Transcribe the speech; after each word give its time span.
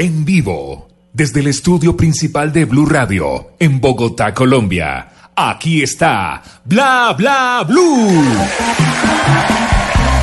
En 0.00 0.24
vivo, 0.24 0.88
desde 1.12 1.40
el 1.40 1.48
estudio 1.48 1.94
principal 1.94 2.54
de 2.54 2.64
Blue 2.64 2.86
Radio, 2.86 3.50
en 3.58 3.82
Bogotá, 3.82 4.32
Colombia. 4.32 5.08
Aquí 5.36 5.82
está 5.82 6.40
Bla 6.64 7.14
Bla 7.18 7.62
Blue. 7.68 8.24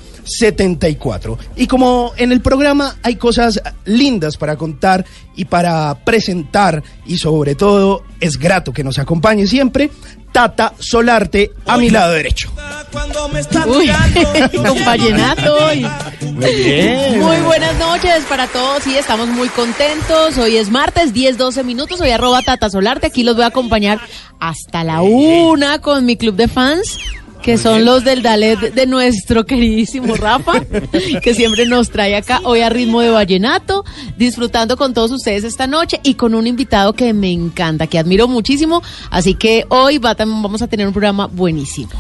Y 1.56 1.67
como 1.67 2.12
en 2.17 2.33
el 2.33 2.41
programa 2.41 2.97
hay 3.03 3.17
cosas 3.17 3.61
lindas 3.84 4.36
para 4.36 4.56
contar 4.56 5.05
y 5.36 5.44
para 5.47 5.94
presentar, 6.05 6.83
y 7.06 7.19
sobre 7.19 7.55
todo 7.55 8.03
es 8.20 8.39
grato 8.39 8.72
que 8.72 8.84
nos 8.84 8.98
acompañe 8.98 9.47
siempre, 9.47 9.91
Tata 10.33 10.72
Solarte 10.81 11.53
a 11.66 11.77
mi 11.77 11.91
lado 11.91 12.12
derecho. 12.12 12.50
Uy, 13.69 13.89
con 14.56 14.84
vallenato. 14.84 15.72
y- 15.75 15.86
Muy 16.27 16.55
bien. 16.55 17.20
Muy 17.20 17.36
buenas 17.38 17.77
noches 17.78 18.25
para 18.28 18.47
todos. 18.48 18.83
Sí, 18.83 18.97
estamos 18.97 19.28
muy 19.28 19.48
contentos. 19.50 20.36
Hoy 20.38 20.56
es 20.56 20.70
martes, 20.70 21.12
10, 21.12 21.38
12 21.38 21.62
minutos. 21.62 22.00
Hoy 22.00 22.11
arroba 22.11 22.42
Tata 22.42 22.69
Solarte. 22.70 23.06
Aquí 23.09 23.22
los 23.22 23.36
voy 23.36 23.44
a 23.44 23.48
acompañar 23.48 24.00
hasta 24.41 24.83
la 24.83 25.03
una 25.03 25.81
con 25.81 26.05
mi 26.05 26.16
club 26.16 26.34
de 26.34 26.48
fans. 26.48 26.98
Que 27.45 27.59
son 27.59 27.84
los 27.84 28.05
del 28.05 28.23
Dalet 28.23 28.59
de 28.73 28.87
nuestro 28.87 29.45
queridísimo 29.45 30.14
Rafa, 30.14 30.64
que 31.23 31.34
siempre 31.34 31.67
nos 31.67 31.91
trae 31.91 32.17
acá 32.17 32.41
hoy 32.45 32.62
a 32.62 32.70
ritmo 32.70 33.03
de 33.03 33.11
vallenato, 33.11 33.84
disfrutando 34.17 34.78
con 34.78 34.95
todos 34.95 35.11
ustedes 35.11 35.45
esta 35.45 35.67
noche 35.67 36.00
y 36.03 36.15
con 36.15 36.34
un 36.34 36.47
invitado 36.47 36.94
que 36.94 37.12
me 37.12 37.31
encanta, 37.31 37.87
que 37.87 37.99
admiro 37.99 38.28
muchísimo. 38.28 38.83
Así 39.10 39.34
que 39.34 39.66
hoy 39.69 39.99
va, 39.99 40.15
vamos 40.15 40.62
a 40.62 40.69
tener 40.69 40.87
un 40.87 40.94
programa 40.94 41.27
buenísimo. 41.27 41.93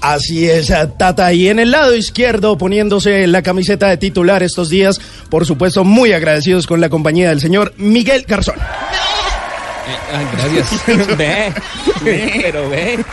Así 0.00 0.48
es, 0.48 0.70
eh, 0.70 0.88
Tata. 0.96 1.32
Y 1.32 1.48
en 1.48 1.58
el 1.58 1.72
lado 1.72 1.96
izquierdo, 1.96 2.56
poniéndose 2.56 3.26
la 3.26 3.42
camiseta 3.42 3.88
de 3.88 3.96
titular 3.96 4.42
estos 4.42 4.68
días, 4.68 5.00
por 5.30 5.46
supuesto, 5.46 5.84
muy 5.84 6.12
agradecidos 6.12 6.66
con 6.66 6.80
la 6.80 6.88
compañía 6.88 7.28
del 7.30 7.40
señor 7.40 7.72
Miguel 7.76 8.24
Garzón. 8.26 8.56
Ay, 10.12 10.26
gracias. 10.32 10.86
ve, 11.18 11.52
ve, 12.02 12.40
pero 12.42 12.68
ve. 12.70 13.04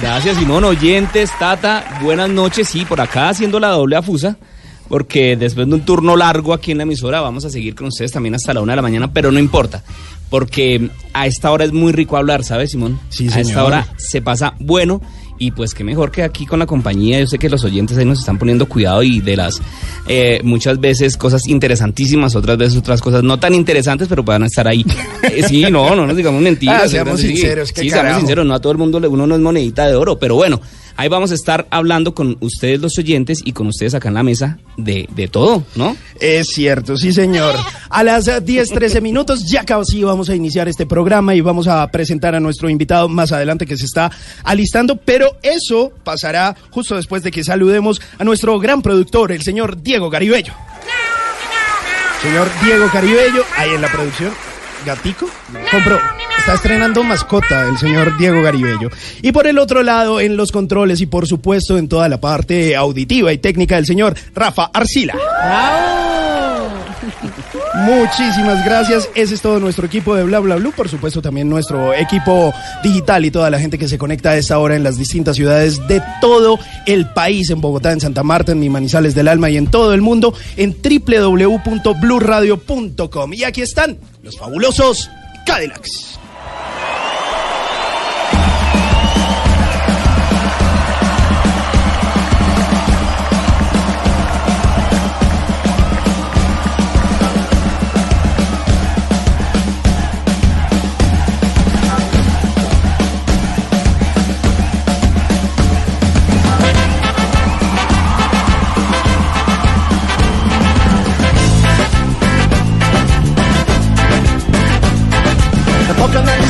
Gracias, 0.00 0.36
Simón. 0.36 0.64
Oyentes, 0.64 1.30
Tata, 1.38 1.98
buenas 2.02 2.28
noches. 2.30 2.68
Sí, 2.68 2.84
por 2.84 3.00
acá 3.00 3.28
haciendo 3.28 3.58
la 3.60 3.68
doble 3.68 3.96
afusa. 3.96 4.36
Porque 4.88 5.36
después 5.36 5.68
de 5.68 5.74
un 5.74 5.82
turno 5.84 6.16
largo 6.16 6.52
aquí 6.52 6.72
en 6.72 6.78
la 6.78 6.82
emisora, 6.82 7.20
vamos 7.20 7.44
a 7.44 7.50
seguir 7.50 7.76
con 7.76 7.86
ustedes 7.86 8.10
también 8.10 8.34
hasta 8.34 8.52
la 8.52 8.60
una 8.60 8.72
de 8.72 8.76
la 8.76 8.82
mañana, 8.82 9.12
pero 9.12 9.30
no 9.30 9.38
importa. 9.38 9.84
Porque 10.28 10.90
a 11.12 11.26
esta 11.26 11.50
hora 11.52 11.64
es 11.64 11.72
muy 11.72 11.92
rico 11.92 12.16
hablar, 12.16 12.42
¿sabes, 12.42 12.72
Simón? 12.72 12.98
Sí, 13.08 13.28
A 13.28 13.30
señor. 13.30 13.46
esta 13.48 13.64
hora 13.64 13.86
se 13.96 14.20
pasa 14.20 14.54
bueno. 14.58 15.00
Y 15.42 15.52
pues 15.52 15.72
qué 15.72 15.82
mejor 15.84 16.10
que 16.10 16.22
aquí 16.22 16.44
con 16.44 16.58
la 16.58 16.66
compañía. 16.66 17.18
Yo 17.18 17.26
sé 17.26 17.38
que 17.38 17.48
los 17.48 17.64
oyentes 17.64 17.96
ahí 17.96 18.04
nos 18.04 18.18
están 18.18 18.36
poniendo 18.38 18.68
cuidado 18.68 19.02
y 19.02 19.20
de 19.20 19.36
las 19.36 19.58
eh, 20.06 20.38
muchas 20.44 20.78
veces 20.78 21.16
cosas 21.16 21.48
interesantísimas, 21.48 22.36
otras 22.36 22.58
veces 22.58 22.76
otras 22.76 23.00
cosas 23.00 23.22
no 23.22 23.40
tan 23.40 23.54
interesantes, 23.54 24.06
pero 24.06 24.22
puedan 24.22 24.42
estar 24.42 24.68
ahí. 24.68 24.84
Eh, 25.22 25.44
sí, 25.46 25.62
no, 25.70 25.94
no 25.94 26.06
nos 26.08 26.16
digamos 26.16 26.42
mentiras. 26.42 26.82
Ah, 26.84 26.88
seamos 26.88 27.20
Sí, 27.20 27.28
sinceros, 27.28 27.68
Sí, 27.68 27.88
carajo. 27.88 27.94
seamos 28.06 28.18
sinceros, 28.20 28.46
no 28.46 28.54
a 28.54 28.58
todo 28.60 28.72
el 28.72 28.78
mundo 28.78 28.98
le- 28.98 29.06
uno 29.06 29.26
no 29.28 29.34
es 29.36 29.40
monedita 29.40 29.86
de 29.86 29.94
oro, 29.94 30.18
pero 30.18 30.34
bueno, 30.34 30.60
ahí 30.96 31.08
vamos 31.08 31.30
a 31.30 31.34
estar 31.34 31.66
hablando 31.70 32.14
con 32.14 32.36
ustedes 32.40 32.80
los 32.80 32.98
oyentes 32.98 33.40
y 33.44 33.52
con 33.52 33.66
ustedes 33.66 33.94
acá 33.94 34.08
en 34.08 34.14
la 34.14 34.22
mesa 34.22 34.58
de, 34.76 35.08
de 35.14 35.28
todo, 35.28 35.64
¿no? 35.74 35.96
Es 36.20 36.48
cierto, 36.48 36.96
sí, 36.96 37.12
señor. 37.12 37.54
A 37.88 38.02
las 38.02 38.28
eh, 38.28 38.40
10, 38.40 38.70
13 38.70 39.00
minutos, 39.00 39.46
ya 39.50 39.64
casi 39.64 40.02
vamos 40.02 40.28
a 40.28 40.34
iniciar 40.34 40.68
este 40.68 40.86
programa 40.86 41.34
y 41.34 41.40
vamos 41.40 41.68
a 41.68 41.86
presentar 41.90 42.34
a 42.34 42.40
nuestro 42.40 42.68
invitado 42.68 43.08
más 43.08 43.32
adelante 43.32 43.66
que 43.66 43.76
se 43.76 43.84
está 43.84 44.10
alistando, 44.44 44.96
pero 44.96 45.36
eso 45.42 45.92
pasará 46.04 46.56
justo 46.70 46.96
después 46.96 47.22
de 47.22 47.30
que 47.30 47.44
saludemos 47.44 48.00
a 48.18 48.24
nuestro 48.24 48.58
gran 48.58 48.82
productor, 48.82 49.32
el 49.32 49.42
señor 49.42 49.82
Diego 49.82 50.10
Garibello. 50.10 50.54
Señor 52.22 52.48
Diego 52.62 52.86
Caribello, 52.92 53.44
ahí 53.56 53.70
en 53.70 53.80
la 53.80 53.90
producción. 53.90 54.32
Gatico, 54.84 55.26
compró, 55.70 55.98
está 56.40 56.54
estrenando 56.54 57.02
mascota 57.02 57.68
el 57.68 57.76
señor 57.76 58.16
Diego 58.16 58.40
Garibello. 58.42 58.88
Y 59.20 59.32
por 59.32 59.46
el 59.46 59.58
otro 59.58 59.82
lado, 59.82 60.20
en 60.20 60.38
los 60.38 60.52
controles 60.52 61.02
y 61.02 61.06
por 61.06 61.26
supuesto 61.26 61.76
en 61.76 61.88
toda 61.88 62.08
la 62.08 62.18
parte 62.18 62.74
auditiva 62.76 63.30
y 63.32 63.38
técnica 63.38 63.76
del 63.76 63.84
señor 63.84 64.14
Rafa 64.34 64.70
Arcila. 64.72 65.14
Muchísimas 67.74 68.64
gracias. 68.64 69.10
Ese 69.14 69.34
es 69.34 69.42
todo 69.42 69.60
nuestro 69.60 69.86
equipo 69.86 70.14
de 70.14 70.24
Bla 70.24 70.40
Bla 70.40 70.56
Blue. 70.56 70.72
Por 70.72 70.88
supuesto, 70.88 71.20
también 71.20 71.46
nuestro 71.48 71.92
equipo 71.92 72.54
digital 72.82 73.26
y 73.26 73.30
toda 73.30 73.50
la 73.50 73.58
gente 73.58 73.76
que 73.76 73.88
se 73.88 73.98
conecta 73.98 74.30
a 74.30 74.36
esta 74.36 74.58
hora 74.58 74.76
en 74.76 74.82
las 74.82 74.96
distintas 74.96 75.36
ciudades 75.36 75.86
de 75.88 76.02
todo 76.22 76.58
el 76.86 77.12
país, 77.12 77.50
en 77.50 77.60
Bogotá, 77.60 77.92
en 77.92 78.00
Santa 78.00 78.22
Marta, 78.22 78.52
en 78.52 78.60
Mi 78.60 78.70
Manizales 78.70 79.14
del 79.14 79.28
Alma 79.28 79.50
y 79.50 79.58
en 79.58 79.66
todo 79.66 79.92
el 79.92 80.00
mundo, 80.00 80.32
en 80.56 80.74
www.bluradio.com. 80.82 83.34
Y 83.34 83.44
aquí 83.44 83.60
están 83.60 83.98
los 84.22 84.38
fabulosos 84.38 85.10
Cadillacs. 85.44 86.19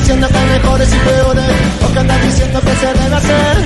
Diciendo 0.00 0.28
que 0.28 0.40
mejores 0.58 0.88
y 0.92 0.98
peores. 0.98 1.52
O 1.84 1.92
que 1.92 1.98
andan 1.98 2.20
diciendo 2.22 2.60
que 2.60 2.74
se 2.76 2.86
debe 2.86 3.16
hacer. 3.16 3.56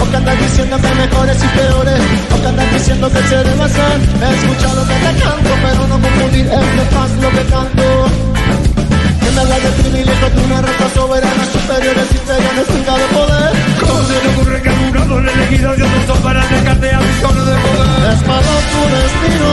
O 0.00 0.10
que 0.10 0.16
andan 0.16 0.38
diciendo 0.38 0.76
que 0.76 0.94
mejores 0.94 1.38
y 1.44 1.48
peores. 1.58 2.00
O 2.32 2.40
que 2.40 2.48
andan 2.48 2.70
diciendo 2.72 3.10
que 3.10 3.22
se 3.28 3.36
debe 3.36 3.62
hacer. 3.64 3.96
Escucha 4.36 4.74
lo 4.74 4.82
que 4.88 4.94
te 4.94 5.12
canto 5.22 5.50
Pero 5.64 5.86
no 5.88 5.96
confundir 6.00 6.46
esto 6.46 6.98
es 7.06 7.12
lo 7.22 7.30
que 7.30 7.44
canto. 7.52 7.88
Que 9.20 9.30
me 9.34 9.40
habla 9.40 9.58
de 9.58 9.70
privilegio 9.82 10.30
de 10.30 10.44
una 10.44 10.62
raza 10.62 10.88
soberana 10.94 11.44
Superiores 11.52 12.08
inferiores 12.12 12.66
tenga 12.68 12.94
de 12.98 13.06
poder. 13.16 13.50
¿Cómo 13.80 14.02
se 14.08 14.12
le 14.12 14.28
ocurre 14.28 14.62
que 14.62 14.70
un 14.70 15.08
doble 15.08 15.32
elegido 15.32 15.74
de 15.74 15.82
otros 15.82 16.04
son 16.06 16.18
para 16.22 16.46
dejarte 16.46 16.94
a 16.94 17.00
visiones 17.00 17.46
de 17.46 17.56
poder? 17.66 18.12
Es 18.12 18.26
malo 18.26 18.54
tu 18.72 18.80
destino 18.96 19.50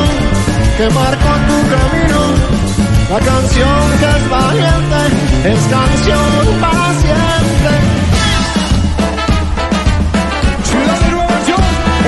Que 0.77 0.89
marca 0.93 1.31
tu 1.47 1.57
camino 1.71 2.74
la 3.09 3.19
canción 3.19 3.99
que 3.99 4.05
es 4.05 4.29
valiente 4.29 5.01
es 5.45 5.59
canción 5.69 6.59
paciente. 6.59 7.71
Ciudad 10.63 10.99
de 10.99 11.11
Nueva 11.11 11.39
York, 11.47 11.63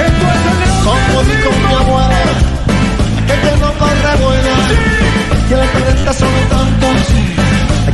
esto 0.08 0.26
es 0.34 0.42
el 0.42 1.54
mi 1.62 1.74
abuela, 1.76 2.34
que 3.28 3.52
no 3.62 3.70
corre 3.78 4.14
buena. 4.24 4.56
Que 5.48 5.56
las 5.56 5.70
preguntas 5.70 6.16
son 6.18 6.36
tantos. 6.50 6.98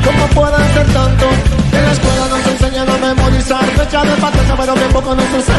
¿Cómo 0.05 0.27
puede 0.27 0.73
ser 0.73 0.87
tanto? 0.93 1.25
En 1.73 1.85
la 1.85 1.91
escuela 1.91 2.27
nos 2.29 2.47
enseñan 2.47 2.89
a 2.89 2.97
memorizar 2.97 3.65
fecha 3.65 4.03
de 4.03 4.15
patente, 4.21 4.53
pero 4.57 4.73
bien 4.75 4.91
poco 4.93 5.15
nos 5.15 5.25
enseñan. 5.25 5.52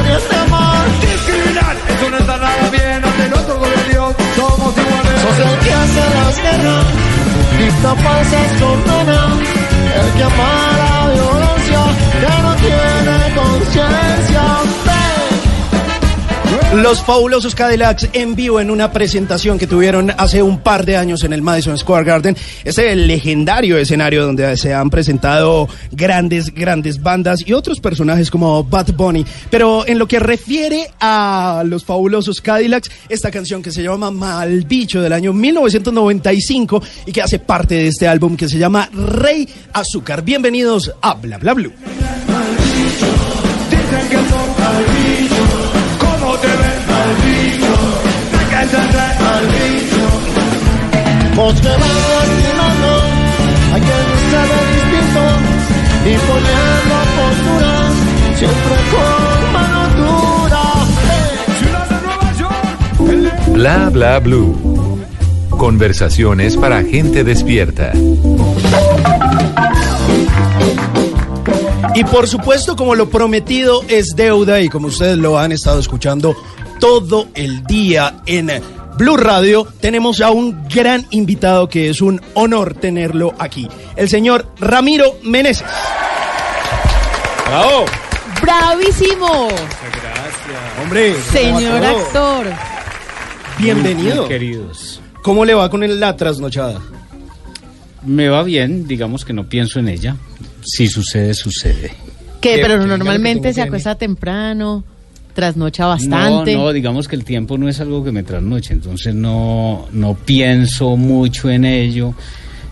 Esta 7.85 8.03
paz 8.03 8.33
es 8.33 8.63
condena. 8.63 9.41
El 10.01 10.13
que 10.17 10.23
ama 10.23 10.53
la 10.81 11.13
violencia, 11.13 11.81
que 12.21 12.43
no 12.43 12.55
tiene 12.57 13.35
conciencia. 13.35 14.74
Los 16.83 17.05
fabulosos 17.05 17.55
Cadillacs 17.55 18.09
en 18.15 18.35
vivo 18.35 18.59
en 18.59 18.69
una 18.69 18.91
presentación 18.91 19.59
que 19.59 19.69
tuvieron 19.69 20.11
hace 20.11 20.43
un 20.43 20.59
par 20.59 20.85
de 20.85 20.97
años 20.97 21.23
en 21.23 21.33
el 21.33 21.41
Madison 21.41 21.79
Square 21.79 22.05
Garden. 22.05 22.37
Ese 22.65 22.97
legendario 22.97 23.79
escenario 23.79 24.27
donde 24.27 24.57
se 24.57 24.75
han 24.75 24.91
presentado 24.91 25.69
grandes, 25.93 26.53
grandes 26.53 27.01
bandas 27.01 27.47
y 27.47 27.53
otros 27.53 27.79
personajes 27.79 28.29
como 28.29 28.65
Bad 28.65 28.93
Bunny. 28.95 29.25
Pero 29.51 29.87
en 29.87 30.01
lo 30.01 30.09
que 30.09 30.19
refiere 30.19 30.91
a 30.99 31.63
los 31.65 31.85
fabulosos 31.85 32.41
Cadillacs, 32.41 32.91
esta 33.09 33.31
canción 33.31 33.63
que 33.63 33.71
se 33.71 33.85
llama 33.85 34.11
Mal 34.11 34.65
Bicho 34.65 35.01
del 35.01 35.13
año 35.13 35.33
1995 35.33 36.83
y 37.07 37.13
que 37.13 37.23
hace 37.23 37.39
parte 37.39 37.77
de 37.77 37.87
este 37.87 38.09
álbum 38.09 38.37
que 38.37 38.49
se 38.49 38.59
llama 38.59 38.91
Rey 38.93 39.49
Azúcar. 39.73 40.23
Bienvenidos 40.23 40.93
a 41.01 41.15
Bla 41.15 41.39
Bla 41.39 41.55
Blue. 41.55 41.73
Vos 51.37 51.55
que 51.61 51.69
vas 51.69 51.79
lastimando 51.79 52.91
a 53.73 53.79
quien 53.85 54.07
se 54.31 54.41
ve 54.51 54.61
distinto 54.75 55.25
y 56.05 56.15
poniendo 56.29 56.97
posturas 57.17 57.93
siempre 58.39 58.77
con 58.93 59.53
mano 59.53 59.83
dura. 59.97 60.65
Bla 63.53 63.91
bla 63.91 64.19
blue. 64.21 64.55
Conversaciones 65.51 66.57
para 66.57 66.83
gente 66.83 67.25
despierta. 67.25 67.93
Y 71.97 72.05
por 72.05 72.29
supuesto, 72.29 72.77
como 72.77 72.95
lo 72.95 73.09
prometido 73.09 73.83
es 73.89 74.15
deuda 74.17 74.61
y 74.61 74.69
como 74.69 74.89
ustedes 74.89 75.17
lo 75.17 75.39
han 75.39 75.53
estado 75.53 75.79
escuchando 75.81 76.37
todo 76.81 77.29
el 77.35 77.65
día 77.65 78.17
en 78.27 78.51
Blue 78.97 79.17
Radio, 79.17 79.67
tenemos 79.81 80.21
a 80.21 80.31
un 80.31 80.69
gran 80.69 81.07
invitado 81.11 81.69
que 81.69 81.89
es 81.91 82.01
un 82.01 82.21
honor 82.35 82.75
tenerlo 82.75 83.35
aquí, 83.39 83.69
el 83.97 84.09
señor 84.09 84.47
Ramiro 84.61 85.19
Meneses. 85.25 85.67
¡Bravo! 87.49 87.85
¡Bravísimo! 88.41 89.49
Hombre, 90.83 91.15
Señor 91.33 91.85
actor. 91.85 92.47
bienvenido. 93.59 94.23
Muy 94.23 94.29
queridos. 94.29 95.01
¿Cómo 95.23 95.45
le 95.45 95.55
va 95.55 95.69
con 95.71 95.83
el- 95.83 95.99
la 95.99 96.17
trasnochada? 96.17 96.81
Me 98.03 98.29
va 98.29 98.43
bien, 98.43 98.87
digamos 98.87 99.25
que 99.25 99.33
no 99.33 99.49
pienso 99.49 99.79
en 99.81 99.89
ella. 99.89 100.17
Si 100.63 100.87
sucede, 100.89 101.35
sucede. 101.35 101.93
¿Qué? 102.41 102.57
Que- 102.57 102.63
Pero 102.63 102.87
normalmente 102.87 103.53
se 103.55 103.63
acuesta 103.63 103.95
temprano, 103.97 104.85
trasnocha 105.35 105.87
bastante. 105.87 106.55
No, 106.55 106.63
no, 106.65 106.73
digamos 106.73 107.09
que 107.09 107.17
el 107.17 107.25
tiempo 107.25 107.59
no 107.59 107.69
es 107.69 107.81
algo 107.81 108.03
que 108.03 108.13
me 108.13 108.23
trasnoche, 108.23 108.73
entonces 108.73 109.15
no, 109.15 109.87
no 109.93 110.15
pienso 110.15 110.97
mucho 110.97 111.51
en 111.51 111.65
ello. 111.65 112.15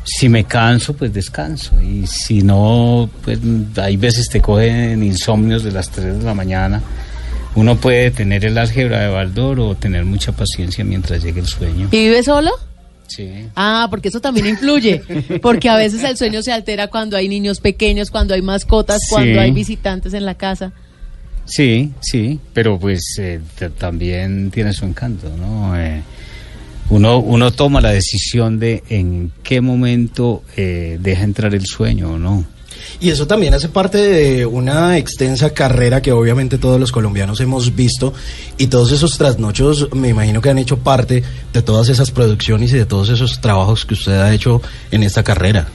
Si 0.05 0.29
me 0.29 0.45
canso, 0.45 0.95
pues 0.95 1.13
descanso. 1.13 1.81
Y 1.83 2.07
si 2.07 2.43
no, 2.43 3.09
pues 3.23 3.39
hay 3.77 3.97
veces 3.97 4.29
te 4.29 4.41
cogen 4.41 5.03
insomnios 5.03 5.63
de 5.63 5.71
las 5.73 5.91
3 5.91 6.19
de 6.19 6.25
la 6.25 6.35
mañana. 6.35 6.83
Uno 7.55 7.77
puede 7.77 8.11
tener 8.11 8.45
el 8.45 8.57
álgebra 8.59 9.01
de 9.03 9.09
Baldor 9.09 9.61
o 9.61 9.75
tener 9.75 10.05
mucha 10.05 10.33
paciencia 10.33 10.85
mientras 10.85 11.23
llegue 11.23 11.41
el 11.41 11.47
sueño. 11.47 11.89
¿Y 11.93 11.97
vive 12.05 12.23
solo? 12.23 12.51
Sí. 13.09 13.29
Ah, 13.55 13.89
porque 13.91 14.09
eso 14.09 14.21
también 14.21 14.47
influye. 14.47 15.03
Porque 15.43 15.69
a 15.69 15.77
veces 15.77 16.03
el 16.03 16.17
sueño 16.17 16.43
se 16.43 16.51
altera 16.51 16.89
cuando 16.89 17.17
hay 17.17 17.29
niños 17.29 17.61
pequeños, 17.61 18.11
cuando 18.11 18.33
hay 18.35 18.41
mascotas, 18.43 19.01
Sí. 19.03 19.07
cuando 19.11 19.41
hay 19.41 19.51
visitantes 19.53 20.15
en 20.15 20.25
la 20.25 20.35
casa. 20.35 20.73
Sí, 21.45 21.93
sí, 22.01 22.39
pero 22.53 22.79
pues 22.79 23.17
eh, 23.19 23.41
también 23.79 24.51
tiene 24.51 24.73
su 24.73 24.85
encanto, 24.85 25.29
¿no? 25.37 25.79
Eh, 25.79 26.03
uno, 26.91 27.19
uno 27.19 27.51
toma 27.53 27.81
la 27.81 27.91
decisión 27.91 28.59
de 28.59 28.83
en 28.89 29.33
qué 29.43 29.61
momento 29.61 30.43
eh, 30.57 30.99
deja 31.01 31.25
entrar 31.25 31.55
el 31.55 31.67
sueño 31.67 32.13
o 32.13 32.19
no. 32.19 32.45
Y 33.01 33.11
eso 33.11 33.27
también 33.27 33.55
hace 33.55 33.69
parte 33.69 33.99
de 33.99 34.47
una 34.47 34.99
extensa 34.99 35.51
carrera 35.51 36.03
que 36.03 36.13
obviamente 36.13 36.59
todos 36.59 36.81
los 36.81 36.93
colombianos 36.93 37.41
hemos 37.41 37.75
visto 37.75 38.13
y 38.59 38.67
todos 38.67 38.93
esos 38.93 39.19
trasnochos 39.19 39.89
me 39.95 40.09
imagino 40.09 40.41
que 40.41 40.51
han 40.51 40.59
hecho 40.59 40.79
parte 40.79 41.23
de 41.53 41.63
todas 41.63 41.89
esas 41.89 42.11
producciones 42.11 42.73
y 42.73 42.77
de 42.77 42.87
todos 42.87 43.09
esos 43.09 43.41
trabajos 43.41 43.85
que 43.85 43.95
usted 43.95 44.21
ha 44.21 44.33
hecho 44.33 44.61
en 44.91 45.03
esta 45.03 45.23
carrera. 45.23 45.69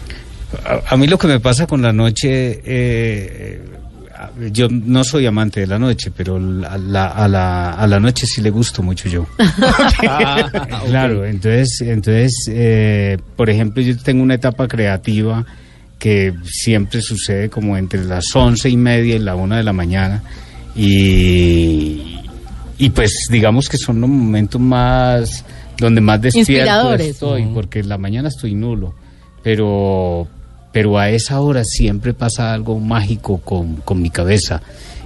A, 0.65 0.93
a 0.93 0.97
mí 0.97 1.07
lo 1.07 1.17
que 1.17 1.27
me 1.27 1.39
pasa 1.39 1.67
con 1.67 1.81
la 1.81 1.93
noche, 1.93 2.61
eh, 2.63 3.61
yo 4.51 4.67
no 4.69 5.03
soy 5.03 5.25
amante 5.25 5.59
de 5.61 5.67
la 5.67 5.77
noche, 5.79 6.11
pero 6.15 6.39
la- 6.39 6.77
la- 6.77 7.07
a, 7.07 7.27
la, 7.27 7.71
a 7.73 7.87
la 7.87 7.99
noche 7.99 8.25
sí 8.25 8.41
le 8.41 8.49
gusto 8.49 8.81
mucho 8.83 9.07
yo. 9.09 9.25
Claro, 10.87 11.25
entonces, 11.25 11.81
entonces 11.81 12.33
eh, 12.49 13.17
por 13.35 13.49
ejemplo, 13.49 13.81
yo 13.81 13.97
tengo 13.97 14.23
una 14.23 14.35
etapa 14.35 14.67
creativa 14.67 15.45
que 15.99 16.33
siempre 16.45 17.01
sucede 17.01 17.49
como 17.49 17.75
entre 17.77 18.03
las 18.05 18.35
once 18.35 18.69
y 18.69 18.77
media 18.77 19.15
y 19.15 19.19
la 19.19 19.35
una 19.35 19.57
de 19.57 19.63
la 19.63 19.73
mañana 19.73 20.21
y, 20.75 22.19
y 22.77 22.89
pues 22.91 23.27
digamos 23.31 23.67
que 23.69 23.77
son 23.77 23.99
los 24.01 24.09
momentos 24.09 24.61
más 24.61 25.43
donde 25.77 26.01
más 26.01 26.21
despierto 26.21 26.51
Inspiradores. 26.51 27.07
estoy, 27.07 27.45
porque 27.53 27.79
en 27.79 27.89
la 27.89 27.97
mañana 27.97 28.29
estoy 28.29 28.53
nulo, 28.55 28.93
pero 29.43 30.27
pero 30.71 30.97
a 30.97 31.09
esa 31.09 31.39
hora 31.41 31.63
siempre 31.63 32.13
pasa 32.13 32.53
algo 32.53 32.79
mágico 32.79 33.37
con, 33.39 33.77
con 33.77 34.01
mi 34.01 34.09
cabeza 34.09 34.61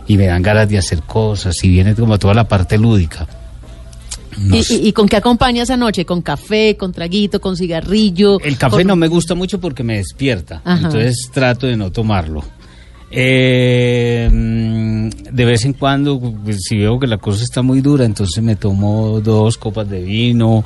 y 0.07 0.17
me 0.17 0.25
dan 0.25 0.41
ganas 0.41 0.67
de 0.67 0.77
hacer 0.77 1.01
cosas 1.03 1.63
y 1.63 1.69
viene 1.69 1.95
como 1.95 2.17
toda 2.19 2.33
la 2.33 2.47
parte 2.47 2.77
lúdica. 2.77 3.27
¿Y, 4.51 4.63
sé. 4.63 4.75
y, 4.75 4.87
y 4.87 4.93
con 4.93 5.07
qué 5.07 5.17
acompaña 5.17 5.63
esa 5.63 5.77
noche? 5.77 6.05
¿Con 6.05 6.21
café, 6.21 6.75
con 6.77 6.91
traguito, 6.93 7.39
con 7.41 7.55
cigarrillo? 7.57 8.39
El 8.39 8.57
café 8.57 8.77
con- 8.77 8.87
no 8.87 8.95
me 8.95 9.07
gusta 9.07 9.35
mucho 9.35 9.59
porque 9.59 9.83
me 9.83 9.97
despierta, 9.97 10.61
Ajá. 10.63 10.85
entonces 10.87 11.29
trato 11.33 11.67
de 11.67 11.75
no 11.77 11.91
tomarlo. 11.91 12.43
Eh, 13.13 14.29
de 14.31 15.45
vez 15.45 15.65
en 15.65 15.73
cuando, 15.73 16.19
pues, 16.43 16.57
si 16.63 16.77
veo 16.77 16.99
que 16.99 17.07
la 17.07 17.17
cosa 17.17 17.43
está 17.43 17.61
muy 17.61 17.81
dura, 17.81 18.05
entonces 18.05 18.41
me 18.43 18.55
tomo 18.55 19.19
dos 19.21 19.57
copas 19.57 19.89
de 19.89 20.01
vino 20.01 20.63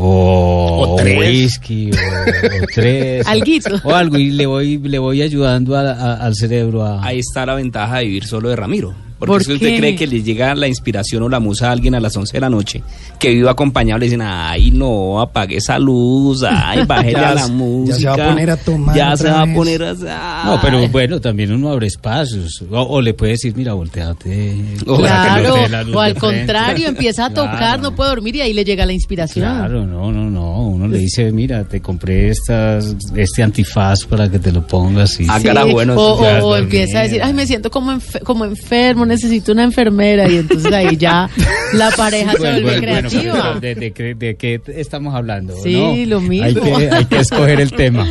o, 0.00 0.92
O 0.92 0.96
tres. 0.96 1.18
whisky 1.18 1.90
o, 1.90 1.94
o 1.94 2.66
tres 2.74 3.26
Alguito. 3.26 3.70
o 3.84 3.94
algo 3.94 4.16
y 4.18 4.30
le 4.30 4.46
voy 4.46 4.78
le 4.78 4.98
voy 4.98 5.22
ayudando 5.22 5.76
a- 5.76 5.90
a- 5.92 6.14
al 6.16 6.34
cerebro 6.34 6.84
a 6.84 7.04
Ahí 7.04 7.18
está 7.18 7.44
la 7.44 7.54
ventaja 7.54 7.98
de 7.98 8.04
vivir 8.04 8.24
solo 8.24 8.48
de 8.48 8.56
Ramiro. 8.56 8.94
Porque 9.18 9.32
¿Por 9.32 9.44
si 9.44 9.52
usted 9.54 9.66
qué? 9.68 9.76
cree 9.78 9.96
que 9.96 10.06
le 10.06 10.22
llega 10.22 10.54
la 10.54 10.68
inspiración 10.68 11.22
o 11.24 11.28
la 11.28 11.40
musa 11.40 11.68
a 11.68 11.72
alguien 11.72 11.94
a 11.96 12.00
las 12.00 12.16
11 12.16 12.32
de 12.34 12.40
la 12.40 12.48
noche, 12.48 12.82
que 13.18 13.30
viva 13.34 13.50
acompañado, 13.50 13.98
le 13.98 14.06
dicen, 14.06 14.22
ay, 14.22 14.70
no, 14.70 15.20
apague 15.20 15.56
esa 15.56 15.78
luz, 15.78 16.44
ay, 16.48 16.84
bájele 16.86 17.12
Ya 17.12 17.28
a 17.30 17.34
la 17.34 17.40
se- 17.42 17.48
ya 17.48 17.52
música. 17.54 17.96
se 17.98 18.06
va 18.06 18.12
a 18.26 18.28
poner 18.30 18.50
a 18.50 18.56
tomar 18.56 18.96
Ya 18.96 19.16
se 19.16 19.28
va 19.30 19.44
vez. 19.44 19.50
a 19.52 19.54
poner 19.56 19.82
a... 19.82 20.42
no 20.46 20.60
pero 20.62 20.88
bueno 20.88 21.20
también 21.20 21.52
uno 21.52 21.70
abre 21.70 21.88
espacios 21.88 22.62
o, 22.70 22.80
o 22.80 23.00
le 23.00 23.12
puede 23.14 23.32
decir 23.32 23.54
mira 23.56 23.72
volteate 23.74 24.54
O 24.86 24.98
para 25.00 25.34
que 25.36 25.42
no 25.48 25.54
Claro, 25.66 25.92
o 25.94 26.00
al 26.00 26.14
de 26.14 26.20
frente". 26.20 26.36
contrario, 26.46 26.88
empieza 26.98 27.26
a 27.26 27.30
tocar, 27.34 27.56
Claro. 27.58 27.82
no 27.82 27.96
puede 27.96 28.10
dormir 28.10 28.36
y 28.36 28.40
ahí 28.42 28.52
le 28.52 28.64
llega 28.64 28.86
la 28.86 28.92
inspiración. 28.92 29.44
Claro, 29.44 29.84
no, 29.86 30.12
no, 30.12 30.30
no. 30.30 30.60
Uno 30.68 30.86
le 30.86 30.98
dice, 30.98 31.32
mira, 31.32 31.64
te 31.64 31.80
compré 31.80 32.28
estas, 32.28 32.94
este 33.16 33.42
antifaz 33.42 34.04
para 34.04 34.30
que 34.30 34.38
te 34.38 34.52
lo 34.52 34.64
pongas 34.66 35.18
y 35.18 35.26
Ah, 35.28 35.40
Sí, 35.40 35.48
bueno, 35.72 35.94
o, 35.94 36.12
o- 36.14 36.46
o 36.50 36.56
empieza 36.56 37.00
a 37.00 37.02
decir, 37.02 37.20
ay, 37.22 37.32
me 37.34 37.46
siento 37.46 37.70
como, 37.70 37.90
enfe- 37.92 38.22
como 38.22 38.44
enfermo, 38.44 39.04
necesito 39.08 39.50
una 39.52 39.64
enfermera. 39.64 40.30
Y 40.30 40.36
entonces 40.36 40.72
ahí 40.72 40.96
ya 40.96 41.28
la 41.72 41.90
pareja 41.96 42.32
se 42.32 42.38
Bueno, 42.38 42.60
vuelve 42.62 42.80
bueno, 42.92 43.08
creativa. 43.08 43.58
¿de, 43.60 43.74
de, 43.74 43.92
qué- 43.92 44.14
de 44.14 44.36
qué 44.36 44.60
estamos 44.76 45.14
hablando? 45.14 45.56
Sí, 45.62 46.04
no? 46.06 46.06
lo 46.16 46.20
mismo. 46.20 46.44
Hay 46.44 46.54
que, 46.78 46.90
hay 46.90 47.04
que 47.06 47.16
escoger 47.18 47.60
el 47.60 47.72
tema. 47.72 48.06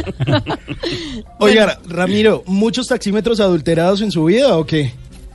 Oiga, 1.40 1.80
Ramiro, 1.88 2.44
¿muchos 2.48 2.88
taxímetros 2.88 3.40
adulterados 3.40 4.02
en 4.02 4.12
su 4.12 4.26
vida 4.26 4.58
o 4.58 4.66
qué? 4.66 4.92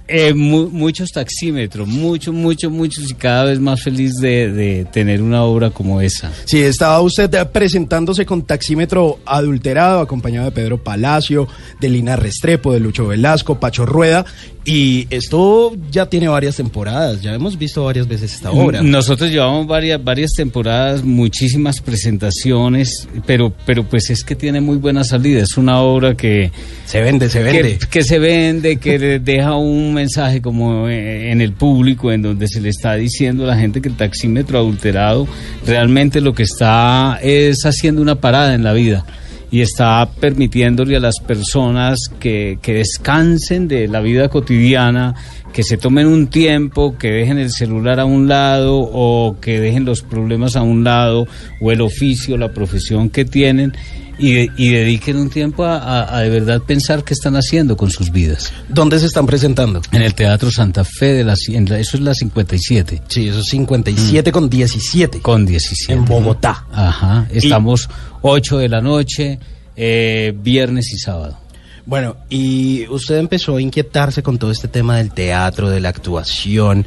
Eh, 0.08 0.34
mu- 0.34 0.68
muchos 0.68 1.10
taxímetros, 1.10 1.86
muchos, 1.88 2.34
muchos, 2.34 2.70
muchos 2.70 3.10
y 3.10 3.14
cada 3.14 3.44
vez 3.44 3.60
más 3.60 3.80
feliz 3.82 4.14
de, 4.20 4.50
de 4.52 4.84
tener 4.84 5.22
una 5.22 5.44
obra 5.44 5.70
como 5.70 6.00
esa. 6.00 6.30
Sí, 6.44 6.60
estaba 6.60 7.00
usted 7.00 7.32
eh, 7.34 7.44
presentándose 7.46 8.26
con 8.26 8.42
taxímetro 8.42 9.20
adulterado, 9.24 10.00
acompañado 10.00 10.46
de 10.46 10.52
Pedro 10.52 10.82
Palacio, 10.82 11.46
de 11.80 11.88
Lina 11.88 12.16
Restrepo, 12.16 12.72
de 12.72 12.80
Lucho 12.80 13.06
Velasco, 13.06 13.58
Pacho 13.60 13.86
Rueda, 13.86 14.26
y 14.64 15.06
esto 15.10 15.72
ya 15.90 16.06
tiene 16.06 16.28
varias 16.28 16.56
temporadas, 16.56 17.20
ya 17.22 17.32
hemos 17.34 17.58
visto 17.58 17.84
varias 17.84 18.06
veces 18.06 18.34
esta 18.34 18.50
obra. 18.52 18.82
Nosotros 18.82 19.30
llevamos 19.30 19.66
varias, 19.66 20.02
varias 20.02 20.32
temporadas, 20.32 21.02
muchísimas 21.02 21.80
presentaciones, 21.80 23.08
pero, 23.26 23.52
pero 23.66 23.84
pues 23.84 24.10
es 24.10 24.22
que 24.24 24.34
tiene 24.36 24.60
muy 24.60 24.76
buena 24.76 25.04
salida. 25.04 25.42
Es 25.42 25.56
una 25.56 25.80
obra 25.80 26.16
que, 26.16 26.50
Se 26.86 27.00
vende, 27.00 27.28
se 27.28 27.42
vende. 27.42 27.78
que, 27.78 27.86
que 27.88 28.04
se 28.04 28.18
vende, 28.18 28.76
que 28.76 28.98
deja 29.18 29.56
un 29.56 29.92
mensaje 30.02 30.42
como 30.42 30.88
eh, 30.88 31.30
en 31.30 31.40
el 31.40 31.52
público, 31.52 32.10
en 32.10 32.22
donde 32.22 32.48
se 32.48 32.60
le 32.60 32.70
está 32.70 32.94
diciendo 32.94 33.44
a 33.44 33.48
la 33.48 33.56
gente 33.56 33.80
que 33.80 33.88
el 33.88 33.96
taxímetro 33.96 34.58
adulterado 34.58 35.28
realmente 35.66 36.20
lo 36.20 36.34
que 36.34 36.42
está 36.42 37.18
es 37.22 37.64
haciendo 37.64 38.02
una 38.02 38.16
parada 38.16 38.54
en 38.54 38.64
la 38.64 38.72
vida. 38.72 39.04
y 39.52 39.60
está 39.60 40.08
permitiéndole 40.18 40.96
a 40.96 41.00
las 41.00 41.20
personas 41.20 41.98
que, 42.18 42.58
que 42.62 42.72
descansen 42.72 43.68
de 43.68 43.86
la 43.86 44.00
vida 44.00 44.30
cotidiana, 44.30 45.14
que 45.52 45.62
se 45.62 45.76
tomen 45.76 46.06
un 46.06 46.28
tiempo, 46.28 46.96
que 46.96 47.10
dejen 47.10 47.36
el 47.36 47.50
celular 47.50 48.00
a 48.00 48.06
un 48.06 48.28
lado 48.28 48.78
o 48.80 49.36
que 49.42 49.60
dejen 49.60 49.84
los 49.84 50.00
problemas 50.00 50.56
a 50.56 50.62
un 50.62 50.84
lado 50.84 51.26
o 51.60 51.70
el 51.70 51.82
oficio, 51.82 52.38
la 52.38 52.54
profesión 52.54 53.10
que 53.10 53.26
tienen 53.26 53.74
y, 54.22 54.32
de- 54.34 54.50
y 54.56 54.70
dediquen 54.70 55.16
un 55.16 55.28
tiempo 55.30 55.64
a, 55.64 55.78
a- 55.78 56.16
a 56.16 56.20
de 56.20 56.30
verdad 56.30 56.62
pensar 56.62 57.02
qué 57.04 57.12
están 57.12 57.34
haciendo 57.36 57.76
con 57.76 57.90
sus 57.90 58.10
vidas. 58.12 58.52
¿Dónde 58.68 58.98
se 58.98 59.06
están 59.06 59.26
presentando? 59.26 59.82
En 59.92 60.02
el 60.02 60.14
Teatro 60.14 60.50
Santa 60.50 60.84
Fe, 60.84 61.12
de 61.12 61.24
la, 61.24 61.34
en 61.48 61.68
la- 61.68 61.78
eso 61.78 61.96
es 61.96 62.02
la 62.02 62.14
57, 62.14 63.02
Sí, 63.08 63.28
eso 63.28 63.40
es 63.40 63.46
57 63.46 64.30
con 64.32 64.48
17. 64.48 65.20
con 65.20 65.44
17. 65.44 65.92
En 65.92 66.04
Bogotá. 66.04 66.66
Ajá, 66.72 67.26
estamos 67.30 67.88
8 68.22 68.58
de 68.58 68.68
la 68.68 68.80
noche, 68.80 69.38
eh, 69.76 70.32
viernes 70.42 70.92
y 70.92 70.98
sábado. 70.98 71.38
Bueno, 71.84 72.16
y 72.30 72.86
usted 72.90 73.16
empezó 73.16 73.56
a 73.56 73.60
inquietarse 73.60 74.22
con 74.22 74.38
todo 74.38 74.52
este 74.52 74.68
tema 74.68 74.98
del 74.98 75.10
teatro, 75.12 75.68
de 75.68 75.80
la 75.80 75.88
actuación. 75.88 76.86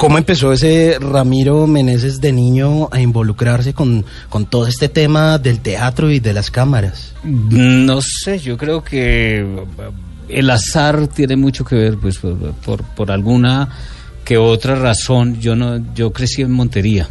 ¿Cómo 0.00 0.16
empezó 0.16 0.50
ese 0.50 0.96
Ramiro 0.98 1.66
Meneses 1.66 2.22
de 2.22 2.32
niño 2.32 2.88
a 2.90 3.02
involucrarse 3.02 3.74
con, 3.74 4.06
con 4.30 4.46
todo 4.46 4.66
este 4.66 4.88
tema 4.88 5.36
del 5.36 5.60
teatro 5.60 6.10
y 6.10 6.20
de 6.20 6.32
las 6.32 6.50
cámaras? 6.50 7.12
No 7.22 8.00
sé, 8.00 8.38
yo 8.38 8.56
creo 8.56 8.82
que 8.82 9.40
eh, 9.40 9.46
el 10.30 10.48
azar 10.48 11.06
tiene 11.08 11.36
mucho 11.36 11.66
que 11.66 11.74
ver, 11.74 11.98
pues, 11.98 12.16
por, 12.16 12.34
por, 12.64 12.82
por 12.82 13.10
alguna 13.10 13.68
que 14.24 14.38
otra 14.38 14.74
razón. 14.74 15.38
Yo 15.38 15.54
no, 15.54 15.92
yo 15.94 16.10
crecí 16.14 16.40
en 16.40 16.52
Montería. 16.52 17.06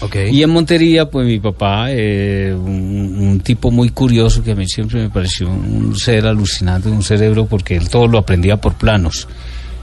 Ok. 0.00 0.16
Y 0.32 0.42
en 0.42 0.50
Montería, 0.50 1.08
pues 1.08 1.28
mi 1.28 1.38
papá, 1.38 1.86
eh, 1.90 2.52
un, 2.52 3.16
un 3.16 3.40
tipo 3.42 3.70
muy 3.70 3.90
curioso 3.90 4.42
que 4.42 4.50
a 4.50 4.56
mí 4.56 4.66
siempre 4.66 5.02
me 5.02 5.08
pareció 5.08 5.48
un 5.48 5.94
ser 5.94 6.26
alucinante, 6.26 6.88
un 6.88 7.04
cerebro, 7.04 7.46
porque 7.46 7.76
él 7.76 7.88
todo 7.88 8.08
lo 8.08 8.18
aprendía 8.18 8.56
por 8.56 8.74
planos 8.74 9.28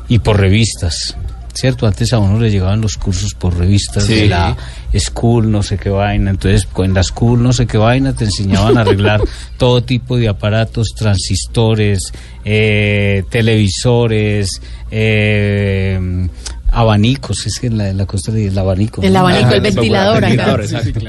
y 0.09 0.19
por 0.19 0.37
revistas. 0.37 1.15
¿Cierto? 1.53 1.85
Antes 1.85 2.13
a 2.13 2.19
uno 2.19 2.39
le 2.39 2.49
llegaban 2.49 2.79
los 2.81 2.95
cursos 2.97 3.33
por 3.33 3.57
revistas 3.57 4.05
Sí. 4.05 4.15
de 4.15 4.27
la 4.27 4.55
school, 4.97 5.51
no 5.51 5.61
sé 5.63 5.77
qué 5.77 5.89
vaina. 5.89 6.31
Entonces, 6.31 6.67
en 6.77 6.93
la 6.93 7.03
school, 7.03 7.43
no 7.43 7.51
sé 7.53 7.67
qué 7.67 7.77
vaina, 7.77 8.13
te 8.13 8.23
enseñaban 8.25 8.77
a 8.77 8.81
arreglar 8.81 9.21
todo 9.57 9.83
tipo 9.83 10.17
de 10.17 10.29
aparatos, 10.29 10.87
transistores, 10.95 12.13
eh, 12.45 13.23
televisores, 13.29 14.61
eh, 14.91 16.27
abanicos. 16.71 17.45
Es 17.45 17.59
que 17.59 17.67
en 17.67 17.77
la, 17.77 17.89
en 17.89 17.97
la 17.97 18.05
costa 18.05 18.31
le 18.31 18.47
el 18.47 18.57
abanico. 18.57 19.01
El 19.01 19.13
¿no? 19.13 19.19
abanico, 19.19 19.49
Ah, 19.51 19.55
el 19.55 19.61
ventilador 19.61 20.17
acá. 20.17 20.27
ventilador, 20.27 20.61
exacto. 20.61 20.99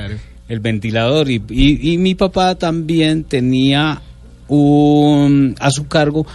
el 0.49 0.61
ventilador 0.61 1.31
y, 1.31 1.43
y- 1.51 1.93
y 1.93 1.99
mi 1.99 2.15
papá 2.15 2.55
también 2.57 3.25
tenía 3.25 4.03
un, 4.49 5.55
a 5.61 5.71
su 5.71 5.87
cargo 5.87 6.27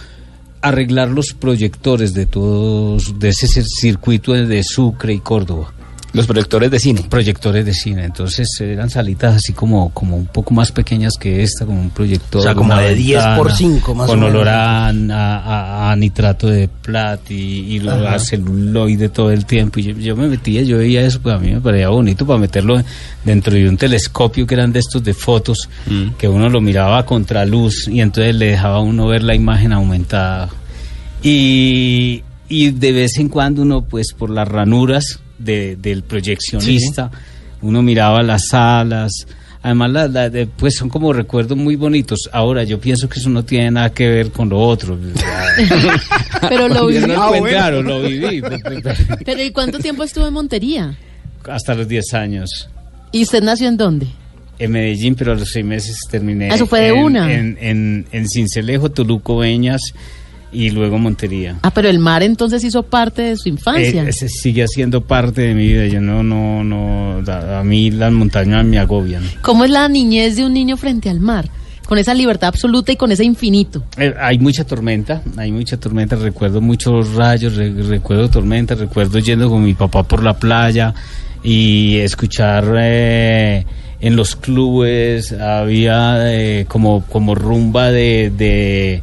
arreglar 0.62 1.08
los 1.08 1.32
proyectores 1.32 2.14
de 2.14 2.26
todos 2.26 3.18
de 3.18 3.28
ese 3.28 3.46
cir- 3.46 3.66
circuito 3.66 4.32
de 4.32 4.62
Sucre 4.64 5.14
y 5.14 5.18
Córdoba 5.20 5.72
Los 6.14 6.26
proyectores 6.26 6.70
de 6.70 6.80
cine. 6.80 7.04
proyectores 7.08 7.66
de 7.66 7.74
cine 7.74 8.04
entonces 8.04 8.48
eran 8.60 8.88
salitas 8.88 9.36
así 9.36 9.52
como 9.52 9.90
como 9.90 10.16
un 10.16 10.26
poco 10.26 10.54
más 10.54 10.72
pequeñas 10.72 11.12
que 11.20 11.42
esta 11.42 11.66
como 11.66 11.80
un 11.80 11.90
proyector 11.90 12.40
O 12.40 12.44
sea, 12.44 12.54
como 12.54 12.74
de 12.74 12.94
10 12.94 13.22
por 13.36 13.48
ventana, 13.48 13.56
5 13.56 13.94
más 13.94 14.06
con 14.08 14.18
o 14.18 14.22
menos. 14.22 14.34
olor 14.34 14.48
a, 14.48 14.88
a- 14.88 14.92
a- 14.92 15.92
a 15.92 15.96
nitrato 15.96 16.48
de 16.48 16.66
plata 16.68 17.32
y, 17.32 17.74
y 17.74 17.78
lo- 17.80 17.92
Ajá. 17.92 18.14
a 18.14 18.18
celuloide 18.18 19.10
todo 19.10 19.30
el 19.30 19.44
tiempo 19.44 19.80
y 19.80 19.82
yo, 19.82 19.92
yo 19.92 20.16
me 20.16 20.28
metía 20.28 20.62
yo 20.62 20.78
veía 20.78 21.02
eso 21.02 21.20
pues 21.20 21.34
a 21.34 21.38
mí 21.38 21.52
me 21.52 21.60
parecía 21.60 21.90
bonito 21.90 22.26
para 22.26 22.38
meterlo 22.38 22.82
dentro 23.24 23.52
de 23.52 23.68
un 23.68 23.76
telescopio 23.76 24.46
que 24.46 24.54
eran 24.54 24.72
de 24.72 24.78
estos 24.80 25.04
de 25.04 25.12
fotos 25.14 25.68
Mm. 25.86 26.14
que 26.18 26.26
uno 26.26 26.48
lo 26.48 26.60
miraba 26.62 26.98
a 26.98 27.04
contraluz 27.04 27.86
y 27.86 28.00
entonces 28.00 28.34
le 28.34 28.46
dejaba 28.46 28.76
a 28.76 28.80
uno 28.80 29.06
ver 29.08 29.22
la 29.22 29.34
imagen 29.34 29.72
aumentada 29.72 30.48
y, 31.22 32.22
y 32.48 32.70
de 32.70 32.92
vez 32.92 33.18
en 33.18 33.28
cuando 33.28 33.62
uno, 33.62 33.82
pues 33.82 34.12
por 34.12 34.30
las 34.30 34.48
ranuras 34.48 35.20
de- 35.38 35.76
del 35.76 36.02
proyeccionista, 36.02 37.10
uno 37.62 37.82
miraba 37.82 38.22
las 38.22 38.48
salas. 38.48 39.12
Además, 39.62 39.90
la- 39.90 40.08
la- 40.08 40.30
de- 40.30 40.46
pues 40.46 40.76
son 40.76 40.88
como 40.88 41.12
recuerdos 41.12 41.58
muy 41.58 41.74
bonitos. 41.76 42.28
Ahora, 42.32 42.62
yo 42.64 42.80
pienso 42.80 43.08
que 43.08 43.18
eso 43.18 43.28
no 43.28 43.44
tiene 43.44 43.70
nada 43.72 43.90
que 43.92 44.08
ver 44.08 44.30
con 44.30 44.48
lo 44.48 44.58
otro. 44.60 44.96
Pero 46.48 46.68
lo 46.68 46.88
no 46.90 47.06
lo 47.06 47.22
Ah, 47.22 47.28
bueno. 47.30 47.46
Claro, 47.46 47.82
lo 47.82 48.02
viví. 48.02 48.40
Pero 49.24 49.42
¿y 49.42 49.50
cuánto 49.50 49.78
tiempo 49.78 50.04
estuvo 50.04 50.26
en 50.26 50.32
Montería? 50.34 50.96
Hasta 51.48 51.74
los 51.74 51.88
10 51.88 52.14
años. 52.14 52.68
¿Y 53.12 53.22
usted 53.22 53.42
nació 53.42 53.68
en 53.68 53.76
dónde? 53.76 54.06
En 54.58 54.72
Medellín, 54.72 55.14
pero 55.14 55.32
a 55.32 55.34
los 55.36 55.50
seis 55.50 55.64
meses 55.64 55.98
terminé. 56.10 56.48
Ah, 56.50 56.54
eso 56.56 56.66
fue 56.66 56.80
de 56.80 56.88
en- 56.88 56.98
una. 57.04 57.32
En, 57.32 57.56
en, 57.60 58.06
en 58.12 58.28
Cincelejo, 58.28 58.90
Toluco, 58.90 59.38
Beñas 59.38 59.80
y 60.52 60.70
luego 60.70 60.98
Montería. 60.98 61.56
Ah, 61.62 61.70
pero 61.72 61.88
el 61.88 61.98
mar 61.98 62.22
entonces 62.22 62.64
hizo 62.64 62.82
parte 62.82 63.22
de 63.22 63.36
su 63.36 63.48
infancia. 63.48 64.04
Eh, 64.04 64.08
ese 64.08 64.28
sigue 64.28 64.66
siendo 64.68 65.02
parte 65.02 65.42
de 65.42 65.54
mi 65.54 65.66
vida. 65.68 65.86
Yo 65.86 66.00
no, 66.00 66.22
no, 66.22 66.64
no. 66.64 67.22
A, 67.30 67.60
a 67.60 67.64
mí 67.64 67.90
las 67.90 68.12
montañas 68.12 68.64
me 68.64 68.78
agobian. 68.78 69.22
¿Cómo 69.42 69.64
es 69.64 69.70
la 69.70 69.88
niñez 69.88 70.36
de 70.36 70.44
un 70.44 70.54
niño 70.54 70.76
frente 70.76 71.10
al 71.10 71.20
mar? 71.20 71.48
Con 71.86 71.96
esa 71.96 72.12
libertad 72.12 72.48
absoluta 72.48 72.92
y 72.92 72.96
con 72.96 73.12
ese 73.12 73.24
infinito. 73.24 73.82
Eh, 73.96 74.12
hay 74.20 74.38
mucha 74.38 74.64
tormenta, 74.64 75.22
hay 75.38 75.50
mucha 75.52 75.78
tormenta. 75.78 76.16
Recuerdo 76.16 76.60
muchos 76.60 77.14
rayos, 77.14 77.56
re- 77.56 77.72
recuerdo 77.82 78.28
tormenta, 78.28 78.74
recuerdo 78.74 79.18
yendo 79.20 79.48
con 79.48 79.64
mi 79.64 79.72
papá 79.74 80.02
por 80.02 80.22
la 80.22 80.34
playa 80.38 80.92
y 81.42 81.96
escuchar 81.98 82.74
eh, 82.78 83.64
en 84.00 84.16
los 84.16 84.36
clubes 84.36 85.32
había 85.32 86.16
eh, 86.34 86.66
como 86.68 87.04
como 87.06 87.34
rumba 87.34 87.90
de, 87.90 88.32
de 88.36 89.02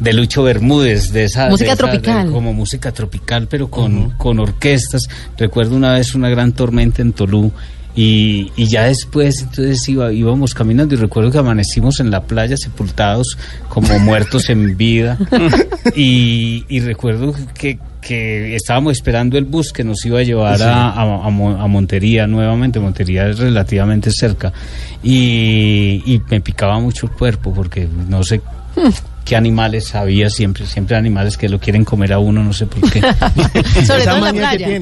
de 0.00 0.12
Lucho 0.12 0.42
Bermúdez, 0.42 1.12
de 1.12 1.24
esa 1.24 1.48
Música 1.48 1.70
de 1.70 1.74
esa- 1.74 1.86
de- 1.86 1.92
tropical. 1.92 2.30
como 2.30 2.52
música 2.52 2.92
tropical, 2.92 3.48
pero 3.50 3.68
con, 3.68 4.10
con 4.10 4.38
orquestas. 4.38 5.08
Recuerdo 5.36 5.76
una 5.76 5.92
vez 5.94 6.14
una 6.14 6.28
gran 6.28 6.52
tormenta 6.52 7.02
en 7.02 7.12
Tolú 7.12 7.50
y, 7.96 8.52
y 8.56 8.66
ya 8.68 8.84
después 8.84 9.40
entonces 9.42 9.88
iba, 9.88 10.12
íbamos 10.12 10.54
caminando 10.54 10.94
y 10.94 10.98
recuerdo 10.98 11.32
que 11.32 11.38
amanecimos 11.38 11.98
en 11.98 12.12
la 12.12 12.22
playa 12.22 12.56
sepultados 12.56 13.36
como 13.68 13.98
muertos 13.98 14.48
en 14.50 14.76
vida. 14.76 15.18
Y, 15.96 16.64
y 16.68 16.80
recuerdo 16.80 17.34
que, 17.54 17.78
que 18.02 18.54
estábamos 18.54 18.92
esperando 18.92 19.38
el 19.38 19.44
bus 19.46 19.72
que 19.72 19.82
nos 19.84 20.04
iba 20.04 20.20
a 20.20 20.22
llevar 20.22 20.60
a, 20.62 20.90
a- 20.90 21.26
a 21.26 21.30
Mo- 21.30 21.56
a 21.60 21.66
Montería 21.66 22.26
nuevamente, 22.26 22.78
Montería 22.78 23.26
es 23.28 23.38
relativamente 23.38 24.10
cerca. 24.12 24.52
Y, 25.02 26.02
y 26.04 26.20
me 26.30 26.40
picaba 26.40 26.78
mucho 26.78 27.06
el 27.06 27.12
cuerpo 27.12 27.52
porque 27.54 27.88
no 28.08 28.22
sé 28.22 28.42
qué 29.28 29.36
animales 29.36 29.94
había 29.94 30.30
siempre, 30.30 30.64
siempre 30.66 30.96
animales 30.96 31.36
que 31.36 31.48
lo 31.50 31.58
quieren 31.60 31.84
comer 31.84 32.14
a 32.14 32.18
uno, 32.18 32.42
no 32.42 32.52
sé 32.54 32.66
por 32.66 32.90
qué. 32.90 33.00
Sobre 33.84 34.02
Esa 34.02 34.14
todo 34.16 34.26
en 34.28 34.40
la 34.40 34.50
playa. 34.52 34.80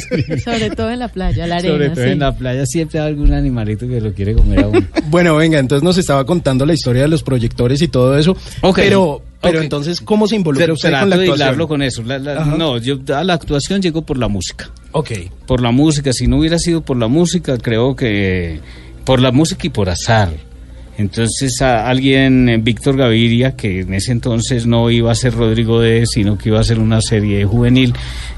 Sobre 0.44 0.70
todo 0.70 0.90
en 0.90 0.98
la 0.98 1.08
playa, 1.08 1.46
la 1.46 1.56
arena. 1.56 1.74
Sobre 1.74 1.90
todo 1.90 2.04
sí. 2.04 2.10
en 2.10 2.18
la 2.20 2.34
playa 2.34 2.64
siempre 2.66 3.00
hay 3.00 3.08
algún 3.08 3.32
animalito 3.34 3.86
que 3.86 4.00
lo 4.00 4.12
quiere 4.14 4.34
comer 4.34 4.64
a 4.64 4.68
uno. 4.68 4.80
Bueno, 5.10 5.36
venga, 5.36 5.58
entonces 5.58 5.82
nos 5.84 5.98
estaba 5.98 6.24
contando 6.24 6.64
la 6.64 6.72
historia 6.72 7.02
de 7.02 7.08
los 7.08 7.22
proyectores 7.22 7.82
y 7.82 7.88
todo 7.88 8.16
eso. 8.16 8.34
Ok, 8.62 8.76
Pero, 8.76 9.22
pero 9.42 9.60
entonces, 9.60 10.00
¿cómo 10.00 10.26
se 10.26 10.36
involucra 10.36 10.64
Pero 10.64 10.74
usted 10.74 10.88
trato 10.88 11.02
con 11.02 11.10
la 11.10 11.16
de 11.18 11.30
actuación? 11.30 11.66
con 11.68 11.82
eso. 11.82 12.02
La- 12.02 12.18
la- 12.18 12.40
Ajá. 12.40 12.56
no, 12.56 12.78
yo 12.78 12.98
a 13.14 13.22
la 13.24 13.34
actuación 13.34 13.82
llego 13.82 14.00
por 14.02 14.16
la 14.16 14.28
música. 14.28 14.70
Ok. 14.92 15.10
Por 15.46 15.60
la 15.60 15.70
música, 15.70 16.14
si 16.14 16.26
no 16.28 16.38
hubiera 16.38 16.58
sido 16.58 16.80
por 16.80 16.96
la 16.96 17.08
música, 17.08 17.58
creo 17.58 17.94
que 17.94 18.60
por 19.04 19.20
la 19.20 19.32
música 19.32 19.66
y 19.66 19.70
por 19.70 19.90
azar. 19.90 20.30
Entonces 21.02 21.60
a 21.60 21.86
alguien, 21.88 22.48
eh, 22.48 22.56
Víctor 22.56 22.96
Gaviria, 22.96 23.54
que 23.54 23.80
en 23.80 23.92
ese 23.94 24.12
entonces 24.12 24.66
no 24.66 24.90
iba 24.90 25.12
a 25.12 25.14
ser 25.14 25.34
Rodrigo 25.34 25.80
D, 25.80 26.06
sino 26.06 26.38
que 26.38 26.48
iba 26.48 26.60
a 26.60 26.64
ser 26.64 26.78
una 26.78 27.00
serie 27.02 27.44
juvenil, 27.44 27.92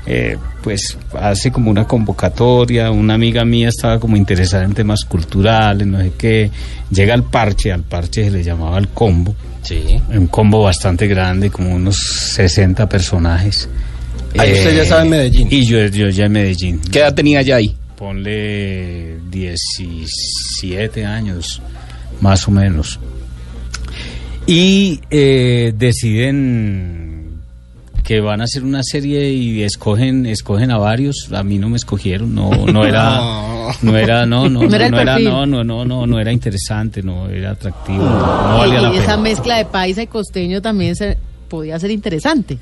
eh, 0.07 0.37
pues 0.63 0.99
hace 1.19 1.53
como 1.53 1.71
una 1.71 1.87
convocatoria, 1.87 2.91
una 2.91 3.15
amiga 3.15 3.45
mía 3.45 3.69
estaba 3.69 4.01
como 4.01 4.17
interesada 4.17 4.65
en 4.65 4.75
temas 4.75 5.05
culturales, 5.05 5.87
no 5.87 6.01
sé 6.01 6.13
qué, 6.19 6.51
llega 6.91 7.15
al 7.15 7.23
parche, 7.25 7.71
al 7.73 7.83
parche 7.85 8.25
se 8.25 8.31
le 8.31 8.43
llamaba 8.43 8.79
el 8.79 8.89
combo, 8.89 9.35
Sí. 9.63 10.01
un 10.11 10.27
combo 10.27 10.63
bastante 10.65 11.07
grande, 11.07 11.49
como 11.51 11.75
unos 11.75 11.97
60 12.35 12.89
personajes. 12.89 13.69
Ahí 14.37 14.53
usted 14.53 14.77
ya 14.77 14.83
estaba 14.83 15.03
en 15.03 15.11
Medellín. 15.11 15.49
Y 15.51 15.65
yo, 15.65 15.87
yo 15.87 16.09
ya 16.09 16.25
en 16.27 16.33
Medellín. 16.33 16.81
¿Qué 16.91 16.99
edad 16.99 17.15
tenía 17.15 17.41
ya 17.43 17.57
ahí? 17.57 17.75
Ponle 17.97 19.19
17 19.31 21.05
años, 21.07 21.63
más 22.21 22.47
o 22.49 22.51
menos. 22.51 23.01
Y 24.47 25.01
eh, 25.11 25.73
deciden 25.77 27.05
que 28.05 28.21
van 28.21 28.43
a 28.43 28.45
hacer 28.45 28.63
una 28.63 28.83
serie 28.83 29.33
y 29.33 29.63
escogen 29.63 30.27
escogen 30.27 30.71
a 30.71 30.77
varios. 30.77 31.31
A 31.33 31.43
mí 31.43 31.59
no 31.59 31.71
me 31.71 31.77
escogieron, 31.77 32.35
no 32.35 32.51
no 32.67 32.85
era 32.85 33.19
no 33.83 33.97
era 33.97 34.27
no 34.27 34.49
no 34.51 34.63
No 34.63 34.77
era 34.77 34.91
no 34.91 35.01
era 35.01 35.19
no 35.19 35.47
no 35.47 35.65
no 35.65 35.85
no 35.85 36.07
no 36.07 36.21
era 36.21 36.31
interesante, 36.31 37.03
no 37.03 37.29
era 37.31 37.53
atractivo, 37.53 38.05
no, 38.05 38.59
valía 38.59 38.83
la 38.83 38.95
y 38.95 38.99
esa 38.99 39.13
pena. 39.13 39.23
mezcla 39.23 39.57
de 39.57 39.65
paisa 39.65 40.03
y 40.03 40.07
costeño 40.07 40.61
también 40.61 40.95
se, 40.95 41.17
podía 41.49 41.79
ser 41.79 41.91
interesante. 41.91 42.59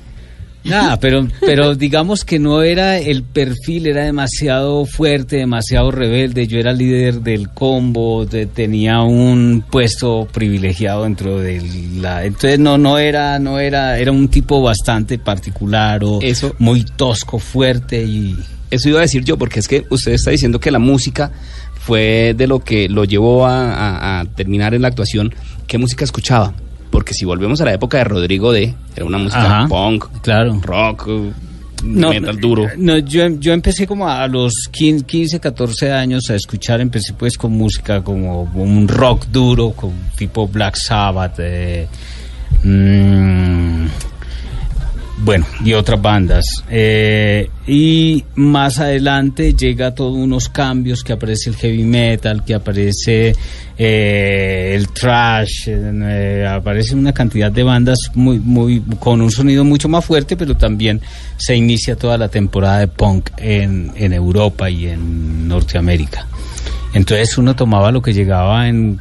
Nada, 0.65 0.97
pero, 0.99 1.27
pero 1.41 1.75
digamos 1.75 2.23
que 2.23 2.39
no 2.39 2.61
era 2.61 2.97
el 2.97 3.23
perfil, 3.23 3.85
era 3.87 4.05
demasiado 4.05 4.85
fuerte, 4.85 5.35
demasiado 5.35 5.91
rebelde. 5.91 6.47
Yo 6.47 6.57
era 6.57 6.71
líder 6.71 7.21
del 7.21 7.49
combo, 7.49 8.25
de- 8.25 8.45
tenía 8.45 9.01
un 9.01 9.63
puesto 9.69 10.25
privilegiado 10.31 11.03
dentro 11.03 11.39
de 11.39 11.61
la. 11.99 12.23
Entonces 12.23 12.59
no, 12.59 12.77
no 12.77 12.97
era, 12.97 13.39
no 13.39 13.59
era, 13.59 13.99
era 13.99 14.11
un 14.13 14.29
tipo 14.29 14.61
bastante 14.61 15.19
particular 15.19 16.01
o 16.05 16.19
Eso- 16.21 16.55
muy 16.59 16.83
tosco, 16.85 17.39
fuerte 17.39 18.01
y. 18.03 18.37
Eso 18.71 18.89
iba 18.89 18.99
a 18.99 19.01
decir 19.03 19.23
yo, 19.23 19.37
porque 19.37 19.59
es 19.59 19.67
que 19.67 19.83
usted 19.89 20.13
está 20.13 20.31
diciendo 20.31 20.59
que 20.59 20.71
la 20.71 20.79
música 20.79 21.31
fue 21.79 22.33
de 22.37 22.47
lo 22.47 22.59
que 22.59 22.87
lo 22.87 23.03
llevó 23.03 23.45
a, 23.45 23.71
a- 23.73 24.21
a 24.21 24.25
terminar 24.25 24.73
en 24.73 24.81
la 24.83 24.87
actuación. 24.87 25.35
¿Qué 25.67 25.77
música 25.77 26.05
escuchaba? 26.05 26.53
Porque 26.93 27.15
si 27.15 27.25
volvemos 27.25 27.59
a 27.59 27.65
la 27.65 27.73
época 27.73 27.97
de 27.97 28.03
Rodrigo 28.03 28.51
D, 28.51 28.71
era 28.95 29.03
una 29.03 29.17
música 29.17 29.61
Ajá, 29.61 29.67
punk, 29.67 30.05
claro. 30.21 30.61
rock, 30.61 31.07
uh, 31.07 31.33
metal 31.83 32.39
duro. 32.39 32.69
No, 32.77 32.99
yo, 32.99 33.27
yo 33.39 33.51
empecé 33.51 33.87
como 33.87 34.07
a 34.07 34.27
los 34.27 34.53
15, 34.71 35.03
15, 35.03 35.39
14 35.39 35.91
años 35.91 36.29
a 36.29 36.35
escuchar, 36.35 36.81
empecé 36.81 37.13
pues 37.13 37.35
con 37.35 37.53
música 37.53 38.03
como 38.03 38.43
un 38.43 38.87
rock 38.87 39.25
duro, 39.25 39.71
con 39.71 39.91
tipo 40.15 40.47
Black 40.47 40.75
Sabbath, 40.75 41.39
eh, 41.39 41.87
mm, 42.63 43.85
bueno, 45.17 45.45
y 45.63 45.73
otras 45.73 46.01
bandas. 46.01 46.63
Eh, 46.69 47.49
y 47.67 48.23
más 48.35 48.79
adelante 48.79 49.53
llega 49.53 49.93
todos 49.93 50.15
unos 50.15 50.49
cambios, 50.49 51.03
que 51.03 51.13
aparece 51.13 51.49
el 51.49 51.55
heavy 51.55 51.83
metal, 51.83 52.43
que 52.43 52.55
aparece 52.55 53.35
eh, 53.77 54.73
el 54.75 54.89
trash, 54.89 55.67
eh, 55.67 56.47
aparece 56.49 56.95
una 56.95 57.13
cantidad 57.13 57.51
de 57.51 57.63
bandas 57.63 58.11
muy, 58.15 58.39
muy, 58.39 58.81
con 58.99 59.21
un 59.21 59.31
sonido 59.31 59.63
mucho 59.63 59.87
más 59.87 60.03
fuerte, 60.03 60.35
pero 60.35 60.57
también 60.57 60.99
se 61.37 61.55
inicia 61.55 61.95
toda 61.95 62.17
la 62.17 62.29
temporada 62.29 62.79
de 62.79 62.87
punk 62.87 63.29
en, 63.37 63.91
en 63.95 64.13
Europa 64.13 64.69
y 64.69 64.87
en 64.87 65.47
Norteamérica. 65.47 66.27
Entonces 66.93 67.37
uno 67.37 67.55
tomaba 67.55 67.91
lo 67.91 68.01
que 68.01 68.13
llegaba 68.13 68.67
en 68.67 68.99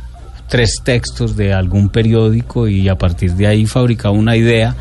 tres 0.49 0.83
textos 0.85 1.37
de 1.37 1.53
algún 1.53 1.89
periódico 1.89 2.69
y 2.69 2.89
a 2.89 2.97
partir 2.97 3.33
de 3.33 3.47
ahí 3.47 3.67
fabricaba 3.67 4.15
una 4.15 4.37
idea 4.37 4.77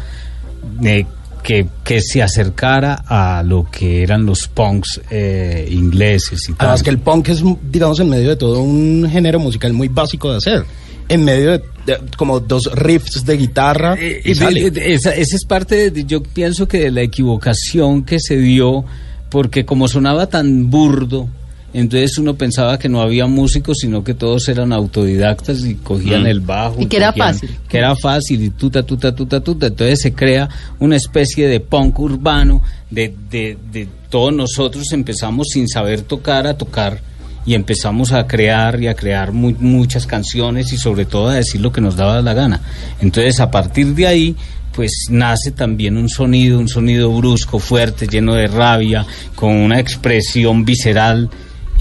de 0.79 1.05
que, 1.43 1.67
que 1.83 2.01
se 2.01 2.21
acercara 2.21 3.03
a 3.07 3.43
lo 3.43 3.69
que 3.69 4.03
eran 4.03 4.25
los 4.25 4.47
punks 4.47 5.01
eh, 5.09 5.67
ingleses 5.71 6.43
y 6.49 6.53
tal. 6.53 6.67
Además 6.67 6.83
que 6.83 6.89
el 6.89 6.99
punk 6.99 7.29
es, 7.29 7.43
digamos, 7.71 7.99
en 7.99 8.09
medio 8.09 8.29
de 8.29 8.35
todo 8.35 8.61
un 8.61 9.07
género 9.09 9.39
musical 9.39 9.73
muy 9.73 9.87
básico 9.87 10.31
de 10.31 10.37
hacer. 10.37 10.63
En 11.09 11.25
medio 11.25 11.51
de, 11.51 11.63
de 11.85 11.97
como 12.17 12.39
dos 12.39 12.69
riffs 12.73 13.25
de 13.25 13.35
guitarra. 13.37 13.95
Eh, 13.99 14.21
y 14.23 14.31
eh, 14.31 14.35
sale. 14.35 14.71
de- 14.71 14.93
esa, 14.93 15.13
esa 15.13 15.35
es 15.35 15.45
parte, 15.45 15.91
de, 15.91 16.05
yo 16.05 16.23
pienso 16.23 16.67
que 16.67 16.79
de 16.79 16.91
la 16.91 17.01
equivocación 17.01 18.03
que 18.03 18.19
se 18.19 18.37
dio, 18.37 18.85
porque 19.29 19.65
como 19.65 19.87
sonaba 19.87 20.27
tan 20.27 20.69
burdo, 20.69 21.27
entonces 21.73 22.17
uno 22.17 22.35
pensaba 22.35 22.77
que 22.77 22.89
no 22.89 23.01
había 23.01 23.27
músicos, 23.27 23.77
sino 23.79 24.03
que 24.03 24.13
todos 24.13 24.47
eran 24.49 24.73
autodidactas 24.73 25.63
y 25.65 25.75
cogían 25.75 26.23
Mm. 26.23 26.27
el 26.27 26.39
bajo. 26.41 26.81
Y 26.81 26.85
que 26.87 26.97
era 26.97 27.13
fácil. 27.13 27.49
Que 27.67 27.77
era 27.77 27.95
fácil 27.95 28.43
y 28.43 28.49
tuta, 28.49 28.83
tuta, 28.83 29.15
tuta, 29.15 29.39
tuta. 29.41 29.67
Entonces 29.67 30.01
se 30.01 30.13
crea 30.13 30.49
una 30.79 30.95
especie 30.97 31.47
de 31.47 31.59
punk 31.59 31.99
urbano, 31.99 32.61
de, 32.89 33.13
de, 33.29 33.57
de 33.71 33.87
todos 34.09 34.33
nosotros 34.33 34.91
empezamos 34.91 35.47
sin 35.53 35.67
saber 35.69 36.01
tocar 36.01 36.45
a 36.47 36.57
tocar 36.57 36.99
y 37.45 37.53
empezamos 37.55 38.11
a 38.11 38.27
crear 38.27 38.79
y 38.81 38.87
a 38.87 38.93
crear 38.93 39.31
mu- 39.31 39.55
muchas 39.59 40.05
canciones 40.05 40.73
y 40.73 40.77
sobre 40.77 41.05
todo 41.05 41.29
a 41.29 41.35
decir 41.35 41.61
lo 41.61 41.71
que 41.71 41.81
nos 41.81 41.95
daba 41.95 42.21
la 42.21 42.33
gana. 42.33 42.61
Entonces 43.01 43.39
a 43.39 43.49
partir 43.49 43.95
de 43.95 44.07
ahí 44.07 44.35
pues 44.73 45.07
nace 45.09 45.51
también 45.51 45.97
un 45.97 46.07
sonido, 46.07 46.57
un 46.59 46.69
sonido 46.69 47.11
brusco, 47.11 47.59
fuerte, 47.59 48.07
lleno 48.07 48.35
de 48.35 48.47
rabia, 48.47 49.05
con 49.35 49.51
una 49.55 49.79
expresión 49.79 50.63
visceral 50.63 51.29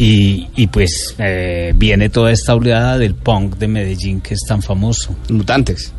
y, 0.02 0.48
y 0.56 0.66
pues 0.68 1.14
eh, 1.18 1.74
viene 1.76 2.08
toda 2.08 2.32
esta 2.32 2.54
oleada 2.54 2.96
del 2.96 3.14
punk 3.14 3.56
de 3.56 3.68
Medellín 3.68 4.22
que 4.22 4.32
es 4.32 4.40
tan 4.48 4.62
famoso. 4.62 5.14
Mutantes. 5.28 5.92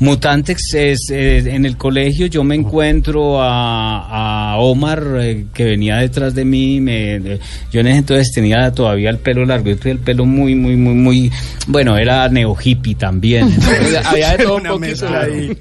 Mutantex 0.00 0.74
es 0.74 1.10
eh, 1.10 1.38
en 1.54 1.64
el 1.66 1.76
colegio 1.76 2.26
yo 2.26 2.44
me 2.44 2.54
encuentro 2.54 3.42
a, 3.42 4.52
a 4.52 4.56
Omar 4.58 5.02
eh, 5.20 5.46
que 5.52 5.64
venía 5.64 5.96
detrás 5.98 6.34
de 6.34 6.44
mí 6.44 6.80
me, 6.80 7.18
de- 7.20 7.40
yo 7.72 7.80
en 7.80 7.88
ese 7.88 7.98
entonces 7.98 8.32
tenía 8.32 8.70
todavía 8.72 9.10
el 9.10 9.18
pelo 9.18 9.44
largo 9.44 9.68
yo 9.70 9.76
tenía 9.78 9.92
el 9.94 9.98
pelo 10.00 10.24
muy 10.24 10.54
muy 10.54 10.76
muy 10.76 10.94
muy 10.94 11.32
bueno 11.66 11.96
era 11.96 12.28
neo 12.28 12.56
hippie 12.62 12.94
también 12.94 13.48
entonces, 13.52 14.04
Había 14.06 14.36
de 14.36 14.44
todo 14.44 14.56
un 14.56 14.60
una 14.62 14.70
poquito. 14.70 14.88
mezcla 14.88 15.20
ahí, 15.20 15.58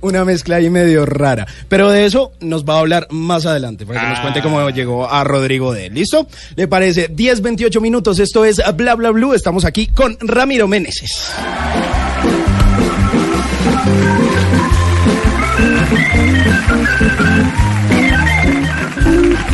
una 0.00 0.24
mezcla 0.24 0.56
ahí 0.56 0.70
medio 0.70 1.06
rara. 1.06 1.46
Pero 1.68 1.90
de 1.90 2.04
eso 2.06 2.32
nos 2.40 2.64
va 2.64 2.74
a 2.76 2.78
hablar 2.80 3.06
más 3.10 3.46
adelante, 3.46 3.86
para 3.86 4.00
que 4.00 4.06
nos 4.08 4.20
cuente 4.20 4.42
cómo 4.42 4.68
llegó 4.70 5.08
a 5.10 5.24
Rodrigo 5.24 5.72
D. 5.72 5.90
¿Listo? 5.90 6.26
¿Le 6.56 6.68
parece? 6.68 7.08
10, 7.12 7.42
28 7.42 7.80
minutos, 7.80 8.18
esto 8.18 8.44
es 8.44 8.60
Bla 8.76 8.94
Bla 8.94 9.10
Blue, 9.10 9.34
estamos 9.34 9.64
aquí 9.64 9.86
con 9.88 10.16
Ramiro 10.20 10.66
Meneses. 10.68 11.30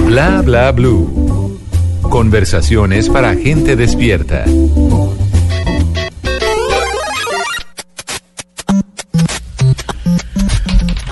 Bla 0.07 0.43
bla 0.43 0.73
blue. 0.73 1.59
Conversaciones 2.03 3.09
para 3.09 3.35
gente 3.35 3.77
despierta. 3.77 4.45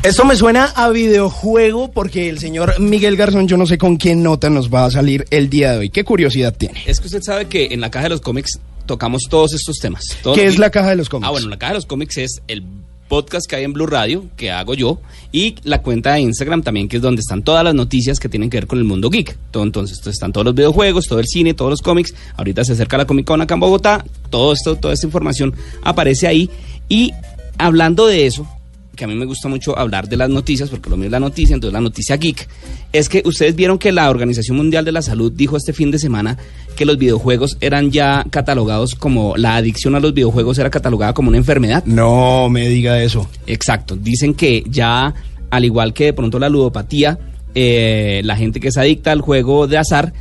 Esto 0.03 0.25
me 0.25 0.35
suena 0.35 0.65
a 0.65 0.89
videojuego 0.91 1.93
porque 1.93 2.31
el 2.31 2.39
señor 2.39 2.81
Miguel 2.81 3.17
Garzón, 3.17 3.47
yo 3.47 3.57
no 3.59 3.67
sé 3.67 3.77
con 3.77 3.99
qué 3.99 4.15
nota 4.17 4.49
nos 4.49 4.73
va 4.73 4.87
a 4.87 4.91
salir 4.91 5.27
el 5.31 5.51
día 5.51 5.73
de 5.73 5.79
hoy. 5.79 5.91
¿Qué 5.91 6.05
curiosidad 6.05 6.55
tiene? 6.57 6.83
Es 6.87 7.01
que 7.01 7.07
usted 7.07 7.23
sabe 7.23 7.47
que 7.47 7.67
en 7.67 7.81
la 7.83 7.91
caja 7.91 8.05
de 8.05 8.11
los 8.11 8.21
cómics 8.23 8.59
tocamos 8.87 9.25
todos 9.29 9.53
estos 9.53 9.77
temas. 9.79 10.03
Todos 10.23 10.39
¿Qué 10.39 10.47
los- 10.47 10.55
es 10.55 10.59
la 10.59 10.71
caja 10.71 10.91
de 10.91 10.97
los 10.97 11.09
cómics? 11.11 11.29
Ah, 11.29 11.31
bueno, 11.33 11.49
la 11.49 11.59
caja 11.59 11.73
de 11.75 11.79
los 11.79 11.87
cómics 11.87 12.17
es 12.17 12.41
el 12.49 12.63
podcast 13.11 13.47
que 13.47 13.57
hay 13.57 13.65
en 13.65 13.75
Blue 13.75 13.87
Radio, 13.87 14.25
que 14.37 14.51
hago 14.51 14.73
yo, 14.73 15.01
y 15.33 15.57
la 15.65 15.83
cuenta 15.83 16.15
de 16.15 16.21
Instagram 16.21 16.63
también, 16.63 16.89
que 16.89 16.97
es 16.97 17.03
donde 17.03 17.21
están 17.21 17.43
todas 17.43 17.63
las 17.63 17.75
noticias 17.75 18.19
que 18.19 18.31
tienen 18.31 18.49
que 18.49 18.57
ver 18.57 18.67
con 18.67 18.79
el 18.79 18.85
mundo 18.85 19.11
geek. 19.11 19.37
Entonces, 19.53 20.07
están 20.07 20.33
todos 20.33 20.47
los 20.47 20.55
videojuegos, 20.55 21.07
todo 21.07 21.19
el 21.19 21.27
cine, 21.27 21.53
todos 21.53 21.73
los 21.73 21.83
cómics. 21.83 22.15
Ahorita 22.37 22.65
se 22.65 22.73
acerca 22.73 22.97
la 22.97 23.05
Comic 23.05 23.27
Con 23.27 23.43
acá 23.43 23.55
en 23.55 23.61
Bogotá. 23.61 24.05
Todo 24.31 24.53
esto, 24.53 24.77
toda 24.77 24.95
esta 24.95 25.07
información 25.07 25.53
aparece 25.83 26.29
ahí. 26.29 26.49
Y 26.89 27.13
hablando 27.59 28.07
de 28.07 28.27
eso, 28.27 28.47
que 28.95 29.05
a 29.05 29.09
mí 29.09 29.15
me 29.15 29.25
gusta 29.25 29.49
mucho 29.49 29.79
hablar 29.79 30.09
de 30.09 30.17
las 30.17 30.29
noticias, 30.29 30.69
porque 30.69 30.91
lo 30.91 30.97
mío 30.97 31.07
es 31.07 31.13
la 31.13 31.21
noticia, 31.21 31.55
entonces 31.55 31.73
la 31.73 31.81
noticia 31.81 32.17
geek, 32.17 32.49
es 32.93 33.09
que 33.09 33.23
ustedes 33.25 33.55
vieron 33.55 33.79
que 33.79 33.93
la 33.93 34.11
Organización 34.11 34.57
Mundial 34.57 34.85
de 34.85 34.93
la 34.93 35.03
Salud 35.03 35.33
dijo 35.33 35.57
este 35.57 35.73
fin 35.73 35.91
de 35.91 35.99
semana 35.99 36.37
que 36.77 36.85
los 36.85 36.99
videojuegos 36.99 37.57
eran 37.61 37.91
ya 37.91 38.25
catalogados 38.31 38.95
como, 38.95 39.37
la 39.37 39.57
adicción 39.57 39.95
a 39.95 40.01
los 40.01 40.15
videojuegos 40.15 40.59
era 40.59 40.71
catalogada 40.71 41.13
como 41.13 41.29
una 41.29 41.39
enfermedad. 41.39 41.85
No 41.85 42.49
me 42.49 42.69
diga 42.69 43.03
eso. 43.03 43.29
Exacto, 43.47 43.97
dicen 43.97 44.35
que 44.35 44.65
ya, 44.67 45.15
al 45.51 45.65
igual 45.65 45.95
que 45.95 46.07
de 46.07 46.13
pronto 46.13 46.39
la 46.39 46.49
ludopatía, 46.49 47.19
eh, 47.55 48.21
la 48.25 48.37
gente 48.37 48.61
que 48.61 48.69
es 48.69 48.77
adicta 48.77 49.13
al 49.13 49.21
juego 49.21 49.67
de 49.67 49.79
azar, 49.79 50.13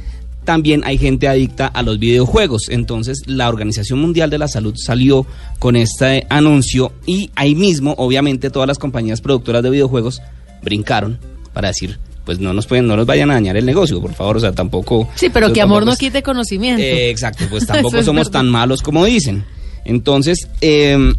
también 0.49 0.81
hay 0.83 0.97
gente 0.97 1.27
adicta 1.27 1.67
a 1.67 1.83
los 1.83 1.99
videojuegos. 1.99 2.69
Entonces, 2.69 3.21
la 3.27 3.49
Organización 3.49 3.99
Mundial 3.99 4.31
de 4.31 4.39
la 4.39 4.47
Salud 4.47 4.73
salió 4.75 5.27
con 5.59 5.75
este 5.75 6.25
anuncio 6.27 6.91
y 7.05 7.29
ahí 7.35 7.53
mismo, 7.53 7.93
obviamente, 7.99 8.49
todas 8.49 8.65
las 8.65 8.79
compañías 8.79 9.21
productoras 9.21 9.61
de 9.61 9.69
videojuegos 9.69 10.23
brincaron 10.63 11.19
para 11.53 11.67
decir, 11.67 11.99
pues 12.25 12.39
no 12.39 12.51
nos 12.51 12.65
pueden, 12.65 12.87
no 12.87 12.97
nos 12.97 13.05
vayan 13.05 13.29
a 13.29 13.35
dañar 13.35 13.57
el 13.57 13.65
negocio, 13.67 14.01
por 14.01 14.15
favor, 14.15 14.37
o 14.37 14.39
sea, 14.39 14.51
tampoco. 14.51 15.07
Sí, 15.13 15.29
pero 15.29 15.45
eso 15.45 15.53
que 15.53 15.61
amor 15.61 15.85
no 15.85 15.95
quite 15.95 16.23
conocimiento. 16.23 16.81
eh, 16.81 17.11
exacto, 17.11 17.45
pues 17.47 17.67
tampoco 17.67 18.01
somos 18.01 18.21
verdad. 18.21 18.39
tan 18.39 18.49
malos 18.49 18.81
como 18.81 19.05
dicen. 19.05 19.45
Entonces, 19.85 20.47
eh, 20.61 21.13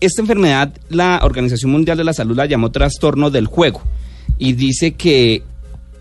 esta 0.00 0.22
enfermedad, 0.22 0.72
la 0.90 1.22
Organización 1.24 1.72
Mundial 1.72 1.98
de 1.98 2.04
la 2.04 2.12
Salud 2.12 2.36
la 2.36 2.46
llamó 2.46 2.70
trastorno 2.70 3.30
del 3.30 3.48
juego 3.48 3.82
y 4.38 4.52
dice 4.52 4.92
que 4.92 5.42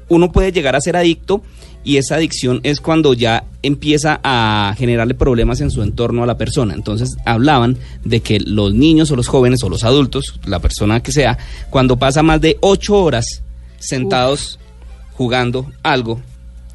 uno 0.08 0.32
puede 0.32 0.52
llegar 0.52 0.76
a 0.76 0.82
ser 0.82 0.95
adicto 0.95 1.41
y 1.86 1.98
esa 1.98 2.15
adicción 2.15 2.60
es 2.63 2.82
cuando 2.82 3.13
ya 3.13 3.45
empieza 3.62 4.19
a 4.24 4.74
generarle 4.78 5.13
problemas 5.13 5.62
en 5.62 5.69
su 5.69 5.84
entorno 5.84 6.24
a 6.24 6.26
la 6.26 6.38
persona. 6.38 6.74
Entonces 6.74 7.15
hablaban 7.26 7.78
de 8.04 8.21
que 8.21 8.39
los 8.39 8.74
niños 8.74 9.12
o 9.12 9.15
los 9.15 9.28
jóvenes 9.28 9.63
o 9.63 9.69
los 9.69 9.84
adultos, 9.84 10.39
la 10.45 10.60
persona 10.60 11.02
que 11.02 11.12
sea, 11.12 11.38
cuando 11.69 11.98
pasa 11.98 12.24
más 12.24 12.41
de 12.41 12.58
ocho 12.60 12.98
horas 12.98 13.43
sentados 13.78 14.60
jugando 15.13 15.71
algo 15.84 16.19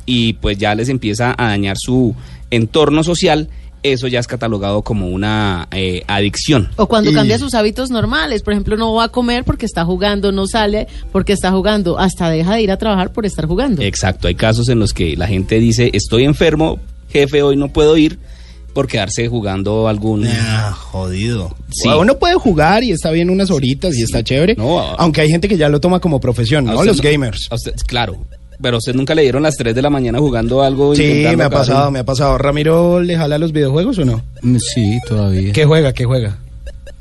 y 0.06 0.34
pues 0.34 0.56
ya 0.58 0.74
les 0.76 0.88
empieza 0.88 1.34
a 1.36 1.48
dañar 1.48 1.76
su 1.76 2.14
entorno 2.50 3.02
social, 3.02 3.48
eso 3.82 4.06
ya 4.08 4.20
es 4.20 4.26
catalogado 4.26 4.82
como 4.82 5.08
una 5.08 5.68
eh, 5.72 6.02
adicción. 6.06 6.68
O 6.76 6.86
cuando 6.86 7.10
Y- 7.10 7.14
cambia 7.14 7.38
sus 7.38 7.54
hábitos 7.54 7.90
normales, 7.90 8.42
por 8.42 8.52
ejemplo, 8.52 8.76
no 8.76 8.92
va 8.94 9.04
a 9.04 9.08
comer 9.08 9.44
porque 9.44 9.66
está 9.66 9.84
jugando, 9.84 10.32
no 10.32 10.46
sale 10.46 10.86
porque 11.12 11.32
está 11.32 11.50
jugando, 11.50 11.98
hasta 11.98 12.30
deja 12.30 12.54
de 12.54 12.62
ir 12.62 12.70
a 12.70 12.76
trabajar 12.78 13.12
por 13.12 13.26
estar 13.26 13.46
jugando. 13.46 13.82
Exacto, 13.82 14.28
hay 14.28 14.34
casos 14.34 14.68
en 14.68 14.78
los 14.78 14.92
que 14.92 15.16
la 15.16 15.26
gente 15.26 15.58
dice, 15.58 15.90
estoy 15.92 16.24
enfermo, 16.24 16.78
jefe, 17.08 17.42
hoy 17.42 17.56
no 17.56 17.68
puedo 17.72 17.96
ir, 17.96 18.18
por 18.74 18.86
quedarse 18.86 19.26
jugando 19.28 19.88
algún... 19.88 20.26
Ah, 20.28 20.72
jodido. 20.72 21.56
Sí. 21.72 21.88
Uno 21.88 22.18
puede 22.18 22.34
jugar 22.34 22.84
y 22.84 22.92
está 22.92 23.10
bien 23.10 23.28
unas 23.28 23.50
horitas 23.50 23.96
y 23.96 24.02
está 24.02 24.22
chévere. 24.22 24.54
No, 24.56 24.78
aunque 24.80 25.22
hay 25.22 25.28
gente 25.28 25.48
que 25.48 25.56
ya 25.56 25.68
lo 25.68 25.80
toma 25.80 25.98
como 25.98 26.20
profesión, 26.20 26.66
¿no? 26.66 26.74
usted 26.74 26.86
Los 26.86 26.96
no- 26.98 27.02
gamers. 27.02 27.48
usted- 27.50 27.74
claro. 27.86 28.24
Pero 28.62 28.76
a 28.76 28.78
usted 28.78 28.94
nunca 28.94 29.14
le 29.14 29.22
dieron 29.22 29.42
las 29.42 29.56
3 29.56 29.74
de 29.74 29.82
la 29.82 29.90
mañana 29.90 30.18
jugando 30.18 30.62
algo. 30.62 30.94
Sí, 30.94 31.24
me 31.36 31.44
ha 31.44 31.50
pasado, 31.50 31.86
un- 31.88 31.92
me 31.94 31.98
ha 32.00 32.04
pasado. 32.04 32.36
¿Ramiro 32.38 33.00
le 33.00 33.16
jala 33.16 33.38
los 33.38 33.52
videojuegos 33.52 33.98
o 33.98 34.04
no? 34.04 34.22
Mm, 34.42 34.56
Sí, 34.58 34.98
todavía. 35.08 35.52
¿Qué 35.52 35.64
juega? 35.64 35.92
¿Qué 35.92 36.04
juega? 36.04 36.36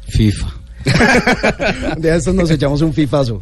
FIFA. 0.07 0.47
De 1.97 2.15
estos 2.15 2.33
nos 2.33 2.49
echamos 2.49 2.81
un 2.81 2.93
fifazo. 2.93 3.39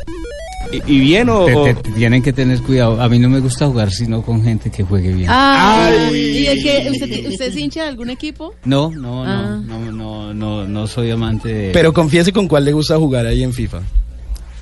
¿Y, 0.71 0.95
y 0.95 0.99
bien 0.99 1.29
o...? 1.29 1.45
Te- 1.45 1.53
o- 1.55 1.63
te- 1.75 1.91
tienen 1.91 2.21
que 2.21 2.33
tener 2.33 2.59
cuidado. 2.61 2.99
A 3.01 3.07
mí 3.07 3.19
no 3.19 3.29
me 3.29 3.39
gusta 3.39 3.67
jugar 3.67 3.89
sino 3.91 4.21
con 4.21 4.43
gente 4.43 4.69
que 4.69 4.83
juegue 4.83 5.13
bien. 5.13 5.29
Ay, 5.31 6.15
¿y 6.15 6.47
es 6.47 6.63
que 6.63 6.89
usted, 6.91 7.29
usted 7.29 7.45
es 7.45 7.55
hincha 7.57 7.83
de 7.83 7.89
algún 7.89 8.09
equipo? 8.09 8.53
No, 8.65 8.89
no, 8.91 9.23
Ah. 9.23 9.61
no, 9.65 9.79
no, 9.79 9.91
no, 9.91 10.33
no, 10.33 10.67
no 10.67 10.87
soy 10.87 11.11
amante 11.11 11.47
de... 11.53 11.69
Pero 11.71 11.93
confiese 11.93 12.33
con 12.33 12.47
cuál 12.49 12.65
le 12.65 12.73
gusta 12.73 12.97
jugar 12.97 13.25
ahí 13.27 13.43
en 13.43 13.53
FIFA. 13.53 13.79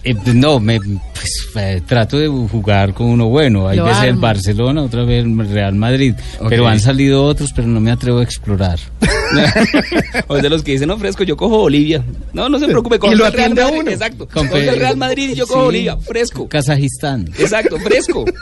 Eh, 0.06 0.16
no, 0.36 0.60
me 0.60 0.80
pues, 0.80 1.50
eh, 1.56 1.82
trato 1.86 2.20
de 2.20 2.28
jugar 2.28 2.94
con 2.94 3.08
uno 3.08 3.28
bueno. 3.28 3.68
Hay 3.68 3.78
Lo 3.78 3.86
veces 3.86 4.04
el. 4.04 4.16
Barcelona, 4.18 4.84
otra 4.84 5.04
vez 5.04 5.26
el 5.26 5.50
Real 5.50 5.74
Madrid. 5.74 6.14
Pero 6.48 6.68
han 6.68 6.80
salido 6.80 7.24
otros, 7.24 7.52
pero 7.54 7.68
no 7.68 7.80
me 7.80 7.92
atrevo 7.92 8.20
a 8.20 8.24
explorar. 8.24 8.80
o 10.28 10.38
es 10.38 10.44
de 10.44 10.50
los 10.50 10.62
que 10.62 10.74
dicen, 10.74 10.88
no, 10.88 10.98
fresco, 10.98 11.24
yo 11.24 11.36
cojo 11.36 11.58
Bolivia. 11.58 12.04
No, 12.34 12.50
no 12.50 12.60
se 12.60 12.68
preocupe, 12.68 13.00
cojo 13.00 13.14
Y 13.14 13.16
lo 13.16 13.26
el 13.26 13.34
Real 13.34 13.52
atiende 13.52 13.62
a 13.62 13.66
Madrid. 13.66 13.80
uno. 13.82 13.92
Exacto. 13.92 14.28
Con 14.32 14.48
Cojo 14.48 14.58
el 14.60 14.78
Real 14.80 14.98
Madrid 14.98 15.30
y 15.32 15.36
yo 15.36 15.48
cojo 15.48 15.60
Sí. 15.62 15.66
Bolivia, 15.66 15.98
fresco. 15.98 16.48
Kazajistán. 16.48 17.28
Exacto, 17.40 17.80
fresco. 17.80 18.26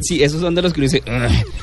Sí, 0.00 0.22
esos 0.22 0.40
son 0.40 0.54
de 0.54 0.62
los 0.62 0.72
que 0.72 0.80
uno 0.80 0.90
dice. 0.90 1.02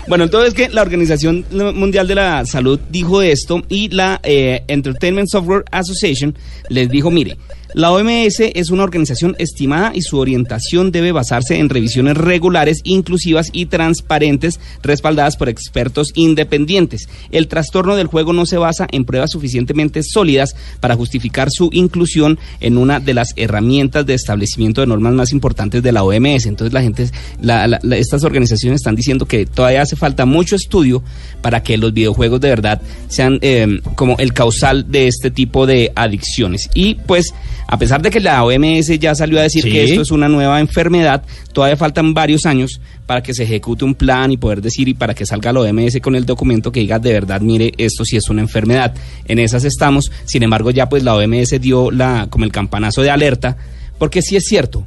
Bueno, 0.08 0.24
entonces 0.24 0.50
es 0.50 0.56
que 0.56 0.70
la 0.74 0.82
Organización 0.82 1.46
Mundial 1.52 2.08
de 2.08 2.15
la 2.15 2.46
Salud 2.46 2.80
dijo 2.89 3.22
esto 3.22 3.62
y 3.70 3.89
la 3.89 4.20
eh, 4.24 4.63
Entertainment 4.67 5.30
Software 5.30 5.63
Association 5.72 6.36
les 6.70 6.89
dijo, 6.89 7.12
mire, 7.12 7.38
la 7.74 7.92
OMS 7.92 8.40
es 8.40 8.70
una 8.70 8.84
organización 8.84 9.36
estimada 9.40 9.92
y 9.94 10.02
su 10.02 10.18
orientación 10.18 10.92
debe 10.92 11.12
basarse 11.12 11.58
en 11.60 11.70
revisiones 11.70 12.18
regulares, 12.18 12.82
inclusivas 12.84 13.50
y 13.54 13.66
transparentes, 13.68 14.60
respaldadas 14.84 15.38
por 15.38 15.50
expertos 15.50 16.12
independientes. 16.16 17.08
El 17.32 17.48
trastorno 17.48 17.96
del 17.96 18.08
juego 18.08 18.34
no 18.34 18.46
se 18.46 18.58
basa 18.58 18.88
en 18.92 19.06
pruebas 19.06 19.32
suficientemente 19.32 20.04
sólidas 20.04 20.56
para 20.80 20.96
justificar 20.96 21.50
su 21.52 21.70
inclusión 21.72 22.40
en 22.60 22.78
una 22.78 23.00
de 23.00 23.14
las 23.14 23.30
herramientas 23.36 24.06
de 24.06 24.14
establecimiento 24.16 24.82
de 24.82 24.88
normas 24.88 25.14
más 25.14 25.32
importantes 25.32 25.84
de 25.84 25.92
la 25.92 26.04
OMS. 26.04 26.46
Entonces 26.46 26.74
la 26.74 26.82
gente, 26.82 27.10
la- 27.42 27.68
la- 27.68 27.80
estas 27.96 28.24
organizaciones 28.24 28.82
están 28.82 28.96
diciendo 28.96 29.26
que 29.26 29.46
todavía 29.46 29.82
hace 29.82 29.96
falta 29.96 30.26
mucho 30.26 30.56
estudio 30.56 31.04
para 31.42 31.64
que 31.64 31.78
los 31.78 31.94
videojuegos 31.94 32.42
de 32.42 32.50
verdad 32.50 32.82
sean 33.08 33.40
eh, 33.42 33.80
como 33.96 34.18
el 34.18 34.34
causal 34.34 34.92
de 34.92 35.08
este 35.08 35.32
tipo 35.32 35.66
de 35.66 35.92
adicciones. 35.96 36.70
Y 36.74 36.96
pues, 36.96 37.34
a 37.67 37.78
pesar 37.78 38.02
de 38.02 38.10
que 38.10 38.19
la 38.19 38.43
OMS 38.43 38.88
ya 39.00 39.15
salió 39.15 39.39
a 39.39 39.43
decir 39.43 39.63
Sí. 39.63 39.71
que 39.71 39.84
esto 39.84 40.02
es 40.02 40.12
una 40.12 40.28
nueva 40.28 40.60
enfermedad, 40.60 41.24
todavía 41.54 41.78
faltan 41.78 42.13
varios 42.13 42.45
años 42.45 42.82
para 43.06 43.24
que 43.24 43.34
se 43.34 43.43
ejecute 43.43 43.86
un 43.86 43.95
plan 43.95 44.32
y 44.32 44.38
poder 44.38 44.62
decir 44.62 44.88
y 44.88 44.93
para 44.93 45.13
que 45.13 45.26
salga 45.26 45.52
la 45.54 45.62
OMS 45.62 46.00
con 46.02 46.15
el 46.15 46.26
documento 46.26 46.71
que 46.71 46.80
diga 46.82 47.00
de 47.00 47.13
verdad, 47.13 47.41
mire, 47.41 47.71
esto 47.78 48.04
sí 48.06 48.17
es 48.17 48.30
una 48.30 48.41
enfermedad. 48.41 48.93
En 49.26 49.39
esas 49.39 49.63
estamos, 49.63 50.12
sin 50.26 50.43
embargo 50.43 50.71
ya 50.71 50.88
pues 50.89 51.04
la 51.04 51.15
OMS 51.15 51.60
dio 51.62 51.91
la 51.91 52.28
como 52.30 52.45
el 52.45 52.52
campanazo 52.52 53.02
de 53.02 53.10
alerta, 53.10 53.58
porque 53.97 54.21
sí 54.21 54.36
es 54.36 54.45
cierto. 54.45 54.86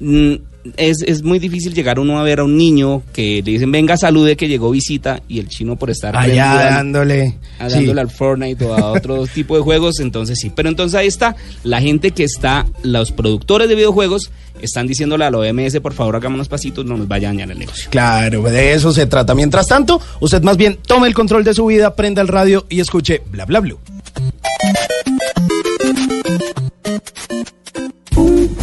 mm, 0.00 0.34
Es, 0.78 1.02
es 1.02 1.22
muy 1.22 1.38
difícil 1.38 1.74
llegar 1.74 1.98
uno 1.98 2.18
a 2.18 2.22
ver 2.22 2.40
a 2.40 2.44
un 2.44 2.56
niño 2.56 3.02
que 3.12 3.42
le 3.44 3.52
dicen 3.52 3.70
venga 3.70 3.98
salude 3.98 4.34
que 4.36 4.48
llegó 4.48 4.70
visita 4.70 5.20
y 5.28 5.38
el 5.38 5.48
chino 5.48 5.76
por 5.76 5.90
estar 5.90 6.16
Allá 6.16 6.52
al- 6.68 6.74
dándole. 6.76 7.36
a 7.58 7.68
Sí. 7.68 7.76
dándole 7.76 8.00
al 8.00 8.10
Fortnite 8.10 8.64
o 8.64 8.74
a 8.74 8.92
otro 8.92 9.26
tipo 9.34 9.56
de 9.56 9.62
juegos, 9.62 10.00
entonces 10.00 10.38
sí. 10.40 10.50
Pero 10.54 10.70
entonces 10.70 10.98
ahí 10.98 11.06
está, 11.06 11.36
la 11.64 11.80
gente 11.82 12.12
que 12.12 12.24
está, 12.24 12.66
los 12.82 13.12
productores 13.12 13.68
de 13.68 13.74
videojuegos, 13.74 14.30
están 14.62 14.86
diciéndole 14.86 15.24
a 15.26 15.30
la 15.30 15.38
OMS, 15.38 15.80
por 15.80 15.92
favor, 15.92 16.16
hagamos 16.16 16.36
unos 16.36 16.48
pasitos, 16.48 16.86
no 16.86 16.96
nos 16.96 17.08
vaya 17.08 17.28
a 17.28 17.32
dañar 17.32 17.50
el 17.50 17.58
negocio. 17.58 17.90
Claro, 17.90 18.42
de 18.44 18.72
eso 18.72 18.92
se 18.92 19.04
trata. 19.06 19.34
Mientras 19.34 19.66
tanto, 19.66 20.00
usted 20.20 20.42
más 20.42 20.56
bien 20.56 20.78
tome 20.86 21.08
el 21.08 21.14
control 21.14 21.44
de 21.44 21.52
su 21.52 21.66
vida, 21.66 21.94
prenda 21.94 22.22
el 22.22 22.28
radio 22.28 22.64
y 22.70 22.80
escuche 22.80 23.20
bla 23.30 23.44
bla 23.44 23.60
blue. 23.60 23.78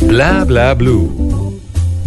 Bla 0.01 0.43
bla 0.45 0.73
blue. 0.73 1.30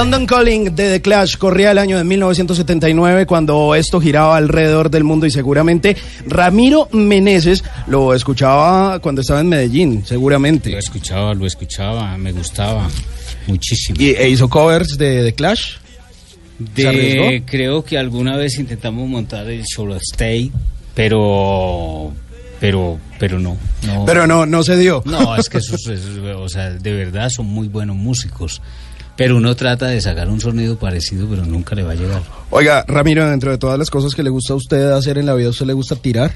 London 0.00 0.24
Calling 0.24 0.74
de 0.74 0.92
The 0.92 1.02
Clash 1.02 1.36
corría 1.36 1.72
el 1.72 1.78
año 1.78 1.98
de 1.98 2.04
1979 2.04 3.26
cuando 3.26 3.74
esto 3.74 4.00
giraba 4.00 4.38
alrededor 4.38 4.90
del 4.90 5.04
mundo 5.04 5.26
y 5.26 5.30
seguramente 5.30 5.94
Ramiro 6.26 6.88
Meneses 6.92 7.62
lo 7.86 8.14
escuchaba 8.14 8.98
cuando 9.00 9.20
estaba 9.20 9.40
en 9.40 9.50
Medellín, 9.50 10.02
seguramente. 10.06 10.70
Lo 10.70 10.78
escuchaba, 10.78 11.34
lo 11.34 11.44
escuchaba, 11.44 12.16
me 12.16 12.32
gustaba 12.32 12.88
muchísimo. 13.46 14.00
Y, 14.00 14.14
e 14.14 14.30
hizo 14.30 14.48
covers 14.48 14.96
de 14.96 15.22
The 15.22 15.34
Clash. 15.34 15.72
¿Se 16.74 16.82
De, 16.82 17.42
creo 17.44 17.84
que 17.84 17.98
alguna 17.98 18.38
vez 18.38 18.58
intentamos 18.58 19.06
montar 19.06 19.50
el 19.50 19.64
Solo 19.66 19.96
Stay, 19.96 20.50
pero, 20.94 22.10
pero, 22.58 22.98
pero 23.18 23.38
no. 23.38 23.58
no 23.86 24.06
Pero 24.06 24.26
no, 24.26 24.46
no 24.46 24.62
se 24.62 24.78
dio. 24.78 25.02
No, 25.04 25.36
es 25.36 25.50
que 25.50 25.58
esos, 25.58 25.86
esos, 25.88 26.16
o 26.36 26.48
sea, 26.48 26.70
de 26.70 26.92
verdad 26.94 27.28
son 27.28 27.44
muy 27.44 27.68
buenos 27.68 27.96
músicos. 27.96 28.62
Pero 29.20 29.36
uno 29.36 29.54
trata 29.54 29.88
de 29.88 30.00
sacar 30.00 30.30
un 30.30 30.40
sonido 30.40 30.78
parecido, 30.78 31.28
pero 31.28 31.44
nunca 31.44 31.74
le 31.74 31.82
va 31.82 31.92
a 31.92 31.94
llegar. 31.94 32.22
Oiga, 32.48 32.86
Ramiro, 32.88 33.28
dentro 33.28 33.50
de 33.50 33.58
todas 33.58 33.78
las 33.78 33.90
cosas 33.90 34.14
que 34.14 34.22
le 34.22 34.30
gusta 34.30 34.54
a 34.54 34.56
usted 34.56 34.92
hacer 34.92 35.18
en 35.18 35.26
la 35.26 35.34
vida, 35.34 35.48
¿a 35.48 35.50
usted 35.50 35.66
le 35.66 35.74
gusta 35.74 35.94
tirar? 35.94 36.32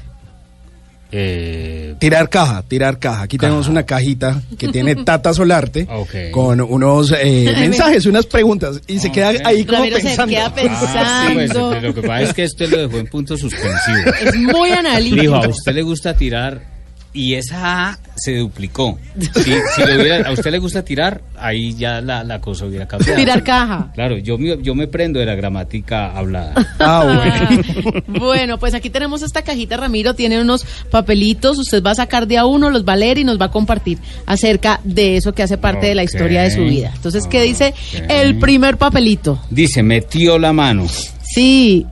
Eh, 1.11 1.95
Tirar 1.97 2.29
caja, 2.29 2.61
tirar 2.67 2.99
caja. 2.99 3.23
Aquí 3.23 3.37
Caja. 3.37 3.47
tenemos 3.49 3.67
una 3.69 3.83
cajita 3.87 4.39
que 4.57 4.67
tiene 4.67 4.95
Tata 4.97 5.33
Solarte 5.33 5.87
Ok. 5.89 6.13
con 6.31 6.61
unos 6.61 7.11
eh, 7.11 7.55
mensajes, 7.57 8.05
unas 8.05 8.27
preguntas 8.27 8.79
y 8.85 8.99
se 8.99 9.11
queda 9.11 9.31
ahí 9.45 9.65
como 9.65 9.79
Ramiro 9.79 9.97
se 9.97 10.03
pensando. 10.03 10.31
queda 10.35 10.45
ah, 10.45 11.25
sí, 11.27 11.33
pues, 11.33 11.47
pensando. 11.51 11.81
lo 11.81 11.93
que 11.95 12.01
pasa 12.03 12.21
es 12.21 12.33
que 12.35 12.43
usted 12.45 12.69
lo 12.69 12.77
dejó 12.87 12.97
en 12.99 13.07
punto 13.07 13.35
suspensivo. 13.35 14.11
Es 14.21 14.35
muy 14.35 14.69
analítico. 14.69 15.21
Dijo, 15.21 15.35
a 15.35 15.47
usted 15.47 15.73
le 15.73 15.81
gusta 15.81 16.13
tirar 16.15 16.74
y 17.15 17.33
esa 17.35 17.89
A 17.91 17.99
se 18.17 18.35
duplicó. 18.37 18.99
Si, 19.19 19.41
si 19.43 19.81
lo 19.85 19.95
hubiera- 20.01 20.27
a 20.27 20.31
usted 20.31 20.51
le 20.51 20.59
gusta 20.59 20.83
tirar, 20.83 21.21
ahí 21.37 21.73
ya 21.75 22.01
la, 22.01 22.23
la 22.23 22.39
cosa 22.41 22.65
hubiera 22.65 22.85
cambiado. 22.87 23.15
Tirar 23.17 23.43
caja. 23.43 23.91
Claro, 23.95 24.17
yo, 24.17 24.37
me- 24.37 24.61
yo 24.61 24.75
me 24.75 24.87
prendo 24.87 25.19
de 25.19 25.25
la 25.25 25.35
gramática 25.35 26.11
hablada. 26.15 26.53
Ah, 26.79 27.03
bueno. 27.05 28.03
bueno, 28.19 28.59
pues 28.59 28.73
aquí 28.73 28.89
tenemos 28.89 29.21
esta 29.21 29.41
cajita, 29.41 29.77
Ramiro, 29.77 30.13
tiene 30.13 30.39
unos 30.41 30.65
papelitos, 30.91 31.57
usted 31.57 31.81
va 31.81 31.91
a 31.91 31.95
sacar 31.95 32.27
de 32.27 32.37
a 32.37 32.45
uno, 32.45 32.69
los 32.69 32.83
va 32.85 32.93
a 32.93 32.97
leer 32.97 33.17
y 33.17 33.23
nos 33.23 33.39
va 33.39 33.45
a 33.45 33.51
compartir 33.51 33.97
acerca 34.25 34.81
de 34.83 35.15
eso 35.17 35.33
que 35.33 35.43
hace 35.43 35.57
parte 35.57 35.87
de 35.87 35.95
la 35.95 36.03
historia 36.03 36.43
de 36.43 36.51
su 36.51 36.63
vida. 36.65 36.91
Entonces, 36.95 37.27
¿qué 37.27 37.41
dice 37.41 37.73
el 38.09 38.37
primer 38.39 38.77
papelito? 38.77 39.39
Dice, 39.49 39.81
metió 39.83 40.37
la 40.37 40.51
mano. 40.53 40.85
Sí, 41.23 41.85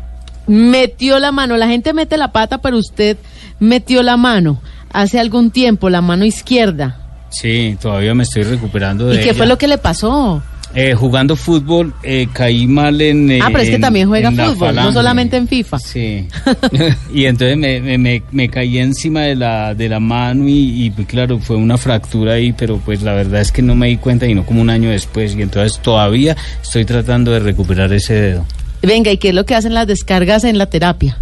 metió 0.48 1.20
la 1.20 1.32
mano, 1.32 1.58
la 1.58 1.68
gente 1.68 1.94
mete 1.94 2.18
la 2.18 2.32
pata, 2.32 2.60
pero 2.60 2.78
usted 2.78 3.18
metió 3.60 4.04
la 4.04 4.18
mano 4.18 4.62
hace 4.94 5.20
algún 5.20 5.52
tiempo, 5.52 5.90
la 5.90 6.02
mano 6.02 6.24
izquierda. 6.26 6.98
Sí, 7.30 7.76
todavía 7.82 8.14
me 8.14 8.24
estoy 8.24 8.44
recuperando 8.44 9.12
¿Y 9.12 9.18
de 9.18 9.24
qué 9.24 9.30
ella. 9.30 9.38
fue 9.38 9.48
lo 9.48 9.58
que 9.58 9.68
le 9.68 9.78
pasó? 9.80 10.42
Eh, 10.76 10.96
jugando 10.96 11.36
fútbol, 11.36 11.94
eh, 12.02 12.28
caí 12.34 12.66
mal 12.66 13.00
en. 13.00 13.30
eh, 13.30 13.40
Ah, 13.44 13.50
pero 13.52 13.60
es 13.64 13.70
que 13.70 13.76
en- 13.76 13.82
también 13.82 14.08
juega 14.08 14.32
fútbol, 14.32 14.74
no 14.74 14.92
solamente 14.92 15.38
en 15.38 15.48
FIFA. 15.48 15.78
Sí. 15.80 16.28
y 17.14 17.26
entonces 17.26 17.58
me, 17.58 17.80
me, 17.80 17.98
me, 18.00 18.24
me 18.32 18.50
caí 18.50 18.80
encima 18.80 19.22
de 19.22 19.36
la, 19.36 19.76
de 19.76 19.88
la 19.88 20.00
mano 20.00 20.48
y, 20.48 20.86
y, 20.86 20.90
pues, 20.90 21.08
claro, 21.08 21.38
fue 21.38 21.58
una 21.58 21.78
fractura 21.78 22.34
ahí, 22.34 22.54
pero 22.54 22.78
pues 22.78 23.04
la 23.04 23.14
verdad 23.14 23.42
es 23.42 23.52
que 23.52 23.62
no 23.62 23.76
me 23.76 23.88
di 23.88 23.98
cuenta 23.98 24.26
y 24.26 24.34
no 24.34 24.46
como 24.48 24.62
un 24.62 24.72
año 24.72 24.90
después. 24.90 25.36
Y 25.36 25.44
entonces 25.44 25.80
todavía 25.80 26.36
estoy 26.64 26.86
tratando 26.86 27.32
de 27.32 27.40
recuperar 27.40 27.94
ese 27.94 28.14
dedo. 28.16 28.46
Venga, 28.82 29.12
¿y 29.12 29.18
qué 29.18 29.30
es 29.30 29.36
lo 29.36 29.46
que 29.46 29.54
hacen 29.54 29.76
las 29.76 29.86
descargas 29.86 30.44
en 30.44 30.58
la 30.58 30.66
terapia? 30.68 31.18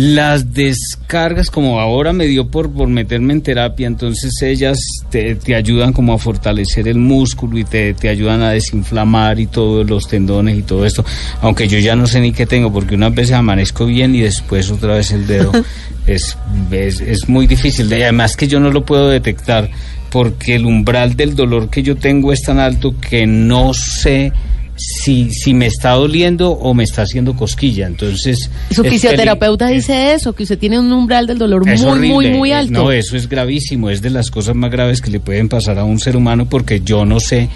Las 0.00 0.54
descargas, 0.54 1.50
como 1.50 1.80
ahora 1.80 2.12
me 2.12 2.28
dio 2.28 2.48
por, 2.48 2.70
por 2.70 2.86
meterme 2.86 3.32
en 3.32 3.40
terapia, 3.40 3.88
entonces 3.88 4.40
ellas 4.42 4.78
te, 5.10 5.34
te 5.34 5.56
ayudan 5.56 5.92
como 5.92 6.12
a 6.12 6.18
fortalecer 6.18 6.86
el 6.86 6.98
músculo 6.98 7.58
y 7.58 7.64
te, 7.64 7.94
te 7.94 8.08
ayudan 8.08 8.42
a 8.42 8.50
desinflamar 8.50 9.40
y 9.40 9.48
todos 9.48 9.90
los 9.90 10.06
tendones 10.06 10.56
y 10.56 10.62
todo 10.62 10.86
esto. 10.86 11.04
Aunque 11.40 11.66
yo 11.66 11.80
ya 11.80 11.96
no 11.96 12.06
sé 12.06 12.20
ni 12.20 12.30
qué 12.30 12.46
tengo, 12.46 12.72
porque 12.72 12.94
unas 12.94 13.12
veces 13.12 13.34
amanezco 13.34 13.86
bien 13.86 14.14
y 14.14 14.20
después 14.20 14.70
otra 14.70 14.94
vez 14.94 15.10
el 15.10 15.26
dedo. 15.26 15.50
es, 16.06 16.38
es, 16.70 17.00
es 17.00 17.28
muy 17.28 17.48
difícil. 17.48 17.92
Además 17.92 18.36
que 18.36 18.46
yo 18.46 18.60
no 18.60 18.70
lo 18.70 18.84
puedo 18.84 19.08
detectar 19.08 19.68
porque 20.10 20.54
el 20.54 20.64
umbral 20.64 21.16
del 21.16 21.34
dolor 21.34 21.70
que 21.70 21.82
yo 21.82 21.96
tengo 21.96 22.32
es 22.32 22.42
tan 22.42 22.60
alto 22.60 22.94
que 23.00 23.26
no 23.26 23.74
sé 23.74 24.32
si, 24.78 25.30
si 25.30 25.52
me 25.54 25.66
está 25.66 25.90
doliendo 25.92 26.52
o 26.52 26.72
me 26.72 26.84
está 26.84 27.02
haciendo 27.02 27.34
cosquilla. 27.36 27.86
Entonces. 27.86 28.50
Su 28.70 28.82
es 28.82 28.90
fisioterapeuta 28.90 29.66
peli- 29.66 29.76
dice 29.78 30.12
eso, 30.14 30.32
que 30.32 30.44
usted 30.44 30.58
tiene 30.58 30.78
un 30.78 30.90
umbral 30.92 31.26
del 31.26 31.38
dolor 31.38 31.66
muy, 31.66 31.76
muy, 31.76 31.84
horrible. 32.14 32.30
muy 32.38 32.52
alto. 32.52 32.72
No, 32.72 32.92
eso 32.92 33.16
es 33.16 33.28
gravísimo, 33.28 33.90
es 33.90 34.00
de 34.00 34.10
las 34.10 34.30
cosas 34.30 34.54
más 34.54 34.70
graves 34.70 35.00
que 35.02 35.10
le 35.10 35.20
pueden 35.20 35.48
pasar 35.48 35.78
a 35.78 35.84
un 35.84 35.98
ser 35.98 36.16
humano 36.16 36.46
porque 36.48 36.80
yo 36.80 37.04
no 37.04 37.20
sé. 37.20 37.48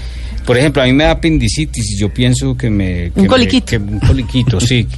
Por 0.45 0.59
ejemplo, 0.59 0.83
a 0.83 0.87
mí 0.87 0.93
me 0.93 1.05
da 1.05 1.13
apendicitis 1.13 1.93
y 1.93 1.97
yo 1.99 2.13
pienso 2.13 2.57
que 2.57 2.69
me... 2.69 3.11
que 3.13 3.21
Un 3.21 3.23
me- 3.23 3.29
coliquito. 3.29 3.67
que 3.67 3.77
un 3.79 4.01
coliquito, 4.01 4.61
sí. 4.61 4.87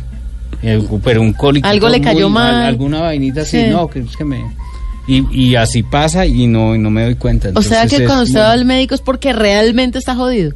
Eh, 0.66 0.82
pero 1.02 1.20
un 1.20 1.34
coliquito... 1.34 1.68
Algo 1.68 1.90
le 1.90 2.00
cayó 2.00 2.30
muy 2.30 2.38
mal. 2.38 2.62
Alguna 2.64 3.00
vainita 3.02 3.42
así, 3.42 3.60
Sí. 3.60 3.66
no, 3.68 3.86
que 3.86 3.98
es 3.98 4.16
que 4.16 4.24
me... 4.24 4.40
Y, 5.06 5.22
y 5.50 5.56
así 5.56 5.82
pasa 5.82 6.24
y 6.24 6.46
no, 6.46 6.74
y 6.74 6.78
no 6.78 6.88
me 6.88 7.02
doy 7.04 7.16
cuenta. 7.16 7.50
o 7.54 7.60
sea 7.60 7.86
que 7.86 8.06
cuando 8.06 8.24
usted 8.24 8.40
va 8.40 8.52
al 8.52 8.64
médico 8.64 8.94
es 8.94 9.02
porque 9.02 9.34
realmente 9.34 9.98
está 9.98 10.14
jodido. 10.14 10.52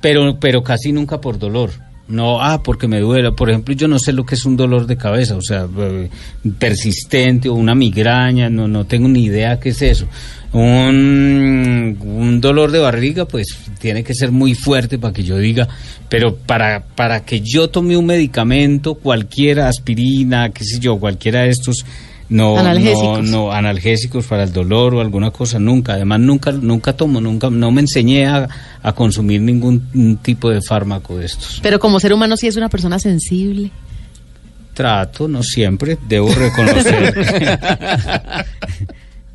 Pero, 0.00 0.38
pero 0.38 0.62
casi 0.62 0.92
nunca 0.92 1.20
por 1.20 1.38
dolor. 1.38 1.70
No, 2.10 2.42
ah, 2.42 2.60
porque 2.62 2.88
me 2.88 2.98
duele. 2.98 3.30
Por 3.30 3.50
ejemplo, 3.50 3.72
yo 3.72 3.86
no 3.86 4.00
sé 4.00 4.12
lo 4.12 4.26
que 4.26 4.34
es 4.34 4.44
un 4.44 4.56
dolor 4.56 4.86
de 4.86 4.96
cabeza, 4.96 5.36
o 5.36 5.42
sea, 5.42 5.68
eh, 5.78 6.10
persistente 6.58 7.48
o 7.48 7.54
una 7.54 7.76
migraña, 7.76 8.50
no, 8.50 8.66
no 8.66 8.84
tengo 8.84 9.06
ni 9.06 9.24
idea 9.24 9.60
qué 9.60 9.68
es 9.68 9.80
eso. 9.80 10.08
Un, 10.52 11.96
un 12.02 12.40
dolor 12.40 12.72
de 12.72 12.80
barriga, 12.80 13.26
pues 13.26 13.46
tiene 13.78 14.02
que 14.02 14.14
ser 14.14 14.32
muy 14.32 14.54
fuerte 14.54 14.98
para 14.98 15.14
que 15.14 15.22
yo 15.22 15.38
diga, 15.38 15.68
pero 16.08 16.34
para, 16.34 16.82
para 16.82 17.24
que 17.24 17.40
yo 17.40 17.70
tome 17.70 17.96
un 17.96 18.06
medicamento, 18.06 18.96
cualquiera, 18.96 19.68
aspirina, 19.68 20.50
qué 20.50 20.64
sé 20.64 20.80
yo, 20.80 20.98
cualquiera 20.98 21.42
de 21.42 21.50
estos, 21.50 21.84
no, 22.30 22.56
Analgésicos. 22.56 23.22
no, 23.28 23.46
no, 23.46 23.52
analgésicos 23.52 24.24
para 24.26 24.44
el 24.44 24.52
dolor 24.52 24.94
o 24.94 25.00
alguna 25.00 25.30
cosa, 25.30 25.58
nunca. 25.58 25.92
Además, 25.94 26.20
nunca, 26.20 26.52
nunca 26.52 26.92
tomo, 26.94 27.20
nunca, 27.20 27.50
no 27.50 27.70
me 27.72 27.80
enseñé 27.82 28.26
a, 28.26 28.48
a 28.82 28.92
consumir 28.94 29.40
ningún 29.42 30.18
tipo 30.22 30.48
de 30.48 30.62
fármaco 30.62 31.18
de 31.18 31.26
estos. 31.26 31.58
Pero 31.62 31.78
como 31.78 32.00
ser 32.00 32.12
humano 32.12 32.36
sí 32.36 32.46
es 32.46 32.56
una 32.56 32.68
persona 32.68 32.98
sensible. 32.98 33.70
Trato, 34.74 35.28
no 35.28 35.42
siempre, 35.42 35.98
debo 36.08 36.32
reconocer 36.32 37.12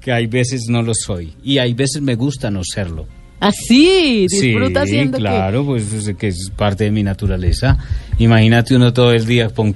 que 0.02 0.12
hay 0.12 0.28
veces 0.28 0.66
no 0.70 0.82
lo 0.82 0.94
soy 0.94 1.34
y 1.44 1.58
hay 1.58 1.74
veces 1.74 2.02
me 2.02 2.16
gusta 2.16 2.50
no 2.50 2.64
serlo. 2.64 3.06
Así, 3.40 4.28
disfruta 4.30 4.86
sí, 4.86 4.92
que- 4.98 5.12
claro, 5.12 5.66
pues 5.66 5.92
es 5.92 6.16
que 6.16 6.30
es 6.30 6.50
parte 6.56 6.86
de 6.86 6.92
mi 6.92 7.04
naturaleza. 7.04 7.78
Imagínate 8.18 8.76
uno 8.76 8.94
todo 8.94 9.12
el 9.12 9.26
día 9.26 9.50
con 9.50 9.74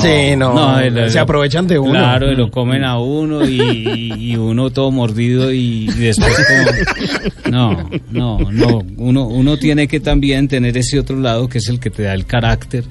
Sí, 0.00 0.36
no, 0.36 0.78
el- 0.80 1.10
se 1.10 1.18
aprovechan 1.18 1.66
de 1.66 1.78
uno. 1.78 1.92
Claro, 1.92 2.30
y 2.30 2.36
lo 2.36 2.50
comen 2.50 2.84
a 2.84 2.98
uno 2.98 3.46
y, 3.48 4.12
y 4.18 4.36
uno 4.36 4.70
todo 4.70 4.90
mordido 4.90 5.52
y, 5.52 5.84
y 5.84 5.86
después 5.86 6.34
como... 6.46 7.50
No, 7.50 7.90
no, 8.10 8.38
no. 8.50 8.82
Uno, 8.96 9.26
uno 9.26 9.56
tiene 9.56 9.88
que 9.88 10.00
también 10.00 10.48
tener 10.48 10.76
ese 10.76 10.98
otro 10.98 11.18
lado 11.18 11.48
que 11.48 11.58
es 11.58 11.68
el 11.68 11.80
que 11.80 11.90
te 11.90 12.02
da 12.02 12.14
el 12.14 12.26
carácter 12.26 12.84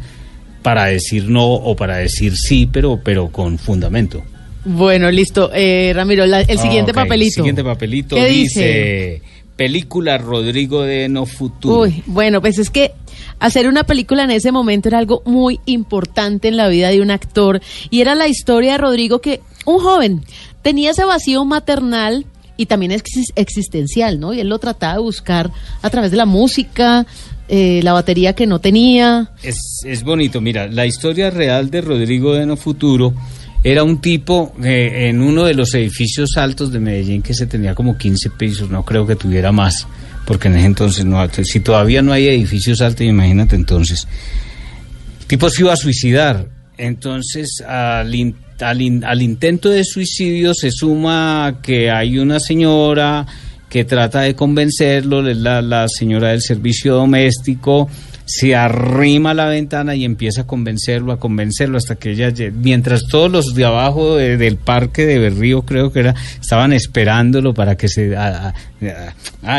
para 0.64 0.86
decir 0.86 1.30
no 1.30 1.46
o 1.46 1.76
para 1.76 1.98
decir 1.98 2.34
sí, 2.36 2.68
pero, 2.72 3.00
pero 3.04 3.30
con 3.30 3.58
fundamento. 3.58 4.24
Bueno, 4.66 5.10
listo. 5.12 5.52
Eh, 5.54 5.94
Ramiro, 5.96 6.26
la- 6.26 6.42
el 6.42 6.58
siguiente 6.60 6.94
papelito. 6.94 7.36
Siguiente 7.36 7.64
papelito 7.64 8.16
¿Qué 8.16 8.26
dice, 8.26 9.22
película 9.56 10.18
Rodrigo 10.18 10.84
de 10.84 11.08
No 11.10 11.26
Futuro. 11.26 11.82
Uy, 11.82 12.04
bueno, 12.08 12.42
pues 12.42 12.58
es 12.60 12.70
que 12.70 12.92
hacer 13.40 13.68
una 13.68 13.84
película 13.84 14.24
en 14.24 14.32
ese 14.32 14.52
momento 14.52 14.88
era 14.90 14.98
algo 15.00 15.22
muy 15.26 15.60
importante 15.66 16.48
en 16.48 16.58
la 16.58 16.68
vida 16.68 16.90
de 16.90 17.02
un 17.02 17.12
actor 17.12 17.62
y 17.90 18.02
era 18.02 18.16
la 18.16 18.28
historia 18.28 18.74
de 18.74 18.78
Rodrigo 18.80 19.20
que 19.20 19.42
un 19.66 19.80
joven 19.80 20.24
tenía 20.62 20.92
ese 20.92 21.06
vacío 21.06 21.46
maternal 21.46 22.26
y 22.58 22.66
también 22.66 22.92
exis- 22.92 23.32
existencial, 23.36 24.20
¿no? 24.20 24.34
Y 24.34 24.40
él 24.40 24.50
lo 24.50 24.58
trataba 24.60 24.94
de 24.94 25.00
buscar 25.00 25.52
a 25.82 25.90
través 25.90 26.10
de 26.12 26.18
la 26.18 26.26
música, 26.26 27.06
eh, 27.48 27.82
la 27.84 27.94
batería 27.94 28.34
que 28.34 28.48
no 28.48 28.60
tenía. 28.60 29.32
Es, 29.44 29.82
es 29.86 30.04
bonito, 30.04 30.42
mira, 30.42 30.68
la 30.68 30.86
historia 30.88 31.30
real 31.30 31.70
de 31.70 31.82
Rodrigo 31.82 32.34
de 32.34 32.46
No 32.48 32.58
Futuro 32.58 33.14
era 33.64 33.84
un 33.84 34.02
tipo 34.02 34.54
eh, 34.64 35.08
en 35.10 35.22
uno 35.22 35.44
de 35.44 35.54
los 35.54 35.74
edificios 35.76 36.38
altos 36.38 36.72
de 36.72 36.80
Medellín 36.80 37.22
que 37.22 37.34
se 37.36 37.46
tenía 37.46 37.76
como 37.76 37.98
15 37.98 38.32
pisos, 38.32 38.70
no 38.72 38.84
creo 38.84 39.06
que 39.06 39.16
tuviera 39.16 39.52
más, 39.52 39.88
porque 40.28 40.50
en 40.50 40.58
ese 40.58 40.66
entonces 40.68 41.06
no, 41.06 41.26
si 41.32 41.60
todavía 41.62 42.02
no 42.04 42.12
hay 42.12 42.28
edificios 42.28 42.82
altos, 42.82 43.02
imagínate 43.08 43.56
entonces. 43.56 44.06
El 45.22 45.26
tipo 45.26 45.50
se 45.50 45.62
iba 45.62 45.72
a 45.74 45.78
suicidar, 45.78 46.46
entonces 46.78 47.64
al, 47.66 48.14
in- 48.14 48.36
al, 48.60 48.82
in- 48.82 49.06
al 49.06 49.22
intento 49.22 49.70
de 49.70 49.84
suicidio 49.86 50.54
se 50.54 50.70
suma 50.70 51.60
que 51.64 51.90
hay 51.90 52.20
una 52.20 52.40
señora 52.42 53.26
que 53.70 53.86
trata 53.86 54.22
de 54.22 54.36
convencerlo, 54.36 55.22
la, 55.22 55.62
la 55.62 55.88
señora 55.88 56.30
del 56.30 56.42
servicio 56.42 56.94
doméstico, 56.96 57.90
se 58.30 58.56
arrima 58.56 59.32
a 59.32 59.34
la 59.34 59.46
ventana 59.46 59.96
y 59.96 60.04
empieza 60.04 60.42
a 60.42 60.48
convencerlo, 60.48 61.14
a 61.14 61.20
convencerlo 61.20 61.78
hasta 61.78 61.96
que 61.96 62.12
ella, 62.12 62.32
mientras 62.54 63.06
todos 63.10 63.32
los 63.32 63.56
de 63.56 63.64
abajo 63.64 64.18
de- 64.18 64.36
del 64.36 64.58
parque 64.58 65.06
de 65.06 65.18
Berrío 65.18 65.62
creo 65.62 65.94
que 65.94 66.02
era, 66.02 66.14
estaban 66.40 66.74
esperándolo 66.74 67.54
para 67.54 67.78
que 67.78 67.88
se, 67.88 68.16
a- 68.18 68.54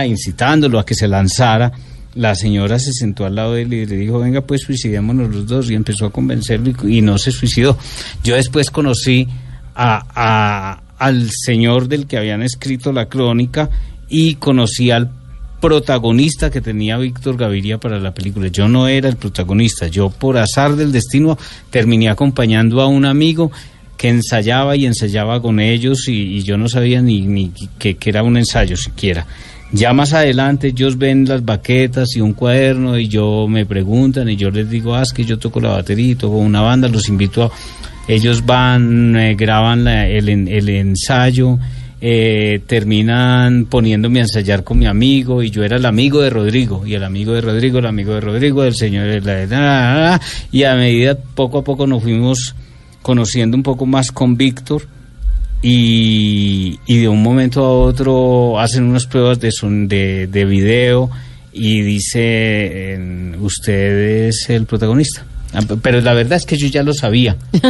incitándolo 0.07 0.79
a 0.79 0.85
que 0.87 0.95
se 0.95 1.09
lanzara. 1.09 1.73
La 2.15 2.35
señora 2.35 2.79
se 2.79 2.93
sentó 2.93 3.25
al 3.27 3.37
lado 3.37 3.55
de 3.55 3.63
él 3.63 3.73
y 3.73 3.87
le 3.87 3.97
dijo, 3.97 4.19
venga 4.19 4.41
pues 4.43 4.63
suicidémonos 4.63 5.31
los 5.35 5.47
dos 5.47 5.71
y 5.71 5.75
empezó 5.75 6.07
a 6.07 6.11
convencerlo 6.13 6.73
y, 6.89 7.01
no 7.01 7.17
se 7.17 7.31
suicidó. 7.31 7.79
Yo 8.25 8.35
después 8.35 8.71
conocí 8.71 9.29
a- 9.75 10.81
al 10.99 11.31
señor 11.31 11.89
del 11.89 12.07
que 12.07 12.19
habían 12.19 12.43
escrito 12.43 12.93
la 12.93 13.07
crónica 13.09 13.71
y 14.09 14.35
conocí 14.35 14.91
al 14.91 15.11
protagonista 15.61 16.51
que 16.51 16.61
tenía 16.61 16.99
Víctor 16.99 17.37
Gaviria 17.37 17.79
para 17.79 17.99
la 17.99 18.15
película. 18.15 18.49
Yo 18.49 18.69
no 18.69 18.89
era 18.89 19.09
el 19.09 19.17
protagonista, 19.17 19.89
yo 19.89 20.11
por 20.11 20.37
azar 20.39 20.77
del 20.77 20.93
destino 20.93 21.39
terminé 21.71 22.09
acompañando 22.09 22.81
a 22.81 22.87
un 22.87 23.05
amigo 23.05 23.51
que 23.97 24.09
ensayaba 24.09 24.77
y 24.77 24.87
ensayaba 24.87 25.43
con 25.43 25.59
ellos 25.59 26.09
y, 26.09 26.43
yo 26.45 26.57
no 26.57 26.69
sabía 26.69 27.03
ni, 27.03 27.53
que, 27.79 27.97
era 28.07 28.23
un 28.23 28.37
ensayo 28.37 28.77
siquiera. 28.77 29.27
Ya 29.73 29.93
más 29.93 30.15
adelante 30.15 30.69
ellos 30.69 30.97
ven 30.97 31.27
las 31.27 31.45
baquetas 31.45 32.17
y 32.17 32.21
un 32.21 32.33
cuaderno 32.33 32.97
y 32.99 33.09
yo 33.09 33.47
me 33.49 33.67
preguntan 33.67 34.29
y 34.31 34.37
yo 34.37 34.51
les 34.51 34.71
digo, 34.71 34.95
ah, 34.95 35.03
que 35.15 35.25
yo 35.25 35.39
toco 35.39 35.61
la 35.61 35.71
batería 35.71 36.17
toco 36.17 36.37
una 36.39 36.63
banda, 36.63 36.89
los 36.89 37.09
invito 37.09 37.43
a... 37.43 37.51
Ellos 38.07 38.47
van, 38.47 39.15
eh, 39.17 39.35
graban 39.35 39.87
el 39.87 40.69
ensayo, 40.71 41.59
eh, 42.01 42.61
terminan 42.67 43.65
poniéndome 43.67 44.21
a 44.21 44.23
ensayar 44.23 44.63
con 44.65 44.79
mi 44.79 44.87
amigo 44.87 45.43
y 45.43 45.51
yo 45.51 45.65
era 45.65 45.77
el 45.77 45.85
amigo 45.87 46.21
de 46.21 46.31
Rodrigo 46.31 46.87
y 46.87 46.95
el 46.95 47.03
amigo 47.05 47.33
de 47.33 47.41
Rodrigo, 47.41 47.79
el 47.81 47.87
amigo 47.87 48.15
de 48.15 48.21
Rodrigo, 48.21 48.63
el 48.65 48.75
señor 48.75 49.21
de 49.23 49.47
la- 49.49 50.21
y 50.53 50.63
a 50.63 50.75
medida 50.77 51.17
poco 51.35 51.59
a 51.59 51.65
poco 51.65 51.87
nos 51.87 52.03
fuimos 52.03 52.55
conociendo 53.03 53.57
un 53.57 53.63
poco 53.63 53.85
más 53.87 54.13
con 54.13 54.37
Víctor 54.37 54.83
y, 55.63 56.79
y 56.87 56.99
de 56.99 57.09
un 57.09 57.23
momento 57.23 57.65
a 57.65 57.73
otro 57.73 58.61
hacen 58.61 58.85
unas 58.85 59.07
pruebas 59.07 59.41
de, 59.41 59.51
son, 59.51 59.89
de, 59.89 60.29
de 60.29 60.45
video 60.45 61.11
y 61.53 61.81
dice 61.83 63.35
usted 63.41 64.29
es 64.29 64.49
el 64.51 64.67
protagonista. 64.67 65.25
Ah, 65.53 65.61
Pero 65.83 66.01
la 66.01 66.13
verdad 66.13 66.37
es 66.37 66.45
que 66.45 66.57
yo 66.57 66.67
ya 66.69 66.83
lo 66.83 66.93
sabía. 66.93 67.37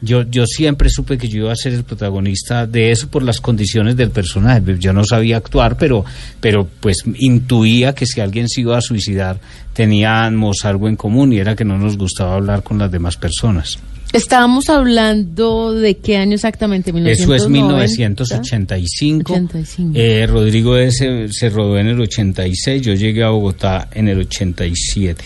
Yo, 0.00 0.22
yo 0.22 0.46
siempre 0.46 0.90
supe 0.90 1.16
que 1.16 1.28
yo 1.28 1.44
iba 1.44 1.52
a 1.52 1.56
ser 1.56 1.72
el 1.72 1.82
protagonista 1.82 2.66
de 2.66 2.90
eso 2.90 3.08
por 3.08 3.22
las 3.22 3.40
condiciones 3.40 3.96
del 3.96 4.10
personaje. 4.10 4.62
Yo 4.78 4.92
no 4.92 5.02
sabía 5.04 5.38
actuar, 5.38 5.78
pero, 5.78 6.04
pero 6.40 6.68
pues 6.80 7.04
intuía 7.16 7.94
que 7.94 8.04
si 8.04 8.20
alguien 8.20 8.48
se 8.50 8.60
iba 8.60 8.76
a 8.76 8.82
suicidar 8.82 9.40
teníamos 9.72 10.64
algo 10.64 10.88
en 10.88 10.96
común 10.96 11.32
y 11.32 11.38
era 11.38 11.56
que 11.56 11.64
no 11.64 11.76
nos 11.78 11.96
gustaba 11.98 12.34
hablar 12.34 12.62
con 12.62 12.78
las 12.78 12.90
demás 12.90 13.16
personas. 13.16 13.78
Estábamos 14.12 14.68
hablando 14.68 15.72
de 15.72 15.96
qué 15.96 16.16
año 16.16 16.34
exactamente, 16.34 16.90
Eso 17.10 17.34
es 17.34 17.48
1990. 17.48 18.22
1985. 18.22 19.32
85. 19.32 19.92
Eh, 19.94 20.26
Rodrigo 20.28 20.76
se, 20.92 21.28
se 21.32 21.50
rodó 21.50 21.78
en 21.78 21.88
el 21.88 22.00
86, 22.00 22.82
yo 22.82 22.94
llegué 22.94 23.24
a 23.24 23.30
Bogotá 23.30 23.88
en 23.92 24.06
el 24.06 24.20
87. 24.20 25.24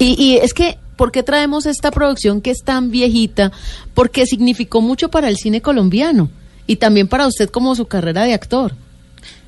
Y, 0.00 0.22
y 0.22 0.36
es 0.36 0.52
que, 0.52 0.76
¿por 0.98 1.10
qué 1.12 1.22
traemos 1.22 1.64
esta 1.64 1.90
producción 1.90 2.42
que 2.42 2.50
es 2.50 2.62
tan 2.62 2.90
viejita? 2.90 3.52
Porque 3.94 4.26
significó 4.26 4.82
mucho 4.82 5.08
para 5.08 5.30
el 5.30 5.38
cine 5.38 5.62
colombiano 5.62 6.28
y 6.66 6.76
también 6.76 7.08
para 7.08 7.26
usted 7.26 7.48
como 7.48 7.74
su 7.74 7.86
carrera 7.86 8.24
de 8.24 8.34
actor. 8.34 8.74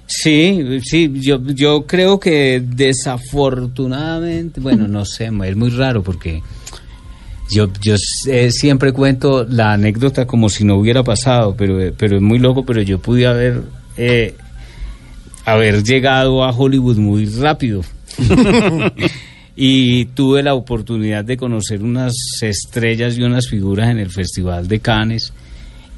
Sí, 0.07 0.81
sí, 0.83 1.13
yo, 1.21 1.41
yo 1.45 1.87
creo 1.87 2.19
que 2.19 2.63
desafortunadamente, 2.65 4.61
bueno, 4.61 4.89
no 4.89 5.05
sé, 5.05 5.27
es 5.27 5.57
muy 5.57 5.71
raro 5.71 6.03
porque 6.03 6.43
Yo, 7.51 7.69
yo 7.81 7.97
eh, 8.29 8.51
siempre 8.51 8.93
cuento 8.93 9.45
la 9.45 9.73
anécdota 9.73 10.27
como 10.27 10.49
si 10.49 10.65
no 10.65 10.77
hubiera 10.77 11.03
pasado, 11.03 11.55
pero, 11.57 11.93
pero 11.97 12.17
es 12.17 12.23
muy 12.23 12.39
loco, 12.39 12.65
pero 12.65 12.81
yo 12.83 12.99
pude 13.01 13.27
haber, 13.27 13.63
eh, 13.97 14.35
haber 15.45 15.83
llegado 15.83 16.45
a 16.45 16.51
Hollywood 16.51 16.97
muy 16.97 17.27
rápido. 17.27 17.83
y 19.57 20.07
tuve 20.07 20.43
la 20.43 20.55
oportunidad 20.55 21.25
de 21.25 21.37
conocer 21.37 21.83
unas 21.83 22.15
estrellas 22.43 23.19
y 23.19 23.23
unas 23.23 23.49
figuras 23.49 23.91
en 23.91 23.99
el 23.99 24.11
Festival 24.11 24.69
de 24.69 24.81
Cannes. 24.81 25.33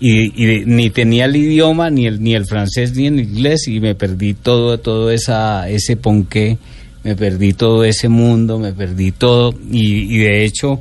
Y, 0.01 0.65
ni 0.67 0.91
tenía 0.91 1.27
el 1.27 1.37
idioma, 1.37 1.89
ni 1.89 2.07
el, 2.07 2.21
ni 2.21 2.35
el 2.35 2.45
francés, 2.45 2.97
ni 2.97 3.07
el 3.07 3.21
inglés, 3.21 3.69
y 3.69 3.79
me 3.79 3.95
perdí 3.95 4.35
todo, 4.35 4.79
todo 4.79 5.13
esa, 5.13 5.69
ese 5.69 5.97
ponqué, 5.97 6.59
me 7.05 7.15
perdí 7.15 7.53
todo 7.53 7.85
ese 7.85 8.09
mundo, 8.09 8.59
me 8.59 8.73
perdí 8.73 9.13
todo. 9.13 9.55
Y, 9.71 10.19
de 10.19 10.45
hecho, 10.45 10.81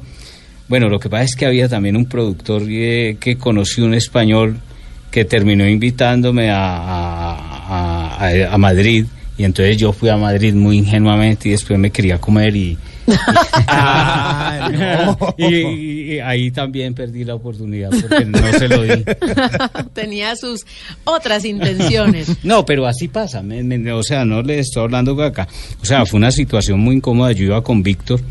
bueno, 0.68 0.90
lo 0.90 1.00
que 1.00 1.10
pasa 1.10 1.26
es 1.26 1.36
que 1.36 1.46
había 1.46 1.70
también 1.70 1.96
un 1.98 2.06
productor 2.06 2.64
eh, 2.68 3.18
que 3.20 3.38
conocí 3.38 3.82
un 3.82 3.94
español 3.94 4.58
que 5.12 5.24
terminó 5.26 5.68
invitándome 5.70 6.50
a- 6.50 8.18
a 8.50 8.58
Madrid 8.58 9.06
y 9.41 9.43
entonces 9.43 9.77
yo 9.77 9.91
fui 9.91 10.10
a 10.10 10.17
Madrid 10.17 10.54
muy 10.54 10.77
ingenuamente 10.77 11.49
y 11.49 11.54
después 11.54 11.80
me 11.80 11.89
quería 11.89 12.19
comer 12.19 12.56
y, 12.56 12.77
y- 15.38 16.13
y 16.15 16.19
ahí 16.19 16.51
también 16.51 16.93
perdí 16.93 17.23
la 17.23 17.36
oportunidad 17.36 17.89
porque 17.89 18.25
no 18.25 18.51
se 18.54 18.67
lo 18.67 18.84
di. 18.84 19.04
Tenía 19.93 20.36
sus 20.36 20.65
otras 21.04 21.45
intenciones. 21.45 22.32
No, 22.43 22.65
pero 22.65 22.86
así 22.86 23.08
pasa, 23.08 23.41
me- 23.41 23.63
me- 23.63 23.91
o 23.91 24.04
sea, 24.04 24.25
no 24.25 24.41
le 24.41 24.60
estoy 24.60 24.84
hablando 24.84 25.21
acá. 25.23 25.47
O 25.82 25.86
sea, 25.86 26.06
fue 26.06 26.17
una 26.19 26.32
situación 26.32 26.80
muy 26.80 26.95
incómoda, 26.97 27.32
yo 27.32 27.45
iba 27.45 27.63
con 27.63 27.84
Víctor 27.84 28.21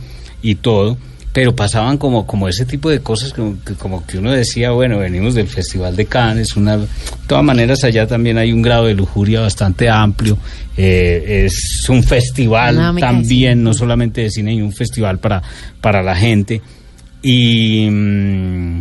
y 0.43 0.55
todo, 0.57 0.97
pero 1.33 1.55
pasaban 1.55 1.97
como, 1.97 2.27
como 2.27 2.49
ese 2.49 2.65
tipo 2.65 2.91
de 2.91 3.01
cosas, 3.01 3.33
como 3.33 3.63
que, 3.65 3.75
como 3.75 4.05
que 4.05 4.19
uno 4.19 4.33
decía, 4.33 4.73
bueno, 4.73 4.99
venimos 4.99 5.35
del 5.35 5.47
Festival 5.47 5.95
de 5.95 6.07
Cannes, 6.07 6.57
una, 6.57 6.77
de 6.79 6.87
todas 7.29 7.45
maneras 7.45 7.85
allá 7.85 8.07
también 8.07 8.37
hay 8.37 8.53
un 8.53 8.63
grado 8.63 8.87
de 8.87 8.95
lujuria 8.95 9.41
bastante 9.41 9.89
amplio, 9.89 10.37
eh, 10.77 11.45
es 11.47 11.89
un 11.89 12.03
festival 12.03 12.97
también, 12.99 13.63
no 13.63 13.73
solamente 13.75 14.23
de 14.23 14.31
cine, 14.31 14.55
y 14.55 14.63
un 14.63 14.73
festival 14.73 15.19
para, 15.19 15.43
para 15.81 16.03
la 16.03 16.17
gente. 16.17 16.61
Y, 17.23 17.89
mm, 17.89 18.81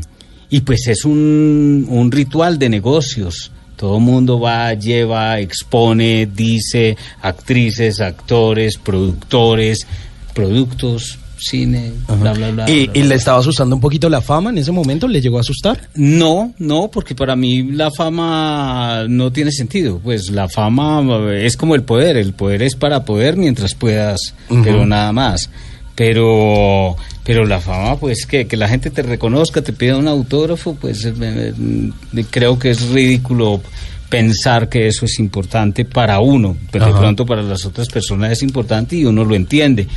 y 0.50 0.62
pues 0.62 0.88
es 0.88 1.06
un, 1.06 1.86
un 1.88 2.12
ritual 2.12 2.58
de 2.58 2.70
negocios. 2.70 3.52
Todo 3.76 4.00
mundo 4.00 4.40
va, 4.40 4.74
lleva, 4.74 5.40
expone, 5.40 6.26
dice, 6.26 6.98
actrices, 7.22 8.02
actores, 8.02 8.78
productores, 8.78 9.88
productos, 10.34 11.18
cine, 11.40 11.92
bla, 12.20 12.34
bla, 12.34 12.52
bla. 12.52 12.70
¿Y, 12.70 12.86
bla, 12.86 12.94
y 12.94 13.00
bla. 13.00 13.10
le 13.10 13.16
estaba 13.16 13.40
asustando 13.40 13.76
un 13.76 13.82
poquito 13.82 14.10
la 14.10 14.22
fama 14.22 14.50
en 14.50 14.58
ese 14.58 14.72
momento? 14.72 15.08
¿Le 15.08 15.22
llegó 15.22 15.38
a 15.38 15.42
asustar? 15.42 15.90
No, 15.96 16.54
no, 16.60 16.90
porque 16.92 17.16
para 17.16 17.36
mí 17.36 17.64
la 17.64 17.92
fama 17.92 19.06
no 19.08 19.32
tiene 19.32 19.52
sentido. 19.52 20.00
Pues 20.00 20.30
la 20.30 20.50
fama 20.50 21.04
es 21.34 21.58
como 21.58 21.76
el 21.76 21.84
poder. 21.84 22.18
El 22.18 22.34
poder 22.34 22.64
es 22.64 22.76
para 22.76 23.06
poder 23.06 23.38
mientras 23.38 23.74
puedas, 23.76 24.34
pero 24.64 24.86
nada 24.86 25.12
más. 25.12 25.50
Pero, 25.96 26.96
pero 27.26 27.46
la 27.46 27.60
fama, 27.60 27.98
pues 27.98 28.26
que, 28.26 28.48
que 28.48 28.56
la 28.56 28.70
gente 28.70 28.90
te 28.90 29.02
reconozca, 29.02 29.62
te 29.62 29.74
pida 29.74 29.98
un 29.98 30.08
autógrafo, 30.08 30.76
pues 30.76 31.04
eh, 31.04 31.14
eh, 31.20 32.26
creo 32.32 32.58
que 32.58 32.70
es 32.70 32.90
ridículo 32.90 33.62
pensar 34.10 34.70
que 34.70 34.88
eso 34.88 35.06
es 35.06 35.20
importante 35.20 35.86
para 35.86 36.20
uno, 36.20 36.58
pero 36.72 36.86
de 36.86 36.92
Ajá. 36.92 37.00
pronto 37.00 37.26
para 37.26 37.44
las 37.44 37.66
otras 37.66 37.88
personas 37.88 38.32
es 38.32 38.44
importante 38.44 38.96
y 38.96 39.06
uno 39.06 39.24
lo 39.24 39.36
entiende. 39.36 39.88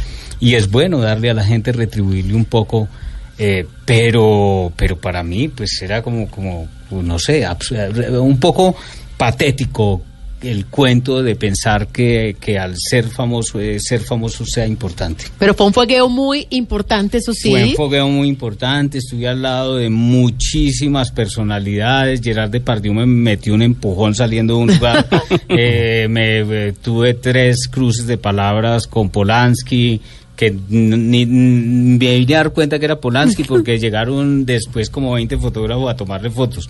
Y 0.42 0.56
es 0.56 0.70
bueno 0.70 0.98
darle 0.98 1.30
a 1.30 1.34
la 1.34 1.44
gente, 1.44 1.72
retribuirle 1.72 2.34
un 2.34 2.44
poco 2.44 2.88
eh, 3.38 3.66
pero 3.86 4.72
pero 4.76 5.00
para 5.00 5.22
mí 5.22 5.48
pues 5.48 5.80
era 5.80 6.02
como 6.02 6.28
como 6.28 6.68
no 6.90 7.18
sé 7.18 7.46
un 8.20 8.38
poco 8.38 8.76
patético 9.16 10.02
el 10.42 10.66
cuento 10.66 11.22
de 11.22 11.36
pensar 11.36 11.86
que, 11.88 12.36
que 12.38 12.58
al 12.58 12.74
ser 12.76 13.04
famoso 13.04 13.60
eh, 13.60 13.78
ser 13.80 14.00
famoso 14.00 14.44
sea 14.44 14.66
importante 14.66 15.24
Pero 15.38 15.54
fue 15.54 15.66
un 15.66 15.72
fogueo 15.72 16.08
muy 16.08 16.46
importante, 16.50 17.18
eso 17.18 17.32
sí. 17.32 17.50
fue 17.50 17.64
un 17.64 17.74
fogueo 17.74 18.08
muy 18.08 18.28
importante, 18.28 18.98
estuve 18.98 19.28
al 19.28 19.40
lado 19.40 19.76
de 19.76 19.88
muchísimas 19.88 21.10
personalidades. 21.12 22.20
Gerard 22.20 22.50
Depardieu 22.50 22.92
me 22.92 23.06
metió 23.06 23.54
un 23.54 23.62
empujón 23.62 24.14
saliendo 24.14 24.56
de 24.56 24.60
un 24.60 24.74
lugar. 24.74 25.08
Eh, 25.48 26.06
me 26.08 26.40
eh, 26.40 26.72
tuve 26.72 27.14
tres 27.14 27.68
cruces 27.68 28.06
de 28.06 28.16
palabras 28.16 28.86
con 28.86 29.10
Polanski 29.10 30.00
que 30.42 30.56
ni, 30.70 31.24
ni 31.24 31.98
me 31.98 32.18
vine 32.18 32.34
a 32.34 32.38
dar 32.38 32.52
cuenta 32.52 32.80
que 32.80 32.86
era 32.86 33.00
Polanski 33.00 33.44
porque 33.44 33.78
llegaron 33.78 34.44
después 34.44 34.90
como 34.90 35.12
20 35.12 35.38
fotógrafos 35.38 35.88
a 35.88 35.96
tomarle 35.96 36.30
fotos. 36.30 36.68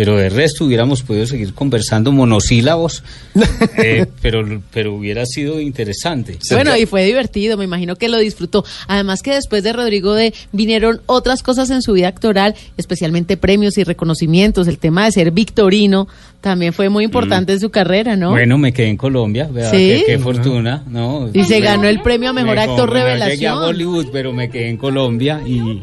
Pero 0.00 0.16
de 0.16 0.30
resto 0.30 0.64
hubiéramos 0.64 1.02
podido 1.02 1.26
seguir 1.26 1.52
conversando 1.52 2.10
monosílabos, 2.10 3.04
eh, 3.76 4.06
pero, 4.22 4.62
pero 4.72 4.94
hubiera 4.94 5.26
sido 5.26 5.60
interesante. 5.60 6.38
Bueno, 6.52 6.74
y 6.74 6.86
fue 6.86 7.04
divertido, 7.04 7.58
me 7.58 7.64
imagino 7.64 7.96
que 7.96 8.08
lo 8.08 8.16
disfrutó. 8.16 8.64
Además 8.88 9.20
que 9.20 9.34
después 9.34 9.62
de 9.62 9.74
Rodrigo 9.74 10.14
de 10.14 10.32
vinieron 10.52 11.02
otras 11.04 11.42
cosas 11.42 11.68
en 11.68 11.82
su 11.82 11.92
vida 11.92 12.08
actoral, 12.08 12.54
especialmente 12.78 13.36
premios 13.36 13.76
y 13.76 13.84
reconocimientos. 13.84 14.68
El 14.68 14.78
tema 14.78 15.04
de 15.04 15.12
ser 15.12 15.32
victorino 15.32 16.08
también 16.40 16.72
fue 16.72 16.88
muy 16.88 17.04
importante 17.04 17.52
en 17.52 17.60
su 17.60 17.68
carrera, 17.68 18.16
¿no? 18.16 18.30
Mm. 18.30 18.32
Bueno, 18.32 18.56
me 18.56 18.72
quedé 18.72 18.88
en 18.88 18.96
Colombia, 18.96 19.50
¿verdad? 19.52 19.70
¿Sí? 19.70 19.76
Qué, 19.76 20.04
qué 20.06 20.18
fortuna, 20.18 20.82
¿no? 20.88 21.28
Y 21.30 21.44
se 21.44 21.60
ganó 21.60 21.86
el 21.88 22.00
premio 22.00 22.30
a 22.30 22.32
mejor 22.32 22.54
me 22.56 22.62
actor 22.62 22.88
como- 22.88 22.94
no 22.94 23.00
Llegué 23.00 23.10
a 23.10 23.18
revelación. 23.18 23.58
Hollywood, 23.64 24.06
pero 24.10 24.32
me 24.32 24.48
quedé 24.48 24.70
en 24.70 24.78
Colombia 24.78 25.42
y 25.46 25.82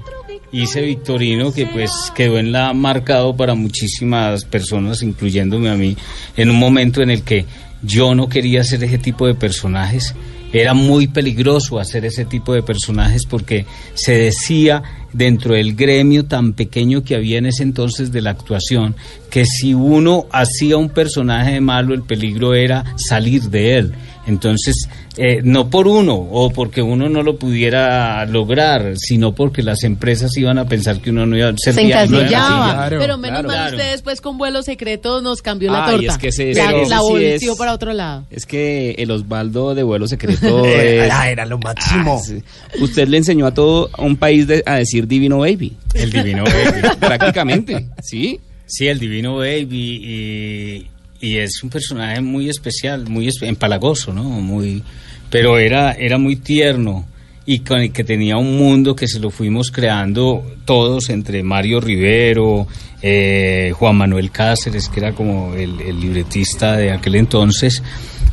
hice 0.52 0.82
Victorino, 0.82 1.52
que 1.52 1.66
pues 1.66 1.92
quedó 2.16 2.38
en 2.38 2.52
la 2.52 2.74
marcado 2.74 3.36
para 3.36 3.56
muchísimas 3.56 4.46
personas, 4.46 5.04
incluyéndome 5.04 5.70
a 5.70 5.76
mí, 5.76 5.96
en 6.36 6.50
un 6.50 6.58
momento 6.58 7.02
en 7.02 7.10
el 7.10 7.24
que 7.24 7.46
yo 7.84 8.16
no 8.16 8.30
quería 8.30 8.62
hacer 8.62 8.84
ese 8.84 8.98
tipo 8.98 9.28
de 9.28 9.36
personajes. 9.36 10.16
Era 10.54 10.74
muy 10.74 11.08
peligroso 11.08 11.78
hacer 11.78 12.06
ese 12.06 12.24
tipo 12.24 12.54
de 12.54 12.64
personajes 12.64 13.26
porque 13.26 13.66
se 13.96 14.14
decía 14.14 14.82
dentro 15.12 15.56
del 15.56 15.76
gremio 15.76 16.26
tan 16.26 16.54
pequeño 16.54 17.04
que 17.04 17.16
había 17.16 17.38
en 17.38 17.48
ese 17.48 17.64
entonces 17.64 18.14
de 18.14 18.22
la 18.22 18.30
actuación 18.30 18.96
que 19.30 19.46
si 19.46 19.74
uno 19.74 20.26
hacía 20.32 20.78
un 20.78 20.90
personaje 20.90 21.52
de 21.52 21.62
malo 21.62 21.94
el 21.94 22.04
peligro 22.04 22.54
era 22.54 22.96
salir 22.96 23.44
de 23.44 23.78
él. 23.78 23.94
Entonces, 24.28 24.76
eh, 25.18 25.40
no 25.44 25.70
por 25.70 25.88
uno 25.88 26.16
o 26.16 26.52
porque 26.52 26.82
uno 26.82 27.08
no 27.10 27.24
lo 27.24 27.38
pudiera 27.40 28.26
lograr, 28.26 28.94
sino 28.98 29.34
porque 29.34 29.64
las 29.64 29.84
empresas 29.84 30.36
iban 30.38 30.58
a 30.58 30.66
pensar 30.68 31.00
que 31.02 31.10
uno 31.12 31.26
no 31.26 31.38
iba 31.38 31.48
a 31.50 31.54
ser 31.58 31.74
se 31.74 31.84
viable. 31.86 32.18
encasillaba. 32.18 32.74
Claro, 32.74 32.98
pero 33.00 33.18
menos 33.18 33.40
claro. 33.40 33.48
mal 33.48 33.58
Claro. 33.58 33.78
usted 33.78 33.92
después 33.92 34.22
con 34.22 34.38
vuelo 34.38 34.62
secreto 34.64 35.22
nos 35.22 35.42
cambió 35.42 35.72
la 35.72 35.86
Ay, 35.86 35.92
torta. 35.96 36.12
es 36.12 36.18
que 36.18 36.28
ese- 36.28 36.54
la, 36.54 37.00
sí 37.08 37.46
es- 37.48 37.58
para 37.58 37.74
otro 37.74 37.94
lado. 37.94 38.26
Es 38.30 38.46
que 38.46 38.92
el 38.98 39.10
Osvaldo 39.12 39.74
de 39.74 39.84
vuelo 39.84 40.08
secreto 40.08 40.66
es- 40.66 41.10
Ah, 41.12 41.30
era 41.32 41.46
lo 41.46 41.58
máximo. 41.58 42.20
Ah, 42.22 42.26
sí. 42.26 42.44
Usted 42.82 43.08
le 43.08 43.18
enseñó 43.18 43.46
a 43.48 43.54
todo 43.54 43.90
a 43.94 44.02
un 44.04 44.18
país 44.18 44.46
de- 44.46 44.62
a 44.66 44.76
decir 44.76 45.08
divino 45.08 45.40
baby. 45.40 45.76
El 45.94 46.12
divino 46.12 46.44
baby. 46.44 46.96
Prácticamente, 47.00 47.88
¿sí? 48.04 48.40
Sí, 48.70 48.88
el 48.90 49.00
Divino 49.00 49.38
Baby 49.38 50.02
y, 50.04 50.88
y 51.20 51.38
es 51.38 51.64
un 51.64 51.70
personaje 51.70 52.22
muy 52.22 52.50
especial, 52.50 53.10
muy 53.10 53.30
empalagoso, 53.42 54.14
¿no? 54.14 54.24
Muy, 54.24 54.84
pero 55.30 55.58
era, 55.58 55.94
era 55.94 56.18
muy 56.18 56.36
tierno 56.36 57.06
y 57.46 57.60
con 57.60 57.80
el 57.80 57.92
que 57.92 58.04
tenía 58.04 58.38
un 58.38 58.58
mundo 58.58 58.96
que 58.96 59.08
se 59.08 59.20
lo 59.20 59.30
fuimos 59.30 59.72
creando 59.72 60.46
todos 60.66 61.10
entre 61.10 61.44
Mario 61.44 61.80
Rivero, 61.80 62.68
eh, 63.02 63.72
Juan 63.74 63.96
Manuel 63.96 64.32
Cáceres, 64.32 64.90
que 64.90 65.00
era 65.00 65.14
como 65.14 65.54
el, 65.54 65.80
el 65.80 66.00
libretista 66.00 66.76
de 66.76 66.92
aquel 66.92 67.16
entonces. 67.16 67.82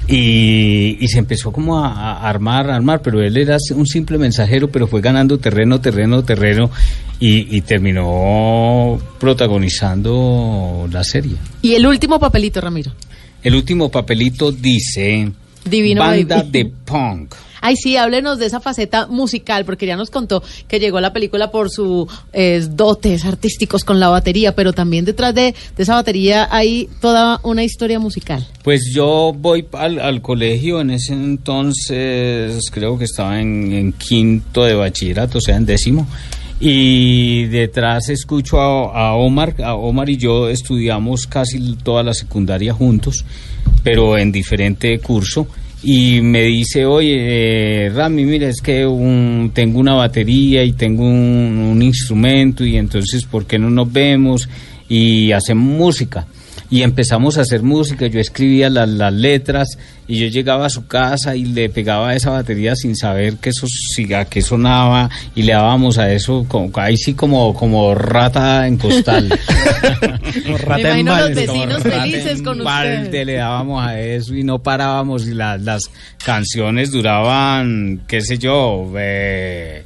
Y, 0.07 0.99
y 1.01 1.09
se 1.09 1.19
empezó 1.19 1.51
como 1.51 1.83
a, 1.83 1.89
a 1.93 2.29
armar, 2.29 2.69
a 2.71 2.77
armar, 2.77 3.01
pero 3.01 3.23
él 3.23 3.37
era 3.39 3.57
un 3.75 3.87
simple 3.87 4.19
mensajero, 4.19 4.69
pero 4.71 4.87
fue 4.87 5.01
ganando 5.01 5.39
terreno, 5.39 5.81
terreno, 5.81 6.23
terreno 6.23 6.71
y, 7.19 7.57
y 7.57 7.61
terminó 7.63 8.99
protagonizando 9.19 10.89
la 10.93 11.05
serie. 11.05 11.37
Y 11.63 11.75
el 11.75 11.87
último 11.87 12.19
papelito, 12.19 12.61
Ramiro. 12.61 12.93
El 13.43 13.55
último 13.55 13.91
papelito 13.91 14.53
dice 14.53 15.31
Divino 15.65 16.01
Banda 16.01 16.37
Baby. 16.37 16.51
de 16.51 16.73
Punk. 16.85 17.35
Ay, 17.67 17.77
sí, 17.77 17.97
háblenos 17.97 18.39
de 18.39 18.45
esa 18.45 18.61
faceta 18.61 19.07
musical, 19.07 19.65
porque 19.65 19.87
ya 19.87 19.97
nos 19.97 20.11
contó 20.11 20.43
que 20.69 20.79
llegó 20.79 21.01
la 21.01 21.15
película 21.15 21.51
por 21.51 21.71
sus 21.71 22.07
dotes 22.77 23.25
artísticos 23.25 23.85
con 23.85 23.99
la 23.99 24.11
batería, 24.11 24.55
pero 24.55 24.75
también 24.75 25.07
detrás 25.07 25.35
de, 25.35 25.55
esa 25.79 25.95
batería 25.95 26.47
hay 26.51 26.91
toda 27.01 27.41
una 27.43 27.65
historia 27.65 27.99
musical. 27.99 28.47
Pues 28.63 28.93
yo 28.95 29.35
voy 29.35 29.67
al, 29.73 30.21
colegio, 30.21 30.83
en 30.83 30.91
ese 30.91 31.15
entonces 31.15 32.71
creo 32.71 32.99
que 32.99 33.07
estaba 33.07 33.41
en, 33.41 33.95
quinto 33.95 34.65
de 34.65 34.75
bachillerato, 34.75 35.39
o 35.39 35.41
sea, 35.41 35.57
en 35.57 35.65
décimo. 35.65 36.07
Y 36.61 37.47
detrás 37.47 38.11
escucho 38.11 38.61
a, 38.61 39.15
Omar, 39.15 39.57
Omar 39.65 40.11
y 40.11 40.19
yo 40.19 40.51
estudiamos 40.51 41.27
casi 41.27 41.77
toda 41.77 42.03
la 42.03 42.13
secundaria 42.13 42.75
juntos, 42.75 43.25
pero 43.83 44.19
en 44.19 44.31
diferente 44.31 44.99
curso. 44.99 45.47
Y 45.85 46.21
me 46.23 46.43
dice, 46.45 46.87
oye, 46.87 47.87
eh, 47.87 47.91
Rami, 47.91 48.25
mira, 48.25 48.49
es 48.49 48.61
que 48.63 48.87
un- 48.87 49.51
tengo 49.55 49.79
una 49.79 49.95
batería 49.95 50.65
y 50.65 50.73
tengo 50.73 51.05
un, 51.05 51.59
un 51.73 51.83
instrumento 51.83 52.65
y 52.65 52.77
entonces, 52.77 53.25
¿por 53.25 53.45
qué 53.47 53.59
no 53.59 53.69
nos 53.71 53.93
vemos 53.93 54.49
y 54.89 55.33
hacemos 55.33 55.77
música? 55.79 56.27
Y 56.75 56.83
empezamos 56.83 57.39
a 57.39 57.43
hacer 57.43 57.63
música, 57.63 58.09
yo 58.09 58.19
escribía 58.19 58.69
las, 58.69 58.89
las 58.89 59.13
letras 59.13 59.79
y 60.09 60.19
yo 60.19 60.27
llegaba 60.27 60.67
a 60.67 60.71
su 60.71 60.89
casa 60.89 61.37
y 61.37 61.45
le 61.45 61.69
pegaba 61.69 62.09
a 62.11 62.15
esa 62.17 62.31
batería 62.31 62.75
sin 62.75 62.97
saber 62.97 63.37
que 63.37 63.51
eso 63.51 63.69
sí- 63.69 64.13
a 64.13 64.25
qué 64.25 64.43
sonaba 64.43 65.09
y 65.37 65.43
le 65.43 65.53
dábamos 65.53 65.99
a 65.99 66.11
eso 66.13 66.45
como, 66.49 66.73
ahí 66.81 66.97
sí 66.97 67.15
como, 67.15 67.55
como 67.55 67.95
rata 67.95 68.67
en 68.67 68.77
costal. 68.77 69.29
Me 70.69 70.81
imagino 70.81 71.17
los 71.17 71.29
vecinos 71.35 71.47
Como 71.79 71.85
rata 71.85 72.01
felices 72.03 72.39
en 72.39 72.45
con 72.45 72.65
balde 72.65 73.03
ustedes. 73.05 73.27
le 73.27 73.35
dábamos 73.35 73.87
a 73.87 74.01
eso 74.01 74.35
y 74.35 74.43
no 74.43 74.59
parábamos 74.59 75.29
y 75.29 75.35
la- 75.35 75.59
las 75.59 75.83
canciones 76.25 76.91
duraban, 76.91 78.03
qué 78.09 78.21
sé 78.21 78.37
yo, 78.39 78.93
eh, 78.99 79.85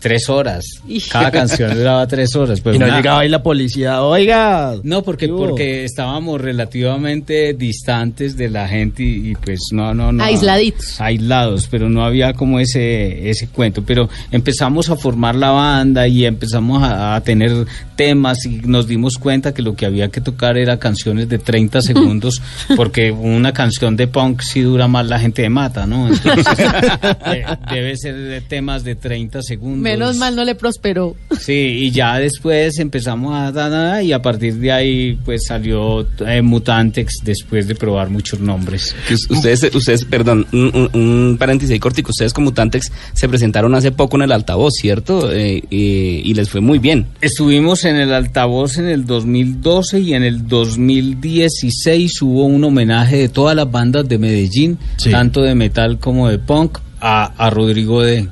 tres 0.00 0.28
horas. 0.28 0.64
Cada 1.10 1.30
canción 1.30 1.74
duraba 1.74 2.06
tres 2.06 2.34
horas. 2.34 2.60
Pero 2.60 2.76
y 2.76 2.78
no 2.78 2.86
una- 2.86 2.96
llegaba 2.96 3.20
ahí 3.20 3.28
la 3.28 3.42
policía, 3.42 4.02
oiga. 4.02 4.74
no, 4.82 5.02
porque, 5.02 5.28
porque 5.28 5.84
estábamos 5.84 6.40
relativamente 6.40 7.54
distantes 7.54 8.36
de 8.36 8.48
la 8.50 8.66
gente 8.68 9.02
y, 9.02 9.30
y 9.30 9.34
pues 9.34 9.60
no, 9.72 9.94
no, 9.94 10.10
no. 10.12 10.24
Aisladitos. 10.24 11.00
Aislados, 11.00 11.68
pero 11.70 11.88
no 11.88 12.04
había 12.04 12.32
como 12.32 12.58
ese, 12.60 13.28
ese 13.30 13.48
cuento. 13.48 13.82
Pero 13.84 14.08
empezamos 14.30 14.90
a 14.90 14.96
formar 14.96 15.34
la 15.34 15.50
banda 15.50 16.08
y 16.08 16.24
empezamos 16.24 16.82
a, 16.82 17.14
a 17.14 17.20
tener 17.22 17.66
temas 17.96 18.46
y 18.46 18.60
nos 18.64 18.86
dimos 18.88 19.18
cuenta 19.18 19.52
que 19.52 19.62
lo 19.62 19.76
que 19.76 19.84
había 19.86 20.08
que 20.08 20.20
tocar 20.20 20.56
era 20.56 20.78
canciones 20.78 21.28
de 21.28 21.38
30 21.38 21.82
segundos, 21.82 22.40
porque 22.76 23.10
una 23.10 23.52
canción 23.52 23.96
de 23.96 24.06
punk 24.06 24.40
sí 24.40 24.62
dura 24.62 24.88
más 24.88 25.06
la 25.06 25.18
gente 25.20 25.42
de 25.42 25.50
mata, 25.50 25.86
¿no? 25.86 26.08
Entonces, 26.08 26.46
de- 26.56 27.44
debe 27.70 27.96
ser 27.96 28.16
de 28.16 28.40
temas 28.40 28.84
de 28.84 28.94
30 28.94 29.42
segundos. 29.42 29.82
Menos 29.92 30.16
mal 30.16 30.34
no 30.36 30.44
le 30.44 30.54
prosperó. 30.54 31.16
Sí, 31.40 31.52
y 31.52 31.90
ya 31.90 32.18
después 32.18 32.78
empezamos 32.78 33.34
a 33.34 33.50
da, 33.50 33.68
da, 33.70 33.82
da, 33.82 34.02
y 34.02 34.12
a 34.12 34.20
partir 34.20 34.56
de 34.56 34.70
ahí 34.70 35.18
pues 35.24 35.46
salió 35.46 36.06
eh, 36.26 36.42
Mutantex 36.42 37.14
después 37.24 37.66
de 37.66 37.74
probar 37.74 38.10
muchos 38.10 38.40
nombres. 38.40 38.94
Ustedes, 39.30 39.74
ustedes, 39.74 40.04
perdón, 40.04 40.46
un, 40.52 40.90
un- 40.92 41.36
paréntesis 41.38 41.72
ahí 41.72 41.78
cortico, 41.78 42.10
ustedes 42.10 42.34
como 42.34 42.46
Mutantex 42.50 42.92
se 43.14 43.28
presentaron 43.28 43.74
hace 43.74 43.90
poco 43.90 44.16
en 44.18 44.22
el 44.24 44.32
altavoz, 44.32 44.74
¿cierto? 44.74 45.32
Eh, 45.32 45.62
eh, 45.70 46.22
y 46.24 46.34
les 46.34 46.50
fue 46.50 46.60
muy 46.60 46.78
bien. 46.78 47.06
Estuvimos 47.22 47.84
en 47.86 47.96
el 47.96 48.12
altavoz 48.12 48.76
en 48.76 48.86
el 48.88 49.06
2012 49.06 50.00
y 50.00 50.12
en 50.14 50.22
el 50.24 50.46
2016 50.46 52.22
hubo 52.22 52.44
un 52.44 52.62
homenaje 52.64 53.16
de 53.16 53.28
todas 53.28 53.56
las 53.56 53.70
bandas 53.70 54.06
de 54.08 54.18
Medellín, 54.18 54.78
Sí. 54.98 55.10
tanto 55.10 55.40
de 55.42 55.54
metal 55.54 55.98
como 55.98 56.28
de 56.28 56.38
punk, 56.38 56.78
a, 57.00 57.24
a 57.24 57.48
Rodrigo 57.50 58.02
de... 58.02 58.28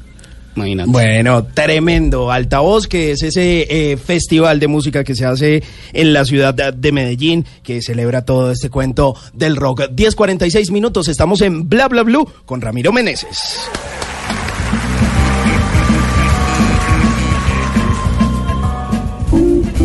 Imagínate. 0.58 0.90
Bueno, 0.90 1.44
tremendo. 1.44 2.30
Altavoz, 2.30 2.88
que 2.88 3.12
es 3.12 3.22
ese 3.22 3.66
eh, 3.68 3.96
festival 3.96 4.60
de 4.60 4.68
música 4.68 5.04
que 5.04 5.14
se 5.14 5.24
hace 5.24 5.62
en 5.92 6.12
la 6.12 6.24
ciudad 6.24 6.54
de, 6.54 6.72
de 6.72 6.92
Medellín, 6.92 7.46
que 7.62 7.80
celebra 7.82 8.24
todo 8.24 8.52
este 8.52 8.70
cuento 8.70 9.14
del 9.32 9.56
rock. 9.56 9.82
10.46 9.90 10.70
minutos, 10.70 11.08
estamos 11.08 11.40
en 11.42 11.68
Bla 11.68 11.88
Bla 11.88 12.02
Blue 12.02 12.28
con 12.44 12.60
Ramiro 12.60 12.92
Meneses. 12.92 13.68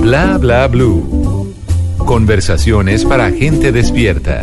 Bla 0.03 0.37
bla 0.37 0.67
blue. 0.67 1.53
Conversaciones 1.97 3.05
para 3.05 3.31
gente 3.31 3.71
despierta. 3.71 4.41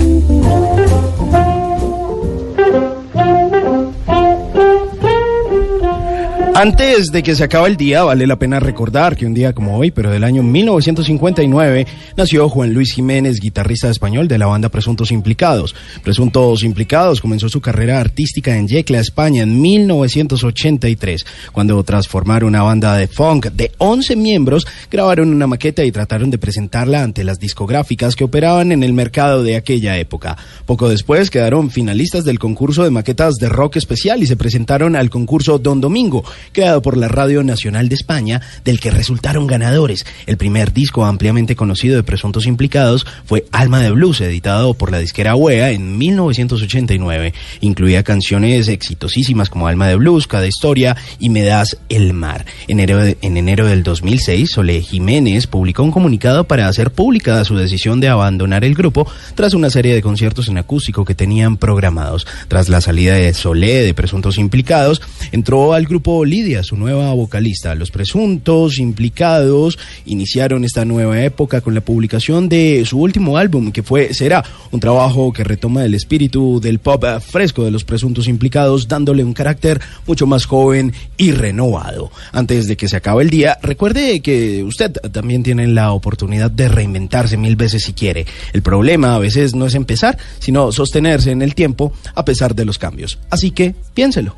Antes 6.61 7.11
de 7.11 7.23
que 7.23 7.35
se 7.35 7.45
acabe 7.45 7.71
el 7.71 7.79
día, 7.79 8.03
vale 8.03 8.27
la 8.27 8.39
pena 8.39 8.61
recordar 8.61 9.17
que 9.17 9.25
un 9.25 9.33
día 9.33 9.55
como 9.55 9.79
hoy, 9.79 9.93
pero 9.93 10.11
del 10.11 10.25
año 10.25 10.43
1959, 10.43 11.87
nació 12.19 12.51
Juan 12.51 12.75
Luis 12.75 12.93
Jiménez, 12.93 13.41
guitarrista 13.41 13.89
español 13.89 14.29
de 14.29 14.37
la 14.37 14.45
banda 14.45 14.69
Presuntos 14.69 15.11
Implicados. 15.11 15.75
Presuntos 16.05 16.63
Implicados 16.63 17.23
comenzó 17.23 17.49
su 17.49 17.63
carrera 17.63 17.99
artística 17.99 18.59
en 18.59 18.69
Yecla, 18.69 19.01
España, 19.01 19.45
en 19.45 19.59
1983, 19.59 21.25
cuando 21.51 21.83
tras 21.83 22.07
formar 22.07 22.45
una 22.45 22.61
banda 22.61 22.95
de 22.95 23.09
funk 23.09 23.47
de 23.47 23.73
11 23.79 24.17
miembros, 24.17 24.67
grabaron 24.91 25.33
una 25.33 25.47
maqueta 25.47 25.83
y 25.83 25.93
trataron 25.93 26.31
de 26.31 26.37
presentarla 26.37 27.03
ante 27.03 27.25
las 27.25 27.41
discográficas 27.41 28.17
que 28.17 28.25
operaban 28.25 28.71
en 28.71 28.83
el 28.83 28.93
mercado 28.93 29.43
de 29.43 29.57
aquella 29.57 29.97
época. 29.97 30.37
Poco 30.67 30.91
después 30.91 31.31
quedaron 31.31 31.71
finalistas 31.71 32.27
del 32.27 32.39
concurso 32.39 32.85
de 32.85 32.91
maquetas 32.91 33.37
de 33.37 33.49
rock 33.49 33.77
especial 33.77 34.23
y 34.23 34.27
se 34.27 34.37
presentaron 34.37 34.95
al 34.95 35.09
concurso 35.09 35.59
Don 35.59 35.81
Domingo, 35.81 36.23
creado 36.53 36.83
por 36.83 36.97
la 36.97 37.09
Radio 37.09 37.43
Nacional 37.43 37.89
de 37.89 37.95
España, 37.95 38.41
del 38.65 38.81
que 38.81 38.91
resultaron 38.91 39.47
ganadores. 39.47 40.07
El 40.27 40.37
primer 40.37 40.73
disco 40.73 41.05
ampliamente 41.05 41.57
conocido 41.57 41.97
de 41.97 42.03
Presuntos 42.03 42.47
Implicados 42.47 43.07
fue 43.25 43.47
Alma 43.53 43.81
de 43.81 43.91
Blues, 43.91 44.21
editado 44.21 44.75
por 44.75 44.91
la 44.91 44.99
disquera 44.99 45.37
UEA 45.37 45.71
en 45.71 45.99
1989. 45.99 47.35
Incluía 47.61 48.03
canciones 48.03 48.69
exitosísimas 48.69 49.51
como 49.51 49.69
Alma 49.69 49.89
de 49.89 49.97
Blues, 49.97 50.27
Cada 50.27 50.47
Historia 50.47 50.97
y 51.19 51.31
Me 51.31 51.43
das 51.43 51.79
el 51.89 52.13
mar. 52.13 52.47
En 52.69 52.81
enero, 52.81 53.03
en 53.03 53.37
enero 53.37 53.67
del 53.67 53.83
2006, 53.83 54.51
Sole 54.51 54.81
Jiménez 54.81 55.47
publicó 55.47 55.83
un 55.83 55.91
comunicado 55.91 56.45
para 56.45 56.69
hacer 56.69 56.91
pública 56.93 57.45
su 57.45 57.57
decisión 57.57 58.01
de 58.01 58.09
abandonar 58.09 58.65
el 58.65 58.75
grupo 58.75 59.11
tras 59.35 59.55
una 59.55 59.71
serie 59.71 59.95
de 59.95 60.03
conciertos 60.03 60.49
en 60.49 60.59
acústico 60.59 61.05
que 61.05 61.15
tenían 61.15 61.57
programados. 61.57 62.27
Tras 62.49 62.69
la 62.69 62.81
salida 62.81 63.15
de 63.15 63.33
Solé 63.35 63.83
de 63.83 63.95
Presuntos 63.95 64.39
Implicados, 64.39 65.03
entró 65.33 65.73
al 65.73 65.87
grupo 65.87 66.25
Lidia, 66.31 66.63
su 66.63 66.77
nueva 66.77 67.13
vocalista. 67.13 67.75
Los 67.75 67.91
presuntos 67.91 68.79
implicados 68.79 69.79
iniciaron 70.07 70.65
esta 70.65 70.85
nueva 70.85 71.23
época 71.23 71.61
con 71.61 71.75
la 71.75 71.81
publicación 71.81 72.49
de 72.49 72.85
su 72.87 73.01
último 73.01 73.37
álbum, 73.37 73.73
que 73.73 73.83
fue 73.83 74.15
Será, 74.15 74.45
un 74.71 74.79
trabajo 74.79 75.33
que 75.33 75.43
retoma 75.43 75.85
el 75.85 75.95
espíritu 75.95 76.61
del 76.61 76.79
pop 76.79 77.05
fresco 77.21 77.65
de 77.65 77.73
los 77.73 77.85
presuntos 77.85 78.29
implicados, 78.29 78.87
dándole 78.87 79.25
un 79.25 79.35
carácter 79.35 79.81
mucho 80.07 80.27
más 80.27 80.47
joven 80.47 80.93
y 81.17 81.33
renovado. 81.33 82.13
Antes 82.33 82.69
de 82.69 82.77
que 82.77 82.89
se 82.89 82.97
acabe 82.97 83.25
el 83.25 83.31
día, 83.31 83.59
recuerde 83.61 84.21
que 84.21 84.63
usted 84.63 84.93
también 84.93 85.43
tiene 85.43 85.67
la 85.67 85.93
oportunidad 85.93 86.51
de 86.51 86.69
reinventarse 86.69 87.37
mil 87.37 87.57
veces 87.57 87.83
si 87.83 87.93
quiere. 87.93 88.25
El 88.53 88.63
problema 88.63 89.17
a 89.17 89.19
veces 89.19 89.55
no 89.57 89.67
es 89.67 89.75
empezar, 89.75 90.17
sino 90.39 90.71
sostenerse 90.71 91.33
en 91.33 91.43
el 91.43 91.57
tiempo 91.57 91.93
a 92.15 92.25
pesar 92.25 92.55
de 92.55 92.65
los 92.65 92.79
cambios. 92.79 93.19
Así 93.31 93.51
que 93.51 93.75
piénselo. 93.95 94.37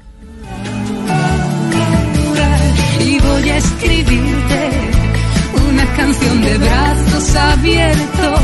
Escribirte 3.64 4.70
una 5.68 5.86
canción 5.96 6.42
de 6.42 6.58
brazos 6.58 7.34
abiertos, 7.36 8.40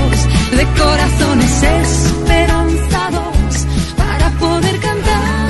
de 0.56 0.64
corazones 0.78 1.62
esperanzados 1.62 3.66
para 3.96 4.30
poder 4.38 4.78
cantar. 4.80 5.48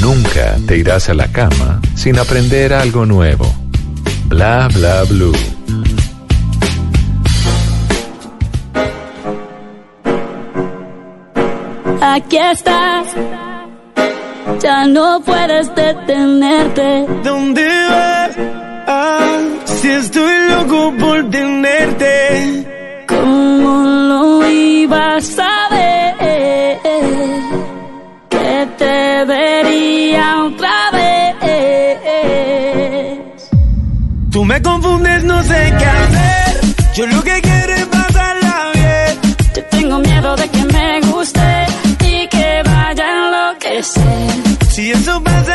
Nunca 0.00 0.56
te 0.66 0.78
irás 0.78 1.08
a 1.08 1.14
la 1.14 1.28
cama 1.28 1.80
sin 1.94 2.18
aprender 2.18 2.72
algo 2.72 3.06
nuevo. 3.06 3.52
Bla 4.28 4.68
bla 4.72 5.04
blue. 5.04 5.36
Aquí 12.00 12.38
estás, 12.38 13.06
ya 14.60 14.86
no 14.86 15.20
puedes 15.20 15.74
detenerte. 15.74 17.06
¿Dónde 17.22 17.66
vas? 17.90 18.30
Ah, 18.86 19.38
si 19.64 19.88
estoy 19.88 20.34
loco 20.50 20.92
por 20.98 21.30
tenerte. 21.30 23.04
¿Cómo 23.08 23.82
lo 23.84 24.48
ibas 24.50 25.38
a 25.38 25.68
ver? 25.70 26.16
Que 28.28 28.68
te 28.78 29.24
vería 29.24 30.44
otra 30.44 30.90
vez. 30.92 31.06
Tú 34.30 34.44
me 34.44 34.60
confundes, 34.60 35.24
no 35.24 35.42
sé 35.42 35.74
qué 35.78 35.84
hacer. 35.86 36.60
Yo 36.94 37.06
lo 37.06 37.22
que 37.22 37.40
quiero 37.40 37.55
Si 45.16 45.45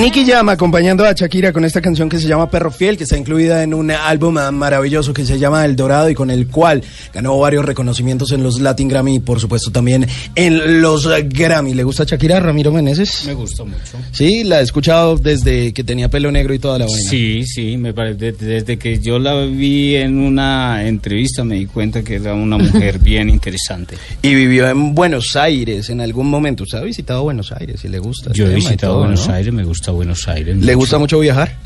Nicky 0.00 0.24
Jam 0.24 0.48
acompañando 0.48 1.04
a 1.04 1.12
Shakira 1.12 1.52
con 1.52 1.62
esta 1.66 1.82
canción 1.82 2.08
que 2.08 2.18
se 2.18 2.26
llama 2.26 2.48
Perro 2.48 2.70
Fiel, 2.70 2.96
que 2.96 3.04
está 3.04 3.18
incluida 3.18 3.62
en 3.62 3.74
un 3.74 3.90
álbum 3.90 4.32
maravilloso 4.50 5.12
que 5.12 5.26
se 5.26 5.38
llama 5.38 5.66
El 5.66 5.76
Dorado 5.76 6.08
y 6.08 6.14
con 6.14 6.30
el 6.30 6.46
cual 6.46 6.82
ganó 7.12 7.38
varios 7.38 7.66
reconocimientos 7.66 8.32
en 8.32 8.42
los 8.42 8.60
Latin 8.60 8.88
Grammy 8.88 9.16
y 9.16 9.18
por 9.18 9.40
supuesto 9.40 9.70
también 9.70 10.06
en 10.36 10.80
los 10.80 11.06
Grammy. 11.06 11.74
¿Le 11.74 11.84
gusta 11.84 12.04
Shakira, 12.04 12.40
Ramiro 12.40 12.72
Meneses? 12.72 13.24
Me 13.26 13.34
gusta 13.34 13.64
mucho. 13.64 13.98
Sí, 14.10 14.42
la 14.42 14.60
he 14.60 14.62
escuchado 14.62 15.18
desde 15.18 15.74
que 15.74 15.84
tenía 15.84 16.08
pelo 16.08 16.32
negro 16.32 16.54
y 16.54 16.58
toda 16.58 16.78
la 16.78 16.86
vaina. 16.86 17.10
Sí, 17.10 17.44
sí, 17.44 17.76
me 17.76 17.92
parece, 17.92 18.32
desde, 18.32 18.78
que 18.78 19.00
yo 19.00 19.18
la 19.18 19.44
vi 19.44 19.96
en 19.96 20.18
una 20.18 20.82
entrevista 20.86 21.44
me 21.44 21.56
di 21.56 21.66
cuenta 21.66 22.02
que 22.02 22.14
era 22.14 22.32
una 22.32 22.56
mujer 22.56 22.98
bien 23.02 23.28
interesante. 23.28 23.96
Y 24.22 24.34
vivió 24.34 24.66
en 24.66 24.94
Buenos 24.94 25.36
Aires 25.36 25.90
en 25.90 26.00
algún 26.00 26.30
momento. 26.30 26.62
¿Usted 26.62 26.78
ha 26.78 26.84
visitado 26.84 27.22
Buenos 27.22 27.52
Aires 27.52 27.84
y 27.84 27.88
le 27.88 27.98
gusta? 27.98 28.32
Yo 28.32 28.46
he 28.46 28.54
visitado 28.54 28.94
todo, 28.94 29.00
Buenos 29.00 29.28
¿no? 29.28 29.34
Aires, 29.34 29.52
me 29.52 29.64
gusta 29.64 29.89
Buenos 29.90 30.26
Aires. 30.28 30.56
¿Le 30.56 30.74
gusta 30.74 30.98
mucho 30.98 31.18
viajar? 31.20 31.56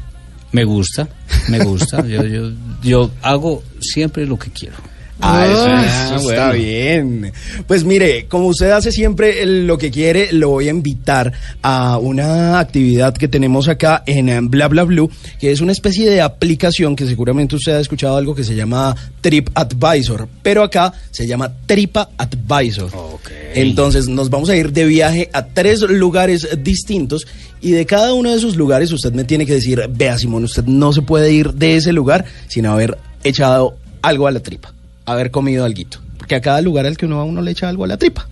Me 0.53 0.65
gusta, 0.65 1.09
me 1.49 1.59
gusta. 1.65 2.07
yo, 2.07 2.23
yo, 2.25 2.51
yo 2.83 3.11
hago 3.23 3.63
siempre 3.81 4.25
lo 4.27 4.39
que 4.39 4.51
quiero. 4.51 4.77
Ah, 5.21 5.47
eso, 5.47 5.65
Ah, 5.69 5.85
eso 6.17 6.25
bueno. 6.25 6.31
está 6.43 6.53
bien. 6.53 7.33
Pues 7.69 7.85
mire, 7.85 8.27
como 8.27 8.49
usted 8.49 8.71
hace 8.73 8.91
siempre 8.91 9.43
el- 9.45 9.65
lo 9.65 9.79
que 9.79 9.91
quiere, 9.93 10.33
lo 10.33 10.49
voy 10.49 10.67
a 10.67 10.71
invitar 10.71 11.33
a 11.63 11.99
una 11.99 12.59
actividad 12.59 13.15
que 13.15 13.29
tenemos 13.29 13.69
acá 13.69 14.03
en 14.07 14.51
Bla 14.51 14.67
Bla 14.67 14.83
Blue, 14.83 15.09
que 15.39 15.53
es 15.53 15.61
una 15.61 15.71
especie 15.71 16.11
de 16.11 16.21
aplicación 16.21 16.97
que 16.97 17.07
seguramente 17.07 17.55
usted 17.55 17.75
ha 17.77 17.81
escuchado 17.81 18.17
algo 18.17 18.35
que 18.35 18.43
se 18.43 18.57
llama 18.57 18.95
Trip 19.21 19.49
Advisor, 19.55 20.29
pero 20.43 20.65
acá 20.65 20.93
se 21.13 21.29
llama 21.29 21.51
Tripa 21.65 22.11
Advisor. 22.19 22.91
Ok. 22.95 23.31
Entonces 23.55 24.09
nos 24.09 24.31
vamos 24.31 24.51
a 24.51 24.57
ir 24.57 24.73
de 24.73 24.85
viaje 24.85 25.31
a 25.33 25.47
tres 25.47 25.81
lugares 25.83 26.49
distintos 26.65 27.25
y 27.65 27.73
de 27.73 27.87
cada 27.87 28.13
uno 28.13 28.31
de 28.31 28.37
esos 28.37 28.57
lugares 28.57 28.93
usted 28.93 29.15
me 29.15 29.25
tiene 29.25 29.47
que 29.47 29.55
decir, 29.55 29.83
vea 29.89 30.19
Simón, 30.19 30.45
usted 30.45 30.65
no 30.67 30.93
se 30.93 31.01
puede 31.01 31.33
ir 31.33 31.55
de 31.55 31.77
ese 31.77 31.95
lugar 31.95 32.27
sin 32.47 32.67
haber 32.67 32.99
echado 33.25 33.75
algo 34.03 34.27
a 34.27 34.31
la 34.33 34.41
tripa, 34.41 34.75
haber 35.07 35.31
comido 35.31 35.65
alguito. 35.65 35.99
Porque 36.19 36.35
a 36.35 36.43
cada 36.43 36.61
lugar 36.61 36.85
al 36.85 36.99
que 36.99 37.07
uno 37.07 37.17
va 37.17 37.25
uno 37.25 37.41
le 37.41 37.53
echa 37.53 37.71
algo 37.71 37.85
a 37.85 37.87
la 37.87 37.97
tripa. 37.97 38.29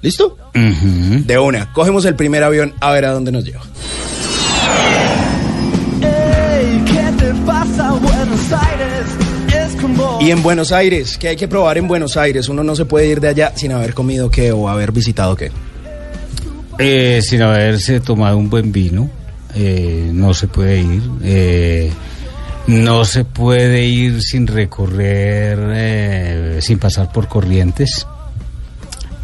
¿Listo? 0.00 0.38
De 0.54 1.38
una, 1.38 1.72
cogemos 1.72 2.04
el 2.04 2.14
primer 2.14 2.44
avión 2.44 2.72
a 2.78 2.92
ver 2.92 3.04
a 3.06 3.10
dónde 3.10 3.32
nos 3.32 3.44
lleva. 3.44 3.62
Ey, 6.00 6.84
¿qué 6.86 7.12
te 7.18 7.34
pasa, 7.44 7.90
Buenos 7.94 8.52
Aires? 8.52 9.06
Es 9.56 9.80
como... 9.80 10.18
Y 10.20 10.30
en 10.30 10.40
Buenos 10.40 10.70
Aires, 10.70 11.18
¿qué 11.18 11.28
hay 11.28 11.36
que 11.36 11.48
probar 11.48 11.78
en 11.78 11.88
Buenos 11.88 12.16
Aires? 12.16 12.48
Uno 12.48 12.62
no 12.62 12.76
se 12.76 12.84
puede 12.84 13.08
ir 13.08 13.20
de 13.20 13.26
allá 13.26 13.52
sin 13.56 13.72
haber 13.72 13.92
comido 13.92 14.30
qué 14.30 14.52
o 14.52 14.68
haber 14.68 14.92
visitado 14.92 15.34
qué. 15.34 15.50
Eh, 16.78 17.20
sin 17.22 17.42
haberse 17.42 18.00
tomado 18.00 18.36
un 18.38 18.48
buen 18.50 18.70
vino, 18.72 19.10
eh, 19.54 20.10
no 20.12 20.32
se 20.34 20.46
puede 20.48 20.80
ir. 20.80 21.02
eh, 21.22 21.90
no 22.68 23.04
se 23.06 23.24
puede 23.24 23.86
ir 23.86 24.20
sin 24.22 24.46
recorrer, 24.46 25.58
eh, 25.72 26.58
sin 26.60 26.78
pasar 26.78 27.10
por 27.10 27.26
corrientes. 27.26 28.06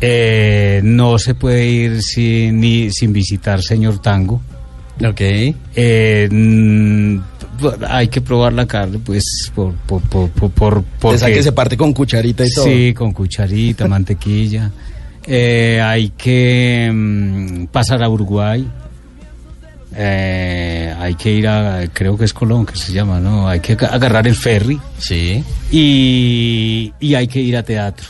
Eh, 0.01 0.81
no 0.83 1.19
se 1.19 1.35
puede 1.35 1.67
ir 1.67 2.03
sin, 2.03 2.59
ni, 2.61 2.91
sin 2.91 3.13
visitar 3.13 3.63
Señor 3.63 4.01
Tango. 4.01 4.41
Ok. 5.07 5.21
Eh, 5.21 6.29
mm, 6.31 7.19
hay 7.89 8.09
que 8.09 8.21
probar 8.21 8.53
la 8.53 8.67
carne, 8.67 8.99
pues, 9.05 9.25
por, 9.55 9.75
por, 9.75 10.01
por, 10.03 10.31
por, 10.31 10.51
por- 10.51 10.85
porque- 11.01 11.17
Esa 11.17 11.27
que 11.27 11.43
se 11.43 11.53
parte 11.53 11.77
con 11.77 11.93
cucharita 11.93 12.47
y 12.47 12.51
todo. 12.53 12.65
Sí, 12.65 12.95
con 12.95 13.13
cucharita, 13.13 13.87
mantequilla. 13.89 14.71
Eh, 15.27 15.81
hay 15.83 16.11
que 16.11 16.91
mm, 16.93 17.65
pasar 17.67 18.03
a 18.03 18.09
Uruguay. 18.09 18.67
Eh, 19.97 20.93
hay 20.99 21.15
que 21.15 21.31
ir 21.33 21.47
a, 21.47 21.85
creo 21.93 22.19
que 22.19 22.25
es 22.25 22.33
Colón 22.33 22.67
que 22.67 22.77
se 22.77 22.93
llama, 22.93 23.21
¿no? 23.21 23.49
Hay 23.49 23.61
que 23.61 23.75
aga- 23.75 23.89
agarrar 23.95 24.27
el 24.27 24.35
ferry 24.35 24.81
Sí. 24.99 25.43
y, 25.71 26.93
y 26.99 27.15
hay 27.15 27.29
que 27.29 27.41
ir 27.41 27.57
a 27.57 27.63
teatro. 27.63 28.07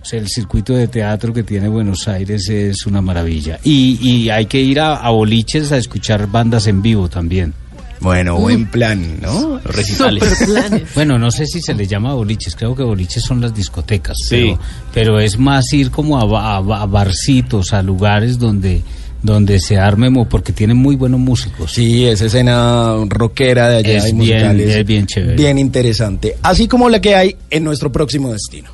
O 0.00 0.04
sea, 0.04 0.18
el 0.18 0.28
circuito 0.28 0.72
de 0.74 0.88
teatro 0.88 1.32
que 1.34 1.42
tiene 1.42 1.68
Buenos 1.68 2.08
Aires 2.08 2.48
es 2.48 2.86
una 2.86 3.02
maravilla. 3.02 3.58
Y, 3.62 3.98
y 4.00 4.30
hay 4.30 4.46
que 4.46 4.58
ir 4.60 4.80
a, 4.80 4.94
a 4.96 5.10
boliches 5.10 5.72
a 5.72 5.76
escuchar 5.76 6.26
bandas 6.26 6.66
en 6.68 6.80
vivo 6.80 7.08
también. 7.10 7.52
Bueno, 8.00 8.38
buen 8.38 8.66
plan, 8.66 9.20
¿no? 9.20 9.60
Los 9.62 9.64
recitales. 9.64 10.24
Super 10.24 10.46
planes. 10.46 10.82
Bueno, 10.94 11.18
no 11.18 11.30
sé 11.30 11.46
si 11.46 11.60
se 11.60 11.74
les 11.74 11.88
llama 11.88 12.14
boliches, 12.14 12.56
creo 12.56 12.74
que 12.74 12.82
boliches 12.82 13.22
son 13.22 13.40
las 13.40 13.54
discotecas, 13.54 14.16
Sí. 14.26 14.56
pero, 14.56 14.58
pero 14.94 15.20
es 15.20 15.38
más 15.38 15.72
ir 15.72 15.90
como 15.90 16.18
a, 16.18 16.56
a 16.56 16.60
ba- 16.60 16.80
a 16.82 16.86
barcitos, 16.86 17.72
a 17.74 17.82
lugares 17.82 18.38
donde, 18.38 18.82
donde 19.22 19.60
se 19.60 19.78
arme, 19.78 20.10
porque 20.24 20.52
tienen 20.52 20.78
muy 20.78 20.96
buenos 20.96 21.20
músicos. 21.20 21.72
Sí, 21.72 22.06
esa 22.06 22.24
escena 22.26 22.94
rockera 23.06 23.68
de 23.68 23.76
allá 23.78 23.98
Es 23.98 24.08
y 24.08 24.16
bien- 24.16 24.60
es 24.60 24.86
bien 24.86 25.06
chévere. 25.06 25.36
Bien 25.36 25.58
interesante. 25.58 26.36
Así 26.42 26.66
como 26.68 26.88
la 26.88 27.00
que 27.02 27.14
hay 27.14 27.36
en 27.50 27.64
nuestro 27.64 27.92
próximo 27.92 28.32
destino. 28.32 28.70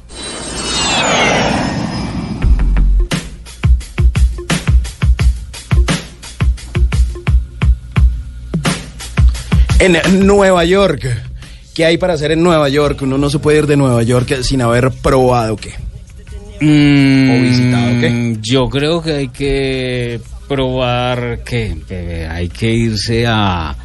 En 9.78 10.26
Nueva 10.26 10.64
York. 10.64 11.06
¿Qué 11.74 11.84
hay 11.84 11.98
para 11.98 12.14
hacer 12.14 12.32
en 12.32 12.42
Nueva 12.42 12.68
York? 12.70 13.02
Uno 13.02 13.18
no 13.18 13.28
se 13.28 13.38
puede 13.38 13.58
ir 13.58 13.66
de 13.66 13.76
Nueva 13.76 14.02
York 14.02 14.40
sin 14.42 14.62
haber 14.62 14.90
probado 14.90 15.56
qué. 15.56 15.74
Mm, 16.60 17.30
¿O 17.30 17.42
visitado 17.42 18.00
qué? 18.00 18.38
Yo 18.40 18.68
creo 18.70 19.02
que 19.02 19.12
hay 19.12 19.28
que 19.28 20.20
probar 20.48 21.40
que 21.44 22.26
hay 22.30 22.48
que 22.48 22.72
irse 22.72 23.26
a, 23.26 23.76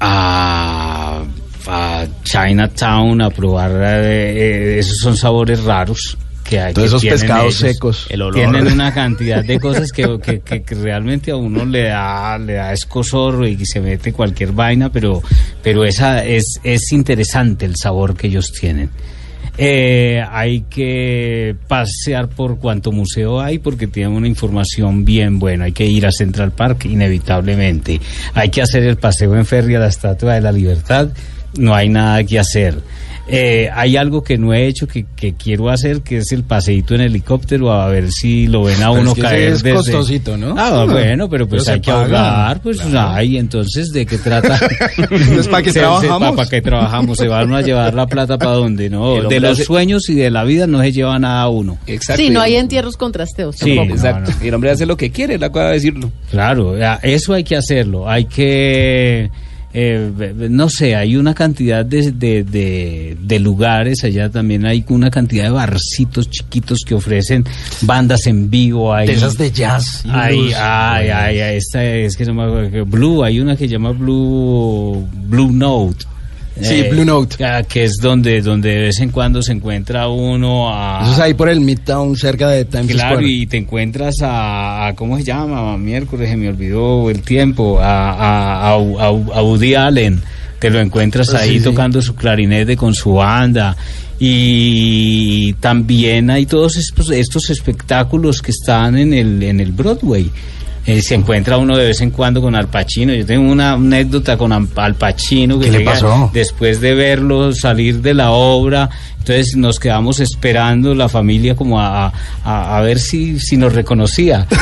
a, 0.00 1.22
a 1.66 2.06
Chinatown 2.22 3.20
a 3.20 3.30
probar 3.30 3.70
eh, 3.72 4.76
eh, 4.76 4.78
esos 4.78 4.96
son 4.98 5.16
sabores 5.16 5.62
raros 5.64 6.16
que 6.44 6.60
hay 6.60 6.74
Todos 6.74 6.88
esos 6.88 7.00
tienen 7.00 7.20
pescados 7.20 7.62
ellos. 7.62 7.72
secos. 7.74 8.06
El 8.10 8.22
olor. 8.22 8.34
tienen 8.34 8.72
una 8.72 8.92
cantidad 8.94 9.42
de 9.44 9.58
cosas 9.58 9.90
que, 9.90 10.18
que- 10.22 10.40
que- 10.40 10.62
que 10.62 10.74
realmente 10.74 11.30
a 11.30 11.36
uno 11.36 11.64
le 11.64 11.84
da 11.84 12.38
le 12.38 12.52
da 12.54 12.72
escosor 12.72 13.46
y 13.48 13.64
se 13.66 13.80
mete 13.80 14.12
cualquier 14.12 14.52
vaina 14.52 14.90
pero 14.92 15.22
pero 15.62 15.84
esa 15.84 16.24
es 16.24 16.60
es 16.62 16.92
interesante 16.92 17.64
el 17.64 17.76
sabor 17.76 18.14
que 18.16 18.26
ellos 18.28 18.52
tienen 18.52 18.90
Eh, 19.56 20.20
hay 20.32 20.62
que 20.62 21.54
pasear 21.68 22.26
por 22.28 22.58
cuanto 22.58 22.90
museo 22.90 23.40
hay 23.40 23.58
porque 23.58 23.86
tienen 23.86 24.12
una 24.16 24.26
información 24.26 25.04
bien 25.04 25.38
buena 25.38 25.66
hay 25.66 25.72
que 25.72 25.86
ir 25.86 26.06
a 26.06 26.10
Central 26.10 26.50
Park 26.50 26.86
inevitablemente 26.86 28.00
hay 28.34 28.48
que 28.50 28.62
hacer 28.62 28.82
el 28.82 28.96
paseo 28.96 29.36
en 29.36 29.46
ferry 29.46 29.76
a 29.76 29.78
la 29.78 29.86
Estatua 29.86 30.34
de 30.34 30.40
la 30.40 30.50
Libertad 30.50 31.08
no 31.56 31.72
hay 31.72 31.88
nada 31.88 32.24
que 32.24 32.38
hacer 32.40 32.74
eh, 33.26 33.70
hay 33.74 33.96
algo 33.96 34.22
que 34.22 34.36
no 34.36 34.52
he 34.52 34.66
hecho 34.66 34.86
que, 34.86 35.06
que 35.16 35.32
quiero 35.34 35.70
hacer, 35.70 36.02
que 36.02 36.18
es 36.18 36.30
el 36.32 36.42
paseíto 36.44 36.94
en 36.94 37.00
helicóptero, 37.00 37.72
a 37.72 37.88
ver 37.88 38.12
si 38.12 38.46
lo 38.46 38.64
ven 38.64 38.82
a 38.82 38.90
Pero 38.90 39.00
uno 39.00 39.10
es 39.10 39.14
que 39.16 39.20
caer 39.22 39.40
es 39.52 39.62
desde... 39.62 39.74
costosito, 39.76 40.36
¿no? 40.36 40.54
Ah, 40.58 40.84
bueno, 40.84 41.28
pero 41.30 41.48
pues 41.48 41.62
Pero 41.64 41.72
hay 41.74 41.78
se 41.78 41.82
que 41.82 41.90
ahorrar, 41.90 42.60
pues 42.60 42.80
ay, 42.94 43.38
entonces, 43.38 43.92
¿de 43.92 44.04
qué 44.04 44.18
trata? 44.18 44.58
Entonces, 44.98 45.48
¿para 45.48 45.62
qué 45.62 45.72
trabajamos? 45.72 46.36
¿Para 46.36 46.48
qué 46.50 46.60
trabajamos? 46.62 47.18
Se 47.18 47.28
van 47.28 47.52
a 47.54 47.60
llevar 47.62 47.94
la 47.94 48.06
plata 48.06 48.36
para 48.38 48.52
dónde, 48.52 48.86
El 48.86 48.92
¿no? 48.92 49.22
De 49.28 49.40
los 49.40 49.52
hace- 49.52 49.64
sueños 49.64 50.08
y 50.10 50.14
de 50.14 50.30
la 50.30 50.44
vida 50.44 50.66
no 50.66 50.80
se 50.82 50.92
lleva 50.92 51.18
nada 51.18 51.42
a 51.42 51.48
uno. 51.48 51.78
Exacto. 51.86 52.22
Sí, 52.22 52.30
no 52.30 52.40
hay 52.40 52.56
entierros 52.56 52.96
con 52.96 53.10
trasteos 53.12 53.56
Sí, 53.56 53.74
tampoco. 53.76 53.94
Exacto. 53.96 54.30
No, 54.30 54.36
no. 54.38 54.44
Y 54.44 54.48
el 54.48 54.54
hombre 54.54 54.70
hace 54.70 54.86
lo 54.86 54.96
que 54.96 55.10
quiere, 55.10 55.38
la 55.38 55.50
cosa 55.50 55.66
de 55.68 55.72
decirlo. 55.74 56.12
Claro, 56.30 56.74
eso 57.02 57.32
hay 57.34 57.44
que 57.44 57.56
hacerlo. 57.56 58.08
Hay 58.08 58.26
que, 58.26 59.30
eh, 59.74 60.32
no 60.50 60.68
sé, 60.70 60.94
hay 60.94 61.16
una 61.16 61.34
cantidad 61.34 61.84
de, 61.84 62.12
de, 62.12 62.44
de- 62.44 63.16
de 63.20 63.38
lugares, 63.40 64.04
allá 64.04 64.30
también 64.30 64.64
hay 64.66 64.84
una 64.88 65.10
cantidad 65.10 65.44
de 65.44 65.50
barcitos 65.50 66.30
chiquitos 66.30 66.80
que 66.86 66.94
ofrecen 66.94 67.44
bandas 67.82 68.26
en 68.26 68.48
vivo. 68.50 68.94
Hay, 68.94 69.08
De 69.08 69.14
esas 69.14 69.36
de 69.36 69.50
jazz. 69.50 70.02
y 70.04 70.08
Ay, 70.12 70.36
blues. 70.38 70.54
ay, 70.56 71.08
ay, 71.08 71.40
ay, 71.40 71.56
esta 71.56 71.84
es 71.84 72.16
que 72.16 72.24
me 72.32 72.42
acuerdo, 72.44 72.70
que 72.70 72.82
Blue, 72.82 73.24
hay 73.24 73.40
una 73.40 73.56
que 73.56 73.66
llama 73.68 73.90
Blue, 73.90 75.06
Blue 75.26 75.52
Note. 75.52 76.04
Sí, 76.60 76.82
Blue 76.90 77.04
Note. 77.04 77.36
Que 77.68 77.84
es 77.84 77.96
donde, 78.00 78.40
donde 78.40 78.68
de 78.70 78.80
vez 78.82 79.00
en 79.00 79.10
cuando 79.10 79.42
se 79.42 79.52
encuentra 79.52 80.08
uno 80.08 80.72
a... 80.72 81.00
Eso 81.02 81.12
es 81.14 81.18
ahí 81.18 81.34
por 81.34 81.48
el 81.48 81.60
Midtown, 81.60 82.16
cerca 82.16 82.48
de 82.48 82.64
Times 82.64 82.92
Claro, 82.92 83.16
Square. 83.16 83.28
y 83.28 83.46
te 83.46 83.56
encuentras 83.56 84.14
a, 84.22 84.86
a- 84.86 84.94
¿cómo 84.94 85.16
se 85.16 85.24
llama? 85.24 85.76
Miércoles, 85.76 86.28
se 86.30 86.36
me 86.36 86.48
olvidó 86.48 87.10
el 87.10 87.22
tiempo, 87.22 87.80
a, 87.80 88.12
a, 88.12 88.72
a, 88.74 89.10
Woody 89.42 89.74
Allen. 89.74 90.20
Te 90.60 90.70
lo 90.70 90.80
encuentras 90.80 91.34
Ah, 91.34 91.38
ahí 91.40 91.58
sí. 91.58 91.64
tocando 91.64 92.00
su 92.00 92.14
clarinete 92.14 92.76
con 92.76 92.94
su 92.94 93.14
banda. 93.14 93.76
Y 94.20 95.52
también 95.54 96.30
hay 96.30 96.46
todos 96.46 96.76
estos, 96.76 97.10
estos 97.10 97.50
espectáculos 97.50 98.40
que 98.40 98.52
están 98.52 98.96
en 98.96 99.12
el, 99.12 99.42
en 99.42 99.60
el 99.60 99.72
Broadway. 99.72 100.30
Eh, 100.86 101.00
se 101.00 101.14
encuentra 101.14 101.56
uno 101.56 101.76
de 101.78 101.86
vez 101.86 102.00
en 102.02 102.10
cuando 102.10 102.42
con 102.42 102.54
Al 102.54 102.68
Pacino. 102.68 103.14
Yo 103.14 103.24
tengo 103.24 103.50
una 103.50 103.72
anécdota 103.72 104.36
con 104.36 104.52
Al 104.52 104.94
Pacino 104.94 105.58
que 105.58 105.70
¿Qué 105.70 105.78
le 105.78 105.84
pasó? 105.84 106.30
después 106.34 106.80
de 106.80 106.94
verlo 106.94 107.52
salir 107.54 108.02
de 108.02 108.12
la 108.12 108.32
obra. 108.32 108.90
Entonces 109.26 109.56
nos 109.56 109.80
quedamos 109.80 110.20
esperando 110.20 110.94
la 110.94 111.08
familia 111.08 111.56
como 111.56 111.80
a, 111.80 112.12
a- 112.44 112.76
a 112.76 112.80
ver 112.82 112.98
si, 112.98 113.40
si 113.40 113.56
nos 113.56 113.72
reconocía. 113.72 114.46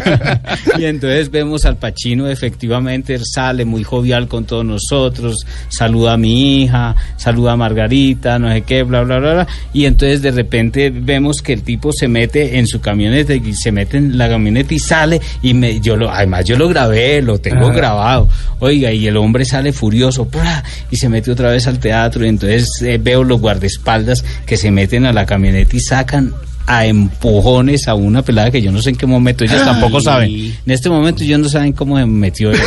y 0.78 0.84
entonces 0.84 1.28
vemos 1.30 1.64
al 1.64 1.76
Pacino, 1.76 2.28
efectivamente, 2.28 3.14
él 3.14 3.22
sale 3.24 3.64
muy 3.64 3.82
jovial 3.82 4.28
con 4.28 4.44
todos 4.44 4.64
nosotros, 4.64 5.44
saluda 5.68 6.12
a 6.12 6.16
mi 6.16 6.62
hija, 6.62 6.94
saluda 7.16 7.52
a 7.52 7.56
Margarita, 7.56 8.38
no 8.38 8.52
sé 8.52 8.62
qué, 8.62 8.84
bla, 8.84 9.02
bla, 9.02 9.18
bla, 9.18 9.32
bla. 9.34 9.46
Y 9.72 9.86
entonces 9.86 10.22
de 10.22 10.30
repente 10.30 10.90
vemos 10.90 11.42
que 11.42 11.52
el 11.52 11.62
tipo 11.62 11.92
se 11.92 12.06
mete 12.06 12.58
en 12.58 12.68
su 12.68 12.80
camioneta 12.80 13.34
y 13.34 13.54
se 13.54 13.72
mete 13.72 13.96
en 13.96 14.16
la 14.16 14.28
camioneta 14.28 14.72
y 14.72 14.78
sale 14.78 15.20
y 15.42 15.52
me, 15.52 15.80
yo 15.80 15.96
lo, 15.96 16.10
además 16.10 16.44
yo 16.44 16.56
lo 16.56 16.68
grabé, 16.68 17.20
lo 17.22 17.38
tengo 17.38 17.66
Ah. 17.68 17.72
grabado. 17.74 18.28
Oiga, 18.60 18.92
y 18.92 19.06
el 19.08 19.16
hombre 19.16 19.44
sale 19.44 19.72
furioso 19.72 20.26
¡pra! 20.28 20.62
y 20.90 20.96
se 20.96 21.08
mete 21.08 21.30
otra 21.30 21.50
vez 21.50 21.66
al 21.66 21.78
teatro 21.78 22.24
y 22.24 22.28
entonces 22.28 22.68
eh, 22.82 22.98
veo 23.02 23.24
los 23.24 23.40
guardaespaldas 23.64 24.24
que 24.46 24.56
se 24.56 24.70
meten 24.70 25.06
a 25.06 25.12
la 25.12 25.26
camioneta 25.26 25.76
y 25.76 25.80
sacan 25.80 26.34
a 26.66 26.86
empujones 26.86 27.88
a 27.88 27.94
una 27.94 28.22
pelada 28.22 28.50
que 28.50 28.62
yo 28.62 28.72
no 28.72 28.80
sé 28.80 28.90
en 28.90 28.96
qué 28.96 29.06
momento 29.06 29.44
ellas 29.44 29.64
tampoco 29.64 30.00
saben. 30.00 30.30
En 30.64 30.72
este 30.72 30.88
momento 30.88 31.22
ellos 31.22 31.38
no 31.40 31.48
saben 31.48 31.72
cómo 31.72 31.98
se 31.98 32.06
metió 32.06 32.52
eh, 32.52 32.58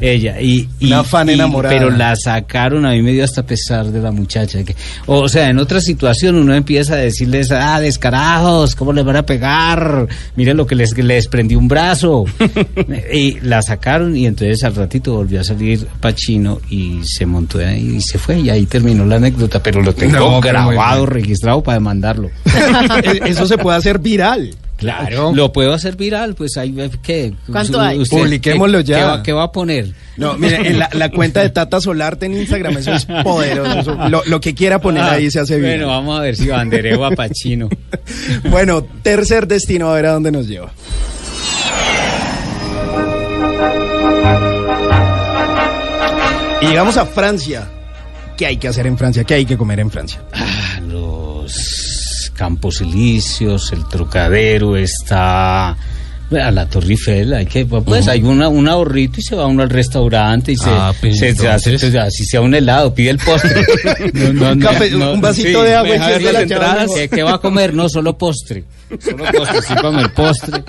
ella. 0.00 0.40
Y, 0.40 0.68
y- 0.80 0.86
Una 0.86 1.04
fan 1.04 1.28
y- 1.28 1.32
enamorada. 1.32 1.74
Pero 1.74 1.90
la 1.90 2.16
sacaron, 2.16 2.86
a 2.86 2.90
mí 2.92 3.02
me 3.02 3.12
dio 3.12 3.24
hasta 3.24 3.42
pesar 3.44 3.86
de 3.86 4.00
la 4.00 4.10
muchacha. 4.12 4.62
que- 4.64 4.74
o 5.06 5.28
sea, 5.28 5.48
en 5.50 5.58
otra 5.58 5.80
situación 5.80 6.36
uno 6.36 6.54
empieza 6.54 6.94
a 6.94 6.98
decirles, 6.98 7.50
ah, 7.52 7.80
descarajos, 7.80 8.74
¿cómo 8.74 8.92
les 8.92 9.04
van 9.04 9.16
a 9.16 9.26
pegar? 9.26 10.08
Miren 10.36 10.56
lo 10.56 10.66
que 10.66 10.74
les, 10.74 10.96
les 10.96 11.28
prendí 11.28 11.54
un 11.54 11.68
brazo. 11.68 12.24
y 13.12 13.40
la 13.40 13.60
sacaron 13.62 14.16
y 14.16 14.26
entonces 14.26 14.64
al 14.64 14.74
ratito 14.74 15.14
volvió 15.14 15.40
a 15.40 15.44
salir 15.44 15.86
Pachino 16.00 16.60
y 16.70 17.00
se 17.04 17.26
montó 17.26 17.58
ahí 17.58 17.96
y 17.96 18.00
se 18.00 18.18
fue 18.18 18.38
y 18.40 18.50
ahí 18.50 18.64
terminó 18.66 19.04
la 19.04 19.16
anécdota, 19.16 19.62
pero 19.62 19.82
lo 19.82 19.94
tengo 19.94 20.16
No, 20.18 20.40
grabado, 20.40 21.04
registrado 21.06 21.62
para 21.62 21.76
demandarlo. 21.78 22.30
Eso 23.24 23.46
se 23.46 23.58
puede 23.58 23.76
hacer 23.78 23.98
viral. 23.98 24.54
Claro. 24.76 25.32
Lo 25.34 25.52
puedo 25.52 25.72
hacer 25.72 25.96
viral, 25.96 26.36
pues 26.36 26.56
ahí 26.56 26.72
¿qué? 27.02 27.34
¿Cuánto 27.50 27.80
hay? 27.80 28.04
Publiquémoslo 28.04 28.78
¿qué- 28.78 28.84
ya. 28.84 28.96
¿Qué 28.98 29.02
va, 29.04 29.22
qué 29.24 29.32
va 29.32 29.42
a 29.44 29.52
poner? 29.52 29.92
No, 30.16 30.34
mire, 30.38 30.68
en 30.68 30.78
la, 30.78 30.88
la 30.92 31.10
cuenta 31.10 31.40
de 31.42 31.50
Tata 31.50 31.80
Solarte 31.80 32.26
en 32.26 32.34
Instagram, 32.36 32.76
eso 32.76 32.92
es 32.92 33.04
poderoso. 33.24 33.78
eso- 33.80 34.08
lo, 34.08 34.22
lo 34.24 34.40
que 34.40 34.54
quiera 34.54 34.80
poner 34.80 35.02
Ah, 35.02 35.12
ahí 35.12 35.32
se 35.32 35.40
hace 35.40 35.56
bien. 35.58 35.72
Bueno, 35.78 35.88
vamos 35.88 36.18
a 36.18 36.22
ver 36.22 36.36
si 36.36 36.46
bandereo 36.46 37.04
a 37.04 37.10
Pachino. 37.10 37.68
Bueno, 38.50 38.84
tercer 39.02 39.48
destino, 39.48 39.90
a 39.90 39.94
ver 39.94 40.06
a 40.06 40.12
dónde 40.12 40.30
nos 40.30 40.46
lleva. 40.46 40.70
Y 46.60 46.66
llegamos 46.66 46.96
a 46.96 47.06
Francia. 47.06 47.68
¿Qué 48.36 48.46
hay 48.46 48.56
que 48.56 48.68
hacer 48.68 48.86
en 48.86 48.96
Francia? 48.98 49.24
¿Qué 49.24 49.34
hay 49.34 49.44
que 49.44 49.56
comer 49.56 49.80
en 49.80 49.90
Francia? 49.90 50.20
Ah, 50.32 50.77
Campos 52.38 52.80
Elíseos, 52.80 53.72
el 53.72 53.84
Trocadero, 53.88 54.76
está 54.76 55.70
a 55.70 56.50
la 56.52 56.68
Torre 56.68 56.90
Eiffel, 56.90 57.32
hay 57.34 57.46
que, 57.46 57.64
pues 57.66 58.06
hay 58.06 58.22
una, 58.22 58.48
un 58.48 58.68
ahorrito 58.68 59.18
y 59.18 59.22
se 59.22 59.34
va 59.34 59.46
uno 59.46 59.62
al 59.62 59.70
restaurante 59.70 60.52
y 60.52 60.56
se, 60.56 60.68
Ah, 60.70 60.92
pues, 61.00 61.18
se- 61.18 61.34
se 61.34 61.48
hace, 61.48 61.70
entonces. 61.72 61.94
así 62.00 62.24
sea 62.24 62.40
un 62.42 62.54
helado, 62.54 62.94
pide 62.94 63.10
el 63.10 63.18
postre. 63.18 63.62
No, 64.12 64.32
no, 64.34 64.52
Un 64.52 64.60
café, 64.60 64.94
un 64.94 65.20
vasito 65.20 65.62
de 65.62 65.74
agua 65.74 65.96
y 65.96 65.98
cierra 65.98 66.32
las 66.32 66.42
entradas. 66.42 66.90
¿Qué, 66.94 67.08
qué 67.08 67.22
va 67.22 67.34
a 67.34 67.38
comer? 67.38 67.74
No, 67.74 67.88
solo 67.88 68.16
postre. 68.16 68.64
Solo 69.00 69.24
postre, 69.32 69.62
sí, 69.62 69.74
el 69.98 70.10
postre. 70.10 70.62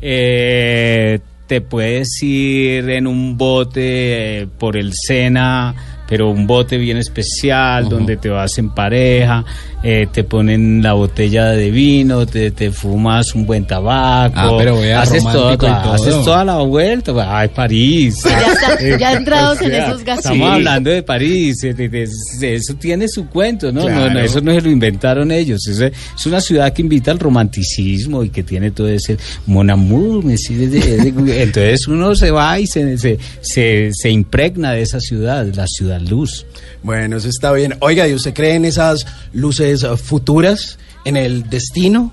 Eh, 0.00 1.18
te 1.46 1.60
puedes 1.60 2.22
ir 2.22 2.88
en 2.90 3.06
un 3.08 3.36
bote 3.36 4.42
eh, 4.42 4.46
por 4.58 4.76
el 4.76 4.92
Sena, 4.94 5.74
pero 6.10 6.28
un 6.30 6.46
bote 6.46 6.76
bien 6.76 6.98
especial 6.98 7.88
donde 7.88 8.16
te 8.18 8.28
vas 8.28 8.58
en 8.58 8.68
pareja, 8.70 9.44
eh, 9.82 10.06
te 10.12 10.24
ponen 10.24 10.82
la 10.82 10.92
botella 10.92 11.46
de 11.52 11.70
vino, 11.70 12.26
te, 12.26 12.50
te 12.50 12.70
fumas 12.72 13.34
un 13.34 13.46
buen 13.46 13.64
tabaco, 13.66 14.34
Ah, 14.36 14.50
pero 14.58 14.78
vea, 14.78 15.00
haces, 15.00 15.22
romántico 15.24 15.66
todo, 15.66 15.92
haces 15.94 16.24
toda 16.24 16.44
la 16.44 16.56
vuelta, 16.58 17.12
ay 17.40 17.48
París. 17.48 18.22
Ya, 18.24 18.52
está- 18.52 18.98
ya 18.98 19.12
entrados 19.16 19.60
en 19.62 19.68
O 19.68 19.70
sea, 19.70 19.86
esos 19.88 20.04
gastos. 20.04 20.26
Estamos 20.32 20.50
hablando 20.52 20.90
de 20.90 21.02
París, 21.02 21.56
de- 21.62 21.72
de- 21.74 21.88
de- 21.88 22.54
eso 22.56 22.74
tiene 22.74 23.08
su 23.08 23.26
cuento, 23.28 23.72
¿no? 23.72 23.80
No, 23.82 23.86
Claro. 23.86 24.12
no, 24.14 24.20
eso 24.20 24.40
no 24.40 24.52
se 24.52 24.60
lo 24.60 24.68
inventaron 24.70 25.30
ellos. 25.32 25.66
Es, 25.68 25.78
es 25.80 26.26
una 26.26 26.40
ciudad 26.40 26.72
que 26.72 26.82
invita 26.82 27.10
al 27.12 27.18
romanticismo 27.20 28.22
y 28.24 28.30
que 28.30 28.42
tiene 28.42 28.72
todo 28.72 28.88
ese 28.88 29.16
mon 29.46 29.70
amour, 29.70 30.24
entonces 30.30 31.86
uno 31.88 32.14
se 32.14 32.30
va 32.30 32.58
y 32.58 32.66
se, 32.66 32.98
se, 32.98 33.18
se, 33.40 33.90
se 33.92 34.10
impregna 34.10 34.72
de 34.72 34.82
esa 34.82 35.00
ciudad, 35.00 35.46
la 35.54 35.66
ciudad 35.66 35.99
luz. 36.00 36.46
Bueno, 36.82 37.16
eso 37.16 37.28
está 37.28 37.52
bien. 37.52 37.76
Oiga, 37.80 38.08
¿y 38.08 38.14
usted 38.14 38.34
cree 38.34 38.54
en 38.54 38.64
esas 38.64 39.06
luces 39.32 39.86
futuras? 40.02 40.78
¿En 41.04 41.16
el 41.16 41.48
destino? 41.48 42.12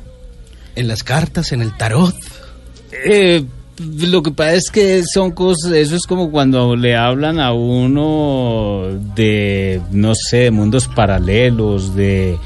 ¿En 0.75 0.87
las 0.87 1.03
cartas? 1.03 1.51
¿En 1.51 1.61
el 1.61 1.75
tarot? 1.75 2.15
Eh, 2.91 3.43
lo 3.79 4.23
que 4.23 4.31
pasa 4.31 4.53
es 4.53 4.71
que 4.71 5.03
son 5.03 5.31
cosas, 5.31 5.71
eso 5.71 5.95
es 5.95 6.07
como 6.07 6.31
cuando 6.31 6.75
le 6.75 6.95
hablan 6.95 7.39
a 7.39 7.53
uno 7.53 8.87
de, 9.15 9.81
no 9.91 10.15
sé, 10.15 10.37
de 10.37 10.51
mundos 10.51 10.87
paralelos, 10.87 11.95
de, 11.95 12.37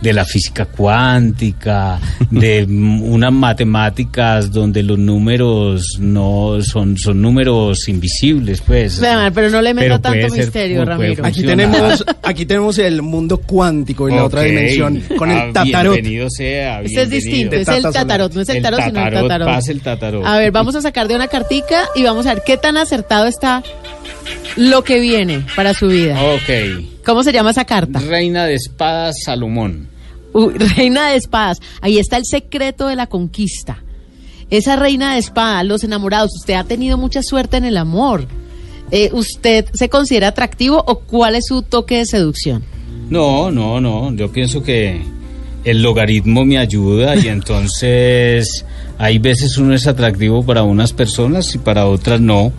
de 0.00 0.12
la 0.12 0.24
física 0.24 0.64
cuántica, 0.66 1.98
de 2.30 2.64
unas 2.68 3.32
matemáticas 3.32 4.50
donde 4.52 4.82
los 4.82 4.98
números 4.98 5.98
no 5.98 6.60
son, 6.62 6.96
son 6.96 7.20
números 7.20 7.88
invisibles, 7.88 8.60
pues. 8.60 9.00
Vean, 9.00 9.32
pero 9.34 9.50
no 9.50 9.60
le 9.60 9.74
meta 9.74 9.86
Pero 9.86 10.00
tanto 10.00 10.34
misterio, 10.36 10.84
Ramiro. 10.84 11.24
Aquí 11.26 11.42
tenemos, 11.42 12.04
aquí 12.22 12.46
tenemos 12.46 12.78
el 12.78 13.02
mundo 13.02 13.38
cuántico 13.38 14.08
y 14.08 14.12
la 14.14 14.24
otra 14.24 14.42
dimensión 14.42 15.02
con 15.16 15.30
Ah, 15.30 15.44
el 15.46 15.52
tatarot. 15.52 15.94
Bienvenido 15.94 16.30
sea. 16.30 16.80
Este 16.82 17.02
es 17.02 17.10
bienvenido. 17.10 17.50
distinto, 17.50 17.56
es 17.56 17.68
el 17.84 17.92
tatarot, 17.92 18.32
no 18.34 18.40
es 18.40 18.48
el 18.48 18.56
El 18.56 18.62
tarot, 18.62 18.80
sino 18.80 18.98
el 18.98 19.04
tatarot, 19.04 19.28
tatarot. 19.28 19.48
pase 19.48 19.72
el 19.72 19.80
tatarot. 19.80 20.24
A 20.26 20.38
ver, 20.38 20.52
vamos 20.52 20.74
a 20.76 20.82
sacar 20.82 21.08
de 21.08 21.16
una 21.16 21.28
cartica 21.28 21.82
y 21.94 22.02
vamos 22.04 22.26
a 22.26 22.34
ver 22.34 22.42
qué 22.46 22.56
tan 22.56 22.76
acertado 22.76 23.26
está 23.26 23.62
lo 24.56 24.82
que 24.84 25.00
viene 25.00 25.44
para 25.56 25.74
su 25.74 25.88
vida. 25.88 26.18
Ok. 26.22 26.97
¿Cómo 27.08 27.22
se 27.22 27.32
llama 27.32 27.52
esa 27.52 27.64
carta? 27.64 28.00
Reina 28.00 28.44
de 28.44 28.52
espadas 28.52 29.16
Salomón. 29.24 29.88
Reina 30.76 31.08
de 31.08 31.16
espadas. 31.16 31.58
Ahí 31.80 31.96
está 31.96 32.18
el 32.18 32.26
secreto 32.26 32.86
de 32.86 32.96
la 32.96 33.06
conquista. 33.06 33.82
Esa 34.50 34.76
reina 34.76 35.14
de 35.14 35.20
espadas, 35.20 35.64
los 35.64 35.82
enamorados. 35.84 36.32
Usted 36.38 36.52
ha 36.52 36.64
tenido 36.64 36.98
mucha 36.98 37.22
suerte 37.22 37.56
en 37.56 37.64
el 37.64 37.78
amor. 37.78 38.26
Eh, 38.90 39.08
¿Usted 39.14 39.64
se 39.72 39.88
considera 39.88 40.28
atractivo 40.28 40.84
o 40.86 40.98
cuál 40.98 41.34
es 41.36 41.46
su 41.48 41.62
toque 41.62 41.96
de 41.96 42.04
seducción? 42.04 42.62
No, 43.08 43.50
no, 43.50 43.80
no. 43.80 44.14
Yo 44.14 44.30
pienso 44.30 44.62
que 44.62 45.00
el 45.64 45.82
logaritmo 45.82 46.44
me 46.44 46.58
ayuda 46.58 47.16
y 47.16 47.28
entonces 47.28 48.66
hay 48.98 49.18
veces 49.18 49.56
uno 49.56 49.74
es 49.74 49.86
atractivo 49.86 50.44
para 50.44 50.62
unas 50.62 50.92
personas 50.92 51.54
y 51.54 51.58
para 51.58 51.86
otras 51.86 52.20
no. 52.20 52.52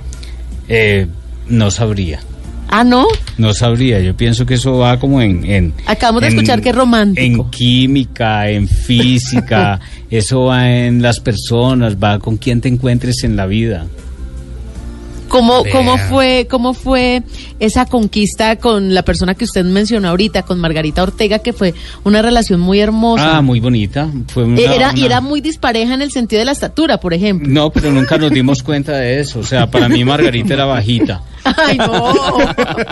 Eh, 0.68 1.06
no 1.48 1.70
sabría. 1.70 2.22
Ah, 2.72 2.84
¿no? 2.84 3.08
No 3.38 3.52
sabría. 3.54 4.00
Yo 4.00 4.16
pienso 4.16 4.46
que 4.46 4.54
eso 4.54 4.78
va 4.78 5.00
como 5.00 5.22
en. 5.22 5.44
en 5.44 5.74
Acabamos 5.88 6.22
de 6.22 6.28
en- 6.28 6.34
escuchar 6.36 6.62
que 6.62 6.70
es 6.70 6.76
romántico. 6.76 7.44
En 7.44 7.50
química, 7.50 8.48
en 8.50 8.68
física. 8.68 9.80
eso 10.12 10.44
va 10.46 10.70
en 10.70 11.02
las 11.02 11.20
personas, 11.20 11.96
va 11.98 12.20
con 12.20 12.38
quien 12.38 12.62
te 12.62 12.68
encuentres 12.70 13.24
en 13.24 13.36
la 13.36 13.48
vida. 13.48 13.88
¿Cómo, 15.28 15.64
cómo, 15.72 15.96
fue, 16.00 16.48
¿Cómo 16.50 16.74
fue 16.74 17.22
esa 17.60 17.86
conquista 17.86 18.56
con 18.56 18.96
la 18.96 19.04
persona 19.04 19.36
que 19.36 19.46
usted 19.46 19.64
mencionó 19.64 20.10
ahorita, 20.10 20.42
con 20.42 20.60
Margarita 20.60 21.04
Ortega, 21.04 21.38
que 21.38 21.54
fue 21.54 21.76
una 22.04 22.24
relación 22.24 22.60
muy 22.60 22.80
hermosa? 22.80 23.38
Ah, 23.38 23.42
muy 23.44 23.60
bonita. 23.60 24.10
Fue 24.30 24.44
una- 24.46 24.60
Eh, 24.60 24.66
era, 24.76 24.90
una- 24.92 25.06
era 25.06 25.22
muy 25.22 25.40
dispareja 25.40 25.94
en 25.94 26.02
el 26.02 26.10
sentido 26.12 26.40
de 26.40 26.46
la 26.46 26.52
estatura, 26.54 27.00
por 27.00 27.14
ejemplo. 27.14 27.48
No, 27.48 27.70
pero 27.70 27.92
nunca 27.92 28.18
nos 28.18 28.32
dimos 28.32 28.64
cuenta 28.64 28.94
de 28.98 29.20
eso. 29.20 29.38
O 29.42 29.44
sea, 29.44 29.70
para 29.70 29.88
mí 29.88 30.04
Margarita 30.04 30.56
era 30.56 30.66
bajita. 30.66 31.22
Ay, 31.68 31.78
no. 31.78 32.14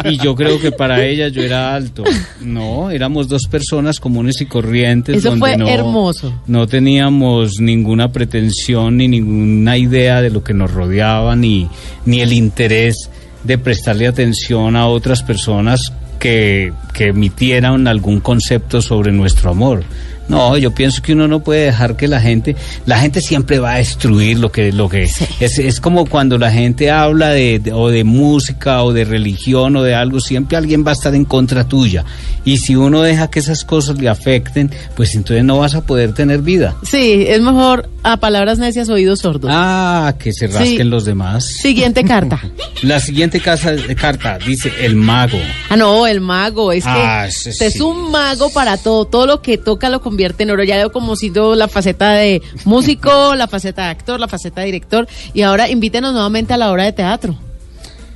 Y 0.09 0.17
yo 0.17 0.35
creo 0.35 0.59
que 0.59 0.71
para 0.71 1.03
ella 1.05 1.27
yo 1.29 1.41
era 1.41 1.73
alto. 1.75 2.03
No, 2.41 2.89
éramos 2.91 3.27
dos 3.27 3.47
personas 3.47 3.99
comunes 3.99 4.41
y 4.41 4.45
corrientes. 4.45 5.17
Eso 5.17 5.29
donde 5.29 5.39
fue 5.39 5.57
no- 5.57 5.67
hermoso. 5.67 6.33
No 6.47 6.67
teníamos 6.67 7.59
ninguna 7.59 8.11
pretensión 8.11 8.97
ni 8.97 9.07
ninguna 9.07 9.77
idea 9.77 10.21
de 10.21 10.29
lo 10.29 10.43
que 10.43 10.53
nos 10.53 10.71
rodeaba, 10.71 11.35
ni, 11.35 11.67
ni 12.05 12.21
el 12.21 12.33
interés 12.33 13.09
de 13.43 13.57
prestarle 13.57 14.07
atención 14.07 14.75
a 14.75 14.87
otras 14.87 15.23
personas 15.23 15.93
que, 16.19 16.73
que 16.93 17.07
emitieran 17.07 17.87
algún 17.87 18.19
concepto 18.19 18.81
sobre 18.81 19.11
nuestro 19.11 19.51
amor. 19.51 19.83
No, 20.27 20.57
yo 20.57 20.73
pienso 20.73 21.01
que 21.01 21.13
uno 21.13 21.27
no 21.27 21.39
puede 21.41 21.65
dejar 21.65 21.95
que 21.95 22.07
la 22.07 22.19
gente, 22.19 22.55
la 22.85 22.99
gente 22.99 23.21
siempre 23.21 23.59
va 23.59 23.73
a 23.73 23.77
destruir 23.77 24.37
lo 24.39 24.51
que, 24.51 24.71
lo 24.73 24.89
que 24.89 25.03
es, 25.03 25.21
es 25.59 25.79
como 25.79 26.05
cuando 26.05 26.37
la 26.37 26.51
gente 26.51 26.91
habla 26.91 27.29
de, 27.29 27.59
de- 27.59 27.71
o 27.71 27.87
de 27.89 28.03
música 28.03 28.83
o 28.83 28.91
de 28.91 29.05
religión 29.05 29.75
o 29.77 29.83
de 29.83 29.95
algo, 29.95 30.19
siempre 30.19 30.57
alguien 30.57 30.85
va 30.85 30.91
a 30.91 30.93
estar 30.93 31.15
en 31.15 31.23
contra 31.25 31.63
tuya. 31.67 32.03
Y 32.43 32.57
si 32.57 32.75
uno 32.75 33.01
deja 33.01 33.29
que 33.29 33.39
esas 33.39 33.63
cosas 33.63 33.99
le 33.99 34.09
afecten, 34.09 34.69
pues 34.95 35.15
entonces 35.15 35.43
no 35.45 35.59
vas 35.59 35.75
a 35.75 35.81
poder 35.81 36.13
tener 36.13 36.41
vida. 36.41 36.75
Sí, 36.83 37.25
es 37.27 37.41
mejor 37.41 37.89
a 38.03 38.17
palabras 38.17 38.57
necias 38.59 38.89
oídos 38.89 39.19
sordos. 39.19 39.49
Ah, 39.53 40.13
que 40.19 40.31
se 40.33 40.47
rasquen 40.47 40.77
Sí. 40.77 40.83
los 40.83 41.05
demás. 41.05 41.45
Siguiente 41.45 42.03
carta. 42.05 42.39
La 42.83 42.99
siguiente 42.99 43.39
casa, 43.39 43.73
carta 43.99 44.37
dice 44.45 44.71
el 44.81 44.95
mago. 44.95 45.37
Ah, 45.69 45.75
no, 45.77 46.05
el 46.07 46.19
mago. 46.21 46.71
Es 46.71 46.83
que 46.83 46.89
Ah, 46.89 47.25
usted 47.27 47.65
es 47.67 47.79
un 47.81 48.11
mago 48.11 48.49
para 48.51 48.77
todo. 48.77 49.05
Todo 49.05 49.25
lo 49.25 49.41
que 49.41 49.57
toca 49.57 49.89
lo 49.89 49.99
convierte 50.01 50.16
en 50.19 50.51
oro. 50.51 50.63
Ya 50.63 50.77
veo 50.77 50.91
como 50.91 51.15
sido 51.15 51.55
la 51.55 51.67
faceta 51.67 52.13
de 52.13 52.41
músico, 52.65 53.35
la 53.35 53.47
faceta 53.47 53.83
de 53.83 53.89
actor, 53.89 54.19
la 54.19 54.27
faceta 54.27 54.61
de 54.61 54.67
director. 54.67 55.07
Y 55.33 55.41
ahora 55.41 55.69
invítenos 55.69 56.13
nuevamente 56.13 56.53
a 56.53 56.57
la 56.57 56.71
obra 56.71 56.83
de 56.83 56.93
teatro. 56.93 57.37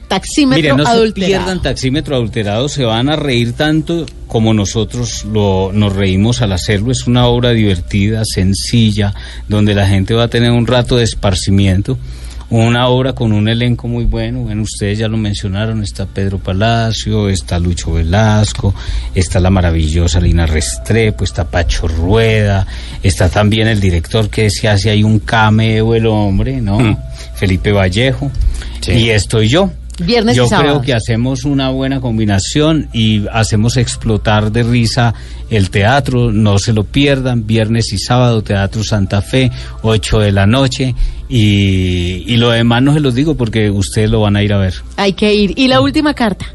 Taxímetro 0.07 0.61
Mire, 0.61 0.73
no 0.75 0.83
se 0.83 0.91
adulterado. 0.91 1.31
pierdan 1.31 1.61
taxímetro 1.61 2.15
adulterado, 2.15 2.67
se 2.67 2.83
van 2.83 3.07
a 3.07 3.15
reír 3.15 3.53
tanto 3.53 4.05
como 4.27 4.53
nosotros 4.53 5.23
lo, 5.23 5.71
nos 5.73 5.95
reímos 5.95 6.41
al 6.41 6.51
hacerlo. 6.51 6.91
Es 6.91 7.07
una 7.07 7.27
obra 7.27 7.51
divertida, 7.51 8.23
sencilla, 8.25 9.13
donde 9.47 9.73
la 9.73 9.87
gente 9.87 10.13
va 10.13 10.23
a 10.23 10.27
tener 10.27 10.51
un 10.51 10.67
rato 10.67 10.97
de 10.97 11.05
esparcimiento. 11.05 11.97
Una 12.51 12.89
obra 12.89 13.13
con 13.13 13.31
un 13.31 13.47
elenco 13.47 13.87
muy 13.87 14.03
bueno, 14.03 14.41
bueno, 14.41 14.63
ustedes 14.63 14.99
ya 14.99 15.07
lo 15.07 15.15
mencionaron, 15.15 15.81
está 15.81 16.05
Pedro 16.05 16.37
Palacio, 16.37 17.29
está 17.29 17.57
Lucho 17.57 17.93
Velasco, 17.93 18.75
está 19.15 19.39
la 19.39 19.49
maravillosa 19.49 20.19
Lina 20.19 20.45
Restrepo, 20.45 21.23
está 21.23 21.45
Pacho 21.45 21.87
Rueda, 21.87 22.67
está 23.01 23.29
también 23.29 23.69
el 23.69 23.79
director 23.79 24.29
que 24.29 24.49
se 24.49 24.67
hace 24.67 24.89
ahí 24.89 25.01
un 25.01 25.19
cameo 25.19 25.95
el 25.95 26.05
hombre, 26.07 26.59
¿no? 26.59 26.99
Felipe 27.35 27.71
Vallejo, 27.71 28.29
y 28.85 29.09
estoy 29.09 29.47
yo. 29.47 29.71
Viernes 30.05 30.35
y 30.35 30.37
Yo 30.37 30.47
sábados. 30.47 30.71
creo 30.71 30.81
que 30.81 30.93
hacemos 30.93 31.43
una 31.45 31.69
buena 31.69 32.01
combinación 32.01 32.89
y 32.93 33.25
hacemos 33.31 33.77
explotar 33.77 34.51
de 34.51 34.63
risa 34.63 35.13
el 35.49 35.69
teatro. 35.69 36.31
No 36.31 36.57
se 36.59 36.73
lo 36.73 36.83
pierdan. 36.83 37.45
Viernes 37.47 37.91
y 37.93 37.97
sábado, 37.97 38.41
Teatro 38.41 38.83
Santa 38.83 39.21
Fe, 39.21 39.51
8 39.81 40.19
de 40.19 40.31
la 40.31 40.45
noche. 40.47 40.95
Y, 41.29 42.23
y 42.27 42.37
lo 42.37 42.49
demás 42.51 42.81
no 42.83 42.93
se 42.93 42.99
los 42.99 43.15
digo 43.15 43.35
porque 43.35 43.69
ustedes 43.71 44.09
lo 44.09 44.21
van 44.21 44.35
a 44.35 44.43
ir 44.43 44.53
a 44.53 44.57
ver. 44.57 44.73
Hay 44.97 45.13
que 45.13 45.33
ir. 45.33 45.53
Y 45.55 45.67
la 45.67 45.81
última 45.81 46.13
carta. 46.13 46.45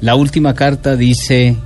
La 0.00 0.14
última 0.14 0.54
carta 0.54 0.94
dice 0.96 1.56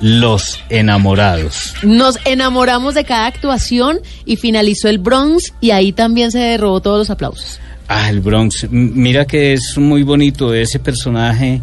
Los 0.00 0.60
enamorados. 0.68 1.74
Nos 1.82 2.18
enamoramos 2.24 2.94
de 2.94 3.04
cada 3.04 3.26
actuación 3.26 3.98
y 4.24 4.36
finalizó 4.36 4.88
el 4.88 4.98
Bronx 4.98 5.52
y 5.60 5.72
ahí 5.72 5.92
también 5.92 6.30
se 6.30 6.38
derrobó 6.38 6.80
todos 6.80 6.98
los 6.98 7.10
aplausos. 7.10 7.58
Ah, 7.88 8.10
el 8.10 8.20
Bronx. 8.20 8.66
Mira 8.70 9.24
que 9.24 9.54
es 9.54 9.78
muy 9.78 10.02
bonito 10.02 10.52
ese 10.52 10.78
personaje. 10.78 11.62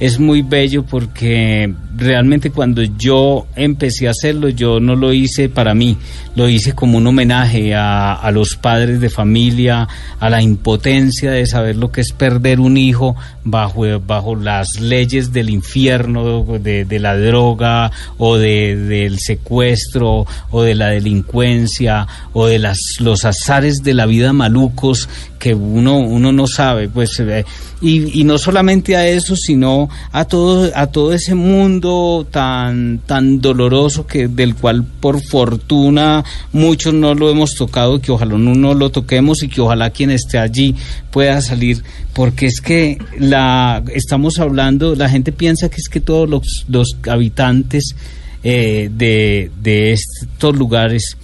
Es 0.00 0.18
muy 0.18 0.42
bello 0.42 0.84
porque 0.84 1.72
realmente 1.96 2.50
cuando 2.50 2.82
yo 2.82 3.46
empecé 3.56 4.08
a 4.08 4.10
hacerlo, 4.10 4.50
yo 4.50 4.78
no 4.78 4.94
lo 4.94 5.12
hice 5.12 5.48
para 5.48 5.74
mí, 5.74 5.96
lo 6.34 6.50
hice 6.50 6.74
como 6.74 6.98
un 6.98 7.06
homenaje 7.06 7.74
a, 7.74 8.12
a 8.12 8.30
los 8.30 8.56
padres 8.56 9.00
de 9.00 9.08
familia, 9.08 9.88
a 10.20 10.28
la 10.28 10.42
impotencia 10.42 11.30
de 11.30 11.46
saber 11.46 11.76
lo 11.76 11.90
que 11.90 12.02
es 12.02 12.12
perder 12.12 12.60
un 12.60 12.76
hijo 12.76 13.16
bajo, 13.44 13.84
bajo 14.00 14.36
las 14.36 14.80
leyes 14.80 15.32
del 15.32 15.48
infierno, 15.48 16.44
de, 16.58 16.84
de 16.84 16.98
la 16.98 17.16
droga 17.16 17.90
o 18.18 18.36
de, 18.36 18.76
del 18.76 19.18
secuestro 19.18 20.26
o 20.50 20.62
de 20.62 20.74
la 20.74 20.88
delincuencia 20.88 22.06
o 22.34 22.46
de 22.46 22.58
las, 22.58 22.78
los 23.00 23.24
azares 23.24 23.82
de 23.82 23.94
la 23.94 24.04
vida 24.04 24.34
malucos 24.34 25.08
que 25.38 25.54
uno, 25.54 25.98
uno 25.98 26.32
no 26.32 26.46
sabe, 26.46 26.88
pues, 26.88 27.20
eh, 27.20 27.44
y, 27.80 28.20
y 28.20 28.24
no 28.24 28.38
solamente 28.38 28.96
a 28.96 29.06
eso, 29.06 29.36
sino 29.36 29.88
a 30.12 30.24
todo, 30.24 30.70
a 30.74 30.86
todo 30.86 31.12
ese 31.12 31.34
mundo 31.34 32.26
tan, 32.30 33.00
tan 33.06 33.40
doloroso 33.40 34.06
que, 34.06 34.28
del 34.28 34.54
cual 34.54 34.84
por 34.84 35.22
fortuna 35.22 36.24
muchos 36.52 36.94
no 36.94 37.14
lo 37.14 37.30
hemos 37.30 37.54
tocado, 37.54 38.00
que 38.00 38.12
ojalá 38.12 38.38
no 38.38 38.54
no 38.54 38.74
lo 38.74 38.90
toquemos 38.90 39.42
y 39.42 39.48
que 39.48 39.60
ojalá 39.60 39.90
quien 39.90 40.10
esté 40.10 40.38
allí 40.38 40.74
pueda 41.10 41.40
salir, 41.40 41.82
porque 42.12 42.46
es 42.46 42.60
que 42.60 42.98
la, 43.18 43.82
estamos 43.94 44.38
hablando, 44.38 44.94
la 44.94 45.08
gente 45.08 45.32
piensa 45.32 45.68
que 45.68 45.76
es 45.76 45.88
que 45.88 46.00
todos 46.00 46.28
los, 46.28 46.64
los 46.68 46.96
habitantes 47.08 47.94
eh, 48.42 48.90
de, 48.92 49.50
de 49.62 49.92
estos 49.92 50.56
lugares 50.56 51.16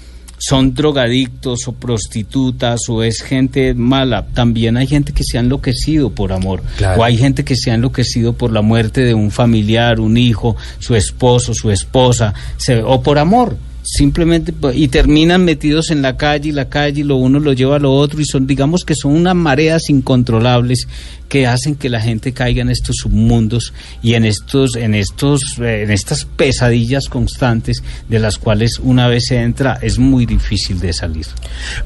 son 0.44 0.74
drogadictos 0.74 1.68
o 1.68 1.72
prostitutas 1.72 2.88
o 2.88 3.04
es 3.04 3.22
gente 3.22 3.74
mala. 3.74 4.26
También 4.34 4.76
hay 4.76 4.88
gente 4.88 5.12
que 5.12 5.22
se 5.22 5.38
ha 5.38 5.40
enloquecido 5.40 6.10
por 6.10 6.32
amor. 6.32 6.62
Claro. 6.78 7.00
O 7.00 7.04
hay 7.04 7.16
gente 7.16 7.44
que 7.44 7.54
se 7.54 7.70
ha 7.70 7.74
enloquecido 7.74 8.32
por 8.32 8.50
la 8.52 8.60
muerte 8.60 9.02
de 9.02 9.14
un 9.14 9.30
familiar, 9.30 10.00
un 10.00 10.16
hijo, 10.16 10.56
su 10.80 10.96
esposo, 10.96 11.54
su 11.54 11.70
esposa, 11.70 12.34
se- 12.56 12.82
o 12.82 13.02
por 13.02 13.18
amor. 13.20 13.56
Simplemente, 13.84 14.52
po- 14.52 14.70
y 14.72 14.88
terminan 14.88 15.44
metidos 15.44 15.90
en 15.90 16.02
la 16.02 16.16
calle 16.16 16.48
y 16.48 16.52
la 16.52 16.68
calle 16.68 17.00
y 17.00 17.04
lo 17.04 17.16
uno 17.16 17.38
lo 17.40 17.52
lleva 17.52 17.76
a 17.76 17.80
lo 17.80 17.92
otro 17.92 18.20
y 18.20 18.24
son, 18.24 18.46
digamos 18.46 18.84
que 18.84 18.94
son 18.94 19.12
unas 19.12 19.34
mareas 19.36 19.90
incontrolables 19.90 20.86
que 21.32 21.46
hacen 21.46 21.76
que 21.76 21.88
la 21.88 21.98
gente 21.98 22.34
caiga 22.34 22.60
en 22.60 22.68
estos 22.68 22.96
submundos 22.96 23.72
y 24.02 24.12
en 24.12 24.26
estos, 24.26 24.76
en 24.76 24.94
estos, 24.94 25.58
eh, 25.62 25.84
en 25.84 25.90
estas 25.90 26.26
pesadillas 26.26 27.08
constantes 27.08 27.82
de 28.06 28.18
las 28.18 28.36
cuales 28.36 28.78
una 28.78 29.08
vez 29.08 29.28
se 29.28 29.38
entra 29.40 29.78
es 29.80 29.98
muy 29.98 30.26
difícil 30.26 30.78
de 30.78 30.92
salir. 30.92 31.24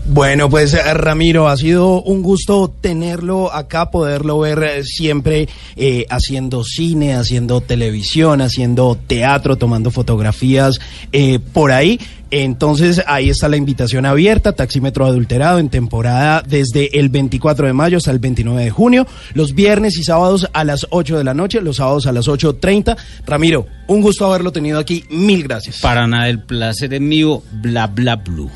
Bueno, 0.04 0.50
pues 0.50 0.74
eh, 0.74 0.82
Ramiro, 0.94 1.46
ha 1.46 1.56
sido 1.56 2.02
un 2.02 2.24
gusto 2.24 2.74
tenerlo 2.80 3.52
acá, 3.52 3.92
poderlo 3.92 4.40
ver 4.40 4.64
eh, 4.64 4.82
siempre 4.82 5.48
haciendo 6.10 6.64
cine, 6.64 7.14
haciendo 7.14 7.60
televisión, 7.60 8.40
haciendo 8.40 8.98
teatro, 9.06 9.54
tomando 9.54 9.92
fotografías 9.92 10.80
por 11.52 11.70
ahí. 11.70 12.00
Entonces 12.30 13.02
ahí 13.06 13.30
está 13.30 13.48
la 13.48 13.56
invitación 13.56 14.04
abierta, 14.04 14.52
Taxímetro 14.52 15.06
Adulterado 15.06 15.58
en 15.58 15.68
temporada 15.68 16.42
desde 16.46 16.98
el 16.98 17.08
24 17.08 17.66
de 17.66 17.72
mayo 17.72 17.98
hasta 17.98 18.10
el 18.10 18.18
29 18.18 18.64
de 18.64 18.70
junio, 18.70 19.06
los 19.34 19.54
viernes 19.54 19.96
y 19.98 20.04
sábados 20.04 20.48
a 20.52 20.64
las 20.64 20.86
8 20.90 21.18
de 21.18 21.24
la 21.24 21.34
noche, 21.34 21.60
los 21.60 21.76
sábados 21.76 22.06
a 22.06 22.12
las 22.12 22.26
8.30. 22.26 22.96
Ramiro, 23.26 23.66
un 23.86 24.02
gusto 24.02 24.26
haberlo 24.26 24.52
tenido 24.52 24.78
aquí, 24.78 25.04
mil 25.10 25.44
gracias. 25.44 25.80
Para 25.80 26.06
nada, 26.06 26.28
el 26.28 26.40
placer 26.40 26.94
es 26.94 27.00
mío, 27.00 27.42
bla 27.52 27.86
bla 27.86 28.16
blue. 28.16 28.50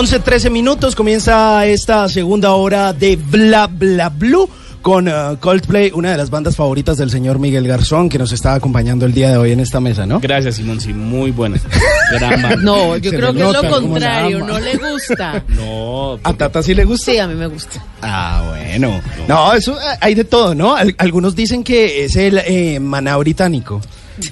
11, 0.00 0.20
13 0.20 0.48
minutos, 0.48 0.94
comienza 0.96 1.66
esta 1.66 2.08
segunda 2.08 2.52
hora 2.54 2.94
de 2.94 3.16
Bla 3.16 3.66
Bla 3.66 4.08
Blue 4.08 4.48
con 4.80 5.08
eh, 5.08 5.12
Coldplay, 5.38 5.90
una 5.92 6.12
de 6.12 6.16
las 6.16 6.30
bandas 6.30 6.56
favoritas 6.56 6.96
del 6.96 7.10
señor 7.10 7.38
Miguel 7.38 7.68
Garzón, 7.68 8.08
que 8.08 8.16
nos 8.16 8.32
está 8.32 8.54
acompañando 8.54 9.04
el 9.04 9.12
día 9.12 9.30
de 9.30 9.36
hoy 9.36 9.52
en 9.52 9.60
esta 9.60 9.78
mesa, 9.78 10.06
¿no? 10.06 10.18
Gracias, 10.20 10.54
Simón, 10.56 10.80
sí, 10.80 10.94
muy 10.94 11.32
buena. 11.32 11.60
Gran 12.12 12.30
banda. 12.40 12.56
No, 12.62 12.96
yo 12.96 13.10
Se 13.10 13.16
creo 13.18 13.34
que 13.34 13.42
es 13.42 13.52
lo 13.62 13.68
contrario, 13.70 14.38
no 14.46 14.58
le 14.58 14.74
gusta. 14.78 15.44
No, 15.48 16.18
¿A 16.24 16.32
Tata 16.32 16.62
sí 16.62 16.74
le 16.74 16.86
gusta? 16.86 17.12
Sí, 17.12 17.18
a 17.18 17.28
mí 17.28 17.34
me 17.34 17.46
gusta. 17.48 17.84
Ah, 18.00 18.42
bueno. 18.48 19.02
No, 19.28 19.52
eso 19.52 19.78
eh, 19.78 19.98
hay 20.00 20.14
de 20.14 20.24
todo, 20.24 20.54
¿no? 20.54 20.74
Al- 20.76 20.94
algunos 20.96 21.36
dicen 21.36 21.62
que 21.62 22.06
es 22.06 22.16
el 22.16 22.38
eh, 22.38 22.80
maná 22.80 23.18
británico. 23.18 23.82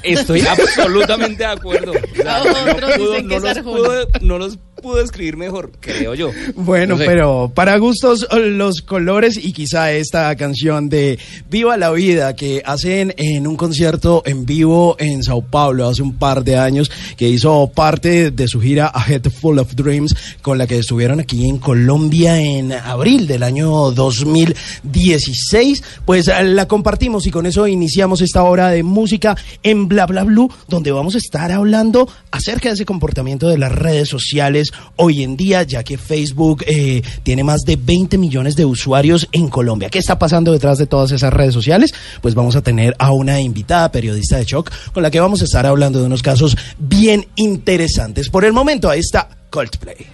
estoy 0.03 0.41
absolutamente 0.47 1.43
de 1.45 1.51
acuerdo. 1.51 1.93
O 1.93 2.23
sea, 2.23 2.41
Otros 2.73 2.93
pudo- 2.97 3.11
dicen 3.11 3.29
que 3.29 3.37
es 3.37 3.43
los 3.43 3.59
pudo- 3.59 4.07
no 4.23 4.39
los 4.39 4.59
pudo 4.83 5.01
escribir 5.01 5.37
mejor, 5.37 5.73
creo 5.81 6.15
yo. 6.15 6.31
Bueno, 6.55 6.95
No 6.95 6.99
sé. 7.01 7.07
pero 7.07 7.51
para 7.55 7.77
gustos 7.79 8.27
eh, 8.31 8.39
los 8.51 8.83
colores 8.83 9.37
y 9.43 9.53
quizá 9.53 9.93
esta 9.93 10.35
canción 10.37 10.89
de 10.89 11.19
Viva 11.51 11.77
la 11.77 11.91
Vida 11.91 12.35
que 12.37 12.63
hacen 12.65 13.15
en 13.17 13.47
un 13.47 13.57
concierto 13.57 14.23
en 14.25 14.47
vivo 14.47 14.97
en 14.99 15.23
Sao 15.23 15.43
Paulo 15.43 15.89
hace 15.89 16.03
un 16.03 16.17
par 16.17 16.45
de 16.45 16.57
años 16.57 16.91
que 17.17 17.29
hizo 17.29 17.71
parte 17.75 18.31
de 18.31 18.49
su 18.49 18.61
gira 18.61 18.91
A 18.95 19.05
Head 19.11 19.31
Full 19.31 19.59
of 19.59 19.75
Dreams 19.75 20.15
con 20.43 20.59
la 20.59 20.67
que 20.67 20.79
estuvieron 20.79 21.21
aquí 21.21 21.49
en 21.49 21.59
Colombia 21.59 22.41
en 22.41 22.73
abril 22.73 23.27
del 23.27 23.43
año 23.43 23.91
2016, 23.91 25.83
pues 26.05 26.29
eh, 26.29 26.45
la 26.45 26.67
compartimos 26.69 27.27
y 27.27 27.31
con 27.31 27.47
eso 27.47 27.67
iniciamos 27.67 28.21
esta 28.21 28.43
hora 28.43 28.69
de 28.71 28.83
música 28.83 29.37
en 29.63 29.89
Bla 29.89 30.07
Bla 30.07 30.25
Blue 30.25 30.51
donde 30.69 30.93
vamos 30.93 31.15
a 31.15 31.19
estar 31.19 31.53
hablando 31.53 32.09
acerca 32.31 32.69
de 32.69 32.75
ese 32.75 32.85
comportamiento 32.85 33.49
de 33.49 33.59
las 33.59 33.73
redes 33.73 34.09
sociales 34.09 34.73
hoy 34.97 35.23
en 35.23 35.37
día, 35.37 35.63
ya 35.63 35.83
que 35.83 35.99
Facebook 35.99 36.65
eh, 36.67 37.03
tiene 37.23 37.45
más 37.45 37.63
de 37.63 37.77
20 37.77 38.19
millones 38.19 38.57
de 38.57 38.65
usuarios 38.65 39.29
en 39.33 39.49
Colombia. 39.49 39.89
¿Qué 39.91 39.99
está 39.99 40.19
pasando 40.19 40.53
detrás 40.53 40.79
de 40.79 40.87
todas 40.87 41.13
esas 41.13 41.33
redes 41.33 41.55
sociales? 41.55 41.95
Pues 42.21 42.35
vamos 42.35 42.57
a 42.57 42.63
tener 42.63 42.95
a 42.99 43.13
una 43.13 43.41
invitada 43.41 43.91
periodista 43.91 44.37
de 44.37 44.45
Shock 44.45 44.71
con 44.93 45.03
la 45.03 45.11
que 45.11 45.21
vamos 45.21 45.43
a 45.43 45.45
estar 45.45 45.67
hablando 45.67 46.01
de 46.01 46.07
unos 46.07 46.23
casos 46.23 46.57
bien 46.79 47.27
interesantes. 47.37 48.29
Por 48.29 48.45
el 48.45 48.53
momento, 48.53 48.91
ahí 48.91 49.01
está 49.01 49.29
Coldplay. 49.51 50.07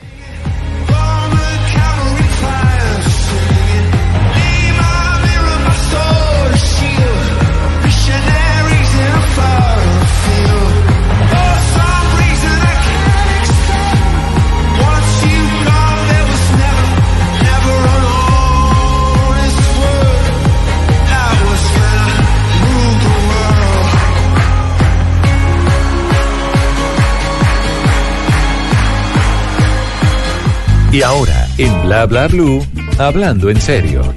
Y 30.94 31.02
ahora, 31.02 31.48
en 31.58 31.82
Bla 31.82 32.06
Bla 32.06 32.28
Blue, 32.28 32.64
hablando 32.98 33.50
en 33.50 33.60
serio. 33.60 34.14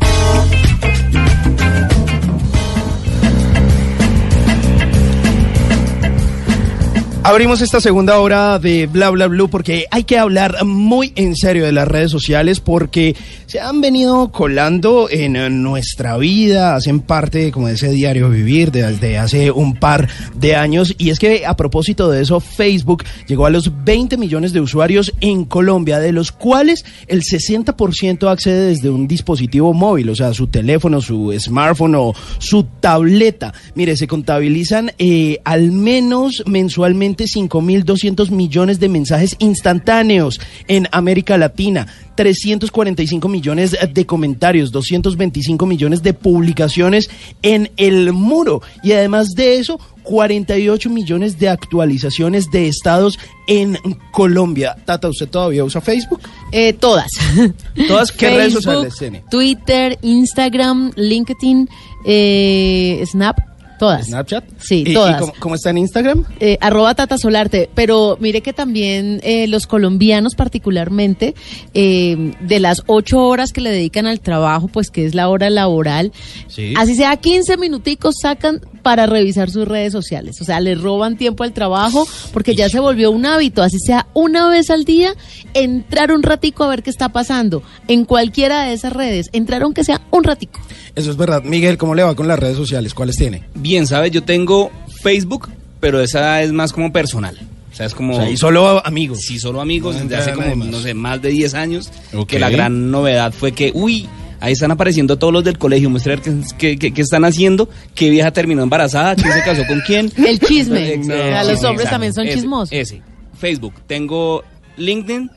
Abrimos 7.24 7.62
esta 7.62 7.82
segunda 7.82 8.20
hora 8.20 8.60
de 8.60 8.86
Bla 8.86 9.10
Bla 9.10 9.26
Blue 9.26 9.50
porque 9.50 9.88
hay 9.90 10.04
que 10.04 10.20
hablar 10.20 10.64
muy 10.66 11.14
en 11.16 11.36
serio 11.36 11.66
de 11.66 11.72
las 11.72 11.88
redes 11.88 12.12
sociales 12.12 12.60
porque 12.60 13.16
se 13.48 13.62
han 13.62 13.80
venido 13.80 14.30
colando 14.30 15.10
en 15.10 15.38
eh, 15.38 15.50
nuestra 15.50 16.18
vida, 16.18 16.76
hacen 16.76 17.00
parte 17.00 17.50
como 17.50 17.68
de 17.68 17.76
ese 17.76 17.90
diario 17.90 18.30
vivir 18.30 18.74
desde 18.74 19.18
hace 19.18 19.52
un 19.52 19.76
par 19.76 20.10
de 20.36 20.58
años 20.58 20.94
y 20.98 21.12
es 21.12 21.18
que 21.18 21.46
a 21.46 21.56
propósito 21.56 22.12
de 22.12 22.22
eso 22.22 22.42
Facebook 22.42 23.06
llegó 23.26 23.46
a 23.46 23.50
los 23.50 23.86
20 23.86 24.18
millones 24.18 24.52
de 24.52 24.60
usuarios 24.60 25.14
en 25.22 25.46
Colombia, 25.46 26.00
de 26.00 26.12
los 26.12 26.34
cuales 26.34 26.84
el 27.08 27.22
60% 27.22 28.30
accede 28.30 28.68
desde 28.68 28.90
un 28.90 29.08
dispositivo 29.08 29.74
móvil, 29.74 30.10
o 30.10 30.16
sea, 30.16 30.34
su 30.34 30.48
teléfono, 30.48 31.00
su 31.00 31.34
smartphone 31.40 31.96
o 31.96 32.14
su 32.40 32.66
tableta. 32.82 33.54
Mire, 33.76 33.96
se 33.96 34.08
contabilizan 34.08 34.92
eh, 34.98 35.40
al 35.46 35.72
menos 35.72 36.44
mensualmente 36.48 37.24
5.200 37.24 38.30
millones 38.30 38.82
de 38.82 38.90
mensajes 38.90 39.38
instantáneos 39.40 40.42
en 40.68 40.90
América 40.92 41.38
Latina. 41.38 41.88
345 42.18 43.30
millones 43.30 43.78
de 43.94 44.06
comentarios, 44.06 44.72
225 44.72 45.66
millones 45.66 46.02
de 46.02 46.14
publicaciones 46.14 47.10
en 47.44 47.72
el 47.78 48.12
muro 48.12 48.62
y 48.84 48.92
además 48.92 49.30
de 49.36 49.60
eso 49.60 49.80
48 50.02 50.90
millones 50.90 51.38
de 51.38 51.50
actualizaciones 51.50 52.50
de 52.50 52.68
estados 52.68 53.20
en 53.48 53.78
Colombia. 54.12 54.76
Tata, 54.84 55.10
¿usted 55.10 55.30
todavía 55.30 55.64
usa 55.64 55.80
Facebook? 55.80 56.22
Eh, 56.52 56.74
todas. 56.74 57.12
¿Todas 57.88 58.12
qué 58.12 58.30
redes 58.30 58.54
sociales 58.54 58.96
tiene? 58.98 59.24
Twitter, 59.30 60.00
Instagram, 60.02 60.94
LinkedIn, 60.96 61.70
eh, 62.06 63.04
Snap, 63.06 63.38
todas. 63.78 64.08
¿Snapchat? 64.08 64.44
Sí, 64.60 64.84
¿Y- 64.86 64.92
y 64.92 64.94
todas. 64.94 65.20
cómo, 65.20 65.34
cómo 65.40 65.56
está 65.56 65.70
en 65.70 65.78
Instagram? 65.80 66.26
Eh, 66.40 66.58
arroba 66.62 66.96
Tata 66.96 67.18
Solarte, 67.18 67.70
pero 67.76 68.18
mire 68.20 68.42
que 68.42 68.54
también 68.54 69.20
eh, 69.24 69.48
los 69.48 69.68
colombianos 69.68 70.36
particularmente, 70.36 71.36
eh, 71.74 72.34
de 72.42 72.60
las 72.60 72.84
ocho 72.88 73.20
horas 73.24 73.54
que 73.54 73.62
le 73.62 73.72
dedican 73.72 74.06
al 74.08 74.20
trabajo, 74.20 74.68
pues 74.68 74.90
que 74.90 75.06
es 75.06 75.16
la 75.16 75.30
hora 75.30 75.50
laboral, 75.50 76.12
Sí. 76.48 76.74
así 76.78 76.96
sea 76.96 77.16
15 77.18 77.58
minuticos 77.58 78.16
sacan 78.22 78.62
para 78.84 79.06
revisar 79.06 79.50
sus 79.50 79.68
redes 79.68 79.92
sociales. 79.92 80.40
O 80.42 80.46
sea, 80.46 80.60
le 80.62 80.74
roban 80.76 81.18
tiempo 81.18 81.44
al 81.44 81.52
trabajo 81.54 82.08
porque 82.32 82.56
ya 82.56 82.70
se 82.70 82.80
volvió 82.80 83.12
un 83.12 83.26
hábito, 83.26 83.62
así 83.62 83.80
sea 83.80 84.08
una 84.14 84.48
vez 84.50 84.70
al 84.70 84.86
día, 84.86 85.14
entrar 85.54 86.12
un 86.12 86.24
ratico 86.24 86.64
a 86.64 86.70
ver 86.70 86.84
qué 86.84 86.90
está 86.90 87.10
pasando 87.10 87.64
en 87.88 88.06
cualquiera 88.06 88.64
de 88.64 88.74
esas 88.74 88.94
redes, 88.94 89.28
entrar 89.34 89.64
aunque 89.64 89.84
sea 89.84 90.02
un 90.12 90.24
ratico. 90.24 90.60
Eso 90.98 91.12
es 91.12 91.16
verdad. 91.18 91.44
Miguel, 91.44 91.78
¿cómo 91.78 91.96
le 91.96 92.04
va 92.04 92.16
con 92.16 92.28
las 92.28 92.38
redes 92.40 92.58
sociales? 92.58 92.94
¿Cuáles 92.94 93.16
tiene? 93.16 93.44
Bien, 93.56 93.88
¿sabes? 93.88 94.12
Yo 94.12 94.24
tengo 94.24 94.72
Facebook, 95.02 95.48
pero 95.80 96.02
esa 96.02 96.42
es 96.42 96.52
más 96.52 96.74
como 96.74 96.92
personal. 96.92 97.38
O 97.72 97.76
sea, 97.78 97.86
es 97.86 97.94
como... 97.94 98.16
O 98.18 98.20
sea, 98.22 98.30
y 98.30 98.36
solo 98.38 98.84
amigos. 98.86 99.20
Sí, 99.22 99.38
solo 99.40 99.62
amigos 99.62 99.96
No 99.96 100.02
desde 100.04 100.16
hace 100.18 100.34
como, 100.34 100.56
más. 100.56 100.68
no 100.70 100.80
sé, 100.82 100.94
más 100.96 101.22
de 101.22 101.30
10 101.30 101.54
años. 101.54 101.92
Ok. 102.14 102.28
Que 102.28 102.40
la 102.40 102.50
gran 102.50 102.90
novedad 102.90 103.32
fue 103.32 103.52
que, 103.52 103.72
uy, 103.76 104.08
ahí 104.40 104.54
están 104.54 104.72
apareciendo 104.72 105.18
todos 105.20 105.32
los 105.32 105.44
del 105.44 105.60
colegio. 105.60 105.90
Ver 105.92 106.20
qué, 106.22 106.34
qué- 106.58 106.78
qué- 106.80 106.92
qué 106.94 107.02
están 107.02 107.24
haciendo, 107.24 107.70
qué 107.94 108.10
vieja 108.10 108.32
terminó 108.32 108.64
embarazada, 108.64 109.16
quién 109.16 109.32
se 109.32 109.44
casó 109.44 109.62
con 109.68 109.80
quién. 109.86 110.12
El 110.18 110.40
chisme. 110.40 110.94
Ex- 110.94 111.06
O 111.08 111.12
sea, 111.12 111.44
los 111.44 111.64
hombres 111.64 111.90
también 111.92 112.14
son 112.14 112.26
Ese, 112.26 112.36
chismosos. 112.38 112.70
Ese. 112.74 113.02
Facebook. 113.40 113.74
Tengo 113.86 114.44
LinkedIn. 114.78 115.30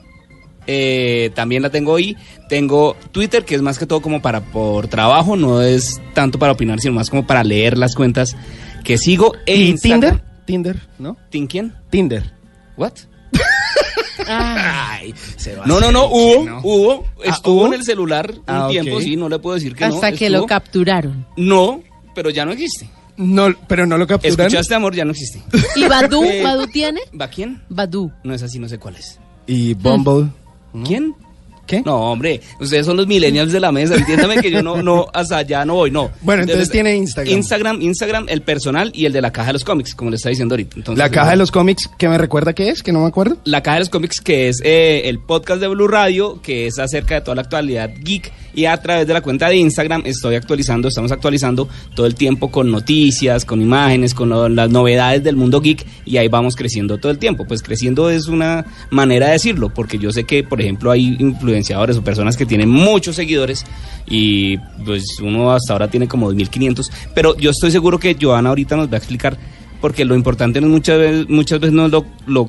Eh, 0.66 1.30
también 1.34 1.62
la 1.62 1.70
tengo 1.70 1.96
ahí. 1.96 2.16
Tengo 2.48 2.96
Twitter, 3.12 3.44
que 3.44 3.54
es 3.54 3.62
más 3.62 3.78
que 3.78 3.86
todo 3.86 4.00
como 4.02 4.20
para 4.22 4.40
por 4.40 4.88
trabajo, 4.88 5.36
no 5.36 5.62
es 5.62 6.00
tanto 6.14 6.38
para 6.38 6.52
opinar, 6.52 6.80
sino 6.80 6.94
más 6.94 7.11
como 7.11 7.26
para 7.26 7.42
leer 7.44 7.76
las 7.78 7.94
cuentas 7.94 8.36
que 8.84 8.98
sigo. 8.98 9.32
E 9.46 9.56
¿Y 9.56 9.72
Instagram- 9.72 9.80
Tinder? 9.80 10.22
Tinder, 10.46 10.88
¿no? 10.98 11.16
¿Tin 11.30 11.46
quién? 11.46 11.74
Tinder. 11.90 12.32
¿What? 12.76 12.92
Ah, 14.32 14.96
Ay, 15.00 15.14
se 15.36 15.56
va 15.56 15.64
a 15.64 15.66
No, 15.66 15.80
no, 15.80 15.90
no, 15.90 16.04
hubo, 16.06 16.44
no. 16.44 16.61
hubo, 16.62 17.04
Ah, 17.24 17.30
estuvo 17.34 17.54
¿hubo? 17.62 17.66
en 17.68 17.74
el 17.74 17.84
celular 17.84 18.30
un 18.32 18.42
Ah, 18.46 18.68
tiempo, 18.70 19.00
sí, 19.00 19.16
no 19.16 19.28
le 19.28 19.38
puedo 19.38 19.54
decir 19.56 19.74
que 19.74 19.88
no. 19.88 19.94
hasta 19.94 20.12
que 20.12 20.26
estuvo. 20.26 20.42
lo 20.42 20.46
capturaron. 20.46 21.26
No, 21.36 21.82
pero 22.14 22.30
ya 22.30 22.44
no 22.44 22.52
existe. 22.52 22.88
No, 23.16 23.48
pero 23.66 23.86
no 23.86 23.98
lo 23.98 24.06
capturan. 24.06 24.38
¿Escuchaste, 24.46 24.74
amor? 24.74 24.94
Ya 24.94 25.04
no 25.04 25.12
existe. 25.12 25.42
¿Y 25.74 25.84
Badu? 25.86 26.22
Eh, 26.24 26.42
¿Badu 26.44 26.66
tiene? 26.68 27.00
¿Va 27.18 27.28
quién? 27.28 27.62
Badu. 27.70 28.12
No 28.22 28.34
es 28.34 28.42
así, 28.42 28.58
no 28.58 28.68
sé 28.68 28.78
cuál 28.78 28.96
es. 28.96 29.18
Y 29.46 29.74
Bumble. 29.74 30.28
¿Quién? 30.85 31.14
¿Qué? 31.66 31.83
No, 31.87 32.11
hombre, 32.11 32.41
ustedes 32.59 32.85
son 32.85 32.97
los 32.97 33.07
millennials 33.07 33.53
de 33.53 33.61
la 33.61 33.71
mesa, 33.71 33.95
entiéndame 33.95 34.39
que 34.39 34.51
yo 34.51 34.61
no, 34.61 34.83
no, 34.83 35.07
hasta 35.14 35.37
allá 35.37 35.64
no 35.64 35.75
voy, 35.75 35.93
no. 35.93 36.11
Bueno, 36.23 36.43
entonces 36.43 36.68
tiene 36.68 36.97
Instagram. 36.97 37.33
Instagram, 37.33 37.83
Instagram, 37.83 38.27
el 38.29 38.43
personal 38.43 38.91
y 38.93 39.07
el 39.07 39.12
de 39.12 39.21
la 39.21 39.31
caja 39.31 39.49
de 39.49 39.53
los 39.53 39.64
cómics, 39.64 39.95
como 39.95 40.11
le 40.11 40.16
está 40.16 40.31
diciendo 40.31 40.55
ahorita. 40.55 40.77
Entonces, 40.79 40.99
La 40.99 41.11
caja 41.11 41.31
de 41.31 41.37
los 41.37 41.53
cómics, 41.53 41.89
¿qué 41.97 42.09
me 42.09 42.18
recuerda 42.18 42.55
qué 42.55 42.71
es? 42.71 42.83
Que 42.83 42.91
no 42.91 43.03
me 43.03 43.07
acuerdo. 43.07 43.39
La 43.45 43.62
Caja 43.62 43.77
de 43.77 43.81
los 43.81 43.89
Cómics, 43.89 44.21
que 44.21 44.49
es 44.49 44.61
eh, 44.64 45.03
el 45.05 45.21
podcast 45.21 45.61
de 45.61 45.68
Blue 45.68 45.87
Radio, 45.87 46.43
que 46.43 46.66
es 46.66 46.81
acerca 46.81 47.14
de 47.14 47.21
toda 47.21 47.37
la 47.37 47.43
actualidad 47.43 47.91
geek. 48.03 48.33
Y 48.55 48.64
a 48.64 48.76
través 48.76 49.07
de 49.07 49.14
la 49.14 49.20
cuenta 49.20 49.48
de 49.48 49.57
Instagram 49.57 50.03
estoy 50.05 50.34
actualizando, 50.34 50.88
estamos 50.88 51.12
actualizando 51.12 51.68
todo 51.94 52.07
el 52.07 52.14
tiempo 52.14 52.51
con 52.51 52.70
noticias, 52.70 53.44
con 53.44 53.62
imágenes, 53.62 54.14
con 54.14 54.57
las 54.57 54.70
novedades 54.70 55.22
del 55.22 55.36
mundo 55.36 55.61
geek. 55.61 55.86
Y 56.05 56.16
ahí 56.16 56.28
vamos 56.28 56.57
creciendo 56.57 56.98
todo 56.98 57.12
el 57.12 57.18
tiempo. 57.18 57.44
Pues 57.46 57.62
creciendo 57.62 58.11
es 58.11 58.26
una 58.26 58.64
manera 58.90 59.26
de 59.26 59.32
decirlo, 59.32 59.72
porque 59.72 59.98
yo 59.98 60.12
sé 60.12 60.24
que, 60.24 60.42
por 60.42 60.61
ejemplo, 60.61 60.90
hay 60.90 61.16
influenciadores 61.18 61.96
o 61.96 62.03
personas 62.03 62.36
que 62.36 62.46
tienen 62.46 62.68
muchos 62.68 63.16
seguidores 63.16 63.64
y 64.07 64.59
pues 64.84 65.20
uno 65.20 65.53
hasta 65.53 65.72
ahora 65.72 65.88
tiene 65.88 66.09
como 66.09 66.30
2.500. 66.32 66.90
Pero 67.14 67.36
yo 67.36 67.51
estoy 67.51 67.70
seguro 67.70 67.98
que 67.98 68.16
Joana 68.20 68.51
ahorita 68.51 68.76
nos 68.76 68.88
va 68.88 68.94
a 68.94 68.98
explicar, 68.98 69.36
porque 69.80 70.05
lo 70.05 70.14
importante 70.14 70.61
no 70.61 70.66
es 70.66 70.72
muchas 70.72 70.98
veces, 70.98 71.28
muchas 71.28 71.61
veces 71.61 71.74
no 71.74 71.86
es 71.86 71.92
lo, 71.92 72.05
lo 72.26 72.48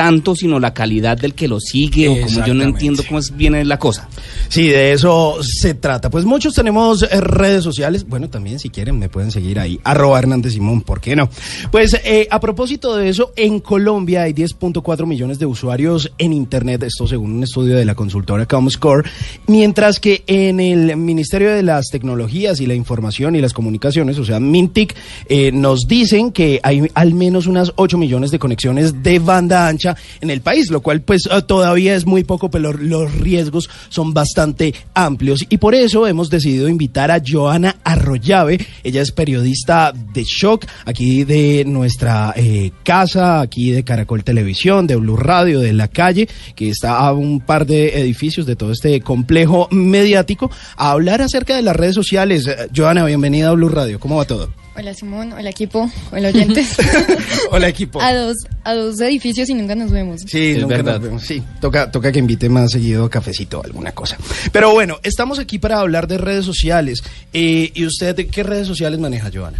tanto, 0.00 0.34
sino 0.34 0.58
la 0.58 0.72
calidad 0.72 1.18
del 1.18 1.34
que 1.34 1.46
lo 1.46 1.60
sigue, 1.60 2.08
o 2.08 2.18
como 2.22 2.46
yo 2.46 2.54
no 2.54 2.64
entiendo 2.64 3.02
cómo 3.06 3.18
es, 3.18 3.36
viene 3.36 3.66
la 3.66 3.78
cosa. 3.78 4.08
Sí, 4.48 4.66
de 4.66 4.94
eso 4.94 5.36
se 5.42 5.74
trata. 5.74 6.08
Pues 6.08 6.24
muchos 6.24 6.54
tenemos 6.54 7.02
eh, 7.02 7.20
redes 7.20 7.62
sociales. 7.62 8.06
Bueno, 8.08 8.30
también 8.30 8.58
si 8.58 8.70
quieren 8.70 8.98
me 8.98 9.10
pueden 9.10 9.30
seguir 9.30 9.60
ahí. 9.60 9.78
Arroba 9.84 10.18
Hernández 10.18 10.54
Simón, 10.54 10.80
¿por 10.80 11.02
qué 11.02 11.14
no? 11.14 11.28
Pues 11.70 12.00
eh, 12.02 12.26
a 12.30 12.40
propósito 12.40 12.96
de 12.96 13.10
eso, 13.10 13.34
en 13.36 13.60
Colombia 13.60 14.22
hay 14.22 14.32
10.4 14.32 15.04
millones 15.04 15.38
de 15.38 15.44
usuarios 15.44 16.10
en 16.16 16.32
Internet, 16.32 16.82
esto 16.84 17.06
según 17.06 17.34
un 17.34 17.42
estudio 17.42 17.76
de 17.76 17.84
la 17.84 17.94
consultora 17.94 18.46
Comscore, 18.46 19.06
mientras 19.48 20.00
que 20.00 20.24
en 20.26 20.60
el 20.60 20.96
Ministerio 20.96 21.52
de 21.52 21.62
las 21.62 21.88
Tecnologías 21.88 22.58
y 22.60 22.66
la 22.66 22.74
Información 22.74 23.36
y 23.36 23.42
las 23.42 23.52
Comunicaciones, 23.52 24.18
o 24.18 24.24
sea, 24.24 24.40
Mintic, 24.40 24.96
eh, 25.28 25.52
nos 25.52 25.86
dicen 25.86 26.32
que 26.32 26.58
hay 26.62 26.88
al 26.94 27.12
menos 27.12 27.46
unas 27.46 27.74
8 27.76 27.98
millones 27.98 28.30
de 28.30 28.38
conexiones 28.38 29.02
de 29.02 29.18
banda 29.18 29.68
ancha 29.68 29.89
en 30.20 30.30
el 30.30 30.40
país, 30.40 30.70
lo 30.70 30.80
cual 30.80 31.02
pues 31.02 31.26
eh, 31.26 31.42
todavía 31.42 31.94
es 31.94 32.06
muy 32.06 32.24
poco, 32.24 32.50
pero 32.50 32.72
los 32.72 33.12
riesgos 33.14 33.68
son 33.88 34.14
bastante 34.14 34.74
amplios 34.94 35.44
y 35.48 35.58
por 35.58 35.74
eso 35.74 36.06
hemos 36.06 36.30
decidido 36.30 36.68
invitar 36.68 37.10
a 37.10 37.22
Joana 37.24 37.76
Arroyave, 37.84 38.66
ella 38.82 39.02
es 39.02 39.12
periodista 39.12 39.92
de 39.92 40.24
Shock, 40.24 40.66
aquí 40.84 41.24
de 41.24 41.64
nuestra 41.66 42.32
eh, 42.36 42.72
casa, 42.84 43.40
aquí 43.40 43.70
de 43.70 43.84
Caracol 43.84 44.24
Televisión, 44.24 44.86
de 44.86 44.96
Blue 44.96 45.16
Radio, 45.16 45.60
de 45.60 45.72
La 45.72 45.88
Calle, 45.88 46.28
que 46.54 46.70
está 46.70 46.98
a 46.98 47.12
un 47.12 47.40
par 47.40 47.66
de 47.66 48.00
edificios 48.00 48.46
de 48.46 48.56
todo 48.56 48.72
este 48.72 49.00
complejo 49.00 49.68
mediático, 49.70 50.50
a 50.76 50.92
hablar 50.92 51.22
acerca 51.22 51.56
de 51.56 51.62
las 51.62 51.76
redes 51.76 51.94
sociales. 51.94 52.46
Eh, 52.46 52.68
Joana, 52.74 53.04
bienvenida 53.04 53.48
a 53.48 53.52
Blue 53.52 53.68
Radio, 53.68 53.98
¿cómo 53.98 54.16
va 54.16 54.24
todo? 54.24 54.59
Hola 54.76 54.94
Simón, 54.94 55.32
hola 55.32 55.50
equipo, 55.50 55.90
hola 56.12 56.28
oyentes. 56.28 56.76
Hola 57.50 57.68
equipo. 57.68 58.00
a 58.00 58.14
dos, 58.14 58.36
a 58.62 58.72
dos 58.72 59.00
edificios 59.00 59.48
y 59.50 59.54
nunca 59.54 59.74
nos 59.74 59.90
vemos. 59.90 60.20
Sí, 60.26 60.52
Es 60.52 60.60
nunca 60.62 60.76
verdad. 60.76 60.92
nos 60.94 61.02
vemos. 61.02 61.22
Sí, 61.24 61.42
toca, 61.60 61.90
toca 61.90 62.12
que 62.12 62.20
invite 62.20 62.48
más 62.48 62.70
seguido 62.70 63.10
cafecito 63.10 63.58
o 63.60 63.64
alguna 63.64 63.92
cosa. 63.92 64.16
Pero 64.52 64.72
bueno, 64.72 64.98
estamos 65.02 65.38
aquí 65.40 65.58
para 65.58 65.80
hablar 65.80 66.06
de 66.06 66.18
redes 66.18 66.44
sociales. 66.44 67.02
Eh, 67.32 67.72
¿Y 67.74 67.84
usted 67.84 68.14
qué 68.30 68.42
redes 68.44 68.68
sociales 68.68 69.00
maneja, 69.00 69.28
Joana? 69.34 69.58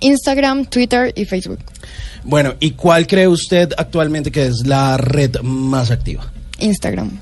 Instagram, 0.00 0.66
Twitter 0.66 1.12
y 1.16 1.24
Facebook. 1.24 1.60
Bueno, 2.22 2.54
¿y 2.60 2.72
cuál 2.72 3.06
cree 3.06 3.26
usted 3.28 3.72
actualmente 3.76 4.30
que 4.30 4.46
es 4.46 4.66
la 4.66 4.96
red 4.98 5.40
más 5.40 5.90
activa? 5.90 6.30
Instagram. 6.58 7.18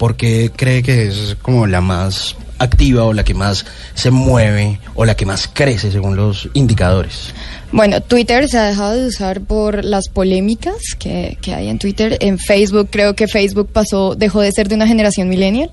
¿Por 0.00 0.16
qué 0.16 0.50
cree 0.56 0.82
que 0.82 1.08
es 1.08 1.36
como 1.42 1.66
la 1.66 1.82
más 1.82 2.34
activa 2.56 3.04
o 3.04 3.12
la 3.12 3.22
que 3.22 3.34
más 3.34 3.66
se 3.92 4.10
mueve 4.10 4.80
o 4.94 5.04
la 5.04 5.14
que 5.14 5.26
más 5.26 5.46
crece 5.46 5.92
según 5.92 6.16
los 6.16 6.48
indicadores? 6.54 7.34
Bueno, 7.70 8.00
Twitter 8.00 8.48
se 8.48 8.56
ha 8.56 8.62
dejado 8.62 8.94
de 8.94 9.06
usar 9.06 9.42
por 9.42 9.84
las 9.84 10.08
polémicas 10.08 10.76
que, 10.98 11.36
que 11.42 11.52
hay 11.52 11.68
en 11.68 11.78
Twitter. 11.78 12.16
En 12.20 12.38
Facebook 12.38 12.88
creo 12.90 13.14
que 13.14 13.28
Facebook 13.28 13.68
pasó, 13.74 14.14
dejó 14.14 14.40
de 14.40 14.52
ser 14.52 14.70
de 14.70 14.76
una 14.76 14.86
generación 14.86 15.28
millennial. 15.28 15.70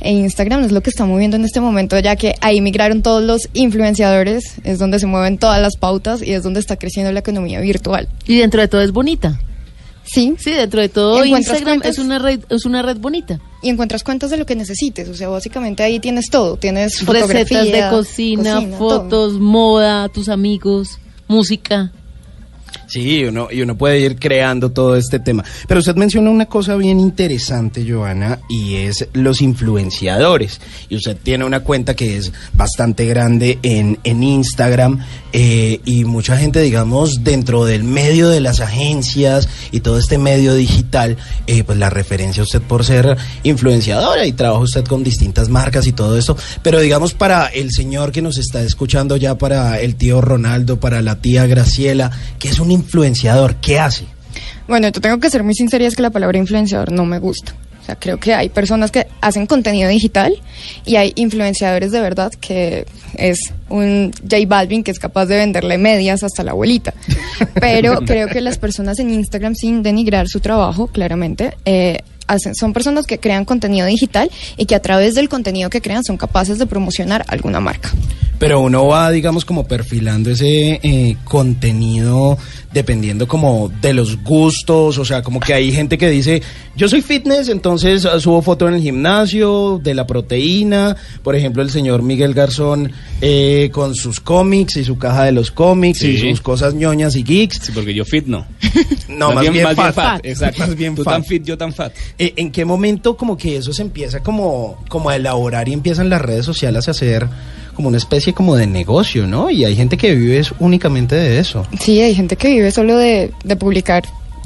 E 0.00 0.10
Instagram 0.10 0.64
es 0.64 0.72
lo 0.72 0.80
que 0.80 0.88
está 0.88 1.04
moviendo 1.04 1.36
en 1.36 1.44
este 1.44 1.60
momento, 1.60 1.98
ya 1.98 2.16
que 2.16 2.34
ahí 2.40 2.62
migraron 2.62 3.02
todos 3.02 3.22
los 3.22 3.50
influenciadores, 3.52 4.54
es 4.64 4.78
donde 4.78 4.98
se 5.00 5.06
mueven 5.06 5.36
todas 5.36 5.60
las 5.60 5.76
pautas 5.76 6.22
y 6.22 6.32
es 6.32 6.42
donde 6.42 6.60
está 6.60 6.76
creciendo 6.76 7.12
la 7.12 7.20
economía 7.20 7.60
virtual. 7.60 8.08
Y 8.26 8.38
dentro 8.38 8.62
de 8.62 8.68
todo 8.68 8.80
es 8.80 8.92
bonita. 8.92 9.38
Sí, 10.06 10.34
Sí, 10.38 10.52
dentro 10.52 10.80
de 10.80 10.88
todo 10.88 11.24
¿Y 11.24 11.28
encuentras 11.28 11.56
Instagram 11.58 11.80
cuentas? 11.80 11.98
es 11.98 12.04
una 12.04 12.18
red 12.18 12.40
es 12.48 12.64
una 12.64 12.82
red 12.82 12.96
bonita. 12.98 13.40
y 13.62 13.68
encuentras 13.70 14.02
cuentas 14.04 14.30
de 14.30 14.36
lo 14.36 14.46
que 14.46 14.54
necesites. 14.54 15.08
O 15.08 15.14
sea, 15.14 15.28
básicamente 15.28 15.82
ahí 15.82 15.98
tienes 16.00 16.30
todo. 16.30 16.56
Tienes 16.56 17.04
Recetas 17.04 17.64
de 17.66 17.86
cocina, 17.90 18.60
todo. 18.60 18.78
fotos, 18.78 19.32
moda, 19.34 20.08
tus 20.08 20.28
amigos, 20.28 20.98
música. 21.28 21.92
Sí, 22.86 23.24
uno, 23.24 23.48
y 23.50 23.62
uno 23.62 23.76
puede 23.76 24.00
ir 24.00 24.16
creando 24.16 24.70
todo 24.70 24.96
este 24.96 25.18
tema. 25.18 25.44
Pero 25.66 25.80
usted 25.80 25.96
menciona 25.96 26.30
una 26.30 26.46
cosa 26.46 26.76
bien 26.76 27.00
interesante, 27.00 27.84
Joana, 27.88 28.40
y 28.48 28.76
es 28.76 29.08
los 29.12 29.42
influenciadores. 29.42 30.60
Y 30.88 30.96
usted 30.96 31.16
tiene 31.20 31.44
una 31.44 31.60
cuenta 31.60 31.94
que 31.94 32.16
es 32.16 32.32
bastante 32.54 33.06
grande 33.06 33.58
en, 33.62 33.98
en 34.04 34.22
Instagram 34.22 35.00
eh, 35.32 35.80
y 35.84 36.04
mucha 36.04 36.38
gente, 36.38 36.62
digamos, 36.62 37.22
dentro 37.22 37.64
del 37.64 37.84
medio 37.84 38.28
de 38.28 38.40
las 38.40 38.60
agencias 38.60 39.48
y 39.70 39.80
todo 39.80 39.98
este 39.98 40.16
medio 40.16 40.54
digital, 40.54 41.18
eh, 41.46 41.62
pues 41.62 41.76
la 41.76 41.90
referencia 41.90 42.40
a 42.40 42.44
usted 42.44 42.62
por 42.62 42.84
ser 42.84 43.16
influenciadora 43.42 44.26
y 44.26 44.32
trabaja 44.32 44.62
usted 44.62 44.84
con 44.84 45.04
distintas 45.04 45.48
marcas 45.48 45.86
y 45.86 45.92
todo 45.92 46.16
esto. 46.16 46.36
Pero 46.62 46.80
digamos, 46.80 47.12
para 47.12 47.48
el 47.48 47.70
señor 47.72 48.12
que 48.12 48.22
nos 48.22 48.38
está 48.38 48.62
escuchando 48.62 49.16
ya, 49.16 49.36
para 49.36 49.78
el 49.80 49.96
tío 49.96 50.20
Ronaldo, 50.20 50.80
para 50.80 51.02
la 51.02 51.16
tía 51.16 51.46
Graciela, 51.46 52.10
que 52.38 52.48
es 52.48 52.58
un 52.58 52.70
influenciador, 52.76 53.56
¿qué 53.56 53.78
hace? 53.78 54.06
Bueno, 54.68 54.88
yo 54.88 55.00
tengo 55.00 55.18
que 55.18 55.30
ser 55.30 55.42
muy 55.42 55.54
sincera 55.54 55.84
y 55.84 55.86
es 55.86 55.96
que 55.96 56.02
la 56.02 56.10
palabra 56.10 56.38
influenciador 56.38 56.92
no 56.92 57.04
me 57.04 57.18
gusta. 57.18 57.54
O 57.80 57.86
sea, 57.86 57.94
creo 57.94 58.18
que 58.18 58.34
hay 58.34 58.48
personas 58.48 58.90
que 58.90 59.06
hacen 59.20 59.46
contenido 59.46 59.88
digital 59.88 60.34
y 60.84 60.96
hay 60.96 61.12
influenciadores 61.14 61.92
de 61.92 62.00
verdad 62.00 62.32
que 62.40 62.84
es 63.14 63.52
un 63.68 64.12
J 64.22 64.38
Balvin 64.48 64.82
que 64.82 64.90
es 64.90 64.98
capaz 64.98 65.26
de 65.26 65.36
venderle 65.36 65.78
medias 65.78 66.24
hasta 66.24 66.42
la 66.42 66.50
abuelita. 66.50 66.94
Pero 67.60 68.00
creo 68.06 68.26
que 68.26 68.40
las 68.40 68.58
personas 68.58 68.98
en 68.98 69.10
Instagram, 69.10 69.54
sin 69.54 69.84
denigrar 69.84 70.26
su 70.26 70.40
trabajo, 70.40 70.88
claramente, 70.88 71.56
eh, 71.64 72.00
hacen, 72.26 72.56
son 72.56 72.72
personas 72.72 73.06
que 73.06 73.18
crean 73.18 73.44
contenido 73.44 73.86
digital 73.86 74.32
y 74.56 74.66
que 74.66 74.74
a 74.74 74.82
través 74.82 75.14
del 75.14 75.28
contenido 75.28 75.70
que 75.70 75.80
crean 75.80 76.02
son 76.02 76.16
capaces 76.16 76.58
de 76.58 76.66
promocionar 76.66 77.24
alguna 77.28 77.60
marca. 77.60 77.90
Pero 78.38 78.60
uno 78.60 78.86
va, 78.86 79.10
digamos, 79.10 79.44
como 79.44 79.64
perfilando 79.64 80.30
ese 80.30 80.80
eh, 80.82 81.16
contenido 81.24 82.36
dependiendo 82.76 83.26
como 83.26 83.70
de 83.80 83.94
los 83.94 84.22
gustos, 84.22 84.98
o 84.98 85.04
sea, 85.06 85.22
como 85.22 85.40
que 85.40 85.54
hay 85.54 85.72
gente 85.72 85.96
que 85.96 86.10
dice, 86.10 86.42
yo 86.76 86.88
soy 86.90 87.00
fitness, 87.00 87.48
entonces 87.48 88.04
eh, 88.04 88.20
subo 88.20 88.42
foto 88.42 88.68
en 88.68 88.74
el 88.74 88.82
gimnasio, 88.82 89.80
de 89.82 89.94
la 89.94 90.06
proteína, 90.06 90.94
por 91.22 91.34
ejemplo, 91.34 91.62
el 91.62 91.70
señor 91.70 92.02
Miguel 92.02 92.34
Garzón 92.34 92.92
eh, 93.22 93.70
con 93.72 93.94
sus 93.94 94.20
cómics 94.20 94.76
y 94.76 94.84
su 94.84 94.98
caja 94.98 95.24
de 95.24 95.32
los 95.32 95.50
cómics 95.50 96.02
y 96.02 96.18
sus 96.18 96.42
cosas 96.42 96.74
ñoñas 96.74 97.16
y 97.16 97.24
geeks. 97.24 97.60
Sí, 97.62 97.72
porque 97.72 97.94
yo 97.94 98.04
fit 98.04 98.26
no. 98.26 98.46
No, 99.08 99.32
más, 99.32 99.50
bien, 99.50 99.66
fat. 99.74 100.20
Exacto. 100.24 100.58
Más 100.60 100.76
bien 100.76 100.94
Tú 100.94 101.02
fat. 101.02 101.14
tan 101.14 101.24
fit, 101.24 101.42
yo 101.44 101.56
tan 101.56 101.72
fat. 101.72 101.94
Eh, 102.18 102.34
¿En 102.36 102.50
qué 102.50 102.66
momento 102.66 103.16
como 103.16 103.38
que 103.38 103.56
eso 103.56 103.72
se 103.72 103.80
empieza 103.80 104.22
como, 104.22 104.84
como 104.88 105.08
a 105.08 105.16
elaborar 105.16 105.66
y 105.68 105.72
empiezan 105.72 106.10
las 106.10 106.20
redes 106.20 106.44
sociales 106.44 106.88
a 106.88 106.90
hacer 106.90 107.26
como 107.76 107.88
una 107.88 107.98
especie 107.98 108.32
como 108.32 108.56
de 108.56 108.66
negocio, 108.66 109.26
¿no? 109.26 109.50
Y 109.50 109.64
hay 109.64 109.76
gente 109.76 109.96
que 109.96 110.14
vive 110.14 110.42
únicamente 110.58 111.14
de 111.14 111.38
eso. 111.38 111.64
Sí, 111.80 112.00
hay 112.00 112.14
gente 112.14 112.34
que 112.36 112.48
vive 112.48 112.70
solo 112.72 112.96
de, 112.96 113.32
de 113.44 113.56
publicar 113.56 114.02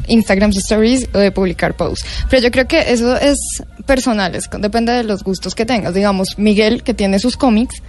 Instagram 0.09 0.51
Stories 0.51 1.09
o 1.15 1.19
de 1.19 1.31
publicar 1.31 1.77
posts. 1.77 2.05
Pero 2.29 2.43
yo 2.43 2.51
creo 2.51 2.67
que 2.67 2.81
eso 2.93 3.17
es 3.17 3.39
personal, 3.87 4.35
es- 4.35 4.49
depende 4.59 4.93
de 4.93 5.05
los 5.05 5.23
gustos 5.23 5.55
que 5.55 5.65
tengas. 5.65 5.95
Digamos, 5.95 6.37
Miguel, 6.37 6.83
que 6.83 6.93
tiene 6.95 7.19
sus 7.19 7.37
cómics, 7.37 7.83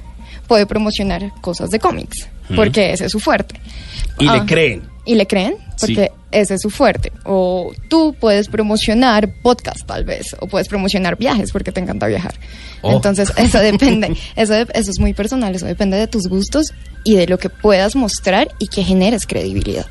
puede 0.48 0.66
promocionar 0.66 1.32
cosas 1.42 1.70
de 1.70 1.80
cómics, 1.80 2.28
porque 2.56 2.92
ese 2.94 3.06
es 3.06 3.12
su 3.12 3.20
fuerte. 3.20 3.60
Y 4.20 4.28
Ah, 4.28 4.38
le 4.38 4.46
creen. 4.46 4.84
Y 5.04 5.16
le 5.16 5.26
creen, 5.26 5.56
porque 5.80 6.12
ese 6.32 6.54
es 6.56 6.62
su 6.62 6.70
fuerte. 6.70 7.12
O 7.26 7.72
tú 7.88 8.16
puedes 8.20 8.48
promocionar 8.50 9.34
podcast, 9.42 9.80
tal 9.88 10.04
vez, 10.06 10.36
o 10.40 10.48
puedes 10.48 10.68
promocionar 10.68 11.18
viajes, 11.18 11.52
porque 11.52 11.72
te 11.72 11.80
encanta 11.80 12.06
viajar. 12.08 12.36
Oh. 12.82 12.92
Entonces, 12.92 13.32
eso 13.38 13.58
depende. 13.60 14.16
Eso, 14.36 14.54
de- 14.54 14.68
eso 14.74 14.92
es 14.92 15.00
muy 15.00 15.14
personal, 15.14 15.56
eso 15.56 15.66
depende 15.66 15.98
de 15.98 16.06
tus 16.08 16.28
gustos 16.28 16.68
y 17.04 17.16
de 17.16 17.26
lo 17.28 17.40
que 17.40 17.50
puedas 17.50 17.96
mostrar 17.96 18.50
y 18.60 18.68
que 18.68 18.84
generes 18.84 19.26
credibilidad. 19.26 19.88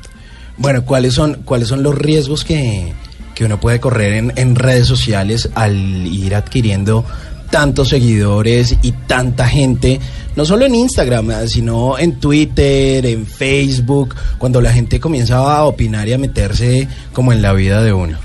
Bueno, 0.57 0.85
¿cuáles 0.85 1.13
son, 1.13 1.41
cuáles 1.43 1.67
son 1.67 1.83
los 1.83 1.97
riesgos 1.97 2.45
que, 2.45 2.93
que 3.35 3.43
uno 3.45 3.59
puede 3.59 3.79
correr 3.81 4.13
en, 4.13 4.33
en 4.37 4.55
redes 4.55 4.87
sociales 4.87 5.49
al 5.55 5.75
ir 6.07 6.35
adquiriendo 6.35 7.03
tantos 7.51 7.89
seguidores 7.89 8.75
y 8.81 8.93
tanta 8.93 9.47
gente, 9.47 9.99
no 10.35 10.45
solo 10.45 10.65
en 10.65 10.73
Instagram, 10.73 11.47
sino 11.47 11.99
en 11.99 12.19
Twitter, 12.19 13.05
en 13.05 13.27
Facebook, 13.27 14.15
cuando 14.37 14.61
la 14.61 14.73
gente 14.73 14.99
comienza 14.99 15.37
a 15.37 15.65
opinar 15.65 16.07
y 16.07 16.13
a 16.13 16.17
meterse 16.17 16.87
como 17.13 17.33
en 17.33 17.41
la 17.41 17.53
vida 17.53 17.83
de 17.83 17.93
uno? 17.93 18.17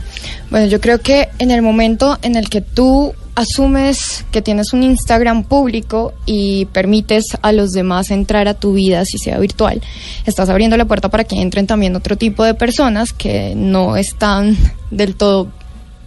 Bueno, 0.50 0.66
yo 0.68 0.80
creo 0.80 1.00
que 1.00 1.28
en 1.38 1.50
el 1.50 1.60
momento 1.60 2.18
en 2.22 2.36
el 2.36 2.48
que 2.48 2.60
tú 2.60 3.12
asumes 3.34 4.24
que 4.30 4.40
tienes 4.40 4.72
un 4.72 4.82
Instagram 4.82 5.44
público 5.44 6.14
y 6.24 6.64
permites 6.66 7.36
a 7.42 7.52
los 7.52 7.72
demás 7.72 8.10
entrar 8.10 8.48
a 8.48 8.54
tu 8.54 8.72
vida, 8.72 9.04
si 9.04 9.18
sea 9.18 9.38
virtual, 9.38 9.82
estás 10.24 10.48
abriendo 10.48 10.76
la 10.76 10.86
puerta 10.86 11.10
para 11.10 11.24
que 11.24 11.40
entren 11.40 11.66
también 11.66 11.94
otro 11.96 12.16
tipo 12.16 12.44
de 12.44 12.54
personas 12.54 13.12
que 13.12 13.54
no 13.54 13.96
están 13.96 14.56
del 14.90 15.16
todo 15.16 15.48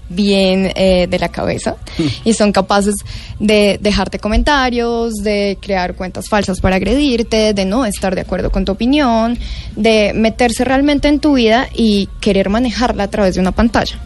bien 0.10 0.72
eh, 0.76 1.08
de 1.10 1.20
la 1.20 1.30
cabeza 1.30 1.76
y 2.26 2.34
son 2.34 2.52
capaces 2.52 2.96
de 3.40 3.80
dejarte 3.82 4.20
comentarios, 4.20 5.14
de 5.16 5.58
crear 5.62 5.96
cuentas 5.96 6.28
falsas 6.28 6.60
para 6.60 6.78
agredirte, 6.78 7.54
de 7.54 7.66
no 7.66 7.86
estar 7.86 8.16
de 8.16 8.22
acuerdo 8.22 8.52
con 8.52 8.66
tu 8.66 8.72
opinión, 8.72 9.38
de 9.76 10.14
meterse 10.14 10.64
realmente 10.66 11.08
en 11.08 11.20
tu 11.20 11.34
vida 11.34 11.70
y 11.74 12.10
querer 12.20 12.50
manejarla 12.50 13.04
a 13.04 13.10
través 13.10 13.36
de 13.36 13.42
una 13.42 13.52
pantalla. 13.52 14.00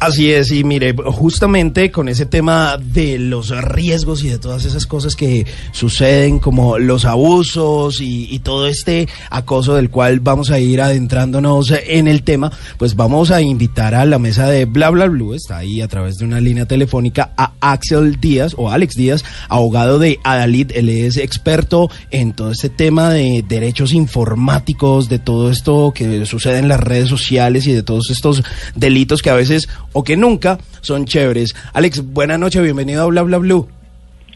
Así 0.00 0.32
es, 0.32 0.52
y 0.52 0.64
mire, 0.64 0.94
justamente 1.06 1.90
con 1.90 2.08
ese 2.08 2.26
tema 2.26 2.76
de 2.78 3.18
los 3.18 3.50
riesgos 3.64 4.22
y 4.22 4.28
de 4.28 4.38
todas 4.38 4.64
esas 4.66 4.86
cosas 4.86 5.16
que 5.16 5.46
suceden, 5.72 6.38
como 6.38 6.78
los 6.78 7.06
abusos 7.06 8.00
y, 8.00 8.26
y 8.30 8.40
todo 8.40 8.66
este 8.66 9.08
acoso 9.30 9.74
del 9.74 9.88
cual 9.88 10.20
vamos 10.20 10.50
a 10.50 10.58
ir 10.58 10.82
adentrándonos 10.82 11.72
en 11.86 12.06
el 12.06 12.22
tema, 12.22 12.52
pues 12.76 12.96
vamos 12.96 13.30
a 13.30 13.40
invitar 13.40 13.94
a 13.94 14.04
la 14.04 14.18
mesa 14.18 14.46
de 14.46 14.66
Bla 14.66 14.90
Bla 14.90 15.06
Blue, 15.06 15.32
está 15.32 15.58
ahí 15.58 15.80
a 15.80 15.88
través 15.88 16.16
de 16.16 16.26
una 16.26 16.40
línea 16.40 16.66
telefónica, 16.66 17.32
a 17.36 17.52
Axel 17.60 18.20
Díaz 18.20 18.54
o 18.58 18.70
Alex 18.70 18.96
Díaz, 18.96 19.24
abogado 19.48 19.98
de 19.98 20.18
Adalid, 20.22 20.72
él 20.74 20.90
es 20.90 21.16
experto 21.16 21.90
en 22.10 22.34
todo 22.34 22.50
este 22.50 22.68
tema 22.68 23.10
de 23.10 23.44
derechos 23.48 23.92
informáticos, 23.92 25.08
de 25.08 25.18
todo 25.18 25.50
esto 25.50 25.92
que 25.94 26.26
sucede 26.26 26.58
en 26.58 26.68
las 26.68 26.80
redes 26.80 27.08
sociales 27.08 27.66
y 27.66 27.72
de 27.72 27.82
todos 27.82 28.10
estos 28.10 28.42
delitos 28.74 29.22
que 29.22 29.30
a 29.30 29.34
veces 29.34 29.68
o 29.94 30.04
que 30.04 30.16
nunca 30.18 30.58
son 30.82 31.06
chéveres. 31.06 31.54
Alex, 31.72 32.04
buenas 32.12 32.38
noches, 32.38 32.62
bienvenido 32.62 33.02
a 33.02 33.06
Bla 33.06 33.22
Bla 33.22 33.38
Blue. 33.38 33.66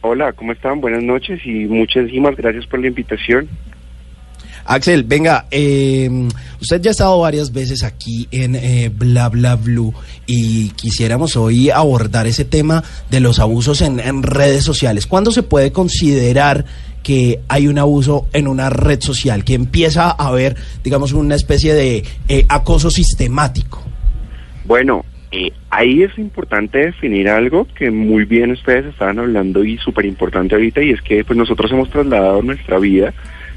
Hola, 0.01 0.33
¿cómo 0.33 0.53
están? 0.53 0.81
Buenas 0.81 1.03
noches 1.03 1.41
y 1.45 1.67
muchísimas 1.67 2.35
gracias 2.37 2.67
por 2.67 2.81
la 2.81 2.87
invitación. 2.87 3.49
Axel, 4.65 5.03
venga, 5.05 5.47
eh, 5.51 6.29
usted 6.61 6.81
ya 6.83 6.91
ha 6.91 6.93
estado 6.93 7.19
varias 7.21 7.53
veces 7.53 7.83
aquí 7.83 8.29
en 8.31 8.55
eh, 8.55 8.91
Bla 8.95 9.29
Bla 9.31 9.57
Blue 9.57 9.95
y 10.27 10.69
quisiéramos 10.71 11.37
hoy 11.37 11.71
abordar 11.71 12.27
ese 12.27 12.45
tema 12.45 12.85
de 13.11 13.21
los 13.21 13.39
abusos 13.39 13.81
en, 13.81 13.99
en 13.99 14.23
redes 14.23 14.65
sociales. 14.65 15.07
¿Cuándo 15.07 15.33
se 15.33 15.43
puede 15.43 15.73
considerar 15.73 16.67
que 17.03 17.41
hay 17.49 17.67
un 17.67 17.79
abuso 17.79 18.27
en 18.35 18.47
una 18.47 18.69
red 18.69 19.01
social, 19.01 19.43
que 19.43 19.55
empieza 19.55 20.11
a 20.11 20.29
haber, 20.29 20.57
digamos, 20.85 21.13
una 21.13 21.35
especie 21.35 21.73
de 21.73 22.05
eh, 22.29 22.45
acoso 22.49 22.91
sistemático? 22.91 23.83
Bueno, 24.67 25.03
eh, 25.31 25.53
ahí 25.69 26.03
es 26.03 26.17
importante 26.19 26.79
definir 26.79 27.29
algo 27.29 27.67
que 27.75 27.91
muy 27.91 28.25
bien 28.25 28.53
ustedes 28.53 28.87
estaban 28.87 29.19
hablando 29.19 29.63
y 29.63 29.77
súper 29.77 30.07
importante 30.07 30.55
ahorita 30.55 30.83
y 30.83 30.91
es 30.91 31.03
que 31.03 31.23
pues 31.25 31.37
nosotros 31.37 31.71
hemos 31.71 31.91
trasladado 31.91 32.43
nuestra 32.43 32.79
vida 32.79 33.13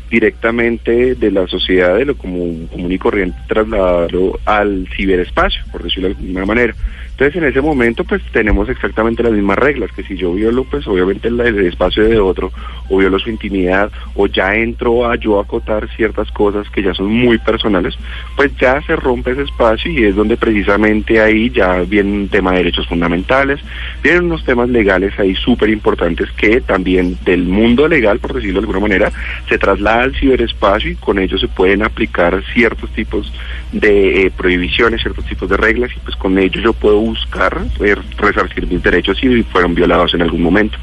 directamente 0.09 1.15
de 1.15 1.31
la 1.31 1.47
sociedad, 1.47 1.95
de 1.95 2.03
lo 2.03 2.17
común, 2.17 2.67
común 2.69 2.91
y 2.91 2.97
corriente, 2.97 3.37
trasladarlo 3.47 4.37
al 4.43 4.85
ciberespacio, 4.95 5.63
por 5.71 5.83
decirlo 5.83 6.09
de 6.09 6.15
alguna 6.15 6.45
manera. 6.45 6.75
Entonces, 7.21 7.43
en 7.43 7.49
ese 7.49 7.61
momento, 7.61 8.03
pues 8.03 8.23
tenemos 8.31 8.67
exactamente 8.67 9.21
las 9.21 9.33
mismas 9.33 9.59
reglas, 9.59 9.91
que 9.91 10.01
si 10.01 10.17
yo 10.17 10.33
violo, 10.33 10.63
pues 10.63 10.87
obviamente 10.87 11.27
el, 11.27 11.39
el 11.39 11.67
espacio 11.67 12.03
de 12.03 12.17
otro, 12.17 12.51
o 12.89 12.97
violo 12.97 13.19
su 13.19 13.29
intimidad, 13.29 13.91
o 14.15 14.25
ya 14.25 14.55
entro 14.55 15.07
a 15.07 15.17
yo 15.17 15.39
acotar 15.39 15.87
ciertas 15.95 16.31
cosas 16.31 16.67
que 16.71 16.81
ya 16.81 16.95
son 16.95 17.13
muy 17.13 17.37
personales, 17.37 17.95
pues 18.35 18.51
ya 18.57 18.81
se 18.81 18.95
rompe 18.95 19.33
ese 19.33 19.43
espacio 19.43 19.91
y 19.91 20.05
es 20.05 20.15
donde 20.15 20.35
precisamente 20.35 21.21
ahí 21.21 21.51
ya 21.51 21.81
viene 21.81 22.11
un 22.11 22.27
tema 22.27 22.53
de 22.53 22.57
derechos 22.57 22.87
fundamentales, 22.87 23.59
vienen 24.01 24.23
unos 24.23 24.43
temas 24.43 24.69
legales 24.69 25.13
ahí 25.19 25.35
súper 25.35 25.69
importantes 25.69 26.31
que 26.31 26.59
también 26.61 27.19
del 27.23 27.43
mundo 27.43 27.87
legal, 27.87 28.17
por 28.17 28.33
decirlo 28.33 28.61
de 28.61 28.65
alguna 28.65 28.79
manera, 28.79 29.11
se 29.47 29.59
traslada 29.59 30.01
al 30.01 30.15
ciberespacio 30.15 30.89
y 30.89 30.95
con 30.95 31.19
ello 31.19 31.37
se 31.37 31.47
pueden 31.47 31.83
aplicar 31.83 32.43
ciertos 32.51 32.89
tipos 32.93 33.31
de 33.71 34.25
eh, 34.25 34.31
prohibiciones, 34.35 35.01
ciertos 35.01 35.25
tipos 35.25 35.47
de 35.47 35.57
reglas 35.57 35.91
y 35.95 35.99
pues 35.99 36.15
con 36.15 36.39
ello 36.39 36.59
yo 36.59 36.73
puedo 36.73 37.10
buscar 37.11 37.65
eh, 37.79 37.95
resarcir 38.17 38.67
mis 38.67 38.81
derechos 38.81 39.17
si 39.19 39.43
fueron 39.43 39.75
violados 39.75 40.13
en 40.13 40.21
algún 40.21 40.41
momento. 40.41 40.77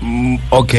Mm, 0.00 0.36
ok, 0.50 0.74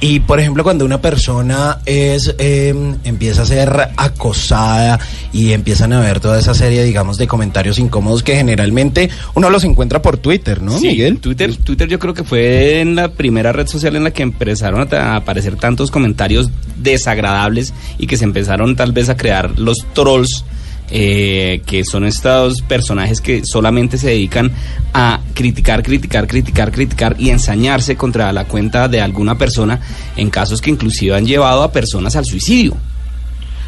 y 0.00 0.20
por 0.20 0.38
ejemplo 0.38 0.62
cuando 0.62 0.84
una 0.84 1.00
persona 1.00 1.78
es 1.86 2.34
eh, 2.38 2.74
empieza 3.04 3.42
a 3.42 3.46
ser 3.46 3.70
acosada 3.96 5.00
y 5.32 5.52
empiezan 5.52 5.94
a 5.94 6.00
ver 6.00 6.20
toda 6.20 6.38
esa 6.38 6.52
serie, 6.52 6.84
digamos, 6.84 7.16
de 7.16 7.26
comentarios 7.26 7.78
incómodos 7.78 8.22
que 8.22 8.36
generalmente 8.36 9.08
uno 9.34 9.48
los 9.48 9.64
encuentra 9.64 10.02
por 10.02 10.18
Twitter, 10.18 10.60
¿no, 10.60 10.76
Sí, 10.78 10.88
Miguel? 10.88 11.20
Twitter, 11.20 11.56
Twitter 11.56 11.88
yo 11.88 11.98
creo 11.98 12.12
que 12.12 12.24
fue 12.24 12.80
en 12.80 12.96
la 12.96 13.12
primera 13.12 13.50
red 13.52 13.66
social 13.66 13.96
en 13.96 14.04
la 14.04 14.10
que 14.10 14.22
empezaron 14.22 14.86
a 14.92 15.16
aparecer 15.16 15.56
tantos 15.56 15.90
comentarios 15.90 16.50
desagradables 16.76 17.72
y 17.96 18.06
que 18.06 18.18
se 18.18 18.24
empezaron 18.24 18.76
tal 18.76 18.92
vez 18.92 19.08
a 19.08 19.16
crear 19.16 19.58
los 19.58 19.86
trolls. 19.94 20.44
Eh, 20.90 21.62
que 21.66 21.84
son 21.84 22.04
estos 22.04 22.62
personajes 22.62 23.20
que 23.20 23.44
solamente 23.44 23.98
se 23.98 24.08
dedican 24.08 24.52
a 24.94 25.20
criticar, 25.34 25.82
criticar, 25.82 26.26
criticar, 26.26 26.70
criticar 26.70 27.16
y 27.18 27.30
ensañarse 27.30 27.96
contra 27.96 28.32
la 28.32 28.44
cuenta 28.44 28.88
de 28.88 29.00
alguna 29.00 29.36
persona 29.36 29.80
en 30.16 30.30
casos 30.30 30.60
que 30.60 30.70
inclusive 30.70 31.16
han 31.16 31.26
llevado 31.26 31.62
a 31.62 31.72
personas 31.72 32.16
al 32.16 32.24
suicidio. 32.24 32.76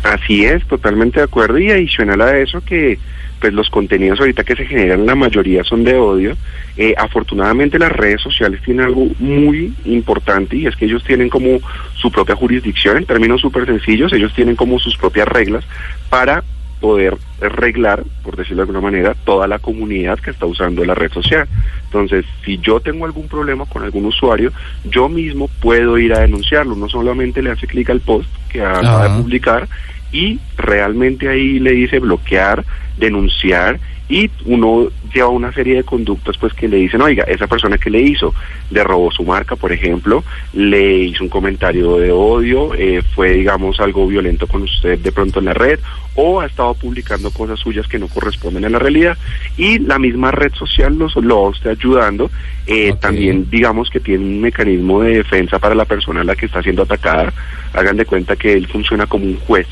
Así 0.02 0.44
es, 0.44 0.64
totalmente 0.66 1.18
de 1.18 1.24
acuerdo 1.24 1.58
y 1.58 1.70
adicional 1.70 2.20
a 2.20 2.38
eso 2.38 2.60
que 2.60 2.98
pues 3.40 3.52
los 3.52 3.70
contenidos 3.70 4.18
ahorita 4.20 4.44
que 4.44 4.56
se 4.56 4.66
generan 4.66 5.06
la 5.06 5.14
mayoría 5.14 5.62
son 5.64 5.84
de 5.84 5.94
odio. 5.94 6.36
Eh, 6.76 6.94
afortunadamente 6.96 7.78
las 7.78 7.92
redes 7.92 8.20
sociales 8.20 8.60
tienen 8.64 8.86
algo 8.86 9.06
muy 9.18 9.72
importante 9.84 10.56
y 10.56 10.66
es 10.66 10.76
que 10.76 10.84
ellos 10.84 11.02
tienen 11.04 11.28
como 11.28 11.60
su 11.94 12.10
propia 12.10 12.36
jurisdicción 12.36 12.96
en 12.96 13.06
términos 13.06 13.40
súper 13.40 13.66
sencillos, 13.66 14.12
ellos 14.12 14.32
tienen 14.34 14.56
como 14.56 14.78
sus 14.78 14.96
propias 14.96 15.26
reglas 15.28 15.64
para 16.08 16.42
poder 16.80 17.16
arreglar, 17.40 18.04
por 18.22 18.36
decirlo 18.36 18.56
de 18.56 18.62
alguna 18.62 18.80
manera, 18.80 19.14
toda 19.24 19.46
la 19.46 19.58
comunidad 19.58 20.18
que 20.18 20.30
está 20.30 20.46
usando 20.46 20.84
la 20.84 20.94
red 20.94 21.12
social. 21.12 21.48
Entonces, 21.84 22.24
si 22.44 22.58
yo 22.58 22.80
tengo 22.80 23.04
algún 23.04 23.28
problema 23.28 23.64
con 23.66 23.82
algún 23.82 24.06
usuario, 24.06 24.52
yo 24.84 25.08
mismo 25.08 25.48
puedo 25.60 25.98
ir 25.98 26.14
a 26.14 26.20
denunciarlo. 26.20 26.74
No 26.76 26.88
solamente 26.88 27.42
le 27.42 27.50
hace 27.50 27.66
clic 27.66 27.90
al 27.90 28.00
post 28.00 28.28
que 28.48 28.62
acaba 28.62 29.08
de 29.08 29.22
publicar 29.22 29.68
y 30.12 30.38
realmente 30.56 31.28
ahí 31.28 31.58
le 31.58 31.72
dice 31.72 31.98
bloquear, 31.98 32.64
denunciar 32.96 33.78
y 34.09 34.30
uno 34.46 34.88
lleva 35.12 35.28
una 35.28 35.52
serie 35.52 35.76
de 35.76 35.84
conductas 35.84 36.36
pues 36.38 36.52
que 36.54 36.68
le 36.68 36.78
dicen, 36.78 37.02
oiga, 37.02 37.24
esa 37.24 37.46
persona 37.46 37.78
que 37.78 37.90
le 37.90 38.00
hizo, 38.00 38.34
le 38.70 38.82
robó 38.84 39.11
su 39.11 39.22
marca, 39.22 39.56
por 39.56 39.72
ejemplo, 39.72 40.24
le 40.52 40.98
hizo 41.04 41.24
un 41.24 41.30
comentario 41.30 41.96
de 41.96 42.11
odio, 42.11 42.74
eh, 42.74 43.02
fue 43.14 43.34
digamos 43.34 43.80
algo 43.80 44.06
violento 44.06 44.46
con 44.46 44.62
usted 44.62 44.98
de 44.98 45.12
pronto 45.12 45.38
en 45.38 45.46
la 45.46 45.54
red 45.54 45.78
o 46.14 46.40
ha 46.40 46.46
estado 46.46 46.74
publicando 46.74 47.30
cosas 47.30 47.61
suyas 47.61 47.86
que 47.86 47.98
no 47.98 48.09
corresponden 48.09 48.64
a 48.64 48.68
la 48.68 48.78
realidad 48.78 49.16
y 49.56 49.78
la 49.78 49.98
misma 49.98 50.30
red 50.30 50.52
social 50.54 50.96
lo, 50.98 51.09
lo 51.20 51.42
va 51.42 51.48
usted 51.50 51.70
ayudando, 51.70 52.30
eh, 52.66 52.94
también 53.00 53.48
digamos 53.50 53.88
que 53.90 54.00
tiene 54.00 54.24
un 54.24 54.40
mecanismo 54.40 55.02
de 55.02 55.18
defensa 55.18 55.59
para 55.59 55.74
la 55.74 55.84
persona 55.84 56.22
a 56.22 56.24
la 56.24 56.34
que 56.34 56.46
está 56.46 56.62
siendo 56.62 56.82
atacada, 56.82 57.32
hagan 57.72 57.96
de 57.96 58.04
cuenta 58.04 58.36
que 58.36 58.52
él 58.52 58.66
funciona 58.66 59.06
como 59.06 59.26
un 59.26 59.38
juez 59.38 59.66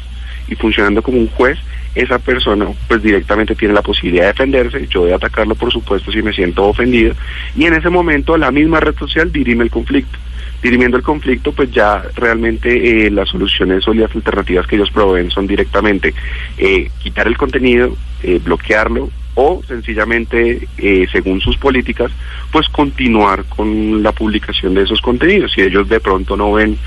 y 0.49 0.55
funcionando 0.55 1.03
como 1.03 1.19
un 1.19 1.29
juez, 1.29 1.59
esa 1.97 2.19
persona 2.19 2.67
pues 2.87 3.03
directamente 3.03 3.55
tiene 3.55 3.73
la 3.73 3.83
posibilidad 3.83 4.25
de 4.25 4.29
defenderse, 4.29 4.87
yo 4.87 5.07
de 5.07 5.15
atacarlo 5.15 5.55
por 5.55 5.73
supuesto 5.73 6.13
si 6.13 6.23
me 6.23 6.33
siento 6.33 6.65
ofendido, 6.65 7.15
y 7.57 7.65
en 7.65 7.75
ese 7.75 7.89
momento 7.89 8.37
la 8.37 8.51
misma 8.51 8.81
red 8.81 8.95
social 8.97 9.33
dirime 9.33 9.65
el 9.65 9.71
conflicto. 9.71 10.19
Dirimiendo 10.63 10.97
el 10.97 11.03
conflicto, 11.03 11.53
pues 11.53 11.71
ya 11.71 12.03
realmente 12.17 13.07
eh, 13.07 13.11
las 13.11 13.29
soluciones 13.29 13.87
o 13.87 13.95
las 13.95 14.15
alternativas 14.15 14.67
que 14.67 14.77
ellos 14.77 14.91
proveen 14.91 15.31
son 15.31 15.47
directamente 15.47 16.15
eh, 16.59 16.91
quitar 17.03 17.27
el 17.27 17.37
contenido, 17.37 17.97
eh, 18.23 18.41
bloquearlo 18.43 19.11
o 19.35 19.63
sencillamente, 19.67 20.67
eh, 20.79 21.07
según 21.13 21.41
sus 21.41 21.57
políticas, 21.59 22.11
pues 22.51 22.69
continuar 22.71 23.45
con 23.45 24.03
la 24.03 24.13
publicación 24.13 24.75
de 24.75 24.83
esos 24.83 25.01
contenidos 25.03 25.53
si 25.53 25.61
ellos 25.61 25.89
de 25.89 26.01
pronto 26.01 26.37
no 26.37 26.53
ven 26.53 26.79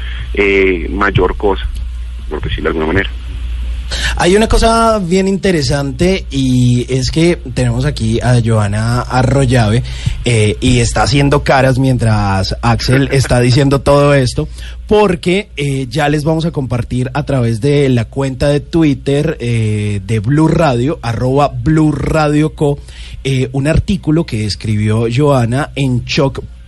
mayor 0.89 1.37
cosa, 1.37 1.67
por 2.27 2.41
decirlo 2.41 2.63
de 2.63 2.69
alguna 2.69 2.87
manera. 2.87 3.09
Hay 4.15 4.35
una 4.35 4.47
cosa 4.47 4.99
bien 4.99 5.27
interesante 5.27 6.25
y 6.29 6.85
es 6.89 7.11
que 7.11 7.37
tenemos 7.53 7.85
aquí 7.85 8.19
a 8.21 8.41
Joana 8.43 9.01
Arroyave 9.01 9.83
eh, 10.25 10.57
y 10.59 10.79
está 10.79 11.03
haciendo 11.03 11.43
caras 11.43 11.79
mientras 11.79 12.55
Axel 12.61 13.09
está 13.11 13.39
diciendo 13.39 13.81
todo 13.81 14.13
esto 14.13 14.47
porque 14.87 15.49
eh, 15.55 15.85
ya 15.87 16.09
les 16.09 16.23
vamos 16.23 16.45
a 16.45 16.51
compartir 16.51 17.11
a 17.13 17.23
través 17.23 17.61
de 17.61 17.89
la 17.89 18.05
cuenta 18.05 18.49
de 18.49 18.59
Twitter 18.59 19.37
eh, 19.39 20.01
de 20.03 20.19
Blue 20.19 20.47
Radio, 20.47 20.97
arroba 21.03 21.49
Blue 21.49 21.91
Radio 21.91 22.55
Co, 22.55 22.79
eh, 23.23 23.49
un 23.53 23.67
artículo 23.67 24.25
que 24.25 24.45
escribió 24.45 25.05
Joana 25.15 25.71
en 25.75 26.05
Choc 26.05 26.39
punto 26.39 26.58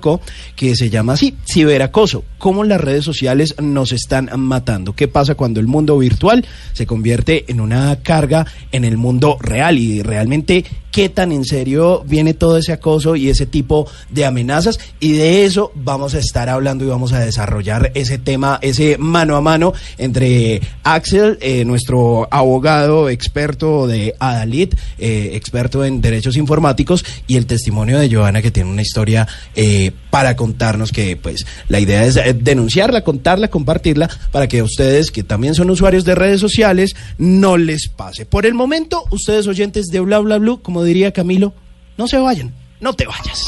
co, 0.00 0.20
que 0.56 0.74
se 0.76 0.90
llama 0.90 1.14
así, 1.14 1.36
ciberacoso, 1.46 2.24
cómo 2.38 2.64
las 2.64 2.80
redes 2.80 3.04
sociales 3.04 3.54
nos 3.60 3.92
están 3.92 4.30
matando. 4.36 4.94
¿Qué 4.94 5.08
pasa 5.08 5.34
cuando 5.34 5.60
el 5.60 5.66
mundo 5.66 5.98
virtual 5.98 6.46
se 6.72 6.86
convierte 6.86 7.44
en 7.48 7.60
una 7.60 7.96
carga 8.02 8.46
en 8.72 8.84
el 8.84 8.96
mundo 8.96 9.36
real? 9.40 9.78
Y 9.78 10.02
realmente, 10.02 10.64
¿qué 10.90 11.08
tan 11.08 11.32
en 11.32 11.44
serio 11.44 12.02
viene 12.06 12.34
todo 12.34 12.58
ese 12.58 12.72
acoso 12.72 13.16
y 13.16 13.28
ese 13.28 13.46
tipo 13.46 13.88
de 14.10 14.24
amenazas? 14.24 14.78
Y 15.00 15.12
de 15.12 15.44
eso 15.44 15.72
vamos 15.74 16.14
a 16.14 16.18
estar 16.18 16.48
hablando 16.48 16.84
y 16.84 16.88
vamos 16.88 17.12
a 17.12 17.20
desarrollar 17.20 17.92
ese 17.94 18.18
tema, 18.18 18.58
ese 18.62 18.96
mano 18.98 19.36
a 19.36 19.40
mano 19.40 19.72
entre 19.98 20.60
Axel, 20.82 21.38
eh, 21.40 21.64
nuestro 21.64 22.28
abogado 22.30 23.08
experto 23.08 23.86
de 23.86 24.14
Adalit, 24.18 24.74
eh, 24.98 25.30
experto 25.34 25.84
en 25.84 26.00
derechos 26.00 26.36
informáticos, 26.36 27.04
y 27.26 27.36
el 27.36 27.46
testimonio 27.46 27.98
de 27.98 28.12
Joana, 28.12 28.42
que 28.42 28.50
tiene 28.50 28.70
una 28.70 28.82
historia 28.82 29.26
eh, 29.54 29.92
para 30.10 30.36
contarnos 30.36 30.92
que 30.92 31.16
pues 31.16 31.46
la 31.68 31.80
idea 31.80 32.04
es 32.04 32.16
eh, 32.16 32.34
denunciarla, 32.34 33.04
contarla, 33.04 33.48
compartirla 33.48 34.08
para 34.32 34.48
que 34.48 34.62
ustedes 34.62 35.10
que 35.10 35.22
también 35.22 35.54
son 35.54 35.70
usuarios 35.70 36.04
de 36.04 36.14
redes 36.14 36.40
sociales 36.40 36.94
no 37.18 37.56
les 37.56 37.88
pase. 37.88 38.26
Por 38.26 38.46
el 38.46 38.54
momento, 38.54 39.04
ustedes 39.10 39.46
oyentes 39.46 39.86
de 39.86 40.00
Bla 40.00 40.18
Bla 40.18 40.38
Blue, 40.38 40.60
como 40.62 40.77
diría 40.84 41.12
Camilo, 41.12 41.52
no 41.96 42.06
se 42.08 42.18
vayan, 42.18 42.54
no 42.80 42.92
te 42.92 43.06
vayas. 43.06 43.46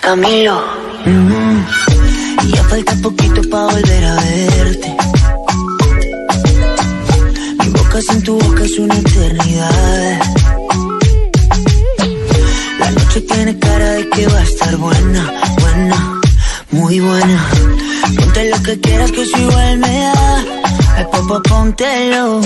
Camilo, 0.00 0.62
mm, 1.04 1.64
ya 2.54 2.62
falta 2.64 2.94
poquito 3.02 3.42
para 3.50 3.64
volver 3.64 4.04
a 4.04 4.14
verte. 4.14 4.96
Mi 7.58 7.68
boca 7.70 8.00
sin 8.02 8.22
tu 8.22 8.38
boca 8.38 8.62
es 8.64 8.78
una 8.78 8.94
eternidad. 8.94 10.20
La 12.78 12.90
noche 12.92 13.20
tiene 13.22 13.58
cara 13.58 13.90
de 13.94 14.08
que 14.10 14.28
va 14.28 14.38
a 14.38 14.42
estar 14.44 14.76
buena, 14.76 15.32
buena, 15.60 16.20
muy 16.70 17.00
buena. 17.00 17.50
Ponte 18.14 18.50
lo 18.50 18.62
que 18.62 18.80
quieras 18.80 19.10
que 19.10 19.22
eso 19.22 19.38
igual 19.38 19.78
me 19.78 19.98
da. 20.00 20.44
Ay, 20.96 21.04
papá, 21.10 21.42
póntelo. 21.48 22.40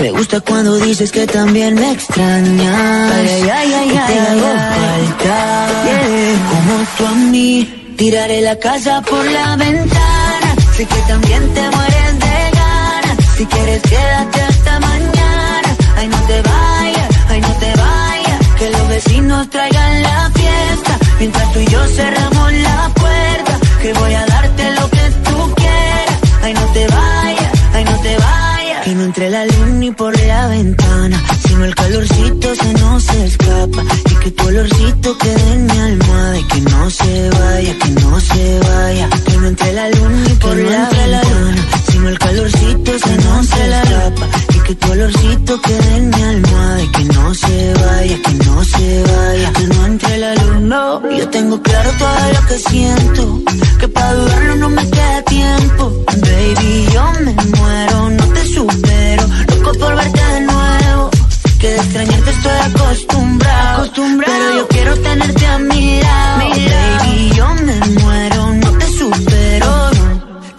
Me 0.00 0.10
gusta 0.12 0.40
cuando 0.40 0.76
dices 0.76 1.12
que 1.12 1.26
también 1.26 1.74
me 1.74 1.92
extrañas. 1.92 3.12
Ay, 3.12 3.28
ay, 3.28 3.50
ay, 3.50 3.72
ay, 3.74 3.90
te 3.90 3.98
ay, 3.98 4.18
hago 4.18 4.46
ay, 4.46 5.06
falta. 5.18 5.66
Como 6.50 6.86
tú 6.96 7.06
a 7.06 7.14
mí, 7.30 7.94
tiraré 7.98 8.40
la 8.40 8.56
casa 8.58 9.02
por 9.02 9.24
la 9.24 9.56
ventana. 9.56 10.54
Sé 10.76 10.86
que 10.86 11.00
también 11.06 11.42
te 11.52 11.60
mueres 11.76 12.12
de 12.24 12.50
ganas. 12.60 13.16
Si 13.36 13.44
quieres, 13.46 13.82
quédate 13.82 14.40
hasta 14.40 14.80
mañana. 14.80 15.76
Ay, 15.96 16.08
no 16.08 16.16
te 16.22 16.42
vayas, 16.42 17.08
ay, 17.28 17.40
no 17.42 17.52
te 17.62 17.70
vayas. 17.82 18.46
Que 18.58 18.70
los 18.70 18.88
vecinos 18.88 19.50
traigan 19.50 20.02
la 20.02 20.30
fiesta. 20.34 20.98
Mientras 21.18 21.52
tú 21.52 21.60
y 21.60 21.66
yo 21.66 21.86
cerramos 21.88 22.52
la 22.52 22.90
puerta. 22.94 23.58
Que 23.82 23.92
voy 23.92 24.14
a 24.14 24.29
te 26.72 26.86
vayas, 26.86 27.52
ay, 27.74 27.84
no 27.84 28.00
te 28.00 28.16
vayas. 28.16 28.84
Que 28.84 28.94
no 28.94 29.04
entre 29.04 29.30
la 29.30 29.44
luz 29.44 29.66
ni 29.74 29.90
por 29.90 30.18
la 30.20 30.46
ventana. 30.48 31.22
Sino 31.46 31.64
el 31.64 31.74
calorcito 31.74 32.54
se 32.54 32.72
nos 32.74 33.08
escapa. 33.08 33.82
Y 34.10 34.14
que 34.16 34.30
tu 34.30 34.46
olorcito 34.46 35.18
quede 35.18 35.52
en 35.52 35.66
mi 35.66 35.78
almohada. 35.78 36.38
Y 36.38 36.44
que 36.44 36.60
no 36.62 36.90
se 36.90 37.30
vaya, 37.30 37.78
que 37.78 37.90
no 38.00 38.20
se 38.20 38.60
vaya. 38.60 39.08
Que 39.26 39.36
no 39.36 39.48
entre 39.48 39.72
la 39.72 39.88
luz 39.90 40.10
ni 40.10 40.34
por 40.34 40.56
la 40.56 40.88
ventana. 40.88 41.66
Sino 42.00 42.12
el 42.12 42.18
calorcito 42.18 42.98
se 42.98 43.16
nos 43.18 43.44
escapa. 43.44 44.26
Y 44.54 44.58
que 44.60 44.74
tu 44.74 44.90
olorcito 44.90 45.60
quede 45.60 45.96
en 45.96 46.08
mi 46.08 46.22
almohada. 46.22 46.82
Y 46.82 46.88
que 46.88 47.04
no 47.04 47.34
se 47.34 47.74
vaya, 47.74 48.18
que 48.22 48.32
no 48.46 48.64
se 48.64 49.02
vaya. 49.02 49.52
Que 49.52 49.64
no 49.64 49.86
entre 49.86 50.16
la 50.16 50.34
luz, 50.36 50.60
no. 50.62 51.10
Yo 51.10 51.28
tengo 51.28 51.60
claro 51.60 51.90
todo 51.98 52.32
lo 52.32 52.46
que 52.46 52.58
siento. 52.58 53.40
Que 53.78 53.88
para 53.88 54.14
dudarlo 54.14 54.56
no 54.56 54.70
me 54.70 54.88
queda 54.88 55.22
tiempo. 55.24 56.04
Baby, 56.06 56.88
yo 56.94 57.04
me 57.20 57.34
muero, 57.58 58.10
no 58.18 58.24
te 58.28 58.46
supero. 58.46 59.24
Loco 59.50 59.78
por 59.78 59.94
verte 59.96 60.24
de 60.24 60.40
nuevo. 60.40 61.10
Que 61.58 61.68
de 61.68 61.76
extrañarte 61.76 62.30
estoy 62.30 62.58
acostumbrado. 62.70 63.90
Pero 63.94 64.56
yo 64.56 64.68
quiero 64.68 64.96
tenerte 65.00 65.46
a 65.46 65.58
mi 65.58 66.00
lado. 66.00 66.38
Baby, 66.38 67.32
yo 67.36 67.54
me 67.66 68.00
muero. 68.00 68.19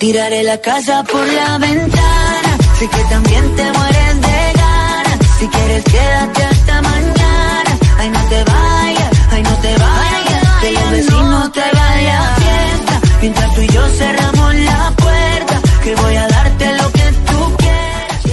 Tiraré 0.01 0.41
la 0.41 0.57
casa 0.57 1.03
por 1.03 1.27
la 1.27 1.59
ventana. 1.59 2.57
Sé 2.79 2.87
que 2.89 3.03
también 3.03 3.55
te 3.55 3.71
mueres 3.71 4.15
de 4.27 4.53
ganas. 4.61 5.19
Si 5.37 5.47
quieres, 5.47 5.83
quédate 5.83 6.43
hasta 6.43 6.81
mañana. 6.81 7.71
Ay, 7.99 8.09
no 8.09 8.19
te 8.31 8.43
vayas, 8.43 9.11
ay, 9.31 9.43
no 9.43 9.55
te 9.57 9.73
vayas. 9.77 10.43
Que 10.61 10.71
los 10.71 10.89
vecinos 10.89 11.51
traigan 11.51 12.05
la 12.07 12.35
fiesta. 12.41 13.01
Mientras 13.21 13.53
tú 13.53 13.61
y 13.61 13.67
yo 13.67 13.87
cerramos 13.89 14.55
la 14.55 14.91
puerta. 14.97 15.61
Que 15.83 15.95
voy 15.95 16.15
a 16.15 16.30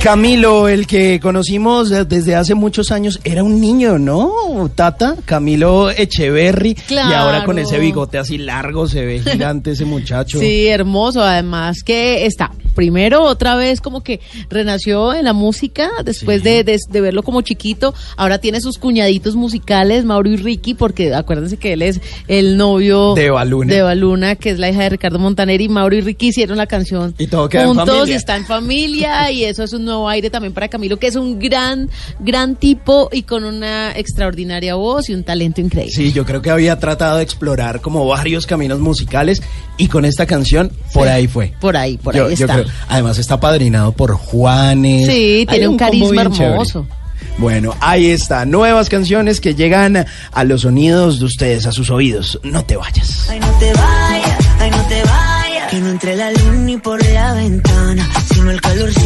Camilo, 0.08 0.68
el 0.68 0.86
que 0.86 1.20
conocimos 1.20 1.90
desde 1.90 2.34
hace 2.34 2.54
muchos 2.54 2.90
años, 2.92 3.20
era 3.24 3.42
un 3.42 3.60
niño, 3.60 3.98
¿no? 3.98 4.32
Tata, 4.74 5.16
Camilo 5.26 5.90
Echeverry. 5.90 6.74
Y 6.88 6.94
ahora 6.94 7.44
con 7.44 7.56
Claro. 7.56 7.68
ese 7.68 7.78
bigote 7.78 8.16
así 8.16 8.38
largo 8.38 8.88
se 8.88 9.04
ve 9.04 9.20
gigante 9.20 9.72
ese 9.72 9.84
muchacho. 9.84 10.38
Sí, 10.40 10.66
hermoso. 10.66 11.20
Además 11.22 11.82
que 11.84 12.24
está, 12.24 12.50
primero 12.78 13.24
otra 13.24 13.56
vez 13.56 13.80
como 13.80 14.04
que 14.04 14.20
renació 14.48 15.12
en 15.12 15.24
la 15.24 15.32
música 15.32 15.90
después 16.04 16.44
de, 16.44 16.62
de- 16.62 16.78
de 16.88 17.00
verlo 17.00 17.24
como 17.24 17.42
chiquito. 17.42 17.92
Ahora 18.16 18.38
tiene 18.38 18.60
sus 18.60 18.78
cuñaditos 18.78 19.34
musicales, 19.34 20.04
Mauro 20.04 20.30
y 20.30 20.36
Ricky, 20.36 20.74
porque 20.74 21.12
acuérdense 21.12 21.56
que 21.56 21.72
él 21.72 21.82
es 21.82 22.00
el 22.28 22.56
novio 22.56 23.14
De 23.14 23.26
Eva 23.26 23.44
Luna. 23.44 23.72
de 23.72 23.78
Eva 23.80 23.96
Luna, 23.96 24.36
que 24.36 24.50
es 24.50 24.60
la 24.60 24.70
hija 24.70 24.84
de 24.84 24.90
Ricardo 24.90 25.18
Montaner. 25.18 25.60
Y 25.60 25.68
Mauro 25.68 25.96
y 25.96 26.02
Ricky 26.02 26.28
hicieron 26.28 26.56
la 26.56 26.66
canción 26.68 27.16
Y 27.18 27.26
todo 27.26 27.48
queda 27.48 27.66
juntos 27.66 28.08
y 28.08 28.12
está 28.12 28.36
en 28.36 28.44
familia. 28.46 29.32
y 29.32 29.42
eso 29.42 29.64
es 29.64 29.72
un 29.72 29.84
nuevo 29.84 30.08
aire 30.08 30.30
también 30.30 30.52
para 30.54 30.68
Camilo, 30.68 30.98
que 31.00 31.08
es 31.08 31.16
un 31.16 31.40
gran, 31.40 31.90
gran 32.20 32.54
tipo 32.54 33.08
y 33.12 33.22
con 33.24 33.42
una 33.42 33.90
extraordinaria 33.98 34.76
voz 34.76 35.08
y 35.08 35.14
un 35.14 35.24
talento 35.24 35.60
increíble. 35.60 35.92
Sí, 35.92 36.12
yo 36.12 36.24
creo 36.24 36.40
que 36.42 36.50
había 36.50 36.78
tratado 36.78 37.16
de 37.16 37.24
explorar 37.24 37.80
como 37.80 38.06
varios 38.06 38.46
caminos 38.46 38.78
musicales 38.78 39.42
y 39.76 39.88
con 39.88 40.04
esta 40.04 40.26
canción 40.26 40.70
por 40.94 41.04
Sí. 41.06 41.12
ahí 41.12 41.26
fue. 41.26 41.52
Por 41.60 41.76
ahí, 41.76 41.96
por 41.96 42.14
Yo- 42.14 42.26
ahí 42.26 42.34
está. 42.34 42.54
creo- 42.54 42.66
además 42.88 43.18
está 43.18 43.40
padrinado 43.40 43.92
por 43.92 44.14
Juanes. 44.14 45.06
Sí, 45.06 45.46
tiene 45.48 45.68
un, 45.68 45.76
combo 45.76 45.86
carisma 45.86 46.10
bien 46.10 46.32
chévere. 46.32 46.52
hermoso. 46.52 46.86
Bueno, 47.38 47.74
ahí 47.80 48.10
está. 48.10 48.44
Nuevas 48.44 48.88
canciones 48.88 49.40
que 49.40 49.54
llegan 49.54 50.06
a 50.32 50.44
los 50.44 50.62
sonidos 50.62 51.20
de 51.20 51.26
ustedes, 51.26 51.66
a 51.66 51.72
sus 51.72 51.90
oídos. 51.90 52.38
No 52.42 52.64
te 52.64 52.76
vayas. 52.76 53.28
Ay, 53.30 53.38
no 53.38 53.50
te 53.58 53.72
vayas, 53.72 54.38
ay, 54.58 54.70
no 54.70 54.82
te 54.86 55.02
vayas. 55.02 55.70
Que 55.70 55.80
no 55.80 55.90
entre 55.90 56.16
la 56.16 56.30
luz 56.32 56.54
ni 56.64 56.76
por 56.78 57.04
la 57.12 57.34
ventana. 57.34 58.08
Sino 58.32 58.50
el 58.50 58.60
calorcito 58.60 58.97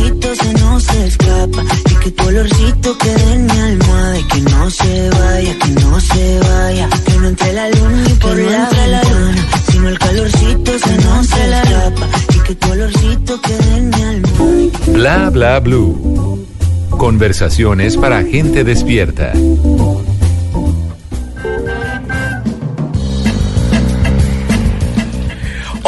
se 0.83 1.07
escapa. 1.07 1.63
Y 1.91 1.95
que 2.03 2.11
tu 2.11 2.25
olorcito 2.27 2.99
quede 2.99 3.33
en 3.35 3.47
mi 3.47 3.59
almohada. 3.59 4.19
Y 4.19 4.25
que 4.25 4.41
no 4.41 4.71
se 4.71 5.11
vaya, 5.11 5.59
que 5.59 5.69
no 5.69 6.01
se 6.01 6.41
vaya. 6.41 6.89
Que 7.07 7.17
no 7.19 7.29
entre 7.29 7.53
la 7.53 7.69
luz 7.69 7.93
ni 8.07 8.15
por 8.15 8.37
la 8.37 8.69
ventana. 8.71 9.49
Sino 9.71 9.89
el 9.89 9.99
calorcito 9.99 10.79
se 10.79 10.97
nos 10.99 11.27
escapa. 11.27 12.07
Y 12.35 12.39
que 12.47 12.55
tu 12.55 12.73
olorcito 12.73 13.41
quede 13.41 13.77
en 13.77 13.91
mi 13.91 14.03
almohada. 14.03 14.79
Bla 14.87 15.31
bla 15.31 15.61
blue. 15.61 16.47
Conversaciones 16.91 17.97
para 17.97 18.23
gente 18.23 18.65
despierta. 18.65 19.33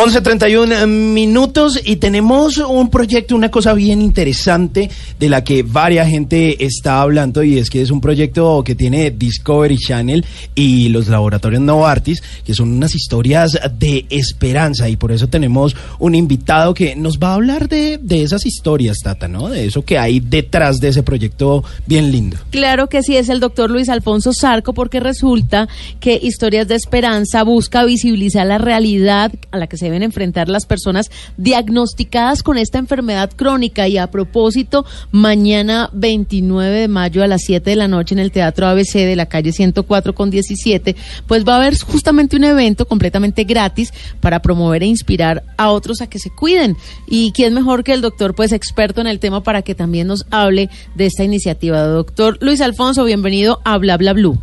11.31 0.05 0.87
minutos 0.87 1.81
y 1.83 1.97
tenemos 1.97 2.59
un 2.59 2.91
proyecto, 2.91 3.35
una 3.35 3.51
cosa 3.51 3.73
bien 3.73 4.03
interesante 4.03 4.91
de 5.19 5.29
la 5.31 5.43
que 5.43 5.63
varia 5.63 6.05
gente 6.05 6.63
está 6.63 7.01
hablando 7.01 7.43
y 7.43 7.57
es 7.57 7.71
que 7.71 7.81
es 7.81 7.91
un 7.91 8.03
proyecto 8.03 8.63
que 8.65 8.75
tiene 8.75 9.11
Discovery 9.13 9.79
Channel 9.79 10.23
y 10.55 10.91
los 10.91 11.09
laboratorios 11.09 11.63
Novartis, 11.63 12.23
que 12.45 12.53
son 12.53 12.73
unas 12.73 12.95
historias 12.95 13.59
de 13.79 14.05
esperanza 14.11 14.91
y 14.91 14.97
por 14.97 15.11
eso 15.11 15.29
tenemos 15.29 15.75
un 15.99 16.15
invitado 16.15 16.75
que 16.75 16.95
nos 16.97 17.19
va 17.19 17.31
a 17.31 17.35
hablar 17.37 17.71
de, 17.71 17.97
de 17.97 18.25
esas 18.25 18.45
historias, 18.45 18.99
Tata, 19.03 19.27
¿no? 19.27 19.49
De 19.49 19.65
eso 19.65 19.87
que 19.87 19.97
hay 19.97 20.21
detrás 20.21 20.81
de 20.81 20.89
ese 20.89 21.03
proyecto 21.03 21.65
bien 21.87 22.13
lindo. 22.13 22.37
Claro 22.51 22.91
que 22.91 23.03
sí, 23.03 23.17
es 23.17 23.31
el 23.31 23.41
doctor 23.41 23.71
Luis 23.71 23.89
Alfonso 23.89 24.35
Zarco, 24.35 24.75
porque 24.75 25.01
resulta 25.01 25.67
que 25.99 26.21
Historias 26.23 26.69
de 26.69 26.75
Esperanza 26.75 27.43
busca 27.43 27.87
visibilizar 27.87 28.47
la 28.47 28.59
realidad 28.59 29.33
a 29.51 29.57
la 29.57 29.67
que 29.67 29.79
se 29.79 29.94
deben 29.95 30.03
enfrentar 30.03 30.49
las 30.49 30.67
personas 30.67 31.11
diagnosticadas 31.37 32.43
con 32.43 32.59
esta 32.59 32.79
enfermedad 32.79 33.31
crónica. 33.35 33.87
Y 33.87 33.97
a 33.97 34.11
propósito, 34.11 34.85
mañana 35.13 35.89
29 35.93 36.81
de 36.81 36.89
mayo 36.89 37.23
a 37.23 37.29
las 37.29 37.43
7 37.43 37.71
de 37.71 37.77
la 37.77 37.89
noche 37.89 38.15
en 38.15 38.19
el 38.19 38.33
Teatro 38.33 38.67
ABC 38.67 38.95
de 38.95 39.17
la 39.17 39.27
calle 39.27 39.53
104 39.53 40.15
con 40.15 40.31
17, 40.31 40.97
pues 41.27 41.47
va 41.47 41.55
a 41.55 41.57
haber 41.59 41.79
justamente 41.79 42.37
un 42.37 42.45
evento 42.45 42.87
completamente 42.87 43.45
gratis 43.45 43.93
para 44.21 44.43
promover 44.43 44.83
e 44.83 44.87
inspirar 44.87 45.45
a 45.57 45.71
otros 45.71 46.01
a 46.01 46.09
que 46.09 46.19
se 46.19 46.31
cuiden. 46.31 46.77
Y 47.07 47.33
quién 47.33 47.55
mejor 47.55 47.85
que 47.85 47.93
el 47.93 48.01
doctor, 48.01 48.35
pues 48.35 48.53
experto 48.53 49.01
en 49.01 49.07
el 49.07 49.21
tema, 49.21 49.43
para 49.43 49.63
que 49.63 49.75
también 49.75 50.09
nos 50.09 50.27
hable 50.31 50.71
de 50.97 51.07
esta 51.07 51.23
iniciativa. 51.23 51.83
Doctor 51.83 52.39
Luis 52.41 52.61
Alfonso, 52.61 53.05
bienvenido 53.05 53.61
a 53.65 53.79
Bla 53.79 53.97
Bla 53.97 54.13
Blue. 54.13 54.39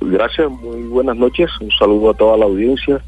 Gracias, 0.00 0.50
muy 0.50 0.82
buenas 0.88 1.16
noches. 1.16 1.48
Un 1.60 1.70
saludo 1.78 2.10
a 2.10 2.14
toda 2.14 2.36
la 2.36 2.44
audiencia. 2.44 3.00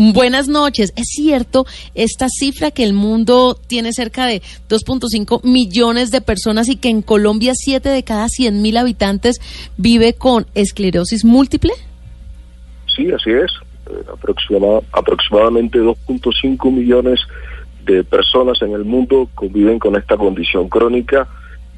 Buenas 0.00 0.46
noches. 0.46 0.92
Es 0.94 1.08
cierto 1.08 1.66
esta 1.96 2.28
cifra 2.28 2.70
que 2.70 2.84
el 2.84 2.92
mundo 2.92 3.58
tiene 3.66 3.92
cerca 3.92 4.26
de 4.26 4.42
2.5 4.68 5.42
millones 5.42 6.12
de 6.12 6.20
personas 6.20 6.68
y 6.68 6.76
que 6.76 6.88
en 6.88 7.02
Colombia 7.02 7.52
7 7.56 7.88
de 7.88 8.04
cada 8.04 8.28
100 8.28 8.62
mil 8.62 8.76
habitantes 8.76 9.40
vive 9.76 10.12
con 10.12 10.46
esclerosis 10.54 11.24
múltiple. 11.24 11.72
Sí, 12.94 13.10
así 13.10 13.30
es. 13.30 13.50
Eh, 13.90 14.04
aproxima- 14.12 14.82
aproximadamente 14.92 15.80
2.5 15.80 16.70
millones 16.70 17.18
de 17.84 18.04
personas 18.04 18.62
en 18.62 18.74
el 18.74 18.84
mundo 18.84 19.28
conviven 19.34 19.80
con 19.80 19.96
esta 19.96 20.16
condición 20.16 20.68
crónica 20.68 21.26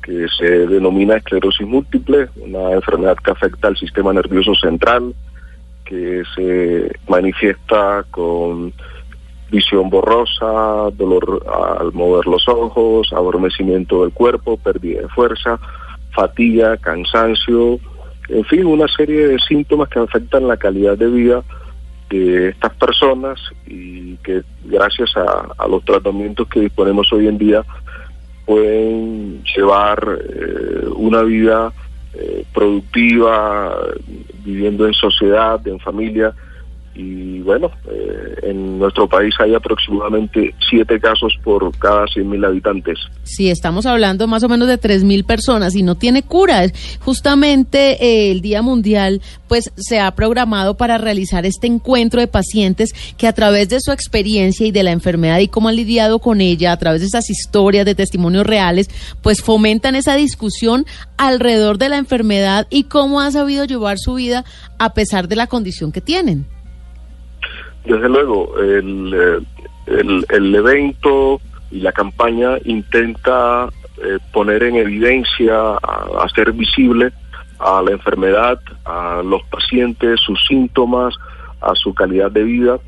que 0.03 0.27
se 0.39 0.67
denomina 0.67 1.17
esclerosis 1.17 1.67
múltiple, 1.67 2.29
una 2.37 2.73
enfermedad 2.73 3.17
que 3.25 3.31
afecta 3.31 3.69
al 3.69 3.79
sistema 3.79 4.13
nervioso 4.13 4.55
central, 4.57 5.15
que 5.91 6.23
se 6.37 6.93
manifiesta 7.09 8.05
con 8.13 8.73
visión 9.51 9.91
borrosa, 9.91 10.91
dolor 10.93 11.45
al 11.53 11.93
mover 11.93 12.27
los 12.27 12.49
ojos, 12.49 13.13
adormecimiento 13.13 14.03
del 14.03 14.13
cuerpo, 14.13 14.57
pérdida 14.57 15.03
de 15.03 15.09
fuerza, 15.09 15.59
fatiga, 16.13 16.77
cansancio, 16.77 17.81
en 18.29 18.45
fin, 18.45 18.65
una 18.67 18.87
serie 18.87 19.27
de 19.27 19.39
síntomas 19.41 19.89
que 19.89 19.99
afectan 19.99 20.47
la 20.47 20.57
calidad 20.57 20.97
de 20.97 21.09
vida 21.09 21.43
de 22.09 22.51
estas 22.51 22.75
personas 22.75 23.41
y 23.67 24.17
que 24.19 24.43
gracias 24.65 25.11
a, 25.17 25.67
los 25.69 25.85
tratamientos 25.85 26.49
que 26.49 26.61
disponemos 26.61 27.13
hoy 27.13 27.27
en 27.27 27.39
día 27.39 27.65
pueden 28.47 29.43
llevar 29.45 30.19
eh, 30.21 30.87
una 30.95 31.23
vida 31.23 31.73
eh, 32.15 32.45
productiva, 32.53 33.77
viviendo 34.45 34.87
en 34.87 34.95
sociedad, 34.95 35.67
en 35.67 35.79
familia, 35.79 36.35
y 36.95 37.41
bueno, 37.41 37.71
eh, 37.89 38.35
en 38.43 38.79
nuestro 38.79 39.09
país 39.09 39.35
hay 39.39 39.55
aproximadamente 39.55 40.55
siete 40.69 40.99
casos 40.99 41.33
por 41.43 41.77
cada 41.79 42.05
100.000 42.07 42.47
habitantes. 42.47 42.99
Sí, 43.23 43.49
estamos 43.49 43.87
hablando 43.87 44.27
más 44.27 44.43
o 44.43 44.49
menos 44.49 44.67
de 44.67 44.79
3.000 44.79 45.25
personas 45.25 45.77
y 45.77 45.83
no 45.83 45.95
tiene 45.95 46.23
cura. 46.23 46.67
Justamente 47.01 48.05
eh, 48.05 48.33
el 48.33 48.41
Día 48.41 48.61
Mundial 48.63 49.23
pues 49.49 49.73
se 49.77 50.01
ha 50.01 50.11
programado 50.15 50.77
para 50.77 50.99
realizar 50.99 51.47
este 51.47 51.67
encuentro 51.67 52.21
de 52.21 52.27
pacientes 52.27 52.93
que 53.17 53.27
a 53.27 53.33
través 53.33 53.69
de 53.69 53.81
su 53.81 53.93
experiencia 53.93 54.67
y 54.67 54.73
de 54.73 54.83
la 54.83 54.91
enfermedad 54.91 55.39
y 55.39 55.49
cómo 55.49 55.69
han 55.69 55.77
lidiado 55.77 56.19
con 56.19 56.41
ella, 56.41 56.73
a 56.73 56.77
través 56.77 57.01
de 57.01 57.07
esas 57.07 57.31
historias 57.31 57.87
de 57.87 57.95
testimonios 57.95 58.47
reales, 58.47 58.91
pues 59.23 59.43
fomentan 59.43 59.95
esa 59.95 60.17
discusión 60.17 60.87
alrededor 61.17 61.79
de 61.79 61.89
la 61.89 61.99
enfermedad 61.99 62.67
y 62.69 62.85
cómo 62.85 63.21
han 63.21 63.33
sabido 63.33 63.65
llevar 63.65 63.99
su 63.99 64.15
vida 64.15 64.45
a 64.79 64.93
pesar 64.93 65.29
de 65.29 65.37
la 65.37 65.47
condición 65.47 65.93
que 65.93 66.01
tienen. 66.01 66.47
Desde 67.91 68.09
luego, 68.09 68.57
el, 68.57 69.13
eh, 69.13 69.39
el, 69.87 70.25
el 70.29 70.55
evento 70.55 71.41
y 71.73 71.81
la 71.81 71.91
campaña 71.91 72.57
intenta 72.65 73.69
eh, 74.01 74.19
poner 74.33 74.63
en 74.63 74.77
evidencia, 74.77 75.75
hacer 76.21 76.53
visible 76.53 77.11
a 77.59 77.83
la 77.83 77.91
enfermedad, 77.91 78.61
a 78.85 79.23
los 79.25 79.43
pacientes, 79.51 80.21
sus 80.21 80.39
síntomas, 80.47 81.17
a 81.61 81.75
su 81.75 81.93
calidad 81.93 82.31
de 82.31 82.45
vida 82.45 82.79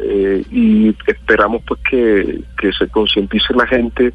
eh, 0.00 0.42
y 0.50 0.96
esperamos 1.06 1.60
pues 1.66 1.80
que, 1.90 2.40
que 2.58 2.72
se 2.72 2.88
concientice 2.88 3.52
la 3.52 3.66
gente 3.66 4.14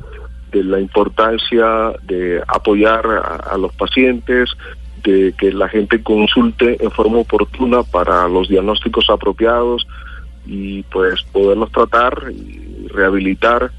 de 0.51 0.63
la 0.63 0.79
importancia 0.79 1.93
de 2.01 2.41
apoyar 2.47 3.05
a 3.47 3.55
los 3.57 3.71
pacientes, 3.73 4.49
de 5.03 5.35
que 5.37 5.53
la 5.53 5.69
gente 5.69 6.01
consulte 6.01 6.83
en 6.83 6.89
forma 6.89 7.19
oportuna 7.19 7.83
para 7.83 8.27
los 8.27 8.49
diagnósticos 8.49 9.07
apropiados 9.11 9.85
y 10.45 10.83
pues 10.83 11.21
poderlos 11.31 11.71
tratar 11.71 12.31
y 12.31 12.87
rehabilitar 12.87 13.71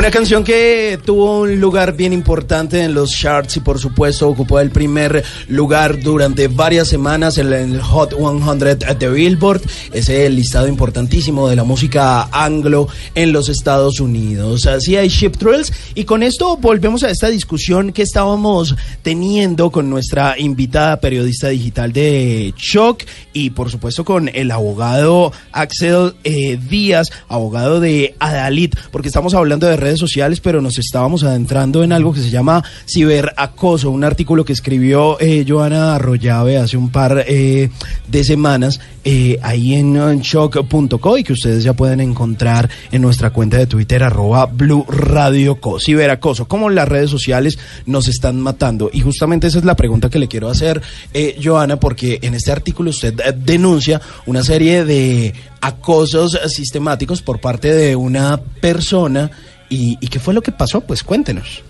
Una 0.00 0.10
canción 0.10 0.44
que 0.44 0.98
tuvo 1.04 1.40
un 1.40 1.60
lugar 1.60 1.94
bien 1.94 2.14
importante 2.14 2.82
en 2.82 2.94
los 2.94 3.10
charts 3.10 3.58
y 3.58 3.60
por 3.60 3.78
supuesto 3.78 4.30
ocupó 4.30 4.58
el 4.58 4.70
primer 4.70 5.22
lugar 5.48 6.00
durante 6.00 6.48
varias 6.48 6.88
semanas 6.88 7.36
en 7.36 7.52
el 7.52 7.82
Hot 7.82 8.14
100 8.14 8.98
de 8.98 9.10
Billboard, 9.10 9.60
ese 9.92 10.30
listado 10.30 10.68
importantísimo 10.68 11.50
de 11.50 11.56
la 11.56 11.64
música 11.64 12.30
anglo 12.32 12.88
en 13.14 13.30
los 13.30 13.50
Estados 13.50 14.00
Unidos. 14.00 14.64
Así 14.64 14.96
hay 14.96 15.08
Ship 15.08 15.32
Thrills 15.32 15.70
y 15.94 16.04
con 16.04 16.22
esto 16.22 16.56
volvemos 16.56 17.02
a 17.02 17.10
esta 17.10 17.28
discusión 17.28 17.92
que 17.92 18.00
estábamos 18.00 18.76
teniendo 19.02 19.70
con 19.70 19.90
nuestra 19.90 20.38
invitada 20.38 20.98
periodista 20.98 21.48
digital 21.48 21.92
de 21.92 22.54
Shock 22.56 23.04
y 23.34 23.50
por 23.50 23.70
supuesto 23.70 24.06
con 24.06 24.30
el 24.32 24.50
abogado 24.50 25.30
Axel 25.52 26.14
eh, 26.24 26.58
Díaz, 26.70 27.10
abogado 27.28 27.80
de 27.80 28.14
Adalid, 28.18 28.72
porque 28.90 29.08
estamos 29.08 29.34
hablando 29.34 29.66
de 29.66 29.76
redes 29.76 29.89
sociales, 29.98 30.40
pero 30.40 30.60
nos 30.60 30.78
estábamos 30.78 31.24
adentrando 31.24 31.82
en 31.82 31.92
algo 31.92 32.12
que 32.12 32.20
se 32.20 32.30
llama 32.30 32.62
ciberacoso, 32.86 33.90
un 33.90 34.04
artículo 34.04 34.44
que 34.44 34.52
escribió 34.52 35.18
eh, 35.20 35.44
Joana 35.48 35.96
Arroyave 35.96 36.58
hace 36.58 36.76
un 36.76 36.90
par 36.90 37.24
eh, 37.26 37.70
de 38.06 38.24
semanas 38.24 38.80
eh, 39.02 39.38
ahí 39.42 39.74
en, 39.74 39.94
shock.co 40.20 41.16
y 41.16 41.24
que 41.24 41.32
ustedes 41.32 41.64
ya 41.64 41.72
pueden 41.72 42.00
encontrar 42.00 42.68
en 42.92 43.00
nuestra 43.00 43.30
cuenta 43.30 43.56
de 43.56 43.66
Twitter 43.66 44.02
arroba 44.02 44.44
Blue 44.44 44.84
Radio 44.88 45.58
Co. 45.58 45.80
Ciberacoso, 45.80 46.46
cómo 46.46 46.68
las 46.68 46.86
redes 46.86 47.08
sociales 47.08 47.58
nos 47.86 48.08
están 48.08 48.38
matando. 48.38 48.90
Y 48.92 49.00
justamente 49.00 49.46
esa 49.46 49.58
es 49.58 49.64
la 49.64 49.74
pregunta 49.74 50.10
que 50.10 50.18
le 50.18 50.28
quiero 50.28 50.50
hacer, 50.50 50.82
eh, 51.14 51.40
Joana, 51.42 51.80
porque 51.80 52.18
en 52.20 52.34
este 52.34 52.52
artículo 52.52 52.90
usted 52.90 53.18
eh, 53.20 53.32
denuncia 53.34 54.02
una 54.26 54.42
serie 54.42 54.84
de 54.84 55.32
acosos 55.62 56.38
sistemáticos 56.48 57.22
por 57.22 57.40
parte 57.40 57.72
de 57.72 57.96
una 57.96 58.38
persona. 58.60 59.30
¿Y, 59.70 59.96
y 60.00 60.08
qué 60.08 60.18
fue 60.20 60.34
lo 60.34 60.42
que 60.42 60.52
pasó? 60.52 60.82
Pues 60.82 61.02
cuéntenos. 61.02 61.62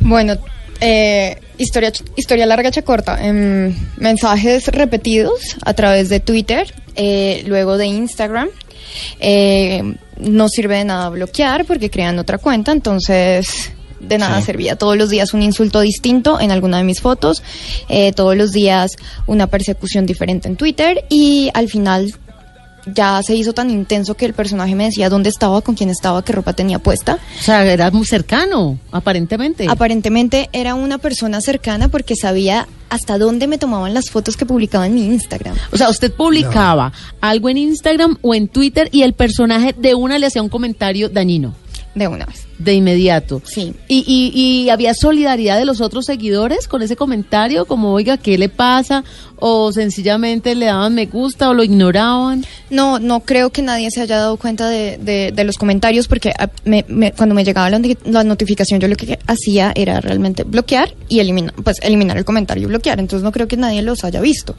Bueno, 0.00 0.36
eh, 0.80 1.36
historia, 1.58 1.92
historia 2.16 2.46
larga, 2.46 2.68
hecha 2.68 2.82
corta. 2.82 3.18
Em, 3.26 3.74
mensajes 3.96 4.68
repetidos 4.68 5.56
a 5.64 5.74
través 5.74 6.08
de 6.08 6.20
Twitter, 6.20 6.72
eh, 6.96 7.42
luego 7.46 7.76
de 7.76 7.86
Instagram. 7.86 8.48
Eh, 9.20 9.82
no 10.18 10.48
sirve 10.48 10.76
de 10.78 10.84
nada 10.84 11.08
bloquear 11.10 11.64
porque 11.64 11.90
crean 11.90 12.18
otra 12.18 12.38
cuenta, 12.38 12.72
entonces 12.72 13.72
de 14.00 14.16
nada 14.18 14.40
Sí. 14.40 14.46
servía. 14.46 14.76
Todos 14.76 14.96
los 14.96 15.10
días 15.10 15.34
un 15.34 15.42
insulto 15.42 15.80
distinto 15.80 16.40
en 16.40 16.50
alguna 16.50 16.78
de 16.78 16.84
mis 16.84 17.00
fotos, 17.02 17.42
eh, 17.90 18.12
todos 18.12 18.34
los 18.36 18.50
días 18.50 18.92
una 19.26 19.46
persecución 19.46 20.06
diferente 20.06 20.48
en 20.48 20.56
Twitter 20.56 21.04
y 21.10 21.50
al 21.52 21.68
final 21.68 22.14
ya 22.86 23.22
se 23.22 23.34
hizo 23.34 23.52
tan 23.52 23.70
intenso 23.70 24.14
que 24.14 24.26
el 24.26 24.34
personaje 24.34 24.74
me 24.74 24.84
decía 24.84 25.08
dónde 25.08 25.28
estaba, 25.28 25.60
con 25.60 25.74
quién 25.74 25.90
estaba, 25.90 26.24
qué 26.24 26.32
ropa 26.32 26.52
tenía 26.52 26.78
puesta. 26.78 27.18
O 27.38 27.42
sea, 27.42 27.64
era 27.64 27.90
muy 27.90 28.06
cercano, 28.06 28.78
aparentemente. 28.90 29.66
Aparentemente 29.68 30.48
era 30.52 30.74
una 30.74 30.98
persona 30.98 31.40
cercana 31.40 31.88
porque 31.88 32.16
sabía 32.16 32.66
hasta 32.88 33.18
dónde 33.18 33.46
me 33.46 33.58
tomaban 33.58 33.94
las 33.94 34.10
fotos 34.10 34.36
que 34.36 34.46
publicaba 34.46 34.86
en 34.86 34.94
mi 34.94 35.06
Instagram. 35.06 35.56
O 35.72 35.76
sea, 35.76 35.88
usted 35.90 36.12
publicaba 36.12 36.92
algo 37.20 37.48
en 37.48 37.58
Instagram 37.58 38.18
o 38.20 38.34
en 38.34 38.48
Twitter 38.48 38.88
y 38.92 39.02
el 39.02 39.12
personaje 39.12 39.74
de 39.76 39.94
una 39.94 40.18
le 40.18 40.26
hacía 40.26 40.42
un 40.42 40.48
comentario 40.48 41.08
dañino. 41.08 41.54
De 41.94 42.08
una 42.08 42.26
vez. 42.26 42.49
De 42.60 42.74
inmediato. 42.74 43.40
Sí. 43.44 43.72
¿Y, 43.88 44.04
y, 44.06 44.38
y 44.64 44.68
había 44.68 44.92
solidaridad 44.94 45.58
de 45.58 45.64
los 45.64 45.80
otros 45.80 46.04
seguidores 46.04 46.68
con 46.68 46.82
ese 46.82 46.94
comentario? 46.94 47.64
Como, 47.64 47.92
oiga, 47.94 48.18
¿qué 48.18 48.36
le 48.36 48.50
pasa? 48.50 49.02
¿O 49.36 49.72
sencillamente 49.72 50.54
le 50.54 50.66
daban 50.66 50.94
me 50.94 51.06
gusta 51.06 51.48
o 51.48 51.54
lo 51.54 51.62
ignoraban? 51.64 52.44
No, 52.68 52.98
no 52.98 53.20
creo 53.20 53.48
que 53.48 53.62
nadie 53.62 53.90
se 53.90 54.02
haya 54.02 54.18
dado 54.18 54.36
cuenta 54.36 54.68
de, 54.68 54.98
de- 54.98 55.32
de 55.34 55.44
los 55.44 55.56
comentarios 55.56 56.06
porque 56.06 56.32
ah, 56.38 56.50
me- 56.66 56.84
me- 56.88 57.12
cuando 57.12 57.34
me 57.34 57.44
llegaba 57.44 57.70
la, 57.70 57.78
noti- 57.78 57.96
la 58.04 58.24
notificación 58.24 58.78
yo 58.78 58.88
lo 58.88 58.96
que 58.96 59.18
hacía 59.26 59.72
era 59.74 59.98
realmente 60.02 60.44
bloquear 60.44 60.94
y 61.08 61.20
eliminar, 61.20 61.54
pues 61.64 61.78
eliminar 61.80 62.18
el 62.18 62.26
comentario 62.26 62.64
y 62.64 62.66
bloquear. 62.66 63.00
Entonces 63.00 63.24
no 63.24 63.32
creo 63.32 63.48
que 63.48 63.56
nadie 63.56 63.80
los 63.80 64.04
haya 64.04 64.20
visto. 64.20 64.54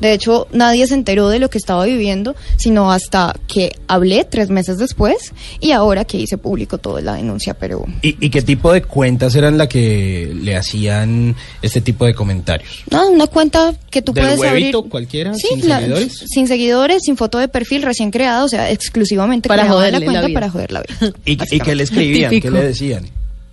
De 0.00 0.12
hecho, 0.12 0.46
nadie 0.52 0.86
se 0.86 0.94
enteró 0.94 1.28
de 1.28 1.38
lo 1.38 1.48
que 1.50 1.58
estaba 1.58 1.84
viviendo, 1.86 2.34
sino 2.56 2.92
hasta 2.92 3.34
que 3.48 3.72
hablé 3.88 4.24
tres 4.24 4.50
meses 4.50 4.76
después 4.78 5.32
y 5.60 5.70
ahora 5.72 6.04
que 6.04 6.18
hice 6.18 6.36
público 6.38 6.78
toda 6.78 7.00
la 7.00 7.14
denuncia, 7.14 7.54
pero 7.54 7.84
¿Y, 8.02 8.16
y 8.24 8.30
qué 8.30 8.42
tipo 8.42 8.72
de 8.72 8.82
cuentas 8.82 9.34
eran 9.34 9.56
las 9.56 9.68
que 9.68 10.32
le 10.34 10.54
hacían 10.56 11.34
este 11.62 11.80
tipo 11.80 12.04
de 12.04 12.14
comentarios? 12.14 12.84
nada, 12.90 13.08
una 13.08 13.26
cuenta 13.26 13.74
que 13.90 14.02
tú 14.02 14.12
¿Del 14.12 14.24
puedes 14.24 14.38
huevito 14.40 14.78
abrir. 14.78 14.90
cualquiera, 14.90 15.34
Sí, 15.34 15.48
sin 15.54 15.68
la- 15.68 15.78
seguidores? 15.80 16.24
sin 16.28 16.46
seguidores, 16.48 17.02
sin 17.04 17.16
foto 17.16 17.38
de 17.38 17.48
perfil, 17.48 17.82
recién 17.82 18.10
creada, 18.10 18.44
o 18.44 18.48
sea, 18.48 18.70
exclusivamente 18.70 19.48
Para 19.48 19.62
creada 19.62 19.90
la 19.90 20.00
cuenta 20.00 20.26
vida. 20.26 20.34
para 20.34 20.50
joder 20.50 20.72
la 20.72 20.82
vida. 20.82 21.12
¿Y, 21.24 21.32
y 21.56 21.60
qué 21.60 21.74
le 21.74 21.82
escribían? 21.84 22.30
¿Qué 22.30 22.36
Típico. 22.40 22.54
le 22.54 22.64
decían? 22.66 23.08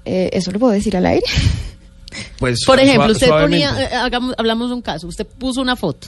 Eh, 0.06 0.30
¿Eso 0.34 0.52
lo 0.52 0.60
puedo 0.60 0.74
decir 0.74 0.98
al 0.98 1.06
aire? 1.06 1.26
Pues, 2.38 2.64
Por 2.66 2.80
ejemplo, 2.80 3.12
usted 3.12 3.30
ponía, 3.30 3.74
eh, 3.82 3.96
hagamos- 3.96 4.36
hablamos 4.38 4.70
de 4.70 4.76
un 4.76 4.82
caso, 4.82 5.08
usted 5.08 5.26
puso 5.26 5.62
una 5.62 5.76
foto. 5.76 6.08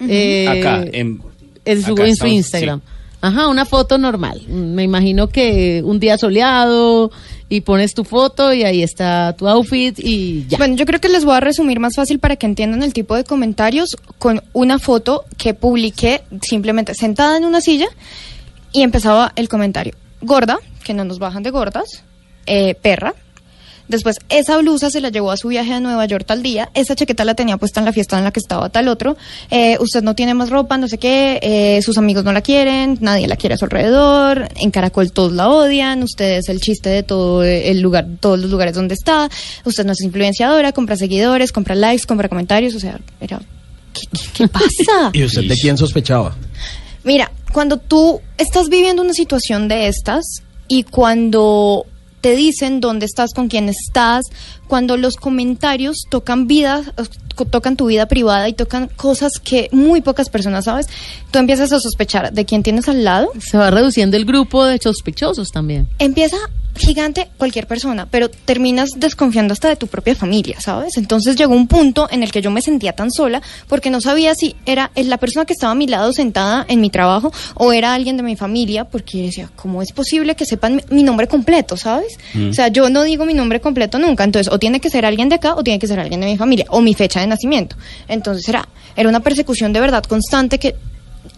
Eh, 0.00 0.46
Acá, 0.48 0.84
en, 0.92 1.22
en 1.64 1.82
su, 1.82 1.92
acá 1.92 2.02
en 2.02 2.08
su 2.08 2.26
estamos, 2.26 2.34
Instagram. 2.34 2.80
Ajá, 3.20 3.48
una 3.48 3.64
foto 3.64 3.98
normal. 3.98 4.42
Me 4.48 4.82
imagino 4.82 5.28
que 5.28 5.82
un 5.84 5.98
día 5.98 6.18
soleado 6.18 7.10
y 7.48 7.62
pones 7.62 7.94
tu 7.94 8.04
foto 8.04 8.52
y 8.52 8.62
ahí 8.62 8.82
está 8.82 9.34
tu 9.36 9.48
outfit 9.48 9.98
y 9.98 10.46
ya. 10.48 10.58
Bueno, 10.58 10.76
yo 10.76 10.84
creo 10.84 11.00
que 11.00 11.08
les 11.08 11.24
voy 11.24 11.34
a 11.34 11.40
resumir 11.40 11.80
más 11.80 11.94
fácil 11.96 12.18
para 12.18 12.36
que 12.36 12.46
entiendan 12.46 12.82
el 12.82 12.92
tipo 12.92 13.16
de 13.16 13.24
comentarios 13.24 13.96
con 14.18 14.42
una 14.52 14.78
foto 14.78 15.24
que 15.38 15.54
publiqué 15.54 16.22
simplemente 16.42 16.94
sentada 16.94 17.36
en 17.36 17.44
una 17.44 17.60
silla 17.60 17.88
y 18.72 18.82
empezaba 18.82 19.32
el 19.36 19.48
comentario. 19.48 19.94
Gorda, 20.20 20.58
que 20.84 20.94
no 20.94 21.04
nos 21.04 21.18
bajan 21.18 21.42
de 21.42 21.50
gordas, 21.50 22.04
eh, 22.46 22.74
perra. 22.74 23.14
Después, 23.88 24.16
esa 24.28 24.58
blusa 24.58 24.90
se 24.90 25.00
la 25.00 25.10
llevó 25.10 25.30
a 25.30 25.36
su 25.36 25.48
viaje 25.48 25.72
a 25.72 25.80
Nueva 25.80 26.04
York 26.06 26.24
tal 26.26 26.42
día. 26.42 26.70
Esa 26.74 26.94
chaqueta 26.96 27.24
la 27.24 27.34
tenía 27.34 27.56
puesta 27.56 27.80
en 27.80 27.86
la 27.86 27.92
fiesta 27.92 28.18
en 28.18 28.24
la 28.24 28.32
que 28.32 28.40
estaba 28.40 28.68
tal 28.68 28.88
otro. 28.88 29.16
Eh, 29.50 29.76
usted 29.80 30.02
no 30.02 30.14
tiene 30.14 30.34
más 30.34 30.50
ropa, 30.50 30.76
no 30.78 30.88
sé 30.88 30.98
qué. 30.98 31.38
eh, 31.42 31.80
sus 31.82 31.96
amigos 31.98 32.24
no 32.24 32.32
la 32.32 32.40
quieren, 32.40 32.98
nadie 33.00 33.28
la 33.28 33.36
quiere 33.36 33.54
a 33.54 33.58
su 33.58 33.64
alrededor. 33.66 34.48
En 34.56 34.70
Caracol 34.70 35.12
todos 35.12 35.32
la 35.32 35.48
odian. 35.48 36.02
Usted 36.02 36.38
es 36.38 36.48
el 36.48 36.60
chiste 36.60 36.88
de 36.90 37.02
todo 37.02 37.44
el 37.44 37.80
lugar, 37.80 38.06
todos 38.20 38.38
los 38.38 38.50
lugares 38.50 38.74
donde 38.74 38.94
está. 38.94 39.28
Usted 39.64 39.84
no 39.84 39.92
es 39.92 40.00
influenciadora, 40.00 40.72
compra 40.72 40.96
seguidores, 40.96 41.52
compra 41.52 41.74
likes, 41.74 42.06
compra 42.06 42.28
comentarios. 42.28 42.74
O 42.74 42.80
sea, 42.80 42.98
era. 43.20 43.40
¿Qué, 43.92 44.02
qué- 44.12 44.28
qué 44.34 44.48
pasa? 44.48 45.10
¿Y 45.12 45.22
usted 45.24 45.44
de 45.44 45.56
quién 45.56 45.78
sospechaba? 45.78 46.34
Mira, 47.04 47.30
cuando 47.52 47.76
tú 47.76 48.20
estás 48.36 48.68
viviendo 48.68 49.00
una 49.02 49.14
situación 49.14 49.68
de 49.68 49.86
estas 49.86 50.24
y 50.68 50.82
cuando 50.82 51.86
te 52.26 52.34
dicen 52.34 52.80
dónde 52.80 53.06
estás, 53.06 53.32
con 53.32 53.46
quién 53.46 53.68
estás, 53.68 54.24
cuando 54.66 54.96
los 54.96 55.14
comentarios 55.14 56.06
tocan 56.10 56.48
vida, 56.48 56.82
eh, 56.96 57.04
tocan 57.52 57.76
tu 57.76 57.86
vida 57.86 58.06
privada 58.06 58.48
y 58.48 58.52
tocan 58.52 58.88
cosas 58.88 59.38
que 59.38 59.68
muy 59.70 60.00
pocas 60.00 60.28
personas 60.28 60.64
sabes, 60.64 60.88
tú 61.30 61.38
empiezas 61.38 61.72
a 61.72 61.78
sospechar 61.78 62.32
de 62.32 62.44
quién 62.44 62.64
tienes 62.64 62.88
al 62.88 63.04
lado. 63.04 63.30
Se 63.38 63.56
va 63.56 63.70
reduciendo 63.70 64.16
el 64.16 64.24
grupo 64.24 64.64
de 64.64 64.80
sospechosos 64.82 65.52
también. 65.52 65.86
Empieza 66.00 66.36
gigante 66.76 67.28
cualquier 67.36 67.66
persona, 67.66 68.06
pero 68.10 68.28
terminas 68.28 68.90
desconfiando 68.96 69.52
hasta 69.52 69.68
de 69.68 69.76
tu 69.76 69.86
propia 69.86 70.14
familia, 70.14 70.60
¿sabes? 70.60 70.96
Entonces 70.96 71.36
llegó 71.36 71.54
un 71.54 71.68
punto 71.68 72.08
en 72.10 72.22
el 72.22 72.30
que 72.30 72.42
yo 72.42 72.50
me 72.50 72.62
sentía 72.62 72.92
tan 72.92 73.10
sola 73.10 73.42
porque 73.68 73.90
no 73.90 74.00
sabía 74.00 74.34
si 74.34 74.56
era 74.66 74.90
la 74.94 75.18
persona 75.18 75.44
que 75.46 75.52
estaba 75.52 75.72
a 75.72 75.76
mi 75.76 75.86
lado 75.86 76.12
sentada 76.12 76.64
en 76.68 76.80
mi 76.80 76.90
trabajo 76.90 77.32
o 77.54 77.72
era 77.72 77.94
alguien 77.94 78.16
de 78.16 78.22
mi 78.22 78.36
familia, 78.36 78.84
porque 78.84 79.22
decía, 79.22 79.50
¿cómo 79.56 79.82
es 79.82 79.92
posible 79.92 80.34
que 80.36 80.46
sepan 80.46 80.82
mi 80.90 81.02
nombre 81.02 81.28
completo, 81.28 81.76
¿sabes? 81.76 82.15
Mm. 82.34 82.50
O 82.50 82.52
sea, 82.54 82.68
yo 82.68 82.88
no 82.90 83.02
digo 83.02 83.24
mi 83.24 83.34
nombre 83.34 83.60
completo 83.60 83.98
nunca, 83.98 84.24
entonces 84.24 84.52
o 84.52 84.58
tiene 84.58 84.80
que 84.80 84.90
ser 84.90 85.04
alguien 85.06 85.28
de 85.28 85.36
acá 85.36 85.54
o 85.54 85.62
tiene 85.62 85.78
que 85.78 85.86
ser 85.86 85.98
alguien 86.00 86.20
de 86.20 86.26
mi 86.26 86.36
familia 86.36 86.66
o 86.70 86.80
mi 86.80 86.94
fecha 86.94 87.20
de 87.20 87.26
nacimiento. 87.26 87.76
Entonces 88.08 88.48
era, 88.48 88.68
era 88.96 89.08
una 89.08 89.20
persecución 89.20 89.72
de 89.72 89.80
verdad 89.80 90.02
constante 90.04 90.58
que 90.58 90.74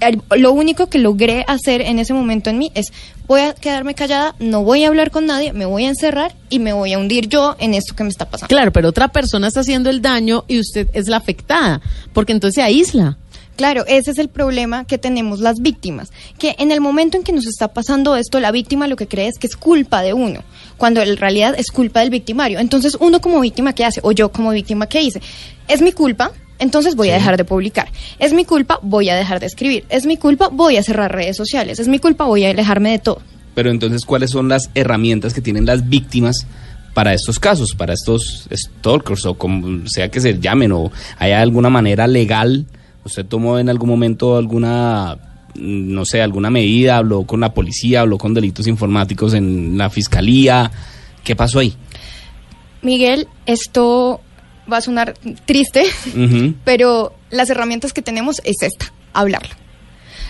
el- 0.00 0.20
lo 0.40 0.52
único 0.52 0.88
que 0.88 0.98
logré 0.98 1.44
hacer 1.48 1.80
en 1.80 1.98
ese 1.98 2.12
momento 2.14 2.50
en 2.50 2.58
mí 2.58 2.70
es 2.74 2.92
voy 3.26 3.40
a 3.40 3.54
quedarme 3.54 3.94
callada, 3.94 4.34
no 4.38 4.62
voy 4.62 4.84
a 4.84 4.88
hablar 4.88 5.10
con 5.10 5.26
nadie, 5.26 5.52
me 5.52 5.64
voy 5.66 5.84
a 5.84 5.88
encerrar 5.88 6.34
y 6.50 6.58
me 6.58 6.72
voy 6.72 6.92
a 6.92 6.98
hundir 6.98 7.28
yo 7.28 7.56
en 7.58 7.74
esto 7.74 7.94
que 7.96 8.04
me 8.04 8.10
está 8.10 8.26
pasando. 8.26 8.48
Claro, 8.48 8.72
pero 8.72 8.88
otra 8.88 9.08
persona 9.08 9.48
está 9.48 9.60
haciendo 9.60 9.90
el 9.90 10.00
daño 10.02 10.44
y 10.46 10.60
usted 10.60 10.88
es 10.92 11.08
la 11.08 11.16
afectada, 11.16 11.80
porque 12.12 12.32
entonces 12.32 12.56
se 12.56 12.62
aísla. 12.62 13.16
Claro, 13.58 13.84
ese 13.88 14.12
es 14.12 14.18
el 14.18 14.28
problema 14.28 14.84
que 14.84 14.98
tenemos 14.98 15.40
las 15.40 15.60
víctimas, 15.60 16.12
que 16.38 16.54
en 16.60 16.70
el 16.70 16.80
momento 16.80 17.16
en 17.16 17.24
que 17.24 17.32
nos 17.32 17.44
está 17.44 17.66
pasando 17.66 18.14
esto, 18.14 18.38
la 18.38 18.52
víctima 18.52 18.86
lo 18.86 18.94
que 18.94 19.08
cree 19.08 19.26
es 19.26 19.36
que 19.36 19.48
es 19.48 19.56
culpa 19.56 20.00
de 20.02 20.12
uno, 20.12 20.44
cuando 20.76 21.02
en 21.02 21.16
realidad 21.16 21.56
es 21.58 21.72
culpa 21.72 21.98
del 21.98 22.10
victimario. 22.10 22.60
Entonces 22.60 22.96
uno 23.00 23.20
como 23.20 23.40
víctima, 23.40 23.72
¿qué 23.72 23.84
hace? 23.84 23.98
O 24.04 24.12
yo 24.12 24.30
como 24.30 24.52
víctima, 24.52 24.86
¿qué 24.86 25.02
hice? 25.02 25.20
Es 25.66 25.82
mi 25.82 25.90
culpa, 25.90 26.30
entonces 26.60 26.94
voy 26.94 27.10
a 27.10 27.14
dejar 27.14 27.36
de 27.36 27.44
publicar. 27.44 27.88
Es 28.20 28.32
mi 28.32 28.44
culpa, 28.44 28.78
voy 28.80 29.08
a 29.08 29.16
dejar 29.16 29.40
de 29.40 29.46
escribir. 29.46 29.84
Es 29.88 30.06
mi 30.06 30.16
culpa, 30.16 30.50
voy 30.52 30.76
a 30.76 30.84
cerrar 30.84 31.10
redes 31.10 31.36
sociales. 31.36 31.80
Es 31.80 31.88
mi 31.88 31.98
culpa, 31.98 32.26
voy 32.26 32.44
a 32.44 32.50
alejarme 32.50 32.92
de 32.92 33.00
todo. 33.00 33.22
Pero 33.56 33.72
entonces, 33.72 34.04
¿cuáles 34.04 34.30
son 34.30 34.48
las 34.48 34.70
herramientas 34.76 35.34
que 35.34 35.40
tienen 35.40 35.66
las 35.66 35.88
víctimas 35.88 36.46
para 36.94 37.12
estos 37.12 37.40
casos, 37.40 37.74
para 37.74 37.94
estos 37.94 38.48
stalkers 38.52 39.26
o 39.26 39.34
como 39.34 39.88
sea 39.88 40.12
que 40.12 40.20
se 40.20 40.38
llamen 40.38 40.70
o 40.70 40.92
hay 41.18 41.32
alguna 41.32 41.70
manera 41.70 42.06
legal? 42.06 42.64
¿Usted 43.04 43.24
tomó 43.24 43.58
en 43.58 43.68
algún 43.68 43.88
momento 43.88 44.36
alguna, 44.36 45.16
mm, 45.54 45.92
no 45.92 46.04
sé, 46.04 46.20
alguna 46.20 46.50
medida, 46.50 46.98
habló 46.98 47.24
con 47.24 47.40
la 47.40 47.54
policía, 47.54 48.00
habló 48.00 48.18
con 48.18 48.34
delitos 48.34 48.66
informáticos 48.66 49.34
en 49.34 49.78
la 49.78 49.90
fiscalía? 49.90 50.70
¿Qué 51.24 51.36
pasó 51.36 51.60
ahí? 51.60 51.74
Miguel, 52.82 53.28
esto 53.46 54.20
va 54.70 54.78
a 54.78 54.80
sonar 54.80 55.14
triste, 55.46 55.84
pero 56.64 57.14
las 57.30 57.50
herramientas 57.50 57.92
que 57.92 58.02
tenemos 58.02 58.40
es 58.44 58.62
esta, 58.62 58.92
hablarlo. 59.12 59.54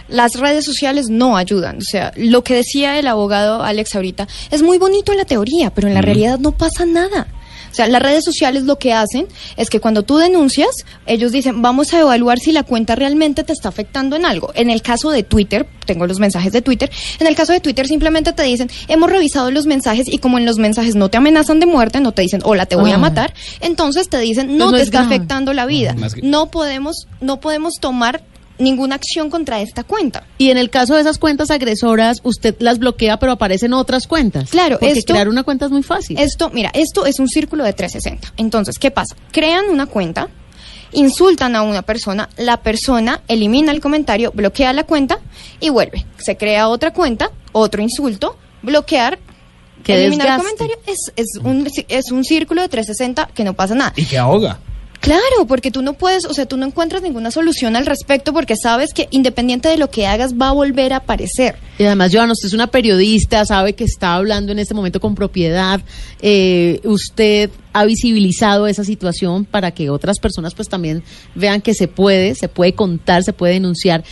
Las 0.08 0.36
redes 0.36 0.64
sociales 0.64 1.10
no 1.10 1.36
ayudan, 1.36 1.78
o 1.78 1.82
sea, 1.82 2.12
lo 2.16 2.42
que 2.42 2.54
decía 2.54 2.98
el 2.98 3.06
abogado 3.08 3.62
Alex 3.62 3.94
ahorita 3.94 4.26
es 4.50 4.62
muy 4.62 4.78
bonito 4.78 5.12
en 5.12 5.18
la 5.18 5.26
teoría, 5.26 5.70
pero 5.74 5.86
en 5.86 5.94
la 5.94 6.00
realidad 6.00 6.38
no 6.38 6.52
pasa 6.52 6.86
nada. 6.86 7.28
O 7.70 7.74
sea, 7.74 7.86
las 7.86 8.02
redes 8.02 8.24
sociales 8.24 8.64
lo 8.64 8.78
que 8.78 8.92
hacen 8.92 9.26
es 9.56 9.70
que 9.70 9.80
cuando 9.80 10.02
tú 10.02 10.16
denuncias, 10.18 10.70
ellos 11.06 11.32
dicen, 11.32 11.62
vamos 11.62 11.92
a 11.94 12.00
evaluar 12.00 12.38
si 12.38 12.52
la 12.52 12.62
cuenta 12.62 12.94
realmente 12.94 13.44
te 13.44 13.52
está 13.52 13.68
afectando 13.68 14.16
en 14.16 14.24
algo. 14.24 14.50
En 14.54 14.70
el 14.70 14.82
caso 14.82 15.10
de 15.10 15.22
Twitter, 15.22 15.66
tengo 15.86 16.06
los 16.06 16.18
mensajes 16.18 16.52
de 16.52 16.62
Twitter, 16.62 16.90
en 17.18 17.26
el 17.26 17.34
caso 17.34 17.52
de 17.52 17.60
Twitter 17.60 17.86
simplemente 17.86 18.32
te 18.32 18.42
dicen, 18.42 18.70
hemos 18.88 19.10
revisado 19.10 19.50
los 19.50 19.66
mensajes 19.66 20.06
y 20.12 20.18
como 20.18 20.38
en 20.38 20.46
los 20.46 20.58
mensajes 20.58 20.94
no 20.94 21.08
te 21.08 21.16
amenazan 21.16 21.60
de 21.60 21.66
muerte, 21.66 22.00
no 22.00 22.12
te 22.12 22.22
dicen, 22.22 22.40
hola, 22.44 22.66
te 22.66 22.76
voy 22.76 22.90
a 22.90 22.98
matar, 22.98 23.32
entonces 23.60 24.08
te 24.08 24.18
dicen, 24.18 24.56
no 24.56 24.66
no 24.66 24.72
te 24.72 24.78
es 24.78 24.82
está 24.84 25.00
grave. 25.00 25.16
afectando 25.16 25.52
la 25.52 25.66
vida. 25.66 25.94
No 26.22 26.50
podemos, 26.50 27.06
no 27.20 27.40
podemos 27.40 27.74
tomar 27.80 28.22
ninguna 28.58 28.96
acción 28.96 29.30
contra 29.30 29.60
esta 29.60 29.84
cuenta. 29.84 30.24
Y 30.38 30.50
en 30.50 30.58
el 30.58 30.70
caso 30.70 30.94
de 30.94 31.00
esas 31.02 31.18
cuentas 31.18 31.50
agresoras, 31.50 32.20
usted 32.24 32.56
las 32.58 32.78
bloquea, 32.78 33.18
pero 33.18 33.32
aparecen 33.32 33.72
otras 33.72 34.06
cuentas. 34.06 34.50
Claro, 34.50 34.78
porque 34.78 34.98
esto- 34.98 35.12
crear 35.12 35.28
una 35.28 35.42
cuenta 35.44 35.66
es 35.66 35.70
muy 35.70 35.82
fácil. 35.82 36.18
Esto, 36.18 36.50
mira, 36.50 36.70
esto 36.74 37.06
es 37.06 37.18
un 37.20 37.28
círculo 37.28 37.64
de 37.64 37.72
360. 37.72 38.34
Entonces, 38.36 38.78
¿qué 38.78 38.90
pasa? 38.90 39.16
Crean 39.32 39.66
una 39.70 39.86
cuenta, 39.86 40.28
insultan 40.92 41.54
a 41.56 41.62
una 41.62 41.82
persona, 41.82 42.28
la 42.36 42.58
persona 42.62 43.22
elimina 43.28 43.72
el 43.72 43.80
comentario, 43.80 44.32
bloquea 44.32 44.72
la 44.72 44.84
cuenta 44.84 45.18
y 45.60 45.68
vuelve. 45.70 46.06
Se 46.18 46.36
crea 46.36 46.68
otra 46.68 46.92
cuenta, 46.92 47.30
otro 47.52 47.82
insulto, 47.82 48.36
bloquear, 48.62 49.18
Qué 49.84 49.94
eliminar 50.06 50.28
el 50.28 50.36
comentario. 50.38 50.76
Es, 50.86 51.12
es, 51.16 51.38
un, 51.42 51.66
es 51.88 52.10
un 52.10 52.24
círculo 52.24 52.62
de 52.62 52.68
360 52.68 53.30
que 53.34 53.44
no 53.44 53.54
pasa 53.54 53.74
nada. 53.74 53.92
Y 53.96 54.04
que 54.06 54.18
ahoga. 54.18 54.58
Claro, 55.00 55.46
porque 55.46 55.70
tú 55.70 55.80
no 55.82 55.92
puedes, 55.92 56.24
o 56.24 56.34
sea, 56.34 56.46
tú 56.46 56.56
no 56.56 56.66
encuentras 56.66 57.02
ninguna 57.02 57.30
solución 57.30 57.76
al 57.76 57.86
respecto 57.86 58.32
porque 58.32 58.56
sabes 58.56 58.92
que 58.92 59.06
independiente 59.10 59.68
de 59.68 59.76
lo 59.76 59.90
que 59.90 60.06
hagas 60.06 60.34
va 60.34 60.48
a 60.48 60.52
volver 60.52 60.92
a 60.92 60.96
aparecer. 60.96 61.56
Y 61.78 61.84
además, 61.84 62.10
Joana, 62.12 62.32
usted 62.32 62.48
es 62.48 62.52
una 62.52 62.66
periodista, 62.66 63.44
sabe 63.44 63.74
que 63.74 63.84
está 63.84 64.16
hablando 64.16 64.50
en 64.50 64.58
este 64.58 64.74
momento 64.74 65.00
con 65.00 65.14
propiedad. 65.14 65.80
Eh, 66.20 66.80
usted 66.82 67.50
ha 67.72 67.84
visibilizado 67.84 68.66
esa 68.66 68.82
situación 68.82 69.44
para 69.44 69.70
que 69.70 69.88
otras 69.88 70.18
personas 70.18 70.54
pues 70.54 70.68
también 70.68 71.04
vean 71.36 71.60
que 71.60 71.74
se 71.74 71.86
puede, 71.86 72.34
se 72.34 72.48
puede 72.48 72.72
contar, 72.72 73.22
se 73.22 73.32
puede 73.32 73.54
denunciar. 73.54 74.02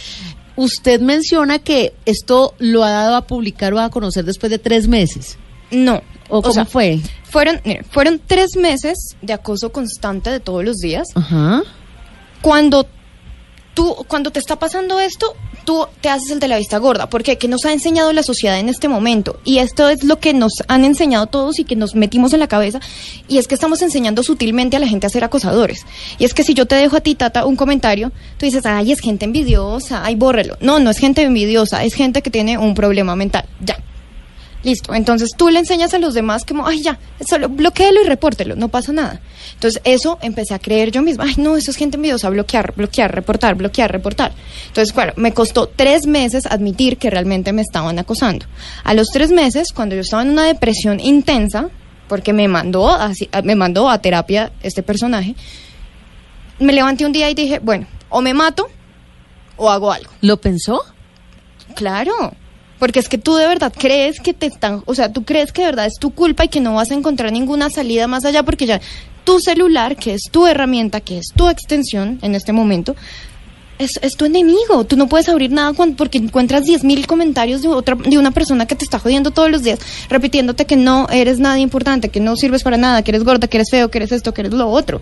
Usted 0.54 1.00
menciona 1.00 1.58
que 1.58 1.94
esto 2.06 2.54
lo 2.58 2.84
ha 2.84 2.90
dado 2.90 3.16
a 3.16 3.26
publicar 3.26 3.74
o 3.74 3.80
a 3.80 3.90
conocer 3.90 4.24
después 4.24 4.50
de 4.50 4.58
tres 4.58 4.86
meses. 4.86 5.36
No. 5.70 6.02
¿O 6.28 6.42
cómo 6.42 6.54
sea, 6.54 6.64
fue? 6.64 7.00
Fueron, 7.24 7.60
fueron 7.90 8.20
tres 8.24 8.56
meses 8.56 9.16
de 9.22 9.32
acoso 9.32 9.70
constante 9.70 10.30
de 10.30 10.40
todos 10.40 10.64
los 10.64 10.78
días. 10.78 11.08
Ajá. 11.14 11.62
Cuando 12.40 12.86
tú, 13.74 13.94
cuando 14.08 14.30
te 14.30 14.40
está 14.40 14.58
pasando 14.58 14.98
esto, 14.98 15.36
tú 15.64 15.86
te 16.00 16.08
haces 16.08 16.30
el 16.30 16.40
de 16.40 16.48
la 16.48 16.58
vista 16.58 16.78
gorda. 16.78 17.08
porque 17.08 17.36
¿Qué 17.36 17.46
nos 17.46 17.66
ha 17.66 17.72
enseñado 17.72 18.12
la 18.12 18.22
sociedad 18.22 18.58
en 18.58 18.68
este 18.68 18.88
momento? 18.88 19.38
Y 19.44 19.58
esto 19.58 19.88
es 19.88 20.02
lo 20.02 20.18
que 20.18 20.32
nos 20.32 20.64
han 20.66 20.84
enseñado 20.84 21.26
todos 21.26 21.58
y 21.58 21.64
que 21.64 21.76
nos 21.76 21.94
metimos 21.94 22.32
en 22.32 22.40
la 22.40 22.48
cabeza. 22.48 22.80
Y 23.28 23.36
es 23.38 23.46
que 23.46 23.54
estamos 23.54 23.82
enseñando 23.82 24.22
sutilmente 24.22 24.76
a 24.76 24.80
la 24.80 24.88
gente 24.88 25.06
a 25.06 25.10
ser 25.10 25.24
acosadores. 25.24 25.84
Y 26.18 26.24
es 26.24 26.32
que 26.32 26.42
si 26.42 26.54
yo 26.54 26.66
te 26.66 26.74
dejo 26.74 26.96
a 26.96 27.00
ti, 27.00 27.14
Tata, 27.14 27.44
un 27.44 27.56
comentario, 27.56 28.10
tú 28.38 28.46
dices, 28.46 28.64
ay, 28.64 28.92
es 28.92 29.00
gente 29.00 29.26
envidiosa, 29.26 30.02
ay, 30.04 30.14
bórrelo. 30.14 30.56
No, 30.60 30.78
no 30.78 30.90
es 30.90 30.98
gente 30.98 31.22
envidiosa, 31.22 31.84
es 31.84 31.94
gente 31.94 32.22
que 32.22 32.30
tiene 32.30 32.56
un 32.56 32.74
problema 32.74 33.14
mental. 33.14 33.44
Ya. 33.60 33.76
Listo. 34.66 34.92
Entonces 34.94 35.30
tú 35.36 35.48
le 35.48 35.60
enseñas 35.60 35.94
a 35.94 35.98
los 36.00 36.12
demás 36.12 36.44
como, 36.44 36.66
ay, 36.66 36.82
ya, 36.82 36.98
solo 37.24 37.48
bloquéelo 37.48 38.02
y 38.02 38.04
repórtelo, 38.04 38.56
no 38.56 38.66
pasa 38.68 38.90
nada. 38.92 39.20
Entonces 39.54 39.80
eso 39.84 40.18
empecé 40.22 40.54
a 40.54 40.58
creer 40.58 40.90
yo 40.90 41.02
misma, 41.02 41.22
ay, 41.24 41.34
no, 41.38 41.56
eso 41.56 41.70
es 41.70 41.76
gente 41.76 41.96
envidiosa, 41.96 42.28
bloquear, 42.30 42.74
bloquear, 42.74 43.14
reportar, 43.14 43.54
bloquear, 43.54 43.92
reportar. 43.92 44.32
Entonces, 44.66 44.92
claro, 44.92 45.12
me 45.16 45.32
costó 45.32 45.68
tres 45.68 46.08
meses 46.08 46.46
admitir 46.46 46.96
que 46.98 47.10
realmente 47.10 47.52
me 47.52 47.62
estaban 47.62 47.96
acosando. 48.00 48.44
A 48.82 48.92
los 48.92 49.06
tres 49.12 49.30
meses, 49.30 49.68
cuando 49.72 49.94
yo 49.94 50.00
estaba 50.00 50.22
en 50.22 50.30
una 50.30 50.42
depresión 50.46 50.98
intensa, 50.98 51.68
porque 52.08 52.32
me 52.32 52.48
mandó, 52.48 52.90
así- 52.90 53.28
me 53.44 53.54
mandó 53.54 53.88
a 53.88 54.00
terapia 54.02 54.50
este 54.64 54.82
personaje, 54.82 55.36
me 56.58 56.72
levanté 56.72 57.06
un 57.06 57.12
día 57.12 57.30
y 57.30 57.34
dije, 57.34 57.60
bueno, 57.60 57.86
o 58.08 58.20
me 58.20 58.34
mato 58.34 58.68
o 59.56 59.70
hago 59.70 59.92
algo. 59.92 60.10
¿Lo 60.22 60.38
pensó? 60.40 60.82
Claro, 61.76 62.34
porque 62.78 62.98
es 62.98 63.08
que 63.08 63.18
tú 63.18 63.36
de 63.36 63.46
verdad 63.46 63.72
crees 63.76 64.20
que 64.20 64.34
te 64.34 64.46
están, 64.46 64.82
o 64.86 64.94
sea, 64.94 65.12
tú 65.12 65.24
crees 65.24 65.52
que 65.52 65.62
de 65.62 65.68
verdad 65.68 65.86
es 65.86 65.94
tu 65.98 66.10
culpa 66.10 66.44
y 66.44 66.48
que 66.48 66.60
no 66.60 66.74
vas 66.74 66.90
a 66.90 66.94
encontrar 66.94 67.32
ninguna 67.32 67.70
salida 67.70 68.06
más 68.06 68.24
allá 68.24 68.42
porque 68.42 68.66
ya 68.66 68.80
tu 69.24 69.40
celular, 69.40 69.96
que 69.96 70.14
es 70.14 70.22
tu 70.30 70.46
herramienta, 70.46 71.00
que 71.00 71.18
es 71.18 71.26
tu 71.34 71.48
extensión 71.48 72.18
en 72.22 72.34
este 72.34 72.52
momento, 72.52 72.94
es, 73.78 74.16
tu 74.16 74.24
enemigo. 74.24 74.84
Tú 74.84 74.96
no 74.96 75.08
puedes 75.08 75.28
abrir 75.28 75.50
nada 75.50 75.72
porque 75.96 76.18
encuentras 76.18 76.64
10.000 76.64 77.06
comentarios 77.06 77.62
de, 77.62 77.68
otra, 77.68 77.96
de 77.96 78.18
una 78.18 78.30
persona 78.30 78.66
que 78.66 78.76
te 78.76 78.84
está 78.84 78.98
jodiendo 78.98 79.32
todos 79.32 79.50
los 79.50 79.62
días, 79.62 79.78
repitiéndote 80.08 80.64
que 80.64 80.76
no 80.76 81.08
eres 81.10 81.38
nada 81.38 81.58
importante, 81.58 82.08
que 82.08 82.20
no 82.20 82.36
sirves 82.36 82.62
para 82.62 82.76
nada, 82.76 83.02
que 83.02 83.10
eres 83.10 83.24
gorda, 83.24 83.48
que 83.48 83.58
eres 83.58 83.70
feo, 83.70 83.90
que 83.90 83.98
eres 83.98 84.12
esto, 84.12 84.32
que 84.32 84.42
eres 84.42 84.52
lo 84.52 84.68
otro. 84.68 85.00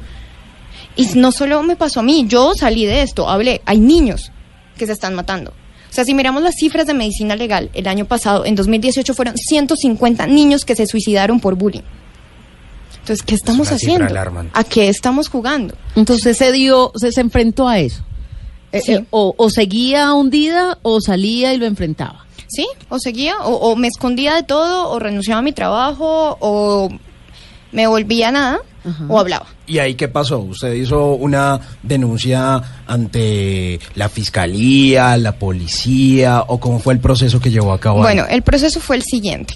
Y 0.96 1.06
no 1.16 1.32
solo 1.32 1.62
me 1.62 1.76
pasó 1.76 2.00
a 2.00 2.02
mí, 2.02 2.24
yo 2.26 2.54
salí 2.54 2.86
de 2.86 3.02
esto, 3.02 3.28
hablé, 3.28 3.60
hay 3.66 3.78
niños 3.78 4.32
que 4.78 4.86
se 4.86 4.92
están 4.92 5.14
matando. 5.14 5.52
O 5.94 5.96
sea, 5.96 6.04
si 6.04 6.12
miramos 6.12 6.42
las 6.42 6.56
cifras 6.56 6.88
de 6.88 6.92
medicina 6.94 7.36
legal, 7.36 7.70
el 7.72 7.86
año 7.86 8.04
pasado, 8.04 8.44
en 8.44 8.56
2018, 8.56 9.14
fueron 9.14 9.36
150 9.36 10.26
niños 10.26 10.64
que 10.64 10.74
se 10.74 10.88
suicidaron 10.88 11.38
por 11.38 11.54
bullying. 11.54 11.82
Entonces, 12.98 13.22
¿qué 13.24 13.36
estamos 13.36 13.68
haciendo? 13.70 14.04
¿A 14.54 14.64
qué 14.64 14.88
estamos 14.88 15.28
jugando? 15.28 15.76
Entonces 15.94 16.36
se 16.36 16.50
dio, 16.50 16.90
se, 16.96 17.12
se 17.12 17.20
enfrentó 17.20 17.68
a 17.68 17.78
eso. 17.78 18.02
Eh, 18.72 18.80
Sí. 18.84 18.92
eh, 18.94 19.04
o, 19.10 19.36
o 19.38 19.50
seguía 19.50 20.12
hundida 20.14 20.78
o 20.82 21.00
salía 21.00 21.54
y 21.54 21.58
lo 21.58 21.66
enfrentaba. 21.66 22.26
¿Sí? 22.48 22.66
O 22.88 22.98
seguía, 22.98 23.36
o, 23.44 23.54
o 23.54 23.76
me 23.76 23.86
escondía 23.86 24.34
de 24.34 24.42
todo, 24.42 24.90
o 24.90 24.98
renunciaba 24.98 25.38
a 25.38 25.42
mi 25.42 25.52
trabajo, 25.52 26.36
o 26.40 26.88
me 27.70 27.86
volvía 27.86 28.32
nada, 28.32 28.58
o 29.08 29.18
hablaba. 29.18 29.46
¿Y 29.66 29.78
ahí 29.78 29.94
qué 29.94 30.08
pasó? 30.08 30.38
¿Usted 30.40 30.72
hizo 30.74 31.12
una 31.14 31.58
denuncia 31.82 32.62
ante 32.86 33.80
la 33.94 34.08
fiscalía, 34.08 35.16
la 35.16 35.32
policía 35.38 36.44
o 36.46 36.58
cómo 36.60 36.78
fue 36.78 36.94
el 36.94 37.00
proceso 37.00 37.40
que 37.40 37.50
llevó 37.50 37.72
a 37.72 37.80
cabo? 37.80 37.98
ahí? 37.98 38.14
Bueno, 38.14 38.26
el 38.28 38.42
proceso 38.42 38.80
fue 38.80 38.96
el 38.96 39.02
siguiente. 39.02 39.54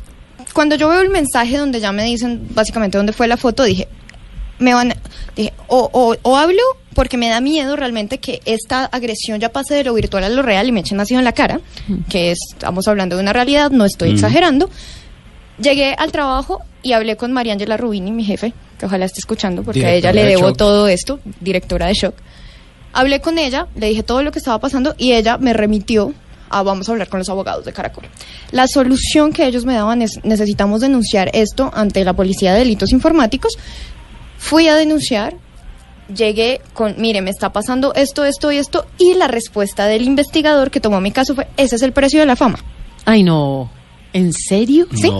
Cuando 0.55 0.77
yo 0.77 0.89
veo 0.89 1.01
el 1.03 1.11
mensaje 1.11 1.57
donde 1.59 1.79
ya 1.81 1.93
me 1.93 2.05
dicen 2.05 2.49
básicamente 2.55 2.97
dónde 2.97 3.13
fue 3.13 3.29
la 3.29 3.37
foto, 3.37 3.65
dije, 3.65 3.87
me 4.59 4.75
van, 4.75 4.95
dije, 5.37 5.53
o, 5.69 5.89
o, 5.93 6.17
o 6.23 6.37
hablo 6.37 6.63
porque 6.95 7.17
me 7.17 7.29
da 7.29 7.41
miedo 7.41 7.77
realmente 7.77 8.19
que 8.19 8.41
esta 8.45 8.87
agresión 8.87 9.39
ya 9.39 9.51
pase 9.53 9.75
de 9.75 9.85
lo 9.85 9.95
virtual 9.95 10.25
a 10.25 10.29
lo 10.29 10.43
real 10.43 10.67
y 10.67 10.73
me 10.73 10.81
echen 10.81 10.99
ácido 10.99 11.21
en 11.21 11.25
la 11.25 11.33
cara, 11.33 11.61
que 12.09 12.33
es- 12.33 12.39
estamos 12.55 12.89
hablando 12.89 13.15
de 13.17 13.23
una 13.23 13.33
realidad, 13.33 13.71
no 13.71 13.85
estoy 13.85 14.11
Mm. 14.11 14.15
exagerando. 14.15 14.71
Llegué 15.61 15.95
al 15.97 16.11
trabajo 16.13 16.61
y 16.83 16.93
hablé 16.93 17.17
con 17.17 17.33
Mariangela 17.33 17.77
Rubini, 17.77 18.11
mi 18.11 18.25
jefe, 18.25 18.53
que 18.79 18.87
ojalá 18.87 19.05
esté 19.05 19.21
escuchando 19.21 19.63
porque 19.63 19.85
a 19.85 19.93
ella 19.93 20.13
le 20.13 20.23
de 20.23 20.29
debo 20.31 20.49
Shock. 20.49 20.57
todo 20.57 20.89
esto, 20.89 21.21
directora 21.41 21.87
de 21.87 21.95
Shock. 21.95 22.15
Hablé 22.93 23.21
con 23.21 23.39
ella, 23.39 23.67
le 23.75 23.89
dije 23.89 24.03
todo 24.03 24.23
lo 24.23 24.33
que 24.33 24.39
estaba 24.39 24.59
pasando 24.59 24.95
y 24.97 25.13
ella 25.13 25.37
me 25.39 25.53
remitió 25.53 26.15
a 26.51 26.63
vamos 26.63 26.89
a 26.89 26.93
hablar 26.93 27.09
con 27.09 27.19
los 27.19 27.29
abogados 27.29 27.65
de 27.65 27.73
Caracol. 27.73 28.05
La 28.53 28.67
solución 28.67 29.33
que 29.33 29.47
ellos 29.47 29.65
me 29.67 29.75
daban 29.75 30.01
es 30.03 30.21
necesitamos 30.25 30.81
denunciar 30.81 31.31
esto 31.35 31.71
ante 31.75 32.05
la 32.05 32.15
Policía 32.15 32.53
de 32.53 32.61
Delitos 32.61 32.93
Informáticos. 32.93 33.59
Fui 34.39 34.69
a 34.69 34.77
denunciar, 34.77 35.35
llegué 36.15 36.61
con, 36.73 36.95
mire, 36.99 37.21
me 37.21 37.31
está 37.31 37.53
pasando 37.53 37.93
esto, 37.95 38.25
esto 38.25 38.51
y 38.53 38.57
esto 38.57 38.87
y 38.99 39.15
la 39.15 39.29
respuesta 39.29 39.87
del 39.87 40.03
investigador 40.03 40.71
que 40.71 40.81
tomó 40.81 41.01
mi 41.01 41.11
caso 41.11 41.35
fue, 41.35 41.49
ese 41.57 41.77
es 41.77 41.83
el 41.83 41.93
precio 41.93 42.21
de 42.21 42.27
la 42.27 42.37
fama. 42.37 42.59
Ay, 43.05 43.23
no. 43.23 43.71
¿En 44.13 44.33
serio? 44.33 44.87
Sí. 44.95 45.11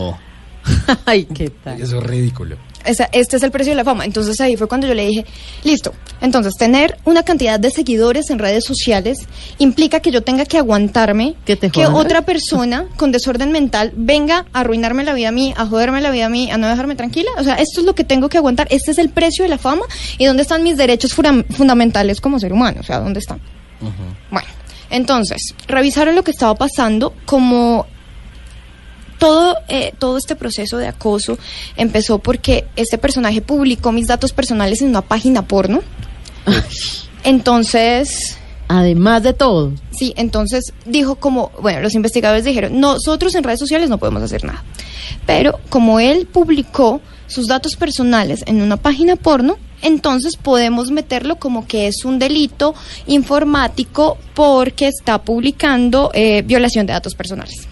Ay, 1.05 1.25
qué 1.25 1.49
tal. 1.49 1.79
Eso 1.81 1.99
es 1.99 2.03
ridículo. 2.03 2.57
Este 2.85 3.37
es 3.37 3.43
el 3.43 3.51
precio 3.51 3.71
de 3.71 3.75
la 3.75 3.83
fama. 3.83 4.05
Entonces 4.05 4.39
ahí 4.41 4.55
fue 4.55 4.67
cuando 4.67 4.87
yo 4.87 4.93
le 4.93 5.05
dije, 5.05 5.25
listo, 5.63 5.93
entonces 6.21 6.53
tener 6.55 6.97
una 7.05 7.23
cantidad 7.23 7.59
de 7.59 7.71
seguidores 7.71 8.29
en 8.29 8.39
redes 8.39 8.65
sociales 8.65 9.27
implica 9.57 9.99
que 9.99 10.11
yo 10.11 10.23
tenga 10.23 10.45
que 10.45 10.57
aguantarme 10.57 11.35
que, 11.45 11.87
otra 11.87 12.23
persona 12.23 12.87
con 12.97 13.11
desorden 13.11 13.51
mental 13.51 13.91
venga 13.95 14.45
a 14.53 14.61
arruinarme 14.61 15.03
la 15.03 15.13
vida 15.13 15.29
a 15.29 15.31
mí, 15.31 15.53
a 15.57 15.65
joderme 15.65 16.01
la 16.01 16.11
vida 16.11 16.27
a 16.27 16.29
mí, 16.29 16.51
a 16.51 16.57
no 16.57 16.67
dejarme 16.67 16.95
tranquila. 16.95 17.31
O 17.37 17.43
sea, 17.43 17.55
esto 17.55 17.81
es 17.81 17.85
lo 17.85 17.95
que 17.95 18.03
tengo 18.03 18.29
que 18.29 18.37
aguantar. 18.37 18.67
Este 18.69 18.91
es 18.91 18.97
el 18.97 19.09
precio 19.09 19.43
de 19.43 19.49
la 19.49 19.57
fama 19.57 19.85
y 20.17 20.25
dónde 20.25 20.43
están 20.43 20.63
mis 20.63 20.77
derechos 20.77 21.13
fundamentales 21.13 22.21
como 22.21 22.39
ser 22.39 22.53
humano. 22.53 22.81
O 22.81 22.83
sea, 22.83 22.99
¿dónde 22.99 23.19
están? 23.19 23.39
Bueno, 24.29 24.47
entonces, 24.89 25.53
revisaron 25.67 26.15
lo 26.15 26.23
que 26.23 26.31
estaba 26.31 26.55
pasando 26.55 27.13
como 27.25 27.85
todo, 29.19 29.55
eh, 29.67 29.93
todo 29.99 30.17
este 30.17 30.35
proceso 30.35 30.77
de 30.77 30.87
acoso 30.87 31.37
empezó 31.77 32.17
porque 32.19 32.65
este 32.75 32.97
personaje 32.97 33.41
publicó 33.41 33.91
mis 33.91 34.07
datos 34.07 34.33
personales 34.33 34.81
en 34.81 34.89
una 34.89 35.01
página 35.01 35.47
porno. 35.47 35.81
Entonces... 37.23 38.35
Además 38.71 39.23
de 39.23 39.33
todo. 39.33 39.71
Sí, 39.89 40.13
entonces 40.15 40.73
dijo 40.85 41.15
como, 41.15 41.51
bueno, 41.59 41.81
los 41.81 41.95
investigadores 41.95 42.45
dijeron, 42.45 42.79
nosotros 42.79 43.33
en 43.33 43.43
redes 43.43 43.59
sociales 43.59 43.89
no 43.89 43.97
podemos 43.97 44.21
hacer 44.21 44.43
nada. 44.43 44.63
Pero 45.25 45.59
como 45.69 45.99
él 45.99 46.27
publicó 46.31 47.01
sus 47.25 47.47
datos 47.47 47.75
personales 47.75 48.43
en 48.45 48.61
una 48.61 48.77
página 48.77 49.15
porno, 49.15 49.57
entonces 49.81 50.35
podemos 50.35 50.91
meterlo 50.91 51.37
como 51.37 51.65
que 51.65 51.87
es 51.87 52.05
un 52.05 52.19
delito 52.19 52.75
informático 53.07 54.19
porque 54.35 54.87
está 54.87 55.21
publicando 55.23 56.11
eh, 56.13 56.43
violación 56.43 56.85
de 56.85 56.93
datos 56.93 57.15
personales. 57.15 57.68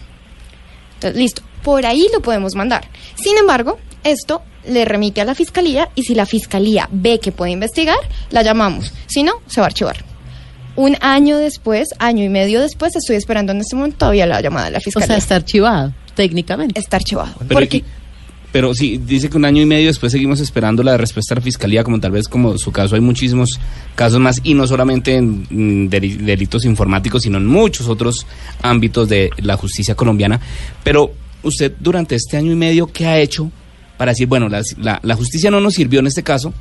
Entonces, 0.98 1.18
listo, 1.20 1.42
por 1.64 1.86
ahí 1.86 2.08
lo 2.14 2.22
podemos 2.22 2.56
mandar. 2.56 2.88
Sin 3.16 3.38
embargo, 3.38 3.78
esto 4.04 4.42
le 4.68 4.84
remite 4.86 5.22
a 5.22 5.26
la 5.26 5.36
fiscalía 5.36 5.90
y 5.96 6.04
si 6.04 6.16
la 6.16 6.26
fiscalía 6.26 6.90
ve 6.92 7.20
que 7.20 7.32
puede 7.32 7.52
investigar, 7.52 7.98
la 8.32 8.42
llamamos. 8.42 8.92
Si 9.08 9.24
no, 9.24 9.34
se 9.48 9.62
va 9.62 9.68
a 9.68 9.70
archivar. 9.70 10.04
Un 10.76 10.96
año 11.02 11.38
después, 11.38 11.90
año 12.00 12.24
y 12.24 12.30
medio 12.30 12.62
después, 12.62 12.96
estoy 12.96 13.16
esperando 13.16 13.52
en 13.52 13.60
este 13.62 13.76
momento 13.76 13.98
todavía 13.98 14.26
la 14.28 14.42
llamada 14.42 14.66
de 14.66 14.72
la 14.74 14.78
O 14.78 14.82
fiscalía. 14.82 15.08
sea, 15.08 15.18
está 15.18 15.36
archivado, 15.36 15.94
técnicamente. 16.16 16.80
Está 16.80 16.98
archivado. 16.98 17.34
Pero, 17.40 17.54
Porque 17.60 17.84
pero 18.58 18.74
sí, 18.74 18.98
dice 18.98 19.30
que 19.30 19.38
un 19.38 19.46
año 19.46 19.62
y 19.62 19.68
medio 19.68 19.86
después 19.86 20.12
seguimos 20.12 20.40
esperando 20.40 20.82
la 20.82 20.98
respuesta 20.98 21.36
de 21.36 21.42
la 21.42 21.44
fiscalía, 21.44 21.84
como 21.84 22.00
tal 22.00 22.10
vez 22.10 22.28
como 22.28 22.58
su 22.58 22.72
caso 22.72 22.96
hay 22.96 23.02
muchísimos 23.02 23.60
casos 23.94 24.20
más, 24.20 24.42
y 24.44 24.56
no 24.56 24.66
solamente 24.66 25.14
en 25.16 25.42
mm, 25.48 25.90
deli- 25.92 26.18
delitos 26.18 26.66
informáticos, 26.66 27.22
sino 27.22 27.38
en 27.38 27.46
muchos 27.46 27.88
otros 27.88 28.26
ámbitos 28.64 29.08
de 29.10 29.30
la 29.38 29.58
justicia 29.58 29.94
colombiana. 29.94 30.42
Pero 30.84 31.12
usted 31.44 31.72
durante 31.80 32.16
este 32.16 32.36
año 32.36 32.52
y 32.52 32.56
medio, 32.56 32.88
¿qué 32.88 33.06
ha 33.06 33.20
hecho 33.20 33.52
para 33.96 34.12
decir, 34.14 34.26
bueno, 34.26 34.50
la, 34.50 34.64
la- 35.04 35.16
justicia 35.16 35.52
no 35.52 35.62
nos 35.62 35.76
sirvió 35.76 36.00
en 36.00 36.08
este 36.08 36.24
caso, 36.24 36.52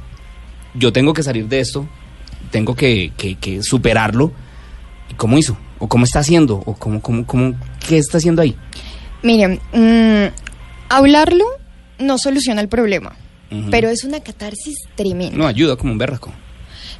yo 0.74 0.92
tengo 0.92 1.14
que 1.14 1.22
salir 1.22 1.48
de 1.48 1.60
esto, 1.60 1.88
tengo 2.50 2.74
que, 2.76 3.10
que- 3.16 3.36
que 3.36 3.62
superarlo? 3.62 4.32
¿Y 5.10 5.14
¿Cómo 5.14 5.38
hizo? 5.38 5.56
¿O 5.78 5.88
cómo 5.88 6.04
está 6.04 6.18
haciendo? 6.18 6.56
¿O 6.66 6.74
cómo, 6.74 7.00
cómo, 7.00 7.24
cómo, 7.26 7.54
qué 7.88 7.96
está 7.96 8.18
haciendo 8.18 8.42
ahí? 8.42 8.54
Miren, 9.22 9.60
mm, 9.72 10.26
hablarlo 10.90 11.44
no 11.98 12.18
soluciona 12.18 12.60
el 12.60 12.68
problema, 12.68 13.16
pero 13.70 13.88
es 13.88 14.04
una 14.04 14.20
catarsis 14.20 14.76
tremenda. 14.94 15.36
No, 15.36 15.46
ayuda 15.46 15.76
como 15.76 15.92
un 15.92 15.98
berraco. 15.98 16.32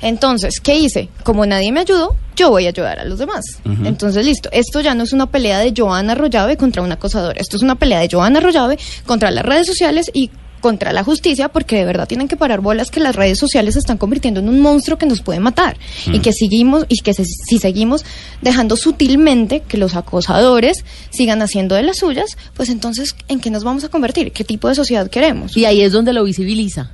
Entonces, 0.02 0.60
¿qué 0.60 0.76
hice? 0.76 1.08
Como 1.22 1.46
nadie 1.46 1.72
me 1.72 1.80
ayudó, 1.80 2.16
yo 2.34 2.50
voy 2.50 2.66
a 2.66 2.68
ayudar 2.68 2.98
a 2.98 3.04
los 3.04 3.18
demás. 3.18 3.44
Entonces, 3.84 4.26
listo. 4.26 4.48
Esto 4.52 4.80
ya 4.80 4.94
no 4.94 5.04
es 5.04 5.12
una 5.12 5.26
pelea 5.26 5.58
de 5.58 5.72
Joana 5.76 6.12
Arroyave 6.12 6.56
contra 6.56 6.82
una 6.82 6.94
acosadora. 6.94 7.40
Esto 7.40 7.56
es 7.56 7.62
una 7.62 7.76
pelea 7.76 8.00
de 8.00 8.08
Joana 8.10 8.38
Arroyave 8.38 8.78
contra 9.06 9.30
las 9.30 9.44
redes 9.44 9.66
sociales 9.66 10.10
y 10.12 10.30
contra 10.60 10.92
la 10.92 11.04
justicia, 11.04 11.48
porque 11.48 11.76
de 11.76 11.84
verdad 11.84 12.08
tienen 12.08 12.28
que 12.28 12.36
parar 12.36 12.60
bolas 12.60 12.90
que 12.90 13.00
las 13.00 13.14
redes 13.14 13.38
sociales 13.38 13.74
se 13.74 13.80
están 13.80 13.98
convirtiendo 13.98 14.40
en 14.40 14.48
un 14.48 14.60
monstruo 14.60 14.98
que 14.98 15.06
nos 15.06 15.22
puede 15.22 15.38
matar. 15.40 15.76
Y 16.06 16.18
Mm. 16.18 16.22
que 16.22 16.32
seguimos, 16.32 16.86
y 16.88 16.96
que 17.02 17.14
se- 17.14 17.24
si 17.24 17.58
seguimos 17.58 18.04
dejando 18.42 18.76
sutilmente 18.76 19.60
que 19.60 19.76
los 19.78 19.94
acosadores 19.94 20.84
sigan 21.10 21.42
haciendo 21.42 21.74
de 21.74 21.82
las 21.82 21.98
suyas, 21.98 22.36
pues 22.54 22.68
entonces, 22.68 23.14
¿en 23.28 23.40
qué 23.40 23.50
nos 23.50 23.64
vamos 23.64 23.84
a 23.84 23.88
convertir? 23.88 24.32
¿Qué 24.32 24.44
tipo 24.44 24.68
de 24.68 24.74
sociedad 24.74 25.08
queremos? 25.10 25.56
Y 25.56 25.64
ahí 25.64 25.82
es 25.82 25.92
donde 25.92 26.12
lo 26.12 26.24
visibiliza. 26.24 26.90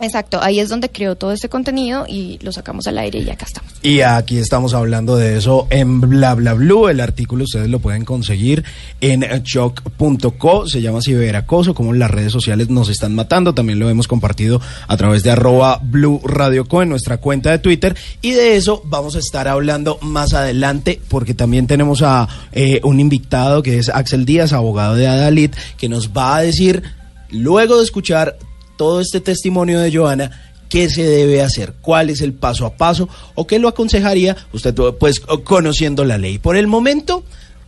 Exacto, 0.00 0.40
ahí 0.42 0.58
es 0.58 0.68
donde 0.68 0.90
creo 0.90 1.14
todo 1.14 1.32
este 1.32 1.48
contenido 1.48 2.06
y 2.08 2.38
lo 2.42 2.50
sacamos 2.50 2.86
al 2.88 2.98
aire 2.98 3.20
y 3.20 3.30
acá 3.30 3.46
estamos. 3.46 3.72
Y 3.82 4.00
aquí 4.00 4.38
estamos 4.38 4.74
hablando 4.74 5.16
de 5.16 5.36
eso 5.36 5.68
en 5.70 6.00
Bla 6.00 6.34
Bla 6.34 6.54
Blue. 6.54 6.88
El 6.88 7.00
artículo 7.00 7.44
ustedes 7.44 7.68
lo 7.68 7.78
pueden 7.78 8.04
conseguir 8.04 8.64
en 9.00 9.24
choc.co. 9.42 10.66
Se 10.66 10.82
llama 10.82 11.02
Ciberacoso, 11.02 11.74
como 11.74 11.92
las 11.92 12.10
redes 12.10 12.32
sociales 12.32 12.68
nos 12.68 12.88
están 12.88 13.14
matando. 13.14 13.54
También 13.54 13.78
lo 13.78 13.88
hemos 13.88 14.08
compartido 14.08 14.60
a 14.88 14.96
través 14.96 15.22
de 15.22 15.30
arroba 15.30 15.78
Blue 15.82 16.20
Radio 16.24 16.66
en 16.80 16.88
nuestra 16.88 17.18
cuenta 17.18 17.50
de 17.50 17.58
Twitter. 17.58 17.96
Y 18.22 18.32
de 18.32 18.56
eso 18.56 18.82
vamos 18.84 19.14
a 19.14 19.18
estar 19.18 19.46
hablando 19.46 19.98
más 20.00 20.32
adelante, 20.32 21.00
porque 21.08 21.34
también 21.34 21.66
tenemos 21.66 22.02
a 22.02 22.28
eh, 22.52 22.80
un 22.82 22.98
invitado 22.98 23.62
que 23.62 23.78
es 23.78 23.88
Axel 23.88 24.24
Díaz, 24.24 24.52
abogado 24.52 24.94
de 24.94 25.06
Adalid, 25.06 25.52
que 25.76 25.88
nos 25.88 26.10
va 26.10 26.36
a 26.36 26.42
decir, 26.42 26.82
luego 27.30 27.78
de 27.78 27.84
escuchar 27.84 28.36
todo 28.76 29.00
este 29.00 29.20
testimonio 29.20 29.80
de 29.80 29.94
Joana, 29.94 30.30
qué 30.68 30.88
se 30.88 31.02
debe 31.02 31.42
hacer, 31.42 31.74
cuál 31.80 32.10
es 32.10 32.20
el 32.22 32.32
paso 32.32 32.64
a 32.64 32.76
paso 32.76 33.08
o 33.34 33.46
qué 33.46 33.58
lo 33.58 33.68
aconsejaría 33.68 34.36
usted 34.52 34.74
pues 34.98 35.20
conociendo 35.20 36.04
la 36.04 36.18
ley. 36.18 36.38
Por 36.38 36.56
el 36.56 36.66
momento 36.66 37.24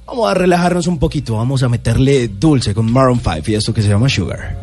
vamos 0.06 0.30
a 0.30 0.34
relajarnos 0.34 0.86
un 0.86 0.98
poquito, 0.98 1.36
vamos 1.36 1.62
a 1.62 1.68
meterle 1.68 2.28
dulce 2.28 2.74
con 2.74 2.90
Maroon 2.90 3.20
5 3.20 3.50
y 3.50 3.54
esto 3.54 3.74
que 3.74 3.82
se 3.82 3.88
llama 3.88 4.08
Sugar. 4.08 4.56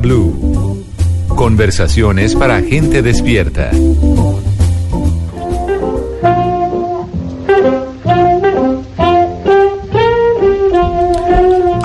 Blue. 0.00 0.82
Conversaciones 1.28 2.34
para 2.34 2.62
gente 2.62 3.02
despierta. 3.02 3.70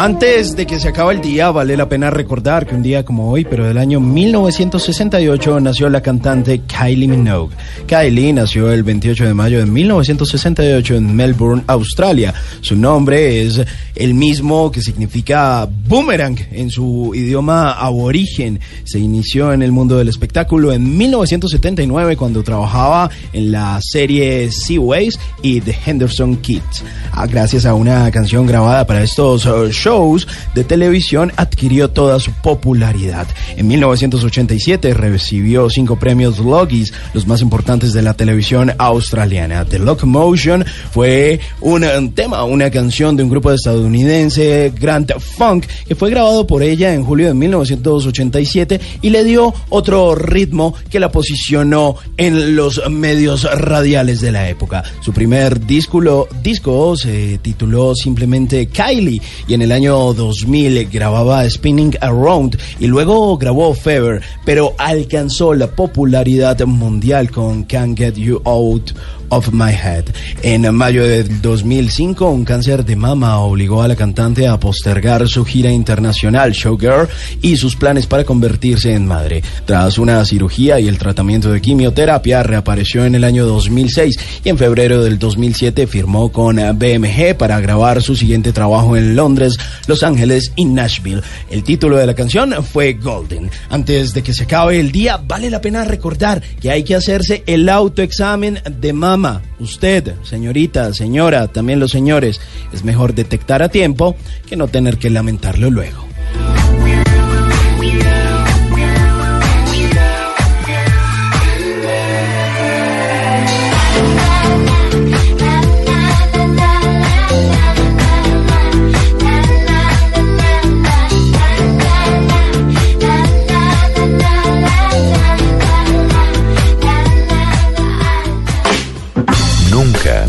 Antes 0.01 0.55
de 0.55 0.65
que 0.65 0.79
se 0.79 0.87
acabe 0.87 1.13
el 1.13 1.19
día, 1.19 1.51
vale 1.51 1.75
la 1.75 1.89
pena 1.89 2.09
recordar 2.09 2.65
que 2.65 2.73
un 2.73 2.81
día 2.81 3.03
como 3.03 3.29
hoy, 3.29 3.43
pero 3.43 3.65
del 3.65 3.77
año 3.77 3.99
1968, 3.99 5.59
nació 5.59 5.89
la 5.89 5.99
cantante 5.99 6.61
Kylie 6.61 7.05
Minogue. 7.05 7.53
Kylie 7.85 8.31
nació 8.31 8.71
el 8.71 8.83
28 8.83 9.25
de 9.25 9.33
mayo 9.33 9.59
de 9.59 9.65
1968 9.65 10.95
en 10.95 11.13
Melbourne, 11.13 11.63
Australia. 11.67 12.33
Su 12.61 12.77
nombre 12.77 13.41
es 13.41 13.59
el 13.93 14.13
mismo 14.13 14.71
que 14.71 14.81
significa 14.81 15.67
boomerang 15.69 16.37
en 16.53 16.69
su 16.69 17.11
idioma 17.13 17.73
aborigen. 17.73 18.61
Se 18.85 18.99
inició 18.99 19.51
en 19.51 19.63
el 19.63 19.73
mundo 19.73 19.97
del 19.97 20.07
espectáculo 20.07 20.71
en 20.71 20.97
1979 20.97 22.15
cuando 22.15 22.41
trabajaba 22.41 23.09
en 23.33 23.51
la 23.51 23.81
serie 23.81 24.49
Seaways 24.49 25.19
y 25.41 25.59
The 25.59 25.75
Henderson 25.85 26.37
Kids. 26.37 26.85
Ah, 27.11 27.27
gracias 27.27 27.65
a 27.65 27.73
una 27.73 28.09
canción 28.11 28.47
grabada 28.47 28.87
para 28.87 29.03
estos 29.03 29.45
uh, 29.45 29.69
shows 29.89 30.27
de 30.53 30.63
televisión 30.63 31.31
adquirió 31.35 31.89
toda 31.89 32.19
su 32.19 32.31
popularidad. 32.31 33.27
En 33.57 33.67
1987 33.67 34.93
recibió 34.93 35.67
cinco 35.69 35.97
premios 35.97 36.37
Logies, 36.37 36.93
los 37.15 37.25
más 37.25 37.41
importantes 37.41 37.91
de 37.93 38.03
la 38.03 38.13
televisión 38.13 38.71
australiana. 38.77 39.65
The 39.65 39.79
Locomotion 39.79 40.63
fue 40.91 41.39
un, 41.61 42.11
tema, 42.13 42.43
una 42.43 42.69
canción 42.69 43.15
de 43.15 43.23
un 43.23 43.29
grupo 43.29 43.51
estadounidense, 43.51 44.71
Grand 44.79 45.11
Funk, 45.19 45.65
que 45.87 45.95
fue 45.95 46.11
grabado 46.11 46.45
por 46.45 46.61
ella 46.61 46.93
en 46.93 47.03
julio 47.03 47.27
de 47.27 47.33
1987 47.33 48.79
y 49.01 49.09
le 49.09 49.23
dio 49.23 49.53
otro 49.69 50.13
ritmo 50.13 50.75
que 50.91 50.99
la 50.99 51.09
posicionó 51.11 51.95
en 52.17 52.55
los 52.55 52.87
medios 52.91 53.43
radiales 53.59 54.21
de 54.21 54.31
la 54.31 54.49
época. 54.49 54.83
Su 55.01 55.13
primer 55.13 55.65
disco, 55.65 56.27
disco 56.43 56.95
se 56.95 57.39
tituló 57.39 57.95
simplemente 57.95 58.67
Kylie 58.67 59.21
y 59.47 59.53
en 59.55 59.63
el 59.63 59.71
año 59.71 59.78
2000 59.87 60.89
grababa 60.91 61.49
Spinning 61.49 61.95
Around 62.01 62.57
y 62.79 62.87
luego 62.87 63.37
grabó 63.37 63.73
Fever, 63.73 64.21
pero 64.45 64.75
alcanzó 64.77 65.53
la 65.53 65.67
popularidad 65.67 66.59
mundial 66.65 67.31
con 67.31 67.63
Can't 67.63 67.97
Get 67.97 68.15
You 68.15 68.41
Out 68.43 68.91
of 69.29 69.51
My 69.51 69.71
Head. 69.71 70.05
En 70.41 70.73
mayo 70.73 71.03
de 71.03 71.23
2005, 71.23 72.29
un 72.29 72.45
cáncer 72.45 72.85
de 72.85 72.95
mama 72.95 73.39
obligó 73.39 73.81
a 73.81 73.87
la 73.87 73.95
cantante 73.95 74.47
a 74.47 74.59
postergar 74.59 75.27
su 75.27 75.45
gira 75.45 75.71
internacional 75.71 76.51
Showgirl 76.51 77.07
y 77.41 77.57
sus 77.57 77.75
planes 77.75 78.07
para 78.07 78.23
convertirse 78.23 78.93
en 78.93 79.05
madre. 79.05 79.43
Tras 79.65 79.97
una 79.97 80.23
cirugía 80.25 80.79
y 80.79 80.87
el 80.87 80.97
tratamiento 80.97 81.51
de 81.51 81.61
quimioterapia, 81.61 82.43
reapareció 82.43 83.05
en 83.05 83.15
el 83.15 83.23
año 83.23 83.45
2006 83.45 84.19
y 84.43 84.49
en 84.49 84.57
febrero 84.57 85.03
del 85.03 85.19
2007 85.19 85.87
firmó 85.87 86.31
con 86.31 86.55
BMG 86.55 87.35
para 87.37 87.59
grabar 87.59 88.01
su 88.01 88.15
siguiente 88.15 88.53
trabajo 88.53 88.95
en 88.97 89.15
Londres, 89.15 89.57
Los 89.87 90.03
Ángeles 90.03 90.51
y 90.55 90.65
Nashville. 90.65 91.21
El 91.49 91.63
título 91.63 91.97
de 91.97 92.05
la 92.05 92.13
canción 92.13 92.53
fue 92.63 92.93
Golden. 92.93 93.49
Antes 93.69 94.13
de 94.13 94.23
que 94.23 94.33
se 94.33 94.43
acabe 94.43 94.79
el 94.79 94.91
día, 94.91 95.17
vale 95.17 95.49
la 95.49 95.61
pena 95.61 95.83
recordar 95.83 96.41
que 96.61 96.71
hay 96.71 96.83
que 96.83 96.95
hacerse 96.95 97.43
el 97.45 97.67
autoexamen 97.69 98.59
de 98.79 98.93
mama. 98.93 99.18
Usted, 99.59 100.13
señorita, 100.23 100.93
señora, 100.93 101.47
también 101.47 101.79
los 101.79 101.91
señores, 101.91 102.39
es 102.71 102.83
mejor 102.83 103.13
detectar 103.13 103.61
a 103.61 103.69
tiempo 103.69 104.15
que 104.47 104.55
no 104.55 104.67
tener 104.67 104.97
que 104.97 105.09
lamentarlo 105.09 105.69
luego. 105.69 106.08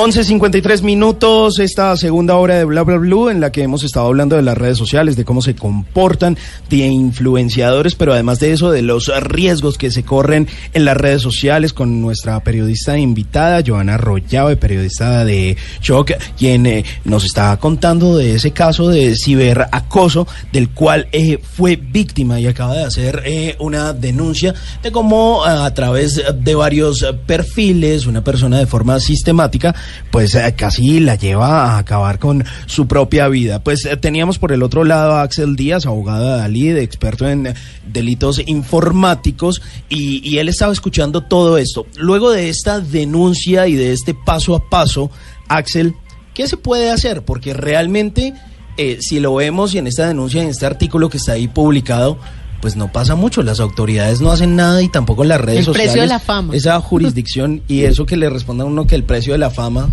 11.53 0.00 0.80
minutos, 0.80 1.58
esta 1.58 1.94
segunda 1.94 2.34
hora 2.36 2.54
de 2.54 2.64
Bla 2.64 2.84
Bla 2.84 2.96
Blue 2.96 3.28
en 3.28 3.38
la 3.38 3.52
que 3.52 3.62
hemos 3.62 3.84
estado 3.84 4.06
hablando 4.06 4.34
de 4.34 4.40
las 4.40 4.56
redes 4.56 4.78
sociales, 4.78 5.14
de 5.14 5.26
cómo 5.26 5.42
se 5.42 5.54
comportan, 5.54 6.38
de 6.70 6.78
influenciadores, 6.86 7.96
pero 7.96 8.14
además 8.14 8.40
de 8.40 8.52
eso, 8.52 8.70
de 8.70 8.80
los 8.80 9.12
riesgos 9.22 9.76
que 9.76 9.90
se 9.90 10.02
corren 10.02 10.48
en 10.72 10.86
las 10.86 10.96
redes 10.96 11.20
sociales 11.20 11.74
con 11.74 12.00
nuestra 12.00 12.42
periodista 12.42 12.96
invitada, 12.96 13.62
Joana 13.64 13.96
Arroyave, 13.96 14.56
periodista 14.56 15.22
de 15.22 15.58
Shock, 15.82 16.12
quien 16.34 16.64
eh, 16.64 16.82
nos 17.04 17.26
está 17.26 17.54
contando 17.58 18.16
de 18.16 18.36
ese 18.36 18.52
caso 18.52 18.88
de 18.88 19.14
ciberacoso 19.14 20.26
del 20.50 20.70
cual 20.70 21.08
eh, 21.12 21.38
fue 21.42 21.76
víctima 21.76 22.40
y 22.40 22.46
acaba 22.46 22.74
de 22.74 22.84
hacer 22.84 23.22
eh, 23.26 23.54
una 23.58 23.92
denuncia 23.92 24.54
de 24.82 24.92
cómo 24.92 25.44
a 25.44 25.74
través 25.74 26.22
de 26.34 26.54
varios 26.54 27.04
perfiles, 27.26 28.06
una 28.06 28.24
persona 28.24 28.58
de 28.58 28.66
forma 28.66 28.98
sistemática, 28.98 29.74
pues 30.10 30.34
eh, 30.34 30.54
casi 30.56 31.00
la 31.00 31.14
lleva 31.16 31.74
a 31.74 31.78
acabar 31.78 32.18
con 32.18 32.44
su 32.66 32.86
propia 32.86 33.28
vida. 33.28 33.62
Pues 33.62 33.84
eh, 33.84 33.96
teníamos 33.96 34.38
por 34.38 34.52
el 34.52 34.62
otro 34.62 34.84
lado 34.84 35.12
a 35.12 35.22
Axel 35.22 35.56
Díaz, 35.56 35.86
abogado 35.86 36.30
de 36.30 36.38
Dalí, 36.38 36.70
experto 36.70 37.28
en 37.28 37.48
eh, 37.48 37.54
delitos 37.86 38.40
informáticos, 38.46 39.62
y, 39.88 40.28
y 40.28 40.38
él 40.38 40.48
estaba 40.48 40.72
escuchando 40.72 41.22
todo 41.22 41.58
esto. 41.58 41.86
Luego 41.96 42.30
de 42.30 42.48
esta 42.48 42.80
denuncia 42.80 43.66
y 43.66 43.74
de 43.74 43.92
este 43.92 44.14
paso 44.14 44.54
a 44.54 44.68
paso, 44.68 45.10
Axel, 45.48 45.94
¿qué 46.34 46.46
se 46.46 46.56
puede 46.56 46.90
hacer? 46.90 47.22
Porque 47.22 47.54
realmente, 47.54 48.34
eh, 48.76 48.98
si 49.00 49.20
lo 49.20 49.34
vemos 49.34 49.74
y 49.74 49.78
en 49.78 49.86
esta 49.86 50.06
denuncia, 50.06 50.42
en 50.42 50.48
este 50.48 50.66
artículo 50.66 51.08
que 51.08 51.16
está 51.16 51.32
ahí 51.32 51.48
publicado, 51.48 52.18
pues 52.60 52.76
no 52.76 52.92
pasa 52.92 53.14
mucho, 53.14 53.42
las 53.42 53.60
autoridades 53.60 54.20
no 54.20 54.30
hacen 54.30 54.56
nada 54.56 54.82
y 54.82 54.88
tampoco 54.88 55.24
las 55.24 55.40
redes 55.40 55.60
El 55.60 55.64
sociales. 55.66 55.92
precio 55.92 56.02
de 56.02 56.08
la 56.08 56.18
fama. 56.18 56.54
Esa 56.54 56.80
jurisdicción 56.80 57.62
y 57.68 57.84
eso 57.84 58.06
que 58.06 58.16
le 58.16 58.28
responda 58.30 58.64
a 58.64 58.66
uno 58.66 58.86
que 58.86 58.94
el 58.94 59.04
precio 59.04 59.32
de 59.32 59.38
la 59.38 59.50
fama, 59.50 59.88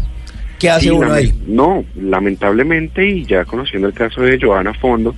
¿qué 0.60 0.70
hace 0.70 0.86
Sí, 0.86 0.90
uno 0.90 1.12
ahí? 1.14 1.34
No, 1.48 1.84
lamentablemente, 1.96 3.08
y 3.08 3.26
ya 3.26 3.46
conociendo 3.46 3.88
el 3.88 3.94
caso 3.94 4.22
de 4.22 4.40
Joana 4.42 4.72
a 4.72 4.74
fondo, 4.74 5.16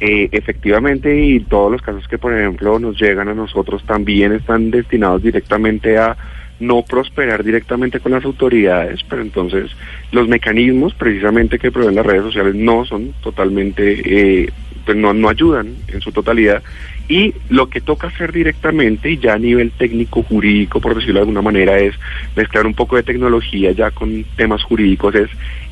eh, 0.00 0.28
efectivamente, 0.32 1.24
y 1.24 1.40
todos 1.40 1.70
los 1.72 1.82
casos 1.82 2.06
que, 2.08 2.18
por 2.18 2.32
ejemplo, 2.36 2.78
nos 2.78 2.98
llegan 3.00 3.28
a 3.28 3.34
nosotros 3.34 3.82
también 3.86 4.32
están 4.32 4.70
destinados 4.70 5.22
directamente 5.22 5.98
a 5.98 6.16
no 6.60 6.82
prosperar 6.82 7.42
directamente 7.42 8.00
con 8.00 8.12
las 8.12 8.24
autoridades, 8.24 9.00
pero 9.08 9.22
entonces 9.22 9.70
los 10.12 10.28
mecanismos 10.28 10.94
precisamente 10.94 11.58
que 11.58 11.72
proveen 11.72 11.96
las 11.96 12.06
redes 12.06 12.22
sociales 12.22 12.54
no 12.54 12.84
son 12.84 13.12
totalmente, 13.22 14.42
eh, 14.42 14.52
pues 14.84 14.96
no, 14.96 15.12
no 15.14 15.28
ayudan 15.28 15.74
en 15.88 16.00
su 16.00 16.12
totalidad. 16.12 16.62
Y 17.08 17.34
lo 17.48 17.68
que 17.68 17.80
toca 17.80 18.06
hacer 18.06 18.30
directamente, 18.30 19.10
y 19.10 19.18
ya 19.18 19.34
a 19.34 19.38
nivel 19.38 19.72
técnico 19.72 20.22
jurídico, 20.22 20.80
por 20.80 20.94
decirlo 20.94 21.14
de 21.14 21.22
alguna 21.22 21.42
manera, 21.42 21.76
es 21.76 21.94
mezclar 22.36 22.66
un 22.66 22.74
poco 22.74 22.94
de 22.94 23.02
tecnología 23.02 23.72
ya 23.72 23.90
con 23.90 24.24
temas 24.36 24.62
jurídicos, 24.62 25.16
es 25.16 25.28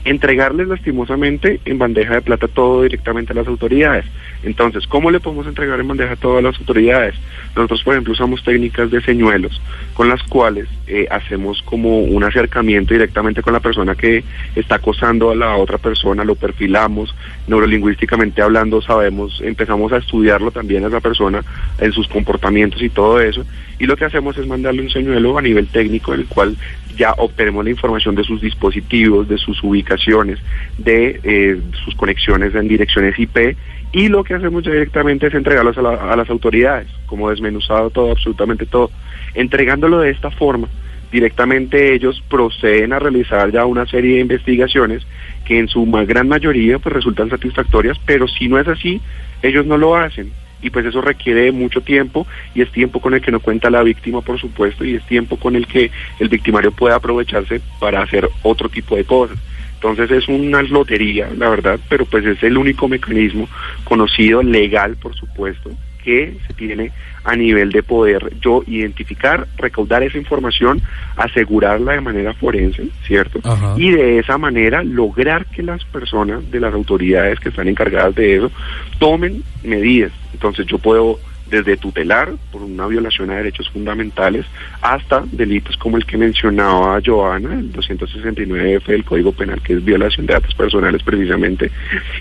entregarles 0.09 0.69
lastimosamente 0.69 1.61
en 1.67 1.79
bandeja 1.79 2.15
de 2.15 2.23
plata 2.23 2.49
todo 2.49 2.83
directamente 2.83 3.33
a 3.33 3.37
las 3.37 3.47
autoridades. 3.47 4.07
Entonces, 4.43 4.87
¿cómo 4.87 5.11
le 5.11 5.21
podemos 5.21 5.47
entregar 5.47 5.79
en 5.79 5.89
bandeja 5.89 6.17
todo 6.17 6.39
a 6.39 6.43
las 6.43 6.59
autoridades? 6.59 7.15
Nosotros, 7.55 7.83
por 7.83 7.93
ejemplo, 7.93 8.15
usamos 8.15 8.43
técnicas 8.43 8.91
de 8.91 9.03
señuelos 9.03 9.61
con 9.93 10.09
las 10.09 10.23
cuales 10.23 10.67
eh, 10.87 11.07
hacemos 11.11 11.61
como 11.63 12.01
un 12.01 12.25
acercamiento 12.25 12.95
directamente 12.95 13.43
con 13.43 13.53
la 13.53 13.61
persona 13.61 13.95
que 13.95 14.25
está 14.55 14.77
acosando 14.77 15.31
a 15.31 15.35
la 15.35 15.57
otra 15.57 15.77
persona, 15.77 16.25
lo 16.25 16.37
perfilamos, 16.37 17.15
neurolingüísticamente 17.47 18.41
hablando, 18.41 18.81
sabemos, 18.81 19.43
empezamos 19.45 19.93
a 19.93 19.99
estudiarlo 19.99 20.51
también 20.53 20.85
a 20.85 20.89
esa 20.89 21.01
persona 21.01 21.45
en 21.79 21.93
sus 21.93 22.09
comportamientos 22.09 22.81
y 22.81 22.89
todo 22.89 23.21
eso, 23.21 23.45
y 23.79 23.87
lo 23.87 23.97
que 23.97 24.07
hacemos 24.07 24.39
es 24.39 24.47
mandarle 24.47 24.83
un 24.83 24.91
señuelo 24.91 25.37
a 25.37 25.43
nivel 25.43 25.67
técnico, 25.67 26.15
el 26.15 26.27
cual 26.27 26.57
ya 26.99 27.13
obtenemos 27.17 27.65
la 27.65 27.71
información 27.71 28.15
de 28.17 28.25
sus 28.25 28.41
dispositivos, 28.43 29.29
de 29.29 29.39
sus 29.39 29.63
ubicaciones, 29.63 30.39
de 30.77 31.21
eh, 31.23 31.61
sus 31.85 31.95
conexiones 31.95 32.55
en 32.55 32.69
direcciones 32.69 33.19
IP, 33.19 33.57
y 33.93 34.09
lo 34.09 34.23
que 34.25 34.35
hacemos 34.35 34.65
ya 34.65 34.73
directamente 34.73 35.29
es 35.29 35.35
entregarlos 35.35 35.79
a, 35.79 35.83
la- 35.83 36.13
a 36.13 36.17
las 36.17 36.29
autoridades, 36.29 36.89
como 37.07 37.31
desmenuzado 37.31 37.89
todo, 37.91 38.11
absolutamente 38.11 38.67
todo. 38.67 38.91
Entregándolo 39.35 40.01
de 40.01 40.11
esta 40.11 40.31
forma, 40.31 40.69
directamente 41.13 41.95
ellos 41.95 42.23
proceden 42.29 42.93
a 42.93 42.99
realizar 42.99 43.51
ya 43.51 43.65
una 43.65 43.87
serie 43.87 44.17
de 44.17 44.21
investigaciones 44.21 45.07
que 45.47 45.59
en 45.59 45.69
su 45.69 45.87
gran 46.07 46.29
mayoría 46.29 46.79
pues 46.79 46.93
resultan 46.95 47.31
satisfactorias, 47.31 47.99
pero 48.05 48.29
si 48.29 48.49
no 48.49 48.59
es 48.59 48.69
así, 48.69 49.01
ellos 49.43 49.65
no 49.65 49.79
lo 49.79 49.97
hacen. 49.97 50.31
Y 50.63 50.71
pues 50.71 50.87
eso 50.87 51.01
requiere 51.01 51.53
mucho 51.53 51.81
tiempo 51.81 52.27
y 52.55 52.63
es 52.63 52.73
tiempo 52.73 53.01
con 53.01 53.15
el 53.15 53.21
que 53.21 53.31
no 53.31 53.41
cuenta 53.41 53.71
la 53.71 53.83
víctima, 53.83 54.21
por 54.23 54.41
supuesto, 54.41 54.85
y 54.85 54.95
es 54.95 55.07
tiempo 55.07 55.37
con 55.37 55.57
el 55.57 55.67
que 55.67 55.91
el 56.19 56.29
victimario 56.29 56.73
puede 56.73 56.95
aprovecharse 56.95 57.61
para 57.79 58.03
hacer 58.03 58.29
otro 58.43 58.69
tipo 58.69 58.97
de 58.97 59.05
cosas. 59.05 59.39
Entonces 59.75 60.11
es 60.11 60.29
una 60.29 60.63
lotería, 60.63 61.31
la 61.37 61.49
verdad, 61.49 61.79
pero 61.89 62.05
pues 62.05 62.25
es 62.25 62.43
el 62.43 62.59
único 62.59 62.89
mecanismo 62.89 63.49
conocido, 63.85 64.43
legal, 64.43 64.97
por 64.97 65.15
supuesto, 65.15 65.71
que 66.03 66.37
se 66.47 66.55
tiene 66.55 66.93
a 67.25 67.37
nivel 67.37 67.71
de 67.73 67.83
poder 67.83 68.33
yo 68.41 68.63
identificar, 68.67 69.47
recaudar 69.57 70.03
esa 70.03 70.19
información, 70.19 70.81
asegurarla 71.17 71.93
de 71.93 72.01
manera 72.01 72.35
forense, 72.35 72.89
¿cierto? 73.07 73.41
Ajá. 73.45 73.75
Y 73.77 73.91
de 73.91 74.19
esa 74.19 74.39
manera 74.39 74.83
lograr 74.83 75.47
que 75.47 75.63
las 75.63 75.85
personas 75.85 76.51
de 76.51 76.61
las 76.61 76.73
autoridades 76.73 77.39
que 77.41 77.51
están 77.51 77.69
encargadas 77.69 78.15
de 78.15 78.37
eso 78.37 78.51
tomen 78.99 79.43
medidas. 79.63 80.13
Entonces 80.33 80.67
yo 80.67 80.79
puedo 80.79 81.19
desde 81.51 81.77
tutelar 81.77 82.33
por 82.53 82.63
una 82.63 82.87
violación 82.87 83.31
a 83.31 83.37
derechos 83.37 83.69
fundamentales 83.71 84.47
hasta 84.83 85.25
delitos 85.33 85.77
como 85.77 85.97
el 85.97 86.05
que 86.05 86.17
mencionaba 86.17 87.01
Joana, 87.05 87.55
el 87.55 87.73
269F 87.73 88.87
del 88.87 89.05
Código 89.05 89.33
Penal, 89.33 89.61
que 89.63 89.75
es 89.75 89.85
violación 89.85 90.27
de 90.27 90.35
datos 90.35 90.55
personales 90.55 91.03
precisamente, 91.03 91.71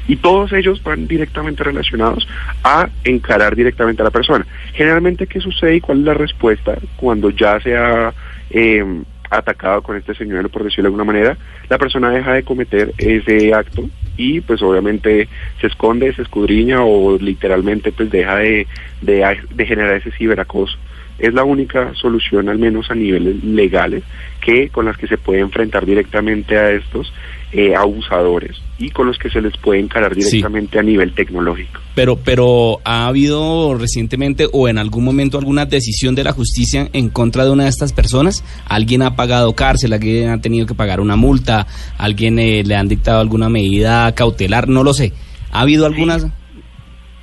y 0.08 0.16
todos 0.16 0.54
ellos 0.54 0.82
van 0.84 1.08
directamente 1.08 1.64
relacionados 1.64 2.28
a 2.64 2.90
encarar 3.04 3.56
directamente 3.56 4.02
a 4.02 4.06
la 4.06 4.12
persona. 4.12 4.46
Generalmente, 4.74 5.28
¿qué 5.28 5.40
sucede 5.40 5.76
y 5.76 5.82
cuál 5.82 6.00
es 6.00 6.06
la 6.06 6.14
respuesta 6.14 6.78
cuando 6.96 7.30
ya 7.30 7.60
se 7.60 7.76
ha 7.76 8.14
eh, 8.50 8.86
atacado 9.30 9.82
con 9.82 9.98
este 9.98 10.16
señuelo, 10.16 10.50
por 10.50 10.64
decirlo 10.64 10.84
de 10.84 10.88
alguna 10.88 11.04
manera? 11.04 11.38
La 11.70 11.78
persona 11.78 12.10
deja 12.12 12.34
de 12.34 12.44
cometer 12.44 12.94
ese 12.98 13.54
acto 13.54 13.90
y 14.18 14.42
pues 14.42 14.62
obviamente 14.62 15.28
se 15.62 15.68
esconde, 15.68 16.14
se 16.14 16.24
escudriña 16.24 16.84
o 16.84 17.18
literalmente 17.18 17.92
pues 17.92 18.10
deja 18.10 18.38
de, 18.38 18.68
de, 19.02 19.38
de 19.54 19.66
generar 19.66 19.96
ese 19.96 20.12
ciberacoso. 20.12 20.78
Es 21.20 21.34
la 21.34 21.44
única 21.44 21.94
solución, 21.96 22.48
al 22.48 22.60
menos 22.60 22.92
a 22.92 22.96
niveles 22.96 23.44
legales, 23.44 24.04
que 24.40 24.70
con 24.70 24.86
las 24.86 24.98
que 24.98 25.08
se 25.08 25.18
puede 25.18 25.40
enfrentar 25.40 25.86
directamente 25.86 26.58
a 26.58 26.72
estos 26.72 27.12
eh, 27.54 27.74
abusadores 27.76 28.58
y 28.78 28.90
con 28.90 29.08
los 29.08 29.18
que 29.18 29.30
se 29.30 29.42
les 29.42 29.56
puede 29.58 29.80
encarar 29.80 30.14
Sí. 30.16 30.20
directamente 30.22 30.78
a 30.80 30.84
nivel 30.84 31.14
tecnológico. 31.14 31.80
Pero, 31.96 32.18
pero 32.18 32.80
ha 32.84 33.08
habido 33.08 33.76
recientemente 33.78 34.48
o 34.52 34.68
en 34.68 34.78
algún 34.78 35.04
momento 35.06 35.38
alguna 35.38 35.66
decisión 35.66 36.14
de 36.14 36.24
la 36.26 36.34
justicia 36.34 36.90
en 36.94 37.10
contra 37.10 37.46
de 37.46 37.52
una 37.52 37.64
de 37.64 37.70
estas 37.70 37.94
personas. 37.94 38.44
Alguien 38.68 39.02
ha 39.02 39.16
pagado 39.16 39.54
cárcel, 39.56 39.94
alguien 39.94 40.30
ha 40.30 40.42
tenido 40.42 40.66
que 40.68 40.76
pagar 40.76 41.00
una 41.00 41.16
multa, 41.16 41.66
alguien 41.98 42.38
eh, 42.38 42.64
le 42.66 42.76
han 42.76 42.88
dictado 42.90 43.22
alguna 43.22 43.50
medida 43.50 44.14
cautelar, 44.14 44.68
no 44.68 44.84
lo 44.84 44.94
sé. 44.94 45.14
¿Ha 45.52 45.62
habido 45.62 45.86
algunas? 45.86 46.28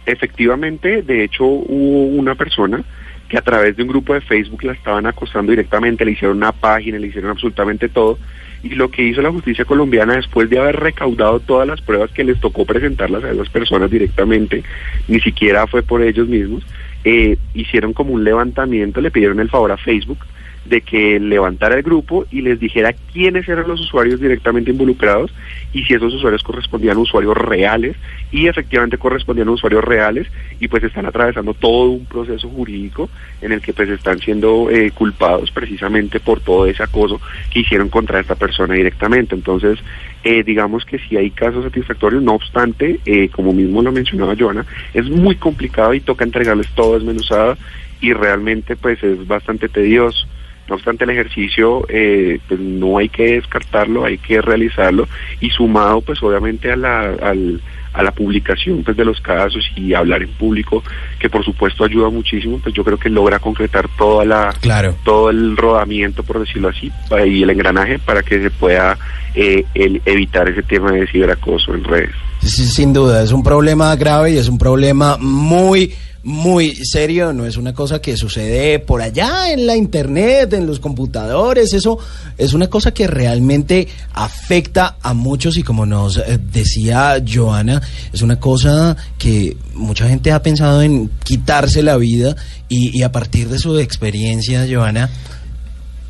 Efectivamente, 0.07 1.03
de 1.03 1.25
hecho 1.25 1.45
hubo 1.45 2.05
una 2.07 2.35
persona 2.35 2.85
que 3.29 3.39
a 3.39 3.43
través 3.43 3.77
de 3.77 3.83
un 3.83 3.89
grupo 3.89 4.13
de 4.15 4.21
Facebook 4.21 4.63
la 4.65 4.73
estaban 4.73 5.07
acosando 5.07 5.51
directamente, 5.51 6.05
le 6.05 6.13
hicieron 6.13 6.37
una 6.37 6.53
página, 6.53 6.99
le 6.99 7.07
hicieron 7.09 7.31
absolutamente 7.31 7.89
todo. 7.89 8.19
Y 8.65 8.71
lo 8.71 8.91
que 8.91 9.03
hizo 9.03 9.23
la 9.23 9.31
justicia 9.31 9.65
colombiana 9.65 10.17
después 10.17 10.51
de 10.51 10.59
haber 10.59 10.81
recaudado 10.81 11.39
todas 11.39 11.69
las 11.69 11.81
pruebas 11.83 12.11
que 12.11 12.25
les 12.25 12.41
tocó 12.41 12.65
presentarlas 12.65 13.23
a 13.23 13.31
esas 13.31 13.49
personas 13.51 13.91
directamente, 13.91 14.65
ni 15.07 15.21
siquiera 15.21 15.67
fue 15.67 15.83
por 15.83 16.03
ellos 16.03 16.27
mismos, 16.27 16.65
eh, 17.05 17.37
hicieron 17.53 17.93
como 17.93 18.15
un 18.15 18.25
levantamiento, 18.25 19.03
le 19.03 19.11
pidieron 19.11 19.39
el 19.39 19.51
favor 19.51 19.71
a 19.71 19.77
Facebook 19.77 20.19
de 20.65 20.81
que 20.81 21.21
levantara 21.21 21.77
el 21.77 21.83
grupo 21.83 22.27
y 22.31 22.41
les 22.41 22.59
dijera 22.59 22.95
quiénes 23.13 23.49
eran 23.49 23.69
los 23.69 23.81
usuarios 23.81 24.21
directamente 24.21 24.71
involucrados 24.71 25.33
y 25.73 25.85
si 25.85 25.95
esos 25.95 26.15
usuarios 26.15 26.43
correspondían 26.43 26.97
a 26.97 27.01
usuarios 27.01 27.37
reales 27.37 27.97
y 28.31 28.47
efectivamente 28.47 28.97
correspondían 28.97 29.49
a 29.49 29.53
usuarios 29.53 29.85
reales 29.85 30.27
y 30.61 30.69
pues 30.69 30.83
están 30.85 31.07
atravesando 31.07 31.53
todo 31.53 31.91
un 31.91 32.07
proceso 32.07 32.49
jurídico 32.49 33.11
en 33.43 33.53
el 33.53 33.61
que 33.61 33.73
pues 33.73 33.89
están 33.91 34.21
siendo 34.21 34.71
eh, 34.71 34.91
culpados 34.93 35.51
precisamente 35.51 36.21
por 36.21 36.41
todo 36.41 36.67
ese 36.67 36.83
acoso 36.83 37.21
que 37.51 37.61
hicieron 37.61 37.89
contra 37.89 38.21
esta 38.21 38.35
persona 38.35 38.75
directamente. 38.75 39.35
Entonces, 39.35 39.79
eh, 40.23 40.43
digamos 40.43 40.85
que 40.85 40.99
si 40.99 41.17
hay 41.17 41.31
casos 41.31 41.65
satisfactorios, 41.65 42.23
no 42.23 42.33
obstante, 42.35 43.01
eh, 43.05 43.29
como 43.29 43.53
mismo 43.53 43.83
lo 43.83 43.93
mencionaba 43.93 44.35
Joana, 44.39 44.65
es 44.95 45.09
muy 45.11 45.37
complicado 45.37 45.93
y 45.93 46.01
toca 46.01 46.25
entregarles 46.25 46.69
todo 46.71 46.95
desmenuzado 46.95 47.59
y 48.01 48.13
realmente 48.13 48.77
pues 48.77 49.03
es 49.03 49.27
bastante 49.27 49.69
tedioso. 49.69 50.27
No 50.69 50.77
obstante, 50.77 51.05
el 51.05 51.11
ejercicio 51.11 51.85
eh, 51.89 52.39
pues 52.49 52.59
no 52.59 52.99
hay 52.99 53.09
que 53.11 53.35
descartarlo, 53.35 54.05
hay 54.05 54.17
que 54.19 54.41
realizarlo 54.41 55.07
y 55.41 55.51
sumado 55.51 56.01
pues 56.01 56.23
obviamente 56.23 56.73
a 56.73 56.77
la, 56.77 57.01
al- 57.23 57.61
a 57.93 58.03
la 58.03 58.11
publicación 58.11 58.83
pues 58.83 58.97
de 58.97 59.05
los 59.05 59.21
casos 59.21 59.63
y 59.77 59.95
hablar 59.95 60.23
en 60.23 60.31
público, 60.31 60.83
que 61.21 61.29
por 61.31 61.45
supuesto 61.45 61.85
ayuda 61.85 62.09
muchísimo, 62.11 62.59
pues 62.61 62.75
yo 62.75 62.83
creo 62.83 62.99
que 62.99 63.09
logra 63.09 63.39
concretar 63.39 63.89
toda 63.97 64.25
la 64.25 64.53
Claro. 64.61 64.97
todo 65.05 65.31
el 65.31 65.57
rodamiento, 65.57 66.23
por 66.25 66.41
decirlo 66.41 66.69
así, 66.71 66.91
y 67.25 67.43
el 67.43 67.51
engranaje 67.51 67.99
para 68.01 68.23
que 68.23 68.41
se 68.43 68.51
pueda 68.51 68.99
eh, 69.35 69.65
el- 69.75 70.01
evitar 70.07 70.49
ese 70.49 70.63
tema 70.63 70.91
de 70.93 71.07
ciberacoso 71.07 71.75
en 71.75 71.85
redes. 71.85 72.11
Sí, 72.41 72.65
sin 72.67 72.93
duda, 72.93 73.23
es 73.23 73.33
un 73.33 73.43
problema 73.43 73.95
grave 73.97 74.33
y 74.33 74.39
es 74.39 74.49
un 74.49 74.59
problema 74.59 75.17
muy, 75.21 75.93
muy 76.25 76.75
serio. 76.75 77.33
No 77.33 77.47
es 77.47 77.57
una 77.57 77.73
cosa 77.73 78.01
que 78.01 78.17
sucede 78.17 78.79
por 78.81 79.03
allá 79.03 79.53
en 79.53 79.67
la 79.67 79.77
internet, 79.77 80.53
en 80.55 80.67
los 80.67 80.81
computadores. 80.81 81.73
Eso 81.73 81.99
es 82.37 82.53
una 82.55 82.69
cosa 82.69 82.93
que 82.93 83.07
realmente 83.07 83.87
afecta 84.13 84.97
a 85.01 85.15
muchos 85.15 85.57
y 85.57 85.63
como 85.63 85.87
nos 85.87 86.17
eh, 86.17 86.39
decía 86.39 87.23
Joana, 87.27 87.81
es 88.13 88.23
una 88.23 88.41
cosa 88.41 88.97
que 89.19 89.57
mucha 89.75 90.09
gente 90.09 90.33
ha 90.33 90.43
pensado 90.43 90.83
en 90.83 91.11
quitarse 91.23 91.83
la 91.83 91.97
vida 91.97 92.35
y, 92.69 93.03
a 93.03 93.13
partir 93.13 93.49
de 93.49 93.59
su 93.59 93.79
experiencia, 93.79 94.67
Joana, 94.69 95.11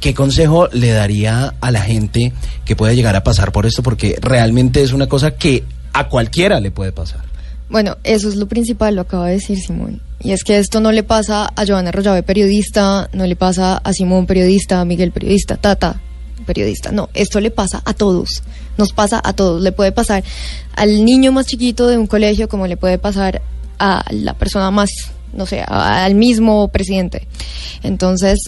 ¿Qué 0.01 0.13
consejo 0.13 0.69
le 0.71 0.91
daría 0.91 1.55
a 1.63 1.71
la 1.71 1.81
gente 1.81 2.35
que 2.67 2.77
puede 2.77 2.95
llegar 2.95 3.17
a 3.17 3.25
pasar 3.25 3.53
por 3.53 3.65
esto? 3.65 3.83
Porque 3.83 4.19
realmente 4.21 4.83
es 4.83 4.93
una 4.93 5.07
cosa 5.07 5.31
que 5.31 5.65
a 5.95 6.09
cualquiera 6.09 6.61
le 6.61 6.71
puede 6.71 6.93
pasar. 6.93 7.23
Bueno, 7.69 7.97
eso 8.05 8.29
es 8.29 8.37
lo 8.37 8.47
principal, 8.47 8.95
lo 8.95 9.03
acaba 9.03 9.27
de 9.27 9.35
decir 9.35 9.59
Simón. 9.59 10.01
Y 10.21 10.33
es 10.33 10.45
que 10.45 10.59
esto 10.59 10.81
no 10.81 10.93
le 10.93 11.03
pasa 11.03 11.53
a 11.55 11.67
Joana 11.67 11.93
Rollave, 11.93 12.23
periodista, 12.23 13.09
no 13.13 13.27
le 13.27 13.37
pasa 13.37 13.77
a 13.79 13.93
Simón, 13.93 14.27
periodista, 14.27 14.81
a 14.81 14.85
Miguel, 14.85 15.13
periodista, 15.13 15.57
Tata, 15.57 16.01
periodista. 16.47 16.93
No, 16.93 17.09
esto 17.15 17.41
le 17.41 17.51
pasa 17.51 17.83
a 17.85 17.95
todos. 17.95 18.43
Nos 18.77 18.93
pasa 18.93 19.21
a 19.23 19.33
todos. 19.33 19.63
Le 19.63 19.73
puede 19.73 19.93
pasar 19.93 20.25
al 20.77 21.05
niño 21.05 21.33
más 21.33 21.47
chiquito 21.47 21.87
de 21.89 21.99
un 21.99 22.07
colegio, 22.07 22.49
como 22.49 22.67
le 22.67 22.77
puede 22.77 22.99
pasar 22.99 23.43
a 23.79 24.05
la 24.11 24.35
persona 24.35 24.71
más, 24.71 24.91
no 25.33 25.47
sé, 25.47 25.63
al 25.67 26.15
mismo 26.15 26.69
presidente. 26.69 27.27
Entonces, 27.83 28.39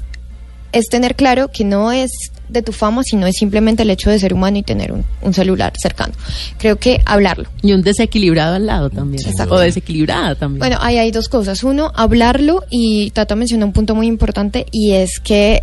es 0.73 0.87
tener 0.87 1.17
claro 1.17 1.49
que 1.49 1.65
no 1.65 1.93
es 1.93 2.11
de 2.49 2.63
tu 2.63 2.73
fama, 2.73 3.03
sino 3.03 3.27
es 3.27 3.37
simplemente 3.37 3.83
el 3.83 3.91
hecho 3.91 4.09
de 4.11 4.19
ser 4.19 4.33
humano 4.33 4.59
y 4.59 4.63
tener 4.63 4.93
un, 4.93 5.05
un 5.23 5.35
celular 5.35 5.73
cercano. 5.81 6.13
Creo 6.59 6.77
que 6.77 7.01
hablarlo. 7.05 7.49
Y 7.63 7.73
un 7.73 7.83
desequilibrado 7.83 8.55
al 8.55 8.67
lado 8.67 8.89
también. 8.91 9.23
O 9.51 9.59
desequilibrada 9.59 10.35
también. 10.37 10.61
Bueno, 10.61 10.79
ahí 10.81 10.99
hay 10.99 11.11
dos 11.11 11.29
cosas. 11.29 11.63
Uno, 11.65 11.93
hablarlo 11.95 12.63
y 12.71 13.11
Tata 13.11 13.35
mencionó 13.35 13.67
un 13.67 13.73
punto 13.73 13.95
muy 13.95 14.07
importante 14.07 14.67
y 14.71 14.93
es 14.93 15.19
que 15.21 15.63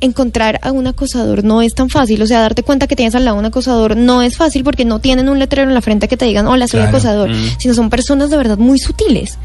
encontrar 0.00 0.58
a 0.62 0.70
un 0.72 0.86
acosador 0.86 1.44
no 1.44 1.62
es 1.62 1.74
tan 1.74 1.88
fácil. 1.88 2.20
O 2.20 2.26
sea, 2.26 2.40
darte 2.40 2.62
cuenta 2.62 2.86
que 2.86 2.96
tienes 2.96 3.14
al 3.14 3.24
lado 3.24 3.36
un 3.38 3.44
acosador 3.46 3.96
no 3.96 4.20
es 4.22 4.36
fácil 4.36 4.64
porque 4.64 4.84
no 4.84 4.98
tienen 4.98 5.28
un 5.28 5.38
letrero 5.38 5.68
en 5.68 5.74
la 5.74 5.80
frente 5.80 6.08
que 6.08 6.16
te 6.16 6.24
digan, 6.26 6.46
hola, 6.46 6.66
soy 6.68 6.80
Claro. 6.80 6.96
acosador, 6.96 7.30
Mm. 7.30 7.48
sino 7.58 7.74
son 7.74 7.88
personas 7.90 8.28
de 8.28 8.36
verdad 8.36 8.58
muy 8.58 8.78
sutiles. 8.78 9.38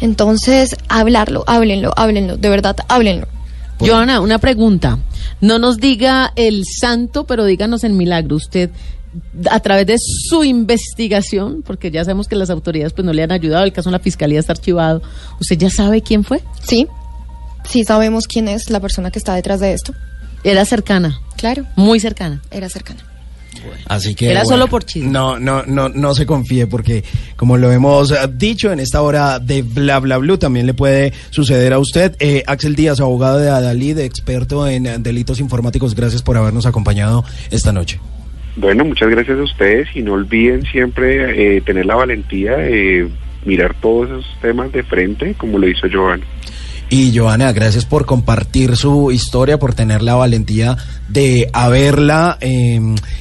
Entonces, 0.00 0.76
hablarlo, 0.88 1.44
háblenlo, 1.46 1.92
háblenlo, 1.96 2.36
de 2.38 2.48
verdad, 2.48 2.76
háblenlo. 2.88 3.26
Joana, 3.80 4.20
una 4.20 4.38
pregunta. 4.38 4.98
No 5.40 5.58
nos 5.58 5.78
diga 5.78 6.32
el 6.36 6.64
santo, 6.64 7.24
pero 7.24 7.44
díganos 7.44 7.84
el 7.84 7.92
milagro. 7.92 8.36
Usted, 8.36 8.70
a 9.50 9.60
través 9.60 9.86
de 9.86 9.96
su 9.98 10.44
investigación, 10.44 11.62
porque 11.64 11.90
ya 11.90 12.04
sabemos 12.04 12.28
que 12.28 12.36
las 12.36 12.50
autoridades 12.50 12.92
pues 12.92 13.04
no 13.04 13.12
le 13.12 13.22
han 13.22 13.32
ayudado, 13.32 13.64
el 13.64 13.72
caso 13.72 13.88
en 13.88 13.94
la 13.94 13.98
fiscalía 13.98 14.38
está 14.40 14.52
archivado, 14.52 15.02
¿usted 15.40 15.58
ya 15.58 15.70
sabe 15.70 16.02
quién 16.02 16.24
fue? 16.24 16.42
Sí, 16.62 16.86
sí 17.68 17.84
sabemos 17.84 18.26
quién 18.26 18.48
es 18.48 18.70
la 18.70 18.80
persona 18.80 19.10
que 19.10 19.18
está 19.18 19.34
detrás 19.34 19.60
de 19.60 19.72
esto. 19.72 19.94
Era 20.44 20.64
cercana. 20.64 21.20
Claro. 21.36 21.66
Muy 21.76 22.00
cercana. 22.00 22.42
Era 22.50 22.68
cercana. 22.68 23.00
Así 23.86 24.14
que 24.14 24.30
Era 24.30 24.42
bueno, 24.42 24.56
solo 24.56 24.66
por 24.68 24.84
chisme. 24.84 25.10
No, 25.10 25.38
no, 25.38 25.64
no, 25.64 25.88
no 25.88 26.14
se 26.14 26.26
confíe 26.26 26.66
porque 26.66 27.04
como 27.36 27.56
lo 27.56 27.70
hemos 27.72 28.12
eh, 28.12 28.16
dicho 28.32 28.72
en 28.72 28.80
esta 28.80 29.02
hora 29.02 29.38
de 29.38 29.62
bla 29.62 29.98
bla 29.98 30.18
blue 30.18 30.38
también 30.38 30.66
le 30.66 30.74
puede 30.74 31.12
suceder 31.30 31.72
a 31.72 31.78
usted. 31.78 32.16
Eh, 32.20 32.42
Axel 32.46 32.74
Díaz, 32.74 33.00
abogado 33.00 33.38
de 33.38 33.50
Adalid, 33.50 33.98
experto 33.98 34.66
en 34.66 34.86
eh, 34.86 34.96
delitos 34.98 35.40
informáticos, 35.40 35.94
gracias 35.94 36.22
por 36.22 36.36
habernos 36.36 36.66
acompañado 36.66 37.24
esta 37.50 37.72
noche. 37.72 38.00
Bueno, 38.56 38.84
muchas 38.84 39.08
gracias 39.08 39.38
a 39.38 39.42
ustedes 39.42 39.88
y 39.94 40.02
no 40.02 40.14
olviden 40.14 40.62
siempre 40.66 41.56
eh, 41.56 41.60
tener 41.60 41.86
la 41.86 41.94
valentía 41.94 42.56
de 42.56 43.08
mirar 43.44 43.74
todos 43.80 44.10
esos 44.10 44.26
temas 44.42 44.72
de 44.72 44.82
frente 44.82 45.34
como 45.34 45.58
lo 45.58 45.68
hizo 45.68 45.86
Joan. 45.90 46.20
Y 46.92 47.16
Joana, 47.16 47.52
gracias 47.52 47.84
por 47.84 48.04
compartir 48.04 48.76
su 48.76 49.12
historia, 49.12 49.60
por 49.60 49.74
tener 49.74 50.02
la 50.02 50.16
valentía 50.16 50.76
de 51.06 51.48
haberla 51.52 52.36
eh, 52.40 52.80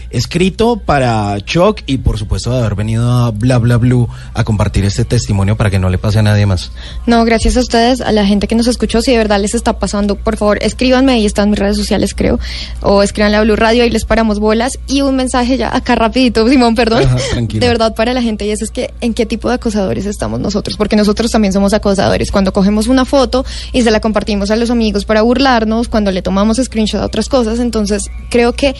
escrito 0.09 0.77
para 0.77 1.39
Choc 1.41 1.81
y 1.85 1.97
por 1.97 2.17
supuesto 2.17 2.51
de 2.51 2.59
haber 2.59 2.75
venido 2.75 3.11
a 3.11 3.31
Bla 3.31 3.59
Bla 3.59 3.77
Blue 3.77 4.07
a 4.33 4.43
compartir 4.43 4.85
este 4.85 5.05
testimonio 5.05 5.55
para 5.55 5.69
que 5.69 5.79
no 5.79 5.89
le 5.89 5.97
pase 5.97 6.19
a 6.19 6.21
nadie 6.23 6.45
más. 6.45 6.71
No, 7.05 7.23
gracias 7.25 7.57
a 7.57 7.59
ustedes, 7.59 8.01
a 8.01 8.11
la 8.11 8.25
gente 8.25 8.47
que 8.47 8.55
nos 8.55 8.67
escuchó. 8.67 9.01
Si 9.01 9.11
de 9.11 9.17
verdad 9.17 9.39
les 9.39 9.53
está 9.53 9.77
pasando, 9.77 10.15
por 10.15 10.37
favor, 10.37 10.57
escríbanme, 10.61 11.13
ahí 11.13 11.25
están 11.25 11.51
mis 11.51 11.59
redes 11.59 11.77
sociales, 11.77 12.13
creo. 12.15 12.39
O 12.81 13.03
escríbanle 13.03 13.37
a 13.37 13.41
Blue 13.41 13.55
Radio, 13.55 13.83
ahí 13.83 13.91
les 13.91 14.05
paramos 14.05 14.39
bolas. 14.39 14.79
Y 14.87 15.01
un 15.01 15.15
mensaje 15.15 15.57
ya 15.57 15.75
acá 15.75 15.93
rapidito, 15.95 16.47
Simón, 16.47 16.73
perdón. 16.73 17.03
Ajá, 17.03 17.17
de 17.39 17.67
verdad 17.67 17.93
para 17.93 18.13
la 18.13 18.21
gente, 18.21 18.45
y 18.45 18.51
eso 18.51 18.63
es 18.63 18.71
que 18.71 18.93
en 19.01 19.13
qué 19.13 19.25
tipo 19.25 19.47
de 19.47 19.55
acosadores 19.55 20.07
estamos 20.07 20.39
nosotros, 20.39 20.75
porque 20.75 20.95
nosotros 20.95 21.29
también 21.29 21.53
somos 21.53 21.73
acosadores. 21.73 22.31
Cuando 22.31 22.51
cogemos 22.51 22.87
una 22.87 23.05
foto 23.05 23.45
y 23.71 23.81
se 23.81 23.91
la 23.91 23.99
compartimos 23.99 24.51
a 24.51 24.55
los 24.55 24.69
amigos 24.69 25.05
para 25.05 25.21
burlarnos, 25.21 25.89
cuando 25.89 26.11
le 26.11 26.21
tomamos 26.21 26.57
screenshot 26.57 27.01
a 27.01 27.05
otras 27.05 27.29
cosas, 27.29 27.59
entonces 27.59 28.09
creo 28.29 28.53
que 28.53 28.75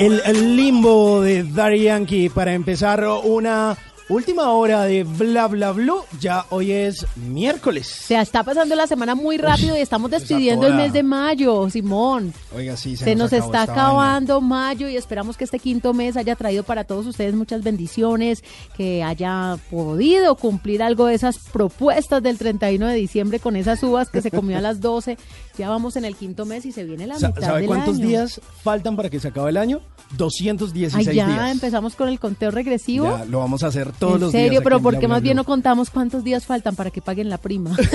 El, 0.00 0.22
el 0.24 0.56
limbo 0.56 1.20
de 1.20 1.44
Daddy 1.44 1.82
Yankee 1.82 2.30
para 2.30 2.54
empezar 2.54 3.06
una 3.22 3.76
última 4.08 4.50
hora 4.50 4.82
de 4.84 5.04
Bla 5.04 5.46
Bla 5.46 5.70
Blue. 5.72 6.00
Ya 6.18 6.44
hoy 6.50 6.72
es 6.72 7.06
miércoles. 7.16 7.86
Se 7.86 8.18
está 8.18 8.42
pasando 8.42 8.74
la 8.74 8.86
semana 8.88 9.14
muy 9.14 9.36
rápido 9.36 9.76
y 9.76 9.80
estamos 9.80 10.10
despidiendo 10.10 10.66
el 10.66 10.74
mes 10.74 10.92
de 10.92 11.02
mayo, 11.04 11.68
Simón. 11.70 12.32
Oiga, 12.56 12.76
sí, 12.76 12.96
se, 12.96 13.04
Se 13.04 13.14
nos 13.14 13.32
está 13.32 13.66
vaina. 13.66 13.72
acabando 13.72 14.40
mayo 14.40 14.88
y 14.88 14.96
esperamos 14.96 15.36
que 15.36 15.44
este 15.44 15.58
quinto 15.60 15.92
mes 15.94 16.16
haya 16.16 16.34
traído 16.34 16.64
para 16.64 16.82
todos 16.84 17.06
ustedes 17.06 17.34
muchas 17.34 17.62
bendiciones, 17.62 18.42
que 18.76 19.04
haya 19.04 19.58
podido 19.70 20.34
cumplir 20.34 20.82
algo 20.82 21.06
de 21.06 21.14
esas 21.14 21.38
propuestas 21.38 22.20
del 22.22 22.36
31 22.38 22.86
de 22.88 22.94
diciembre 22.96 23.38
con 23.38 23.54
esas 23.54 23.80
uvas 23.82 24.08
que 24.08 24.22
se 24.22 24.30
comió 24.32 24.56
a 24.58 24.60
las 24.62 24.80
12. 24.80 25.18
Ya 25.60 25.68
vamos 25.68 25.94
en 25.96 26.06
el 26.06 26.16
quinto 26.16 26.46
mes 26.46 26.64
y 26.64 26.72
se 26.72 26.84
viene 26.84 27.06
la 27.06 27.16
mitad 27.16 27.34
¿Sabe 27.38 27.58
del 27.58 27.66
cuántos 27.66 27.96
año. 27.98 28.06
días 28.06 28.40
faltan 28.62 28.96
para 28.96 29.10
que 29.10 29.20
se 29.20 29.28
acabe 29.28 29.50
el 29.50 29.58
año? 29.58 29.82
216 30.16 31.06
Ay, 31.06 31.14
ya 31.14 31.26
días. 31.26 31.50
empezamos 31.52 31.94
con 31.96 32.08
el 32.08 32.18
conteo 32.18 32.50
regresivo. 32.50 33.04
Ya, 33.18 33.26
lo 33.26 33.40
vamos 33.40 33.62
a 33.62 33.66
hacer 33.66 33.92
todos 33.92 34.14
en 34.14 34.20
los 34.22 34.32
días. 34.32 34.44
serio, 34.44 34.62
pero 34.64 34.78
en 34.78 34.82
¿por 34.82 34.92
Bla 34.94 35.00
qué 35.00 35.06
Bla 35.06 35.16
más 35.16 35.22
bien 35.22 35.36
no 35.36 35.44
contamos 35.44 35.90
cuántos 35.90 36.24
días 36.24 36.46
faltan 36.46 36.76
para 36.76 36.90
que 36.90 37.02
paguen 37.02 37.28
la 37.28 37.36
prima? 37.36 37.76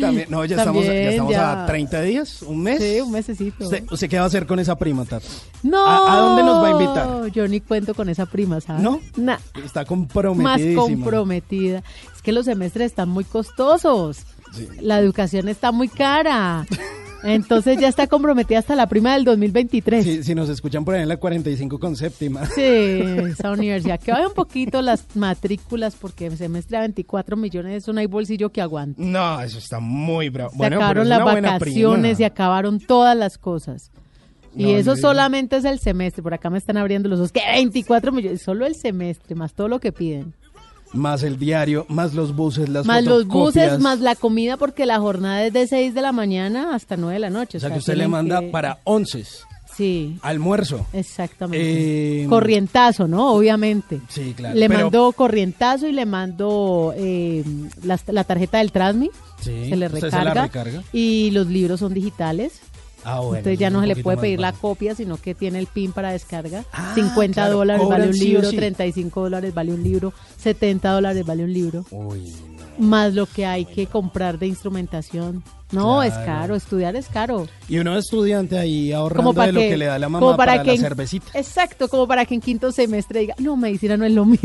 También, 0.00 0.26
no, 0.30 0.42
ya 0.46 0.56
estamos, 0.56 0.86
ya 0.86 0.92
estamos 1.10 1.32
ya. 1.32 1.64
a 1.64 1.66
30 1.66 2.00
días, 2.02 2.40
un 2.42 2.62
mes. 2.62 2.82
Sí, 2.82 3.00
un 3.02 3.12
mesecito. 3.12 3.64
¿Usted, 3.64 3.84
usted 3.90 4.08
qué 4.08 4.16
va 4.16 4.24
a 4.24 4.26
hacer 4.26 4.46
con 4.46 4.58
esa 4.58 4.74
prima, 4.76 5.04
Tata? 5.04 5.26
No. 5.62 5.86
¿A, 5.86 6.14
a 6.16 6.20
dónde 6.22 6.42
nos 6.44 6.62
va 6.64 6.68
a 6.68 6.70
invitar? 6.70 7.26
Yo 7.32 7.46
ni 7.46 7.60
cuento 7.60 7.92
con 7.94 8.08
esa 8.08 8.24
prima, 8.24 8.58
¿sabes? 8.62 8.82
¿No? 8.82 9.00
Nah. 9.16 9.36
Está 9.62 9.80
Más 9.80 9.88
comprometidísima. 9.88 10.80
comprometida. 10.82 11.82
Es 12.14 12.22
que 12.22 12.32
los 12.32 12.46
semestres 12.46 12.86
están 12.86 13.10
muy 13.10 13.24
costosos. 13.24 14.20
La 14.80 14.98
educación 14.98 15.48
está 15.48 15.72
muy 15.72 15.88
cara. 15.88 16.66
Entonces 17.24 17.80
ya 17.80 17.88
está 17.88 18.06
comprometida 18.06 18.58
hasta 18.60 18.76
la 18.76 18.86
prima 18.88 19.14
del 19.14 19.24
2023. 19.24 20.04
Sí, 20.04 20.22
si 20.22 20.34
nos 20.34 20.48
escuchan 20.48 20.84
por 20.84 20.94
ahí 20.94 21.02
en 21.02 21.08
la 21.08 21.16
45 21.16 21.78
con 21.80 21.96
séptima. 21.96 22.46
Sí, 22.46 22.62
esa 22.62 23.50
universidad. 23.50 23.98
Que 23.98 24.12
vaya 24.12 24.28
un 24.28 24.34
poquito 24.34 24.80
las 24.80 25.04
matrículas 25.16 25.96
porque 25.96 26.26
el 26.26 26.36
semestre 26.36 26.76
a 26.76 26.80
24 26.80 27.36
millones 27.36 27.82
eso 27.82 27.92
no 27.92 28.00
hay 28.00 28.06
bolsillo 28.06 28.50
que 28.50 28.60
aguante. 28.60 29.02
No, 29.02 29.40
eso 29.40 29.58
está 29.58 29.80
muy 29.80 30.28
bravo. 30.28 30.50
Se 30.52 30.56
Bueno, 30.58 30.76
acabaron 30.76 31.08
las 31.08 31.24
vacaciones 31.24 32.20
y 32.20 32.24
acabaron 32.24 32.78
todas 32.78 33.16
las 33.16 33.38
cosas. 33.38 33.90
Y 34.54 34.64
No, 34.64 34.70
eso 34.70 34.94
no, 34.94 35.00
solamente 35.00 35.56
es 35.56 35.64
el 35.64 35.80
semestre. 35.80 36.22
Por 36.22 36.32
acá 36.32 36.48
me 36.48 36.58
están 36.58 36.76
abriendo 36.76 37.08
los 37.08 37.18
ojos. 37.18 37.32
¿Qué? 37.32 37.42
24 37.52 38.12
millones. 38.12 38.40
Solo 38.40 38.66
el 38.66 38.74
semestre, 38.74 39.34
más 39.34 39.52
todo 39.52 39.68
lo 39.68 39.80
que 39.80 39.90
piden. 39.92 40.32
Más 40.92 41.22
el 41.22 41.38
diario, 41.38 41.84
más 41.88 42.14
los 42.14 42.34
buses, 42.34 42.68
las 42.68 42.86
más 42.86 43.04
los 43.04 43.26
buses, 43.26 43.78
más 43.80 44.00
la 44.00 44.14
comida, 44.14 44.56
porque 44.56 44.86
la 44.86 44.98
jornada 44.98 45.44
es 45.44 45.52
de 45.52 45.66
6 45.66 45.94
de 45.94 46.00
la 46.02 46.12
mañana 46.12 46.74
hasta 46.74 46.96
9 46.96 47.14
de 47.14 47.18
la 47.20 47.30
noche. 47.30 47.58
O 47.58 47.60
sea 47.60 47.70
que 47.70 47.78
usted 47.80 47.96
le 47.96 48.08
manda 48.08 48.40
que- 48.40 48.48
para 48.48 48.78
onces, 48.84 49.44
Sí, 49.76 50.16
almuerzo. 50.22 50.86
exactamente. 50.94 52.22
Eh, 52.22 52.26
corrientazo, 52.28 53.06
¿no? 53.08 53.32
Obviamente. 53.32 54.00
Sí, 54.08 54.32
claro. 54.34 54.54
Le 54.54 54.68
pero- 54.68 54.80
mando 54.84 55.12
corrientazo 55.12 55.86
y 55.86 55.92
le 55.92 56.06
mando 56.06 56.94
eh, 56.96 57.44
la, 57.82 57.98
la 58.06 58.24
tarjeta 58.24 58.58
del 58.58 58.72
Transmi. 58.72 59.10
Sí, 59.40 59.68
se 59.68 59.76
le 59.76 59.86
usted 59.88 60.00
se 60.00 60.10
la 60.10 60.20
recarga. 60.24 60.42
recarga. 60.44 60.82
Y 60.94 61.30
los 61.32 61.46
libros 61.48 61.80
son 61.80 61.92
digitales. 61.92 62.60
Ah, 63.08 63.20
bueno, 63.20 63.38
Entonces 63.38 63.58
ya 63.58 63.70
no 63.70 63.80
se 63.80 63.86
le 63.86 63.96
puede 63.96 64.16
pedir 64.18 64.40
la 64.40 64.52
copia, 64.52 64.94
sino 64.96 65.16
que 65.16 65.34
tiene 65.34 65.58
el 65.60 65.68
PIN 65.68 65.92
para 65.92 66.10
descarga. 66.10 66.64
50 66.94 67.32
claro, 67.34 67.58
dólares 67.58 67.82
cobran 67.82 68.00
vale 68.00 68.10
un 68.10 68.16
sí 68.18 68.24
libro, 68.26 68.50
sí. 68.50 68.56
35 68.56 69.20
dólares 69.22 69.54
vale 69.54 69.72
un 69.72 69.82
libro, 69.82 70.12
70 70.38 70.90
dólares 70.90 71.24
vale 71.24 71.44
un 71.44 71.52
libro. 71.52 71.84
Uy, 71.92 72.32
Más 72.78 73.14
lo 73.14 73.26
que 73.26 73.46
hay 73.46 73.64
que 73.64 73.86
comprar 73.86 74.38
de 74.38 74.48
instrumentación. 74.48 75.42
No, 75.72 76.02
es 76.02 76.12
caro, 76.14 76.54
estudiar 76.54 76.94
es 76.94 77.08
caro. 77.08 77.46
Y 77.68 77.78
uno 77.78 77.96
estudiante 77.98 78.56
ahí 78.58 78.92
ahorrando 78.92 79.32
de 79.32 79.50
lo 79.52 79.60
que, 79.60 79.68
que 79.70 79.76
le 79.76 79.86
da 79.86 79.98
la 79.98 80.08
mamá 80.08 80.20
como 80.24 80.36
para, 80.36 80.52
para, 80.52 80.62
que 80.62 80.68
la 80.68 80.74
en- 80.74 80.80
cervecita. 80.80 81.26
Exacto, 81.38 81.88
como 81.88 82.06
para 82.06 82.24
que 82.24 82.34
en 82.34 82.40
quinto 82.40 82.70
semestre 82.70 83.20
diga, 83.20 83.34
no, 83.38 83.56
medicina 83.56 83.96
no 83.96 84.04
es 84.04 84.12
lo 84.12 84.24
mío. 84.26 84.38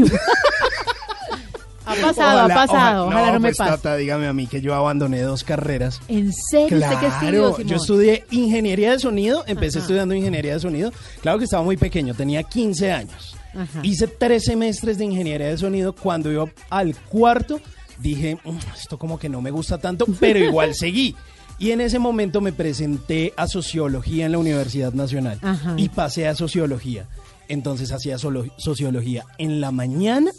Ha 1.92 1.96
pasado, 1.96 2.38
Ojalá- 2.40 2.44
ha 2.44 2.68
pasado, 2.68 3.06
ojalá- 3.06 3.22
ojalá 3.22 3.34
no, 3.34 3.40
me 3.40 3.48
pues, 3.50 3.58
pase. 3.58 3.72
Tata, 3.72 3.96
dígame 3.96 4.28
a 4.28 4.34
mí 4.34 4.48
que 4.48 4.62
yo 4.62 4.74
abandoné 4.76 5.22
dos 5.22 5.44
carreras. 5.44 6.00
¿En 6.08 6.32
serio? 6.34 6.78
¿Usted 6.78 7.00
qué 7.00 7.08
estudió, 7.08 7.30
Claro, 7.32 7.56
Simón? 7.56 7.68
yo 7.70 7.76
estudié 7.78 8.26
ingeniería 8.32 8.92
de 8.92 9.00
sonido, 9.00 9.44
empecé 9.48 9.78
Ajá. 9.80 9.86
estudiando 9.86 10.16
ingeniería 10.16 10.54
de 10.54 10.60
sonido. 10.60 10.92
Claro 11.22 11.38
que 11.38 11.46
estaba 11.46 11.64
muy 11.64 11.78
pequeño, 11.78 12.14
tenía 12.14 12.44
15 12.44 12.92
años. 12.92 13.36
Ajá. 13.54 13.80
Hice 13.84 14.08
tres 14.08 14.44
semestres 14.46 14.98
de 14.98 15.06
ingeniería 15.06 15.48
de 15.48 15.58
sonido. 15.58 15.94
Cuando 15.94 16.32
iba 16.32 16.46
al 16.70 16.96
cuarto, 16.96 17.60
dije, 18.00 18.38
"Mm, 18.44 18.58
esto 18.78 18.98
como 18.98 19.20
que 19.20 19.28
no 19.30 19.42
me 19.42 19.52
gusta 19.52 19.78
tanto, 19.78 20.06
pero 20.20 20.40
igual 20.44 20.74
seguí. 20.74 21.16
Y 21.60 21.72
en 21.72 21.82
ese 21.82 22.00
momento 22.00 22.42
me 22.42 22.54
presenté 22.54 23.34
a 23.38 23.48
sociología 23.48 24.26
en 24.26 24.32
la 24.32 24.40
Universidad 24.40 24.94
Nacional 24.94 25.38
Ajá. 25.44 25.76
y 25.78 25.90
pasé 25.90 26.28
a 26.28 26.34
sociología. 26.34 27.08
Entonces 27.50 27.92
hacía 27.92 28.18
sociología 28.18 29.26
en 29.38 29.62
la 29.62 29.72
mañana 29.72 30.32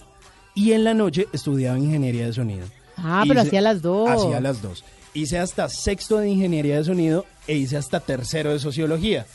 y 0.55 0.73
en 0.73 0.85
la 0.85 0.95
noche 0.95 1.27
estudiaba 1.33 1.79
ingeniería 1.79 2.27
de 2.27 2.33
sonido. 2.33 2.67
Ah, 2.97 3.25
pero 3.27 3.41
Hice- 3.41 3.49
hacía 3.49 3.61
las 3.61 3.83
dos. 3.83 4.09
Hacía 4.11 4.41
las 4.41 4.63
dos. 4.63 4.85
Hice 5.15 5.39
hasta 5.39 5.69
sexto 5.69 6.19
de 6.19 6.29
ingeniería 6.31 6.79
de 6.79 6.85
sonido 6.85 7.27
e 7.47 7.57
hice 7.57 7.77
hasta 7.77 8.01
tercero 8.01 8.51
de 8.53 8.59
sociología. 8.59 9.27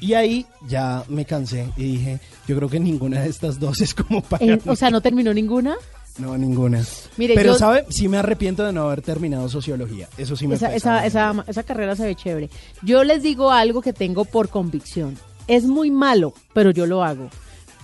Y 0.00 0.14
ahí 0.14 0.46
ya 0.68 1.04
me 1.08 1.24
cansé 1.24 1.68
y 1.76 1.84
dije, 1.96 2.20
yo 2.46 2.56
creo 2.56 2.68
que 2.68 2.78
ninguna 2.80 3.20
de 3.22 3.28
estas 3.30 3.58
dos 3.58 3.80
es 3.80 3.94
como 3.94 4.20
para 4.22 4.44
mí. 4.44 4.58
o 4.66 4.76
sea, 4.76 4.90
¿no 4.90 5.00
terminó 5.00 5.32
ninguna? 5.32 5.76
No, 6.18 6.36
ninguna. 6.38 6.84
Mire, 7.16 7.34
Pero, 7.34 7.52
yo- 7.54 7.58
¿sabe? 7.58 7.86
Sí 7.88 8.06
me 8.08 8.18
arrepiento 8.18 8.64
de 8.64 8.72
no 8.72 8.82
haber 8.84 9.02
terminado 9.02 9.48
sociología. 9.48 10.08
Eso 10.16 10.36
sí 10.36 10.46
me 10.46 10.54
esa, 10.56 10.74
esa, 10.76 11.44
esa 11.46 11.62
carrera 11.64 11.96
se 11.96 12.04
ve 12.06 12.14
chévere. 12.14 12.50
Yo 12.82 13.02
les 13.02 13.22
digo 13.22 13.50
algo 13.50 13.80
que 13.82 13.92
tengo 13.92 14.24
por 14.24 14.48
convicción. 14.48 15.16
Es 15.48 15.64
muy 15.64 15.90
malo, 15.90 16.32
pero 16.52 16.70
yo 16.70 16.86
lo 16.86 17.02
hago. 17.02 17.30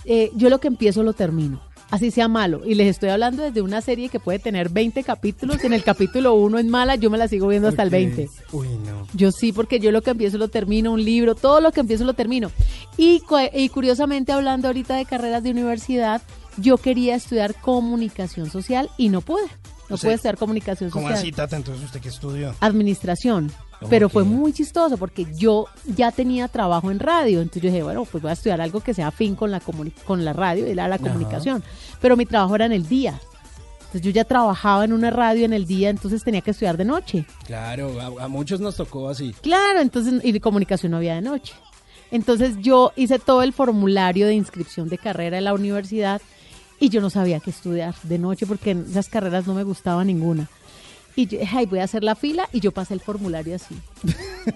Eh, 0.05 0.31
yo 0.35 0.49
lo 0.49 0.59
que 0.59 0.67
empiezo 0.69 1.03
lo 1.03 1.13
termino. 1.13 1.61
Así 1.91 2.09
sea 2.09 2.27
malo. 2.27 2.61
Y 2.65 2.73
les 2.75 2.87
estoy 2.87 3.09
hablando 3.09 3.43
desde 3.43 3.61
una 3.61 3.81
serie 3.81 4.09
que 4.09 4.19
puede 4.19 4.39
tener 4.39 4.69
20 4.69 5.03
capítulos. 5.03 5.63
En 5.63 5.73
el 5.73 5.83
capítulo 5.83 6.33
1 6.35 6.57
es 6.59 6.65
mala, 6.65 6.95
yo 6.95 7.09
me 7.09 7.17
la 7.17 7.27
sigo 7.27 7.47
viendo 7.49 7.67
hasta 7.67 7.83
el 7.83 7.89
Ok. 7.89 7.91
20. 7.91 8.29
Uy, 8.53 8.67
no. 8.85 9.07
Yo 9.13 9.31
sí, 9.31 9.51
porque 9.51 9.79
yo 9.79 9.91
lo 9.91 10.01
que 10.01 10.11
empiezo 10.11 10.37
lo 10.37 10.47
termino, 10.47 10.93
un 10.93 11.03
libro, 11.03 11.35
todo 11.35 11.59
lo 11.61 11.71
que 11.71 11.81
empiezo 11.81 12.03
lo 12.05 12.13
termino. 12.13 12.49
Y, 12.97 13.21
y 13.53 13.69
curiosamente, 13.69 14.31
hablando 14.31 14.67
ahorita 14.69 14.95
de 14.95 15.05
carreras 15.05 15.43
de 15.43 15.51
universidad, 15.51 16.21
yo 16.57 16.77
quería 16.77 17.15
estudiar 17.15 17.53
comunicación 17.59 18.49
social 18.49 18.89
y 18.97 19.09
no 19.09 19.21
pude. 19.21 19.43
No 19.89 19.95
O 19.95 19.97
sea, 19.97 20.07
pude 20.07 20.15
estudiar 20.15 20.37
comunicación 20.37 20.89
¿Cómo 20.89 21.07
social 21.07 21.19
así, 21.19 21.31
Tata? 21.33 21.57
Entonces, 21.57 21.83
¿usted 21.83 21.99
qué 21.99 22.07
estudió? 22.09 22.55
administración. 22.61 23.51
Pero 23.89 24.09
fue 24.09 24.23
muy 24.23 24.53
chistoso 24.53 24.97
porque 24.97 25.25
yo 25.35 25.65
ya 25.95 26.11
tenía 26.11 26.47
trabajo 26.47 26.91
en 26.91 26.99
radio. 26.99 27.41
Entonces 27.41 27.63
yo 27.63 27.69
dije, 27.69 27.83
bueno, 27.83 28.05
pues 28.05 28.21
voy 28.21 28.29
a 28.29 28.33
estudiar 28.33 28.61
algo 28.61 28.79
que 28.81 28.93
sea 28.93 29.07
afín 29.07 29.35
con 29.35 29.51
la, 29.51 29.59
con 29.59 30.23
la 30.23 30.33
radio 30.33 30.67
y 30.67 30.75
la, 30.75 30.85
Ajá. 30.85 30.97
comunicación. 30.99 31.63
Pero 31.99 32.15
mi 32.15 32.25
trabajo 32.25 32.55
era 32.55 32.65
en 32.65 32.73
el 32.73 32.87
día. 32.87 33.19
Entonces 33.79 34.01
yo 34.01 34.11
ya 34.11 34.23
trabajaba 34.23 34.85
en 34.85 34.93
una 34.93 35.09
radio 35.09 35.43
en 35.45 35.51
el 35.53 35.65
día, 35.65 35.89
entonces 35.89 36.23
tenía 36.23 36.41
que 36.41 36.51
estudiar 36.51 36.77
de 36.77 36.85
noche. 36.85 37.25
Claro, 37.45 37.99
a, 37.99 38.23
a 38.23 38.27
muchos 38.27 38.61
nos 38.61 38.75
tocó 38.77 39.09
así. 39.09 39.35
Claro, 39.41 39.81
entonces, 39.81 40.23
y 40.23 40.31
de 40.31 40.39
comunicación 40.39 40.91
no 40.91 40.97
había 40.97 41.15
de 41.15 41.21
noche. 41.21 41.53
Entonces 42.11 42.55
yo 42.59 42.91
hice 42.95 43.19
todo 43.19 43.41
el 43.43 43.51
formulario 43.51 44.27
de 44.27 44.35
inscripción 44.35 44.89
de 44.89 44.97
carrera 44.97 45.37
en 45.37 45.45
la 45.45 45.53
universidad 45.53 46.21
y 46.79 46.89
yo 46.89 47.01
no 47.01 47.09
sabía 47.09 47.39
qué 47.39 47.49
estudiar 47.49 47.95
de 48.03 48.17
noche 48.17 48.45
porque 48.45 48.71
en 48.71 48.85
esas 48.89 49.09
carreras 49.09 49.47
no 49.47 49.53
me 49.53 49.63
gustaba 49.63 50.03
ninguna. 50.03 50.49
Y 51.21 51.27
yo 51.27 51.39
ay, 51.53 51.67
voy 51.67 51.77
a 51.77 51.83
hacer 51.83 52.03
la 52.03 52.15
fila 52.15 52.49
y 52.51 52.59
yo 52.61 52.71
pasé 52.71 52.95
el 52.95 52.99
formulario 52.99 53.55
así. 53.55 53.75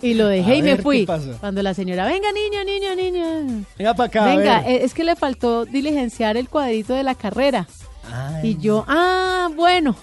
Y 0.02 0.16
lo 0.16 0.28
dejé 0.30 0.54
A 0.54 0.56
y 0.56 0.62
me 0.64 0.70
ver, 0.70 0.78
¿qué 0.78 0.84
fui. 0.84 1.08
Cuando 1.40 1.62
la 1.62 1.76
señora, 1.76 2.06
venga 2.08 2.28
niña, 2.32 2.64
niña, 2.64 2.96
niña. 2.96 3.66
Venga 3.78 3.94
para 3.94 4.08
acá. 4.08 4.26
Venga, 4.26 4.68
eh, 4.68 4.84
es 4.84 4.96
que 4.96 5.04
le 5.04 5.16
faltó 5.16 5.66
diligenciar 5.66 6.38
el 6.38 6.50
cuadrito 6.50 6.96
de 6.96 7.04
la 7.04 7.14
carrera. 7.14 7.68
Y 8.42 8.58
yo, 8.58 8.84
ah, 8.88 9.50
bueno. 9.56 9.96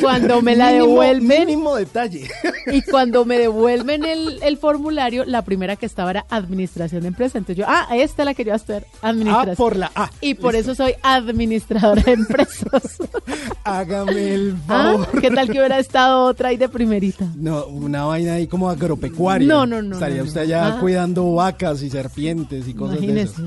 Cuando 0.00 0.42
me 0.42 0.56
la 0.56 0.70
Mínimo- 0.70 0.86
devuelven. 0.86 1.40
Mínimo 1.46 1.76
detalle. 1.76 2.28
Y 2.72 2.82
cuando 2.82 3.24
me 3.24 3.38
devuelven 3.38 4.04
el, 4.04 4.38
el 4.42 4.56
formulario, 4.56 5.24
la 5.24 5.42
primera 5.42 5.76
que 5.76 5.86
estaba 5.86 6.10
era 6.10 6.26
administración 6.30 7.02
de 7.02 7.08
empresa. 7.08 7.38
Entonces 7.38 7.56
yo, 7.58 7.64
ah, 7.68 7.88
esta 7.96 8.22
es 8.22 8.26
la 8.26 8.34
que 8.34 8.44
yo 8.44 8.54
estudiar, 8.54 8.86
administración. 9.02 9.52
Ah, 9.54 9.56
por 9.56 9.76
la 9.76 9.90
A. 9.94 10.10
Y 10.20 10.34
por 10.34 10.54
eso 10.56 10.74
soy 10.74 10.94
administradora 11.02 12.02
de 12.02 12.12
empresas. 12.12 12.98
Hágame 13.64 14.34
el 14.34 14.56
Ah, 14.68 14.94
favor. 14.96 15.20
¿Qué 15.20 15.30
tal 15.30 15.46
que 15.46 15.58
hubiera 15.58 15.78
estado 15.78 16.24
otra 16.24 16.50
ahí 16.50 16.56
de 16.56 16.68
primerita? 16.68 17.26
No, 17.36 17.66
una 17.66 18.04
vaina 18.04 18.34
ahí 18.34 18.46
como 18.46 18.68
agropecuaria. 18.70 19.46
No, 19.46 19.66
no, 19.66 19.82
no, 19.82 19.94
Estaría 19.94 20.16
no, 20.18 20.22
no. 20.24 20.28
usted 20.28 20.40
allá 20.42 20.66
Ah. 20.66 20.78
cuidando 20.80 21.32
vacas 21.34 21.82
y 21.82 21.90
serpientes 21.90 22.66
y 22.68 22.74
cosas 22.74 22.98
de 23.00 23.04
Imagínese. 23.06 23.42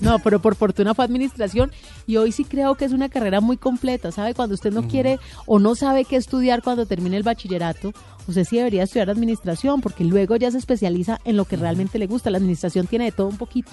No, 0.00 0.18
pero 0.18 0.40
por 0.40 0.54
fortuna 0.54 0.94
fue 0.94 1.04
administración 1.04 1.70
y 2.06 2.16
hoy 2.16 2.32
sí 2.32 2.44
creo 2.44 2.74
que 2.74 2.84
es 2.86 2.92
una 2.92 3.08
carrera 3.08 3.40
muy 3.40 3.56
completa, 3.56 4.10
¿sabe? 4.12 4.34
Cuando 4.34 4.54
usted 4.54 4.72
no 4.72 4.88
quiere 4.88 5.18
o 5.46 5.58
no 5.58 5.74
sabe 5.74 6.04
qué 6.04 6.16
estudiar 6.16 6.62
cuando 6.62 6.86
termine 6.86 7.16
el 7.18 7.22
bachillerato, 7.22 7.92
usted 8.26 8.44
sí 8.44 8.56
debería 8.56 8.84
estudiar 8.84 9.10
administración 9.10 9.80
porque 9.80 10.04
luego 10.04 10.36
ya 10.36 10.50
se 10.50 10.58
especializa 10.58 11.20
en 11.24 11.36
lo 11.36 11.44
que 11.44 11.56
realmente 11.56 11.98
le 11.98 12.06
gusta. 12.06 12.30
La 12.30 12.38
administración 12.38 12.86
tiene 12.86 13.04
de 13.06 13.12
todo 13.12 13.26
un 13.28 13.36
poquito. 13.36 13.70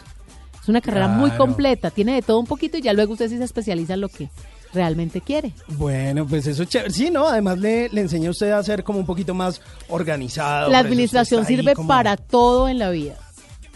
Es 0.61 0.67
una 0.69 0.81
carrera 0.81 1.07
muy 1.07 1.31
completa, 1.31 1.91
tiene 1.91 2.13
de 2.15 2.21
todo 2.21 2.39
un 2.39 2.45
poquito 2.45 2.77
y 2.77 2.81
ya 2.81 2.91
luego 2.91 3.13
usted 3.13 3.29
sí 3.29 3.37
se 3.37 3.45
especializa 3.45 3.93
en 3.93 4.01
lo 4.01 4.09
que 4.09 4.29
realmente 4.73 5.21
quiere. 5.21 5.53
Bueno, 5.69 6.27
pues 6.27 6.45
eso 6.45 6.63
es 6.63 6.69
chévere. 6.69 6.91
Sí, 6.91 7.09
¿no? 7.09 7.25
Además 7.25 7.57
le, 7.59 7.87
le 7.87 8.01
enseña 8.01 8.27
a 8.27 8.31
usted 8.31 8.51
a 8.51 8.61
ser 8.63 8.83
como 8.83 8.99
un 8.99 9.05
poquito 9.05 9.33
más 9.33 9.61
organizado. 9.87 10.69
La 10.69 10.79
administración 10.79 11.41
ahí 11.41 11.45
sirve 11.55 11.73
como- 11.73 11.87
para 11.87 12.17
todo 12.17 12.67
en 12.67 12.79
la 12.79 12.89
vida, 12.89 13.15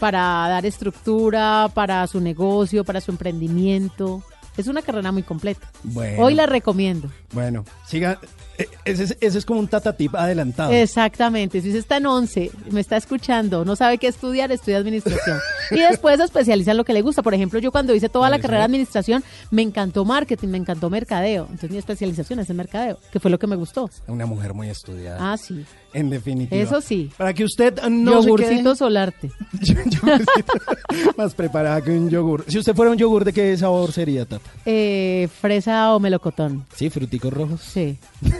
para 0.02 0.18
dar 0.48 0.66
estructura, 0.66 1.70
para 1.72 2.04
su 2.08 2.20
negocio, 2.20 2.82
para 2.82 3.00
su 3.00 3.12
emprendimiento. 3.12 4.20
Es 4.56 4.66
una 4.66 4.82
carrera 4.82 5.12
muy 5.12 5.22
completa. 5.22 5.70
Bueno. 5.84 6.24
Hoy 6.24 6.34
la 6.34 6.46
recomiendo. 6.46 7.08
Bueno, 7.32 7.64
siga. 7.86 8.18
eh, 8.58 8.66
Ese 8.84 9.04
es, 9.04 9.16
ese 9.20 9.38
es 9.38 9.44
como 9.46 9.60
un 9.60 9.68
tatatip 9.68 10.14
adelantado. 10.16 10.72
Exactamente, 10.72 11.60
si 11.62 11.68
usted 11.68 11.78
está 11.78 11.98
en 11.98 12.06
11, 12.06 12.50
me 12.72 12.80
está 12.80 12.96
escuchando, 12.96 13.64
no 13.64 13.76
sabe 13.76 13.96
qué 13.98 14.08
estudiar, 14.08 14.50
estudia 14.50 14.78
administración. 14.78 15.38
y 15.70 15.78
después 15.78 16.16
se 16.18 16.24
especializa 16.24 16.72
en 16.72 16.78
lo 16.78 16.84
que 16.84 16.92
le 16.94 17.00
gusta. 17.02 17.22
Por 17.22 17.32
ejemplo, 17.32 17.60
yo 17.60 17.70
cuando 17.70 17.94
hice 17.94 18.08
toda 18.08 18.28
la 18.28 18.40
carrera 18.40 18.58
de 18.58 18.64
administración, 18.64 19.22
me 19.52 19.62
encantó 19.62 20.04
marketing, 20.04 20.48
me 20.48 20.58
encantó 20.58 20.90
mercadeo. 20.90 21.44
Entonces 21.44 21.70
mi 21.70 21.78
especialización 21.78 22.40
es 22.40 22.50
en 22.50 22.56
mercadeo, 22.56 22.98
que 23.12 23.20
fue 23.20 23.30
lo 23.30 23.38
que 23.38 23.46
me 23.46 23.54
gustó. 23.54 23.88
Una 24.08 24.26
mujer 24.26 24.52
muy 24.52 24.68
estudiada. 24.68 25.32
Ah, 25.32 25.36
sí. 25.38 25.64
En 25.94 26.10
definitiva. 26.10 26.60
Eso 26.60 26.80
sí. 26.80 27.10
Para 27.16 27.34
que 27.34 27.44
usted 27.44 27.80
no 27.88 28.22
se 28.22 28.28
Yogurcito 28.28 28.62
quede 28.62 28.76
solarte. 28.76 29.30
más 31.16 31.34
preparada 31.34 31.80
que 31.82 31.90
un 31.90 32.08
yogur. 32.08 32.44
Si 32.48 32.58
usted 32.58 32.74
fuera 32.74 32.90
un 32.90 32.98
yogur, 32.98 33.24
¿de 33.24 33.32
qué 33.32 33.56
sabor 33.56 33.92
sería, 33.92 34.24
Tata? 34.24 34.50
Eh, 34.64 35.28
fresa 35.40 35.94
o 35.94 36.00
melocotón. 36.00 36.64
Sí, 36.74 36.90
fruticos 36.90 37.32
rojos. 37.32 37.60
Sí. 37.60 37.98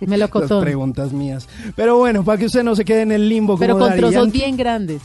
Las 0.00 0.08
Melocotón. 0.08 0.64
preguntas 0.64 1.12
mías. 1.12 1.48
Pero 1.76 1.96
bueno, 1.96 2.24
para 2.24 2.36
que 2.36 2.46
usted 2.46 2.64
no 2.64 2.74
se 2.74 2.84
quede 2.84 3.02
en 3.02 3.12
el 3.12 3.28
limbo 3.28 3.56
Pero 3.56 3.74
como 3.74 3.84
con 3.84 3.90
Daddy 3.90 4.00
trozos 4.00 4.32
bien 4.32 4.56
grandes. 4.56 5.00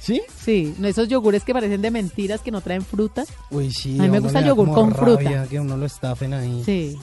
¿Sí? 0.00 0.22
Sí, 0.40 0.72
no 0.78 0.86
esos 0.86 1.08
yogures 1.08 1.42
que 1.42 1.52
parecen 1.52 1.82
de 1.82 1.90
mentiras, 1.90 2.40
que 2.42 2.52
no 2.52 2.60
traen 2.60 2.82
fruta. 2.82 3.24
Uy, 3.50 3.72
sí. 3.72 3.98
A 3.98 4.04
mí 4.04 4.08
me 4.08 4.20
gusta 4.20 4.38
el 4.38 4.44
yogur 4.46 4.72
con 4.72 4.94
fruta. 4.94 5.20
rabia 5.20 5.46
Que 5.50 5.58
uno 5.58 5.76
lo 5.76 5.84
estafen 5.84 6.32
ahí. 6.32 6.62
Sí. 6.64 6.96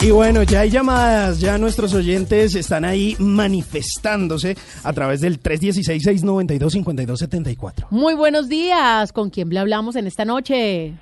Y 0.00 0.12
bueno, 0.12 0.44
ya 0.44 0.60
hay 0.60 0.70
llamadas, 0.70 1.40
ya 1.40 1.58
nuestros 1.58 1.92
oyentes 1.92 2.54
están 2.54 2.84
ahí 2.84 3.16
manifestándose 3.18 4.54
a 4.84 4.92
través 4.92 5.20
del 5.20 5.42
316-692-5274. 5.42 7.88
Muy 7.90 8.14
buenos 8.14 8.48
días. 8.48 9.12
¿Con 9.12 9.30
quién 9.30 9.48
le 9.48 9.58
hablamos 9.58 9.96
en 9.96 10.06
esta 10.06 10.24
noche? 10.24 10.92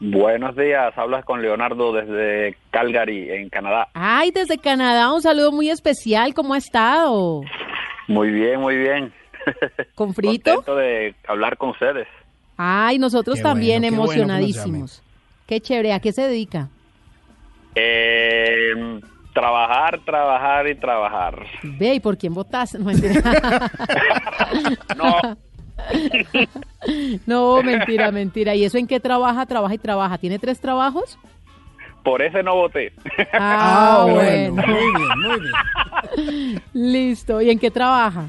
Buenos 0.00 0.56
días, 0.56 0.92
hablas 0.98 1.24
con 1.24 1.42
Leonardo 1.42 1.92
desde 1.92 2.56
Calgary, 2.72 3.30
en 3.30 3.50
Canadá. 3.50 3.86
Ay, 3.94 4.32
desde 4.32 4.58
Canadá, 4.58 5.14
un 5.14 5.22
saludo 5.22 5.52
muy 5.52 5.70
especial. 5.70 6.34
¿Cómo 6.34 6.54
ha 6.54 6.58
estado? 6.58 7.42
Muy 8.08 8.32
bien, 8.32 8.58
muy 8.60 8.76
bien. 8.76 9.12
¿Con 9.94 10.12
frito? 10.12 10.56
Contento 10.56 10.74
de 10.74 11.14
hablar 11.28 11.56
con 11.56 11.70
ustedes. 11.70 12.08
Ay, 12.56 12.98
nosotros 12.98 13.36
Qué 13.36 13.44
también 13.44 13.82
bueno, 13.82 13.92
qué 13.92 13.96
bueno 13.96 14.12
que 14.12 14.18
nos 14.18 14.26
emocionadísimos. 14.26 15.04
Qué 15.46 15.60
chévere. 15.60 15.92
¿A 15.92 16.00
qué 16.00 16.10
se 16.12 16.22
dedica? 16.22 16.68
Eh, 17.74 19.00
trabajar, 19.32 20.00
trabajar 20.04 20.68
y 20.68 20.74
trabajar. 20.76 21.46
Ve, 21.62 21.94
¿y 21.94 22.00
por 22.00 22.16
quién 22.16 22.34
votas? 22.34 22.74
No, 22.74 22.84
mentira. 22.86 23.20
No. 24.96 25.36
no, 27.26 27.62
mentira, 27.62 28.10
mentira. 28.10 28.54
¿Y 28.54 28.64
eso 28.64 28.78
en 28.78 28.86
qué 28.86 29.00
trabaja? 29.00 29.44
Trabaja 29.46 29.74
y 29.74 29.78
trabaja. 29.78 30.18
¿Tiene 30.18 30.38
tres 30.38 30.60
trabajos? 30.60 31.18
Por 32.02 32.22
ese 32.22 32.42
no 32.42 32.54
voté. 32.54 32.92
Ah, 33.32 34.06
bueno. 34.10 34.62
Muy 34.66 34.92
bien, 34.94 35.20
muy 35.20 35.40
bien. 35.40 36.62
Listo. 36.72 37.40
¿Y 37.40 37.50
en 37.50 37.58
qué 37.58 37.70
trabaja? 37.70 38.26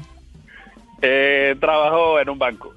Eh, 1.02 1.54
trabajo 1.60 2.18
en 2.18 2.30
un 2.30 2.38
banco. 2.38 2.72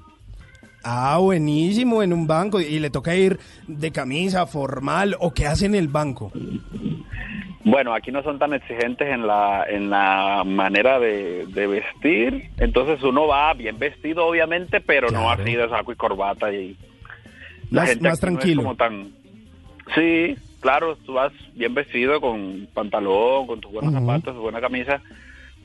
Ah, 0.82 1.18
buenísimo, 1.20 2.02
en 2.02 2.12
un 2.12 2.26
banco. 2.26 2.60
¿Y 2.60 2.78
le 2.78 2.90
toca 2.90 3.14
ir 3.14 3.38
de 3.66 3.90
camisa, 3.92 4.46
formal 4.46 5.16
o 5.20 5.32
qué 5.32 5.46
hace 5.46 5.66
en 5.66 5.74
el 5.74 5.88
banco? 5.88 6.32
Bueno, 7.62 7.92
aquí 7.94 8.10
no 8.10 8.22
son 8.22 8.38
tan 8.38 8.54
exigentes 8.54 9.06
en 9.08 9.26
la, 9.26 9.64
en 9.68 9.90
la 9.90 10.42
manera 10.46 10.98
de, 10.98 11.46
de 11.46 11.66
vestir. 11.66 12.50
Entonces 12.56 13.02
uno 13.02 13.26
va 13.26 13.52
bien 13.54 13.78
vestido, 13.78 14.26
obviamente, 14.26 14.80
pero 14.80 15.10
no 15.10 15.30
así 15.30 15.54
de 15.54 15.68
saco 15.68 15.92
y 15.92 15.96
corbata. 15.96 16.50
y 16.52 16.76
La 17.70 17.82
Más- 17.82 17.90
gente 17.90 18.08
más 18.08 18.18
aquí 18.18 18.26
no 18.26 18.32
es 18.32 18.38
tranquilo. 18.40 18.62
como 18.62 18.76
tan... 18.76 19.12
Sí, 19.94 20.36
claro, 20.60 20.96
tú 20.96 21.14
vas 21.14 21.32
bien 21.54 21.74
vestido 21.74 22.20
con 22.20 22.66
pantalón, 22.72 23.46
con 23.46 23.60
tus 23.60 23.72
buenos 23.72 23.92
Ujú. 23.92 24.00
zapatos, 24.06 24.34
tu 24.34 24.40
buena 24.40 24.60
camisa, 24.60 25.02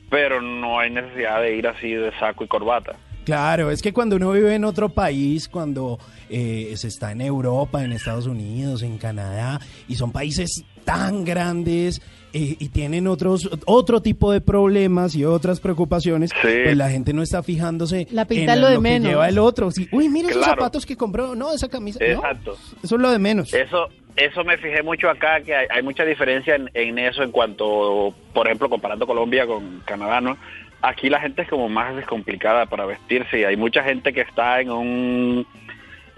pero 0.10 0.42
no 0.42 0.80
hay 0.80 0.90
necesidad 0.92 1.42
de 1.42 1.56
ir 1.56 1.68
así 1.68 1.92
de 1.94 2.12
saco 2.20 2.44
y 2.44 2.48
corbata. 2.48 2.98
Claro, 3.26 3.72
es 3.72 3.82
que 3.82 3.92
cuando 3.92 4.16
uno 4.16 4.32
vive 4.32 4.56
en 4.56 4.64
otro 4.64 4.90
país, 4.90 5.50
cuando 5.50 6.00
eh, 6.30 6.74
se 6.78 6.88
está 6.88 7.12
en 7.12 7.22
Europa, 7.22 7.84
en 7.84 7.92
Estados 7.92 8.28
Unidos, 8.28 8.84
en 8.84 8.98
Canadá, 8.98 9.60
y 9.88 9.96
son 9.96 10.12
países 10.12 10.64
tan 10.86 11.26
grandes 11.26 12.02
eh, 12.34 12.56
y 12.60 12.70
tienen 12.70 13.08
otros 13.08 13.50
otro 13.66 14.02
tipo 14.02 14.32
de 14.32 14.42
problemas 14.42 15.16
y 15.16 15.26
otras 15.26 15.60
preocupaciones, 15.60 16.32
pues 16.42 16.78
la 16.78 16.90
gente 16.92 17.12
no 17.14 17.24
está 17.24 17.42
fijándose 17.42 18.08
La 18.12 18.26
pinta 18.26 18.54
en 18.54 18.58
es 18.60 18.62
lo 18.62 18.68
de 18.70 18.76
que 18.76 18.82
menos. 18.82 19.10
lleva 19.10 19.28
el 19.28 19.40
otro. 19.40 19.72
Sí, 19.72 19.88
Uy, 19.92 20.08
mira 20.10 20.30
esos 20.30 20.46
zapatos 20.46 20.86
que 20.86 20.96
compró, 20.96 21.36
no, 21.36 21.52
esa 21.52 21.68
camisa. 21.68 21.98
no, 22.00 22.06
Exacto. 22.06 22.58
eso 22.84 22.96
es 22.96 23.02
lo 23.02 23.10
de 23.12 23.18
menos. 23.20 23.52
Eso, 23.54 23.88
eso 24.16 24.44
me 24.44 24.58
fijé 24.58 24.84
mucho 24.84 25.10
acá, 25.10 25.42
que 25.42 25.56
hay, 25.56 25.66
hay 25.74 25.82
mucha 25.82 26.06
diferencia 26.06 26.56
en, 26.56 26.70
en 26.76 27.00
eso 27.00 27.24
en 27.24 27.32
cuanto, 27.32 28.14
por 28.34 28.46
ejemplo, 28.46 28.70
comparando 28.70 29.08
Colombia 29.08 29.48
con 29.48 29.82
Canadá, 29.86 30.22
¿no? 30.22 30.38
Aquí 30.82 31.10
la 31.10 31.20
gente 31.20 31.42
es 31.42 31.50
como 31.50 31.70
más 31.70 31.96
descomplicada 31.96 32.66
para 32.68 32.86
vestirse 32.86 33.40
y 33.40 33.44
hay 33.44 33.58
mucha 33.58 33.84
gente 33.84 34.14
que 34.14 34.22
está 34.22 34.62
en 34.62 34.72
un 34.72 35.48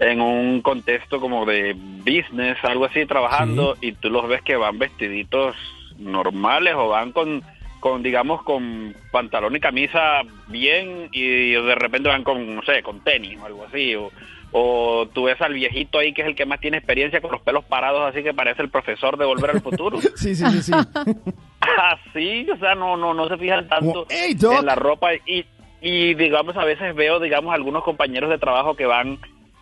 en 0.00 0.20
un 0.20 0.60
contexto 0.62 1.20
como 1.20 1.44
de 1.44 1.74
business, 1.74 2.56
algo 2.62 2.84
así, 2.84 3.04
trabajando 3.06 3.76
y 3.80 3.92
tú 3.92 4.10
los 4.10 4.28
ves 4.28 4.42
que 4.42 4.56
van 4.56 4.78
vestiditos 4.78 5.56
normales 5.98 6.74
o 6.76 6.88
van 6.88 7.10
con, 7.12 7.42
con 7.80 8.02
digamos, 8.02 8.42
con 8.44 8.94
pantalón 9.10 9.56
y 9.56 9.60
camisa 9.60 10.22
bien 10.46 11.08
y 11.12 11.50
de 11.50 11.74
repente 11.74 12.08
van 12.08 12.22
con, 12.22 12.54
no 12.54 12.62
sé, 12.62 12.82
con 12.82 13.00
tenis 13.00 13.38
o 13.40 13.46
algo 13.46 13.64
así 13.64 13.96
o, 13.96 14.12
o 14.52 15.08
tú 15.12 15.24
ves 15.24 15.40
al 15.40 15.54
viejito 15.54 15.98
ahí 15.98 16.12
que 16.12 16.22
es 16.22 16.28
el 16.28 16.36
que 16.36 16.46
más 16.46 16.60
tiene 16.60 16.76
experiencia 16.76 17.20
con 17.20 17.32
los 17.32 17.42
pelos 17.42 17.64
parados 17.64 18.08
así 18.08 18.22
que 18.22 18.32
parece 18.32 18.62
el 18.62 18.70
profesor 18.70 19.16
de 19.16 19.24
Volver 19.24 19.50
al 19.50 19.62
Futuro. 19.62 19.98
Sí, 20.14 20.34
sí, 20.34 20.44
sí, 20.46 20.62
sí. 20.62 20.72
Así, 21.60 22.48
o 22.50 22.56
sea, 22.56 22.74
no, 22.74 22.96
no, 22.96 23.14
no 23.14 23.28
se 23.28 23.36
fijan 23.36 23.68
tanto 23.68 24.06
en 24.10 24.66
la 24.66 24.74
ropa 24.74 25.14
y, 25.14 25.44
y 25.80 26.14
digamos 26.14 26.56
a 26.56 26.64
veces 26.64 26.94
veo, 26.94 27.20
digamos, 27.20 27.54
algunos 27.54 27.84
compañeros 27.84 28.30
de 28.30 28.38
trabajo 28.38 28.74
que 28.74 28.86
van 28.86 29.18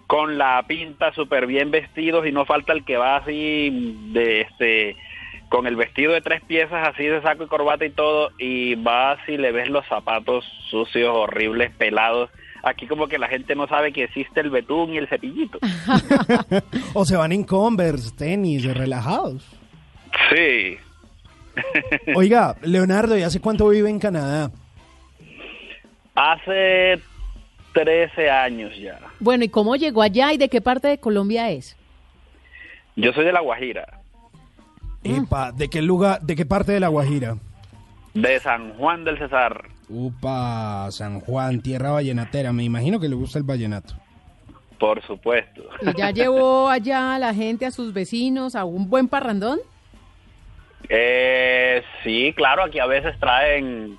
con 0.06 0.39
la 0.39 0.62
pinta 0.68 1.12
súper 1.12 1.47
bien 1.47 1.70
vestidos 1.70 2.27
y 2.27 2.32
no 2.32 2.44
falta 2.44 2.73
el 2.73 2.85
que 2.85 2.97
va 2.97 3.16
así 3.16 3.97
de 4.12 4.43
este 4.43 4.97
con 5.48 5.66
el 5.66 5.77
vestido 5.77 6.12
de 6.12 6.20
tres 6.20 6.43
piezas 6.43 6.89
así 6.89 7.05
de 7.05 7.23
saco 7.23 7.44
y 7.44 7.48
corbata 7.48 7.85
y 7.85 7.90
todo 7.90 8.31
y 8.39 8.74
vas 8.74 9.18
y 9.28 9.36
le 9.36 9.52
ves 9.52 9.68
los 9.68 9.86
zapatos 9.86 10.44
sucios, 10.70 11.14
horribles, 11.14 11.73
pelados. 11.77 12.31
Aquí 12.62 12.89
como 12.89 13.06
que 13.06 13.18
la 13.18 13.28
gente 13.28 13.55
no 13.55 13.68
sabe 13.68 13.93
que 13.93 14.05
existe 14.05 14.40
el 14.40 14.51
betún 14.51 14.93
y 14.93 14.98
el 14.98 15.09
cepillito. 15.09 15.60
o 16.94 17.05
se 17.05 17.16
van 17.16 17.31
en 17.31 17.44
Converse, 17.44 18.10
tenis, 18.16 18.64
relajados. 18.74 19.47
Sí. 20.31 20.77
Oiga, 22.14 22.56
Leonardo, 22.62 23.16
¿y 23.16 23.22
hace 23.22 23.40
cuánto 23.40 23.68
vive 23.68 23.90
en 23.90 23.98
Canadá? 23.98 24.50
Hace 26.14 27.00
13 27.72 28.30
años 28.30 28.72
ya. 28.78 28.98
Bueno, 29.20 29.44
¿y 29.44 29.48
cómo 29.48 29.76
llegó 29.76 30.02
allá 30.02 30.32
y 30.32 30.38
de 30.38 30.48
qué 30.48 30.60
parte 30.60 30.88
de 30.88 30.98
Colombia 30.98 31.50
es? 31.50 31.76
Yo 32.96 33.12
soy 33.12 33.24
de 33.24 33.32
La 33.32 33.40
Guajira, 33.40 34.00
Epa, 35.04 35.52
¿de 35.52 35.68
qué 35.68 35.82
lugar, 35.82 36.20
de 36.22 36.34
qué 36.34 36.46
parte 36.46 36.72
de 36.72 36.80
La 36.80 36.88
Guajira? 36.88 37.36
de 38.14 38.40
San 38.40 38.72
Juan 38.74 39.04
del 39.04 39.18
Cesar. 39.18 39.68
Upa, 39.88 40.90
San 40.90 41.20
Juan, 41.20 41.60
tierra 41.60 41.90
vallenatera. 41.90 42.52
Me 42.52 42.64
imagino 42.64 42.98
que 42.98 43.08
le 43.08 43.14
gusta 43.14 43.38
el 43.38 43.44
vallenato. 43.44 43.94
Por 44.78 45.02
supuesto. 45.02 45.62
¿Y 45.82 45.96
ya 45.96 46.10
llevó 46.12 46.68
allá 46.68 47.14
a 47.14 47.18
la 47.18 47.34
gente, 47.34 47.66
a 47.66 47.70
sus 47.70 47.92
vecinos, 47.92 48.56
a 48.56 48.64
un 48.64 48.88
buen 48.88 49.06
parrandón? 49.08 49.58
Eh, 50.88 51.82
sí, 52.04 52.32
claro, 52.36 52.62
aquí 52.64 52.78
a 52.78 52.86
veces 52.86 53.18
traen 53.18 53.98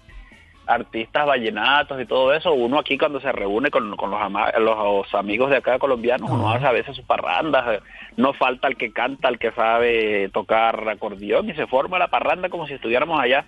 artistas 0.65 1.25
vallenatos 1.25 2.01
y 2.01 2.05
todo 2.05 2.33
eso. 2.33 2.53
Uno 2.53 2.79
aquí 2.79 2.97
cuando 2.97 3.19
se 3.21 3.31
reúne 3.31 3.69
con, 3.71 3.95
con 3.95 4.11
los, 4.11 4.21
ama- 4.21 4.51
los 4.59 5.13
amigos 5.15 5.49
de 5.49 5.57
acá 5.57 5.79
colombianos, 5.79 6.29
uno 6.29 6.49
hace 6.49 6.65
a 6.65 6.71
veces 6.71 6.95
sus 6.95 7.05
parrandas. 7.05 7.81
No 8.17 8.33
falta 8.33 8.67
el 8.67 8.75
que 8.77 8.91
canta, 8.91 9.29
el 9.29 9.39
que 9.39 9.51
sabe 9.51 10.29
tocar 10.29 10.87
acordeón 10.89 11.49
y 11.49 11.53
se 11.53 11.67
forma 11.67 11.99
la 11.99 12.07
parranda 12.09 12.49
como 12.49 12.67
si 12.67 12.73
estuviéramos 12.73 13.19
allá. 13.19 13.45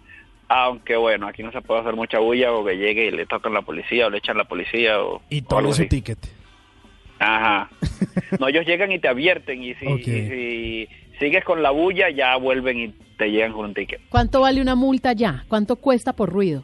Aunque 0.47 0.95
bueno, 0.95 1.27
aquí 1.27 1.43
no 1.43 1.51
se 1.51 1.61
puede 1.61 1.81
hacer 1.81 1.95
mucha 1.95 2.19
bulla 2.19 2.51
o 2.53 2.65
que 2.65 2.77
llegue 2.77 3.05
y 3.05 3.11
le 3.11 3.25
tocan 3.25 3.53
la 3.53 3.61
policía 3.61 4.07
o 4.07 4.09
le 4.09 4.17
echan 4.17 4.37
la 4.37 4.45
policía 4.45 5.01
o, 5.01 5.21
Y 5.29 5.41
todo 5.43 5.71
su 5.73 5.87
ticket. 5.87 6.17
Ajá. 7.19 7.69
No, 8.39 8.47
ellos 8.47 8.65
llegan 8.65 8.91
y 8.91 8.99
te 8.99 9.07
advierten 9.07 9.61
y 9.63 9.73
si, 9.75 9.85
Ok. 9.87 9.99
y 10.07 10.27
si 10.29 10.89
sigues 11.19 11.43
con 11.43 11.61
la 11.63 11.71
bulla 11.71 12.09
ya 12.11 12.35
vuelven 12.37 12.79
y 12.79 12.93
te 13.19 13.29
llegan 13.29 13.53
con 13.53 13.65
un 13.65 13.73
ticket. 13.75 14.01
¿Cuánto 14.09 14.41
vale 14.41 14.61
una 14.61 14.73
multa 14.73 15.09
allá? 15.09 15.43
¿Cuánto 15.47 15.75
cuesta 15.75 16.13
por 16.13 16.29
ruido? 16.31 16.63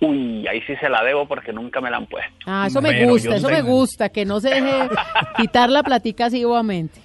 Uy, 0.00 0.46
ahí 0.48 0.60
sí 0.66 0.74
se 0.76 0.88
la 0.88 1.02
debo 1.04 1.26
porque 1.26 1.52
nunca 1.52 1.80
me 1.80 1.90
la 1.90 1.98
han 1.98 2.06
puesto. 2.06 2.32
Ah, 2.46 2.64
eso 2.66 2.82
me 2.82 2.90
Pero 2.92 3.10
gusta, 3.10 3.36
eso 3.36 3.48
me 3.48 3.62
gusta, 3.62 4.08
que 4.10 4.24
no 4.24 4.40
se 4.40 4.50
deje 4.50 4.88
quitar 5.36 5.70
la 5.70 5.82
platica 5.82 6.26
así 6.26 6.44
bobamente. 6.44 7.00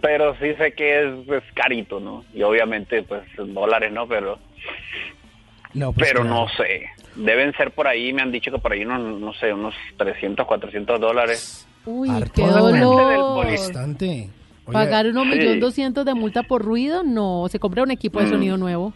Pero 0.00 0.34
sí 0.38 0.52
sé 0.58 0.72
que 0.72 1.00
es, 1.04 1.28
es 1.28 1.44
carito, 1.54 2.00
¿no? 2.00 2.24
Y 2.34 2.42
obviamente, 2.42 3.02
pues, 3.02 3.22
en 3.38 3.54
dólares, 3.54 3.92
¿no? 3.92 4.06
Pero, 4.08 4.38
No, 5.74 5.92
pues, 5.92 6.08
pero 6.08 6.22
claro. 6.22 6.34
no 6.40 6.48
sé. 6.56 6.86
Deben 7.14 7.52
ser 7.54 7.70
por 7.70 7.86
ahí, 7.86 8.12
me 8.12 8.22
han 8.22 8.32
dicho 8.32 8.50
que 8.50 8.58
por 8.58 8.72
ahí, 8.72 8.84
unos, 8.84 9.20
no 9.20 9.32
sé, 9.34 9.52
unos 9.52 9.74
300, 9.96 10.44
400 10.46 11.00
dólares. 11.00 11.68
Uy, 11.86 12.10
Harto. 12.10 12.32
qué 12.34 12.46
dolor. 12.46 13.46
Bastante. 13.46 14.28
Oye, 14.74 14.84
Pagar 14.86 15.06
unos 15.06 15.24
Sí. 15.24 15.38
millón 15.38 15.60
doscientos 15.60 16.04
de 16.04 16.14
multa 16.14 16.42
por 16.42 16.62
ruido, 16.62 17.02
no. 17.02 17.46
Se 17.48 17.58
compra 17.58 17.82
un 17.82 17.90
equipo 17.90 18.18
de 18.20 18.26
Mm. 18.26 18.30
sonido 18.30 18.56
nuevo. 18.56 18.92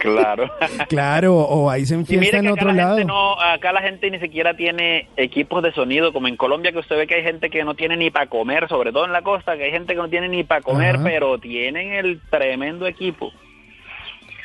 Claro. 0.00 0.50
Claro, 0.88 1.36
o 1.36 1.70
ahí 1.70 1.86
se 1.86 1.94
enfiesta 1.94 2.38
en 2.38 2.48
otro 2.48 2.68
la 2.68 2.74
lado. 2.74 2.96
gente 2.98 3.08
no, 3.12 3.40
acá 3.40 3.72
la 3.72 3.80
gente 3.82 4.10
ni 4.10 4.18
siquiera 4.20 4.54
tiene 4.56 5.08
equipos 5.16 5.62
de 5.62 5.72
sonido, 5.72 6.12
como 6.12 6.28
en 6.28 6.36
Colombia 6.36 6.72
que 6.72 6.78
usted 6.78 6.96
ve 6.96 7.06
que 7.06 7.14
hay 7.16 7.22
gente 7.22 7.48
que 7.50 7.64
no 7.64 7.74
tiene 7.74 7.96
ni 7.96 8.10
para 8.10 8.26
comer, 8.28 8.68
sobre 8.68 8.92
todo 8.92 9.04
en 9.04 9.12
la 9.12 9.22
costa, 9.22 9.56
que 9.56 9.64
hay 9.64 9.70
gente 9.70 9.94
que 9.94 10.00
no 10.00 10.08
tiene 10.08 10.28
ni 10.28 10.42
para 10.44 10.60
comer, 10.62 10.96
Ajá. 10.96 11.04
pero 11.04 11.38
tienen 11.38 11.92
el 11.92 12.20
tremendo 12.30 12.86
equipo. 12.86 13.32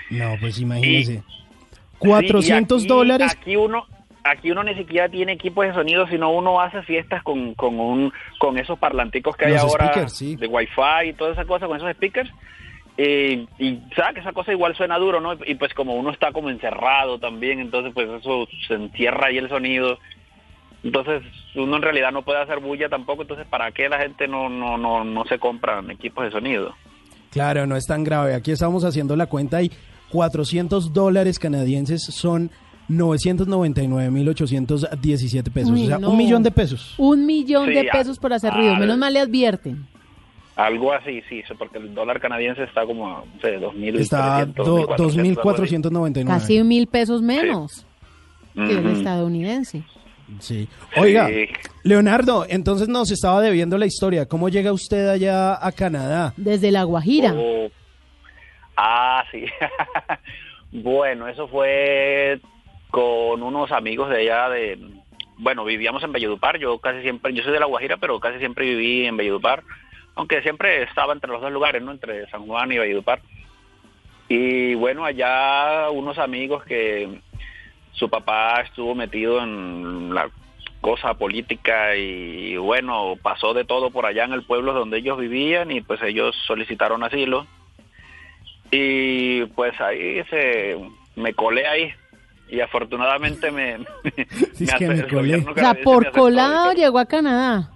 No, 0.09 0.35
pues 0.39 0.59
imagínese. 0.59 1.15
Sí, 1.17 1.23
400 1.99 2.81
y 2.81 2.85
aquí- 2.85 2.87
dólares. 2.89 3.31
Aquí 3.39 3.55
uno, 3.55 3.85
aquí 4.23 4.51
uno 4.51 4.63
ni 4.63 4.75
siquiera 4.75 5.09
tiene 5.09 5.33
equipos 5.33 5.65
de 5.65 5.73
sonido, 5.73 6.07
sino 6.07 6.31
uno 6.31 6.59
hace 6.59 6.81
fiestas 6.83 7.23
con, 7.23 7.53
con 7.55 7.79
un, 7.79 8.13
con 8.39 8.57
esos 8.57 8.77
parlanticos 8.77 9.35
que 9.35 9.45
hay 9.45 9.53
Los 9.53 9.63
ahora 9.63 9.87
speakers, 9.87 10.17
sí. 10.17 10.35
de 10.35 10.47
wifi 10.47 11.09
y 11.09 11.13
toda 11.13 11.31
esa 11.31 11.45
cosa 11.45 11.67
con 11.67 11.77
esos 11.77 11.91
speakers. 11.93 12.29
Y, 12.97 13.47
y 13.57 13.81
sabe 13.95 14.15
que 14.15 14.19
esa 14.19 14.33
cosa 14.33 14.51
igual 14.51 14.75
suena 14.75 14.97
duro, 14.97 15.21
¿no? 15.21 15.33
Y 15.45 15.55
pues 15.55 15.73
como 15.73 15.95
uno 15.95 16.11
está 16.11 16.31
como 16.31 16.49
encerrado 16.49 17.19
también, 17.19 17.59
entonces 17.59 17.93
pues 17.93 18.09
eso 18.09 18.47
se 18.67 18.75
encierra 18.75 19.27
ahí 19.27 19.37
el 19.37 19.49
sonido. 19.49 19.97
Entonces 20.83 21.23
uno 21.55 21.77
en 21.77 21.81
realidad 21.81 22.11
no 22.11 22.23
puede 22.23 22.41
hacer 22.41 22.59
bulla 22.59 22.89
tampoco, 22.89 23.21
entonces 23.23 23.47
¿para 23.47 23.71
qué 23.71 23.87
la 23.89 23.99
gente 23.99 24.27
no, 24.27 24.49
no, 24.49 24.77
no, 24.77 25.03
no 25.03 25.25
se 25.25 25.39
compran 25.39 25.89
equipos 25.89 26.25
de 26.25 26.31
sonido? 26.31 26.75
Claro, 27.31 27.65
no 27.65 27.77
es 27.77 27.85
tan 27.87 28.03
grave. 28.03 28.35
Aquí 28.35 28.51
estamos 28.51 28.83
haciendo 28.83 29.15
la 29.15 29.27
cuenta 29.27 29.61
y 29.61 29.71
400 30.11 30.91
dólares 30.93 31.39
canadienses 31.39 32.03
son 32.03 32.51
999.817 32.89 35.51
pesos. 35.51 35.71
Uy, 35.71 35.83
o 35.83 35.87
sea, 35.87 35.97
no. 35.99 36.09
un 36.11 36.17
millón 36.17 36.43
de 36.43 36.51
pesos. 36.51 36.93
Un 36.97 37.25
millón 37.25 37.67
Sí, 37.67 37.73
de 37.75 37.83
pesos 37.85 38.17
por 38.19 38.33
hacer 38.33 38.53
ruido. 38.53 38.73
al- 38.73 38.79
Menos 38.79 38.97
mal 38.97 39.13
le 39.13 39.19
advierten. 39.19 39.85
Algo 40.55 40.91
así, 40.93 41.21
sí, 41.29 41.41
porque 41.57 41.77
el 41.77 41.93
dólar 41.95 42.19
canadiense 42.19 42.63
está 42.63 42.85
como 42.85 43.07
a, 43.07 43.23
no 43.25 43.41
sé, 43.41 43.57
2.000. 43.59 43.99
Está 43.99 44.45
do- 44.45 44.85
2.499. 44.97 46.27
Casi 46.27 46.61
mil 46.63 46.87
pesos 46.87 47.21
menos 47.21 47.85
que 48.53 48.71
el 48.77 48.85
estadounidense. 48.91 49.83
Sí. 50.39 50.67
Oiga, 50.97 51.27
Sí. 51.29 51.45
Leonardo, 51.83 52.45
entonces 52.47 52.87
nos 52.89 53.11
estaba 53.11 53.41
debiendo 53.41 53.77
la 53.77 53.85
historia. 53.85 54.25
¿Cómo 54.27 54.49
llega 54.49 54.71
usted 54.73 55.07
allá 55.09 55.57
a 55.65 55.71
Canadá? 55.71 56.33
Desde 56.37 56.71
La 56.71 56.83
Guajira. 56.83 57.33
Oh. 57.35 57.69
Ah, 58.77 59.23
sí. 59.31 59.45
bueno, 60.71 61.27
eso 61.27 61.47
fue 61.47 62.39
con 62.91 63.41
unos 63.41 63.71
amigos 63.71 64.09
de 64.09 64.17
allá 64.17 64.49
de... 64.49 64.77
Bueno, 65.37 65.65
vivíamos 65.65 66.03
en 66.03 66.11
Valledupar, 66.11 66.59
yo 66.59 66.77
casi 66.77 67.01
siempre, 67.01 67.33
yo 67.33 67.41
soy 67.43 67.53
de 67.53 67.59
La 67.59 67.65
Guajira, 67.65 67.97
pero 67.97 68.19
casi 68.19 68.37
siempre 68.37 68.65
viví 68.65 69.07
en 69.07 69.17
Valledupar, 69.17 69.63
aunque 70.13 70.41
siempre 70.43 70.83
estaba 70.83 71.13
entre 71.13 71.31
los 71.31 71.41
dos 71.41 71.51
lugares, 71.51 71.81
¿no? 71.81 71.91
Entre 71.91 72.29
San 72.29 72.45
Juan 72.45 72.71
y 72.71 72.77
Valledupar. 72.77 73.21
Y 74.27 74.75
bueno, 74.75 75.03
allá 75.03 75.89
unos 75.89 76.19
amigos 76.19 76.63
que 76.63 77.21
su 77.93 78.09
papá 78.09 78.61
estuvo 78.61 78.93
metido 78.93 79.41
en 79.41 80.13
la 80.13 80.29
cosa 80.79 81.13
política 81.13 81.95
y 81.95 82.57
bueno, 82.57 83.15
pasó 83.21 83.53
de 83.53 83.65
todo 83.65 83.91
por 83.91 84.05
allá 84.05 84.25
en 84.25 84.33
el 84.33 84.43
pueblo 84.43 84.73
donde 84.73 84.97
ellos 84.97 85.19
vivían 85.19 85.71
y 85.71 85.81
pues 85.81 86.01
ellos 86.01 86.35
solicitaron 86.47 87.03
asilo 87.03 87.45
y 88.71 89.45
pues 89.47 89.79
ahí 89.79 90.23
se 90.29 90.77
me 91.15 91.33
colé 91.33 91.67
ahí 91.67 91.93
y 92.51 92.59
afortunadamente 92.59 93.49
me, 93.51 93.77
me, 93.79 93.85
Sí, 94.53 94.65
es 94.65 94.73
me 94.73 94.77
que 94.77 94.85
ace- 94.85 94.87
me 94.87 94.93
el 94.95 95.01
colé. 95.03 95.15
gobierno 95.15 95.51
O 95.51 95.55
sea, 95.55 95.73
por 95.73 96.11
colado 96.11 96.73
llegó 96.73 96.99
a 96.99 97.05
Canadá. 97.05 97.71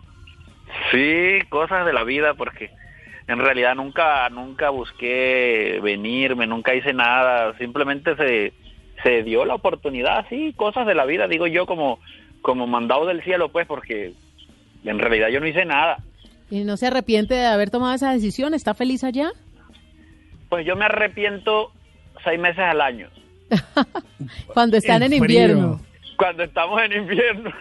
Sí, 0.91 1.39
cosas 1.49 1.85
de 1.85 1.93
la 1.93 2.03
vida, 2.03 2.34
porque 2.35 2.69
en 3.27 3.39
realidad 3.39 3.76
nunca, 3.76 4.30
nunca 4.30 4.69
busqué 4.69 5.80
venirme, 5.81 6.45
nunca 6.47 6.76
hice 6.76 6.93
nada, 6.93 7.57
simplemente 7.57 8.15
se, 8.18 8.53
se 9.03 9.23
dio 9.23 9.45
la 9.45 9.56
oportunidad, 9.56 10.26
sí, 10.30 10.53
cosas 10.56 10.85
de 10.85 10.93
la 10.95 11.06
vida, 11.06 11.27
digo 11.27 11.47
yo 11.47 11.65
como, 11.65 11.99
como 12.41 12.68
mandado 12.68 13.06
del 13.06 13.23
cielo, 13.23 13.49
pues, 13.49 13.65
porque 13.68 14.14
en 14.84 14.99
realidad 14.99 15.30
yo 15.30 15.39
no 15.39 15.47
hice 15.47 15.65
nada. 15.65 15.97
Y 16.52 16.64
no 16.64 16.77
se 16.77 16.88
arrepiente 16.88 17.34
de 17.34 17.45
haber 17.47 17.72
tomado 17.72 17.95
esa 17.95 18.11
decisión. 18.11 18.53
¿Está 18.53 18.76
feliz 18.76 19.03
allá? 19.03 19.31
Pues 20.49 20.64
yo 20.65 20.76
me 20.76 20.85
arrepiento 20.85 21.72
seis 22.23 22.39
meses 22.39 22.60
al 22.60 22.81
año, 22.81 23.10
Cuando 24.53 24.77
están 24.77 25.03
en 25.03 25.13
invierno. 25.13 25.80
cuando 26.17 26.43
estamos 26.43 26.81
en 26.81 26.93
invierno. 26.93 27.51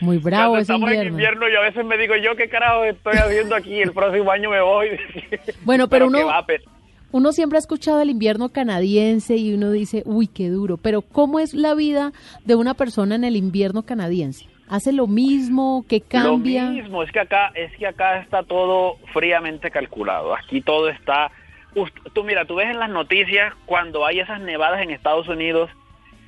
Muy 0.00 0.18
bravo 0.18 0.52
cuando 0.52 0.58
ese 0.62 0.72
estamos 0.72 0.90
en 0.92 1.08
invierno. 1.08 1.48
yo 1.48 1.58
a 1.60 1.62
veces 1.62 1.84
me 1.84 1.96
digo 1.98 2.14
yo 2.16 2.36
qué 2.36 2.48
carajo 2.48 2.84
estoy 2.84 3.14
haciendo 3.16 3.54
aquí, 3.56 3.80
el 3.80 3.92
próximo 3.92 4.30
año 4.30 4.50
me 4.50 4.60
voy. 4.60 4.88
Bueno, 5.64 5.88
pero 5.88 6.06
uno- 6.08 6.26
va, 6.26 6.44
pero- 6.46 6.64
Uno 7.12 7.32
siempre 7.32 7.58
ha 7.58 7.60
escuchado 7.60 8.00
el 8.00 8.10
invierno 8.10 8.48
canadiense 8.50 9.36
y 9.36 9.54
uno 9.54 9.70
dice, 9.70 10.02
uy, 10.04 10.26
qué 10.26 10.48
duro. 10.48 10.76
Pero 10.78 11.02
¿cómo 11.02 11.38
es 11.38 11.54
la 11.54 11.74
vida 11.74 12.12
de 12.44 12.54
una 12.56 12.74
persona 12.74 13.14
en 13.14 13.24
el 13.24 13.36
invierno 13.36 13.82
canadiense? 13.84 14.46
¿Hace 14.68 14.92
lo 14.92 15.06
mismo? 15.06 15.84
¿Qué 15.88 16.00
cambia? 16.00 16.64
Lo 16.64 16.70
mismo, 16.72 17.02
es 17.02 17.12
que 17.12 17.20
acá, 17.20 17.52
es 17.54 17.70
que 17.78 17.86
acá 17.86 18.18
está 18.20 18.42
todo 18.42 18.96
fríamente 19.12 19.70
calculado. 19.70 20.34
Aquí 20.34 20.60
todo 20.62 20.88
está. 20.88 21.30
Tú 22.12 22.24
mira, 22.24 22.44
tú 22.44 22.54
ves 22.56 22.70
en 22.70 22.78
las 22.78 22.90
noticias 22.90 23.52
cuando 23.66 24.06
hay 24.06 24.20
esas 24.20 24.40
nevadas 24.40 24.80
en 24.82 24.90
Estados 24.90 25.28
Unidos 25.28 25.70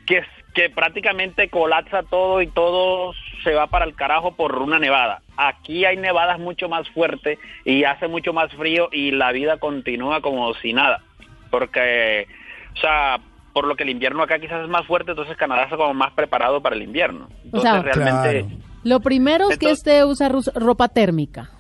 que, 0.06 0.23
que 0.55 0.70
prácticamente 0.70 1.48
colapsa 1.48 2.02
todo 2.02 2.43
y 2.43 2.48
todo 2.48 3.12
se 3.44 3.55
va 3.55 3.68
para 3.68 3.85
el 3.85 3.94
carajo 3.94 4.35
por 4.35 4.56
una 4.59 4.78
nevada. 4.78 5.23
Aquí 5.36 5.85
hay 5.85 5.97
nevadas 5.97 6.39
mucho 6.40 6.68
más 6.68 6.89
fuertes 6.90 7.39
y 7.64 7.85
hace 7.85 8.09
mucho 8.09 8.32
más 8.32 8.52
frío 8.55 8.89
y 8.90 9.12
la 9.12 9.31
vida 9.32 9.59
continúa 9.59 10.20
como 10.20 10.52
si 10.55 10.73
nada. 10.73 11.02
Porque, 11.51 12.27
o 12.77 12.81
sea, 12.81 13.18
por 13.52 13.66
lo 13.66 13.77
que 13.77 13.85
el 13.85 13.90
invierno 13.90 14.23
acá 14.23 14.39
quizás 14.39 14.62
es 14.64 14.68
más 14.68 14.86
fuerte, 14.86 15.12
entonces 15.12 15.36
Canadá 15.36 15.64
está 15.64 15.77
como 15.77 15.94
más 15.94 16.12
preparado 16.12 16.60
para 16.60 16.74
el 16.77 16.82
invierno. 16.82 17.27
O 17.27 17.44
Entonces 17.44 17.62
sea, 17.70 17.82
realmente... 17.82 18.40
Claro. 18.43 18.62
Lo 18.85 19.01
primero 19.01 19.51
es 19.51 19.59
que 19.59 19.70
esté 19.70 20.05
usar 20.05 20.31
rus- 20.32 20.52
ropa 20.55 20.89
térmica. 20.89 21.51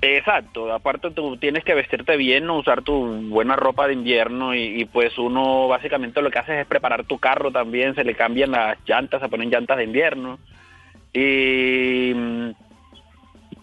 Exacto, 0.00 0.72
aparte 0.72 1.10
tú 1.10 1.36
tienes 1.38 1.64
que 1.64 1.74
vestirte 1.74 2.16
bien, 2.16 2.48
usar 2.50 2.82
tu 2.82 3.04
buena 3.30 3.56
ropa 3.56 3.88
de 3.88 3.94
invierno 3.94 4.54
y, 4.54 4.80
y, 4.80 4.84
pues 4.84 5.18
uno 5.18 5.66
básicamente 5.66 6.22
lo 6.22 6.30
que 6.30 6.38
hace 6.38 6.60
es 6.60 6.66
preparar 6.68 7.04
tu 7.04 7.18
carro 7.18 7.50
también, 7.50 7.96
se 7.96 8.04
le 8.04 8.14
cambian 8.14 8.52
las 8.52 8.78
llantas, 8.86 9.20
se 9.20 9.28
ponen 9.28 9.50
llantas 9.50 9.76
de 9.76 9.84
invierno. 9.84 10.38
Y 11.12 12.12
mm, 12.14 12.50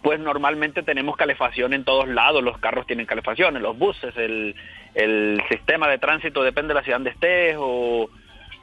pues 0.04 0.20
normalmente 0.20 0.84
tenemos 0.84 1.16
calefacción 1.16 1.74
en 1.74 1.86
todos 1.86 2.08
lados, 2.10 2.44
los 2.44 2.58
carros 2.58 2.86
tienen 2.86 3.06
calefacción, 3.06 3.56
en 3.56 3.64
los 3.64 3.78
buses, 3.78 4.16
el, 4.18 4.56
el 4.94 5.42
sistema 5.50 5.88
de 5.88 6.00
tránsito 6.00 6.44
depende 6.44 6.70
de 6.70 6.74
la 6.76 6.84
ciudad 6.84 6.98
donde 6.98 7.12
estés 7.12 7.56
o 7.58 8.10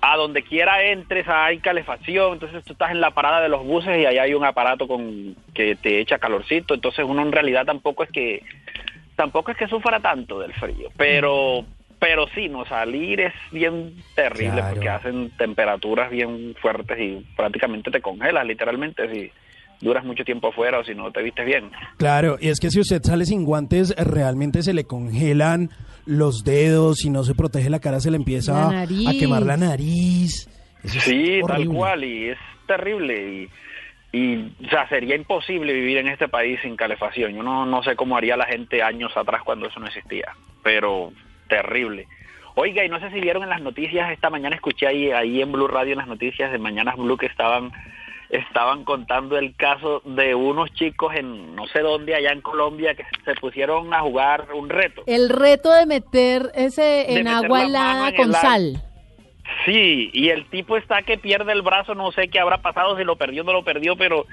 a 0.05 0.17
donde 0.17 0.43
quiera 0.43 0.83
entres 0.83 1.27
hay 1.29 1.59
calefacción, 1.61 2.35
entonces 2.35 2.65
tú 2.65 2.73
estás 2.73 2.91
en 2.91 3.01
la 3.01 3.13
parada 3.13 3.41
de 3.41 3.49
los 3.49 3.65
buses 3.65 3.97
y 3.99 4.05
ahí 4.05 4.19
hay 4.19 4.35
un 4.35 4.45
aparato 4.45 4.89
con 4.89 5.37
que 5.55 5.77
te 5.77 6.01
echa 6.01 6.19
calorcito, 6.19 6.75
entonces 6.75 7.05
uno 7.09 7.23
en 7.23 7.31
realidad 7.31 7.65
tampoco 7.65 8.03
es 8.03 8.11
que 8.11 8.43
tampoco 9.15 9.53
es 9.53 9.57
que 9.57 9.69
sufra 9.69 10.01
tanto 10.01 10.41
del 10.41 10.53
frío, 10.55 10.91
pero 10.97 11.65
pero 12.01 12.27
sí, 12.35 12.49
no 12.49 12.65
salir 12.65 13.21
es 13.21 13.33
bien 13.53 13.95
terrible 14.17 14.55
Claro. 14.57 14.71
porque 14.75 14.89
hacen 14.89 15.31
temperaturas 15.39 16.11
bien 16.11 16.57
fuertes 16.61 16.99
y 16.99 17.25
prácticamente 17.37 17.93
te 17.93 18.01
congelas 18.01 18.45
literalmente 18.45 19.09
si 19.15 19.31
duras 19.83 20.05
mucho 20.05 20.25
tiempo 20.25 20.49
afuera 20.49 20.79
o 20.79 20.85
si 20.85 20.95
no 20.95 21.11
te 21.11 21.23
vistes 21.23 21.45
bien. 21.45 21.71
Claro, 21.99 22.39
y 22.41 22.49
es 22.49 22.61
que 22.61 22.71
si 22.71 22.81
usted 22.81 23.03
sale 23.03 23.27
sin 23.27 23.45
guantes, 23.45 23.95
realmente 23.97 24.63
se 24.63 24.73
le 24.73 24.85
congelan 24.85 25.69
los 26.07 26.45
dedos, 26.45 26.99
si 26.99 27.11
no 27.11 27.25
se 27.25 27.35
protege 27.35 27.69
la 27.69 27.81
cara, 27.81 28.01
se 28.01 28.11
le 28.11 28.17
empieza 28.17 28.83
a 28.83 28.87
quemar 29.19 29.43
la 29.43 29.57
nariz. 29.57 30.49
Eso 30.83 30.99
es 30.99 31.05
Sí, 31.05 31.41
tal 31.47 31.67
cual, 31.69 32.05
y 32.05 32.31
es 32.31 32.39
terrible. 32.67 33.49
Y, 34.13 34.19
y, 34.19 34.53
o 34.65 34.69
sea, 34.69 34.89
sería 34.89 35.17
imposible 35.17 35.73
vivir 35.73 35.99
en 35.99 36.09
este 36.09 36.29
país 36.29 36.59
sin 36.63 36.77
calefacción. 36.77 37.35
Yo 37.35 37.43
no, 37.43 37.67
no 37.67 37.83
sé 37.83 37.97
cómo 37.97 38.17
haría 38.17 38.37
la 38.37 38.47
gente 38.47 38.83
años 38.83 39.17
atrás 39.17 39.43
cuando 39.45 39.67
eso 39.69 39.81
no 39.81 39.87
existía, 39.87 40.35
pero 40.63 41.13
terrible. 41.49 42.07
Oiga, 42.55 42.85
y 42.85 42.89
no 42.89 43.01
sé 43.01 43.11
si 43.11 43.21
vieron 43.21 43.45
en 43.45 43.49
las 43.49 43.63
noticias, 43.63 44.11
esta 44.11 44.29
mañana 44.29 44.57
escuché 44.57 44.87
ahí, 44.87 45.11
ahí 45.11 45.41
en 45.41 45.53
Blue 45.53 45.69
Radio, 45.69 45.93
en 45.93 45.99
las 45.99 46.09
noticias 46.09 46.53
de 46.53 46.59
Mañanas 46.59 46.97
Blue, 46.97 47.17
que 47.17 47.27
estaban 47.27 47.73
estaban 48.33 48.83
contando 48.85 49.37
el 49.39 49.55
caso 49.55 50.01
de 50.05 50.35
unos 50.35 50.73
chicos 50.73 51.15
en 51.15 51.55
no 51.55 51.67
sé 51.69 51.81
dónde 51.81 52.15
allá 52.17 52.33
en 52.33 52.41
Colombia 52.41 52.95
que 52.95 53.05
se 53.25 53.35
pusieron 53.41 53.93
a 53.95 54.01
jugar 54.01 54.49
un 54.55 54.69
reto. 54.69 55.03
El 55.07 55.29
reto 55.29 55.71
de 55.73 55.87
meter 55.87 56.51
ese 56.55 57.13
en 57.13 57.25
meter 57.25 57.45
agua 57.45 57.59
la 57.61 57.65
helada 57.67 58.15
con 58.17 58.33
sal. 58.33 58.83
Sí, 59.67 60.11
y 60.13 60.31
el 60.31 60.49
tipo 60.49 60.77
está 60.77 61.03
que 61.03 61.19
pierde 61.19 61.53
el 61.53 61.63
brazo, 61.63 61.95
no 61.95 62.11
sé 62.13 62.29
qué 62.29 62.39
habrá 62.41 62.63
pasado, 62.63 62.97
si 62.97 63.05
lo 63.05 63.17
perdió 63.17 63.43
o 63.43 63.45
no 63.45 63.53
lo 63.53 63.65
perdió, 63.65 63.97
pero 63.97 64.25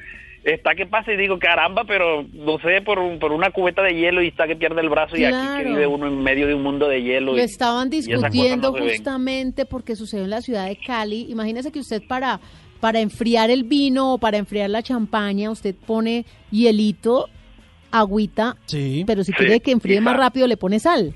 está 0.45 0.75
que 0.75 0.85
pasa 0.85 1.11
y 1.11 1.17
digo, 1.17 1.37
caramba, 1.39 1.83
pero 1.83 2.23
no 2.31 2.57
sé, 2.59 2.81
por, 2.81 2.99
un- 2.99 3.19
por 3.19 3.33
una 3.33 3.49
cubeta 3.49 3.81
de 3.83 3.95
hielo 3.95 4.21
y 4.21 4.27
está 4.27 4.47
que 4.47 4.55
pierde 4.55 4.79
el 4.81 4.89
brazo 4.89 5.17
y 5.17 5.25
aquí 5.25 5.35
que 5.57 5.69
vive 5.69 5.87
uno 5.87 6.07
en 6.07 6.23
medio 6.23 6.47
de 6.47 6.53
un 6.53 6.63
mundo 6.63 6.87
de 6.87 7.03
hielo. 7.03 7.33
Lo 7.33 7.37
y- 7.37 7.41
estaban 7.41 7.87
y 7.87 7.97
discutiendo 8.01 8.71
no 8.71 8.77
justamente 8.79 9.65
porque 9.65 9.95
sucedió 9.97 10.23
en 10.23 10.29
la 10.29 10.41
ciudad 10.41 10.67
de 10.67 10.77
Cali. 10.77 11.25
Imagínese 11.29 11.71
que 11.71 11.79
usted 11.79 12.01
para, 12.07 12.39
para 12.79 12.99
enfriar 12.99 13.49
el 13.49 13.63
vino 13.63 14.13
o 14.13 14.17
para 14.17 14.37
enfriar 14.37 14.69
la 14.69 14.81
champaña, 14.83 15.51
usted 15.51 15.75
pone 15.75 16.25
hielito, 16.51 17.27
agüita, 17.91 18.55
Sí. 18.65 19.03
pero 19.07 19.23
si 19.23 19.31
Sí, 19.31 19.37
quiere 19.37 19.59
que 19.59 19.71
enfríe 19.71 20.01
más 20.01 20.15
rápido 20.17 20.47
le 20.47 20.57
pone 20.57 20.79
sal. 20.79 21.15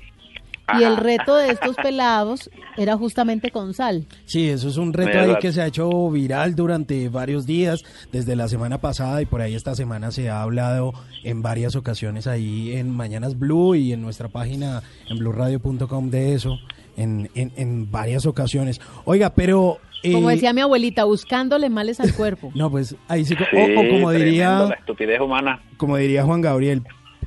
Y 0.78 0.82
el 0.82 0.96
reto 0.96 1.36
de 1.36 1.50
estos 1.50 1.76
pelados 1.76 2.48
era 2.78 2.96
justamente 2.96 3.50
con 3.50 3.74
sal. 3.74 4.06
Sí, 4.24 4.48
eso 4.48 4.70
es 4.70 4.78
un 4.78 4.94
reto 4.94 5.20
ahí 5.20 5.34
que 5.38 5.52
se 5.52 5.60
ha 5.60 5.66
hecho 5.66 6.08
viral 6.10 6.54
durante 6.54 7.10
varios 7.10 7.44
días, 7.44 7.84
desde 8.12 8.34
la 8.34 8.48
semana 8.48 8.80
pasada 8.80 9.20
y 9.20 9.26
por 9.26 9.42
ahí 9.42 9.54
esta 9.54 9.74
semana 9.74 10.10
se 10.10 10.30
ha 10.30 10.40
hablado 10.40 10.94
en 11.22 11.42
varias 11.42 11.76
ocasiones 11.76 12.26
ahí 12.26 12.72
en 12.72 12.88
Mañanas 12.88 13.38
Blue 13.38 13.74
y 13.74 13.92
en 13.92 14.00
nuestra 14.00 14.28
página 14.28 14.82
en 15.10 15.18
blueradio.com 15.18 16.08
de 16.08 16.32
eso, 16.32 16.58
en, 16.96 17.28
en, 17.34 17.52
en 17.56 17.90
varias 17.90 18.24
ocasiones. 18.24 18.80
Oiga, 19.04 19.34
pero... 19.34 19.78
eh, 20.04 20.12
Como 20.12 20.28
decía 20.28 20.52
mi 20.52 20.60
abuelita, 20.60 21.04
buscándole 21.04 21.68
males 21.70 21.98
al 22.00 22.14
cuerpo. 22.14 22.52
No, 22.54 22.70
pues 22.70 22.94
ahí 23.08 23.24
sí, 23.24 23.34
Sí, 23.36 23.44
o, 23.52 23.80
o 23.80 23.88
como 23.88 24.10
diría 24.12 24.50
la 24.68 24.74
estupidez 24.74 25.20
humana. 25.20 25.60
como 25.76 25.96
diría 25.96 26.22
Juan 26.24 26.40
Gabriel, 26.40 26.82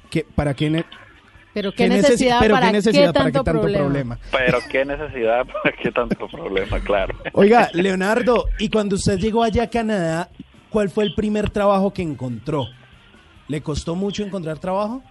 que 0.10 0.24
¿para 0.24 0.54
qué, 0.54 0.70
ne- 0.70 0.86
Pero 1.54 1.72
qué, 1.74 1.86
necesi- 1.88 2.02
necesidad, 2.02 2.40
pero 2.40 2.54
para, 2.56 2.68
qué 2.68 2.72
necesidad, 2.74 3.08
qué 3.08 3.14
para 3.14 3.26
tanto, 3.26 3.40
qué 3.40 3.46
tanto 3.46 3.62
problema. 3.62 3.84
problema? 3.84 4.20
Pero 4.32 4.60
qué 4.70 4.86
necesidad, 4.86 5.46
qué 5.82 5.92
tanto 5.92 6.28
problema, 6.28 6.80
claro. 6.80 7.14
Oiga, 7.34 7.70
Leonardo, 7.74 8.46
y 8.60 8.70
cuando 8.70 8.96
usted 8.96 9.18
llegó 9.20 9.44
allá 9.44 9.64
a 9.64 9.70
Canadá, 9.70 10.30
¿cuál 10.70 10.90
fue 10.90 11.04
el 11.04 11.14
primer 11.16 11.50
trabajo 11.50 11.92
que 11.94 12.02
encontró? 12.04 12.68
¿Le 13.48 13.62
costó 13.62 13.96
mucho 13.96 14.24
encontrar 14.24 14.60
trabajo? 14.60 15.02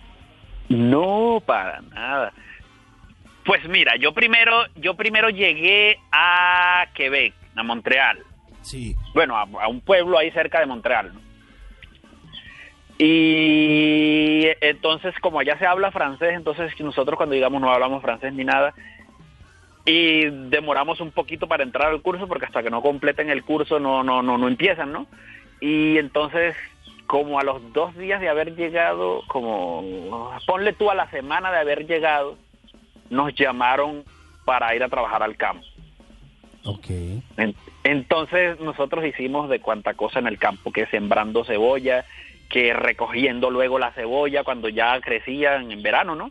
No, 0.69 1.43
para 1.47 1.81
nada. 1.81 2.33
Pues 3.45 3.61
mira, 3.69 3.93
yo 3.97 4.13
primero, 4.13 4.53
yo 4.77 4.95
primero 4.95 5.31
llegué 5.31 5.97
a 6.13 6.87
Quebec, 6.95 7.33
a 7.57 7.63
Montreal. 7.63 8.19
Sí. 8.63 8.97
Bueno, 9.15 9.37
a, 9.37 9.43
a 9.43 9.69
un 9.69 9.81
pueblo 9.81 10.19
ahí 10.19 10.31
cerca 10.31 10.61
de 10.61 10.67
Montreal. 10.67 11.15
¿no? 11.15 11.27
Y 12.99 14.47
entonces, 14.61 15.15
como 15.21 15.41
allá 15.41 15.59
se 15.59 15.67
habla 15.67 15.91
francés, 15.91 16.33
entonces 16.35 16.73
nosotros 16.81 17.17
cuando 17.17 17.35
digamos 17.35 17.61
no 17.61 17.71
hablamos 17.71 18.03
francés 18.03 18.33
ni 18.33 18.45
nada, 18.45 18.75
y 19.85 20.25
demoramos 20.49 21.01
un 21.01 21.13
poquito 21.13 21.47
para 21.47 21.63
entrar 21.63 21.91
al 21.91 22.01
curso 22.01 22.27
porque 22.27 22.47
hasta 22.47 22.63
que 22.63 22.71
no 22.71 22.83
completen 22.83 23.31
el 23.31 23.45
curso 23.45 23.79
no 23.79 24.03
no 24.03 24.23
no 24.23 24.39
no 24.39 24.49
empiezan, 24.49 24.93
¿no? 24.93 25.07
Y 25.61 25.99
entonces 25.99 26.57
como 27.07 27.39
a 27.39 27.45
los 27.45 27.73
dos 27.73 27.95
días 27.97 28.21
de 28.21 28.29
haber 28.29 28.57
llegado, 28.57 29.23
como 29.29 30.35
ponle 30.47 30.73
tú 30.73 30.91
a 30.91 30.95
la 30.95 31.09
semana 31.11 31.53
de 31.53 31.59
haber 31.59 31.87
llegado, 31.87 32.37
nos 33.11 33.33
llamaron 33.35 34.05
para 34.45 34.75
ir 34.75 34.83
a 34.83 34.89
trabajar 34.89 35.23
al 35.23 35.37
campo. 35.37 35.65
Ok. 36.67 36.87
En- 37.37 37.55
Entonces 37.85 38.59
nosotros 38.61 39.05
hicimos 39.05 39.49
de 39.49 39.61
cuanta 39.61 39.95
cosa 39.95 40.19
en 40.19 40.27
el 40.27 40.39
campo, 40.39 40.73
que 40.73 40.87
sembrando 40.87 41.45
cebolla, 41.45 42.05
que 42.51 42.73
recogiendo 42.75 43.51
luego 43.51 43.79
la 43.79 43.93
cebolla 43.93 44.45
cuando 44.45 44.69
ya 44.69 45.01
crecían 45.01 45.71
en 45.71 45.83
verano, 45.83 46.15
¿no? 46.17 46.31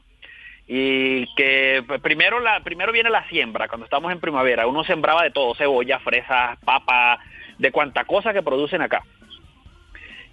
Y 0.67 1.33
que 1.35 1.83
pues, 1.87 2.01
primero 2.01 2.39
la 2.39 2.59
primero 2.61 2.91
viene 2.91 3.09
la 3.09 3.27
siembra, 3.29 3.67
cuando 3.67 3.85
estamos 3.85 4.11
en 4.11 4.19
primavera, 4.19 4.67
uno 4.67 4.83
sembraba 4.83 5.23
de 5.23 5.31
todo, 5.31 5.55
cebolla, 5.55 5.99
fresas, 5.99 6.57
papa, 6.65 7.19
de 7.57 7.71
cuanta 7.71 8.03
cosa 8.05 8.33
que 8.33 8.41
producen 8.43 8.81
acá. 8.81 9.03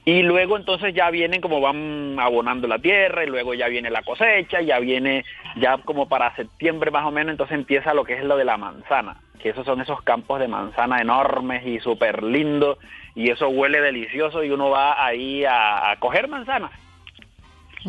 Y 0.05 0.23
luego 0.23 0.57
entonces 0.57 0.95
ya 0.95 1.11
vienen 1.11 1.41
como 1.41 1.61
van 1.61 2.17
abonando 2.19 2.67
la 2.67 2.81
tierra 2.81 3.23
y 3.23 3.29
luego 3.29 3.55
ya 3.55 3.69
viene 3.69 3.89
la 3.89 4.03
cosecha, 4.03 4.61
ya 4.61 4.81
viene 4.81 5.25
ya 5.57 5.79
como 5.79 6.09
para 6.09 6.35
septiembre 6.35 6.91
más 6.91 7.05
o 7.07 7.13
menos, 7.13 7.31
entonces 7.31 7.55
empieza 7.57 7.95
lo 7.95 8.03
que 8.05 8.15
es 8.15 8.25
lo 8.25 8.37
de 8.37 8.45
la 8.45 8.57
manzana, 8.57 9.21
que 9.43 9.51
esos 9.51 9.67
son 9.67 9.81
esos 9.81 10.01
campos 10.03 10.41
de 10.41 10.49
manzana 10.49 11.01
enormes 11.01 11.67
y 11.67 11.81
súper 11.81 12.23
lindos 12.23 12.79
y 13.15 13.31
eso 13.31 13.49
huele 13.49 13.81
delicioso 13.81 14.43
y 14.43 14.51
uno 14.51 14.71
va 14.71 15.05
ahí 15.05 15.45
a, 15.45 15.91
a 15.91 15.97
coger 15.97 16.29
manzanas. 16.29 16.71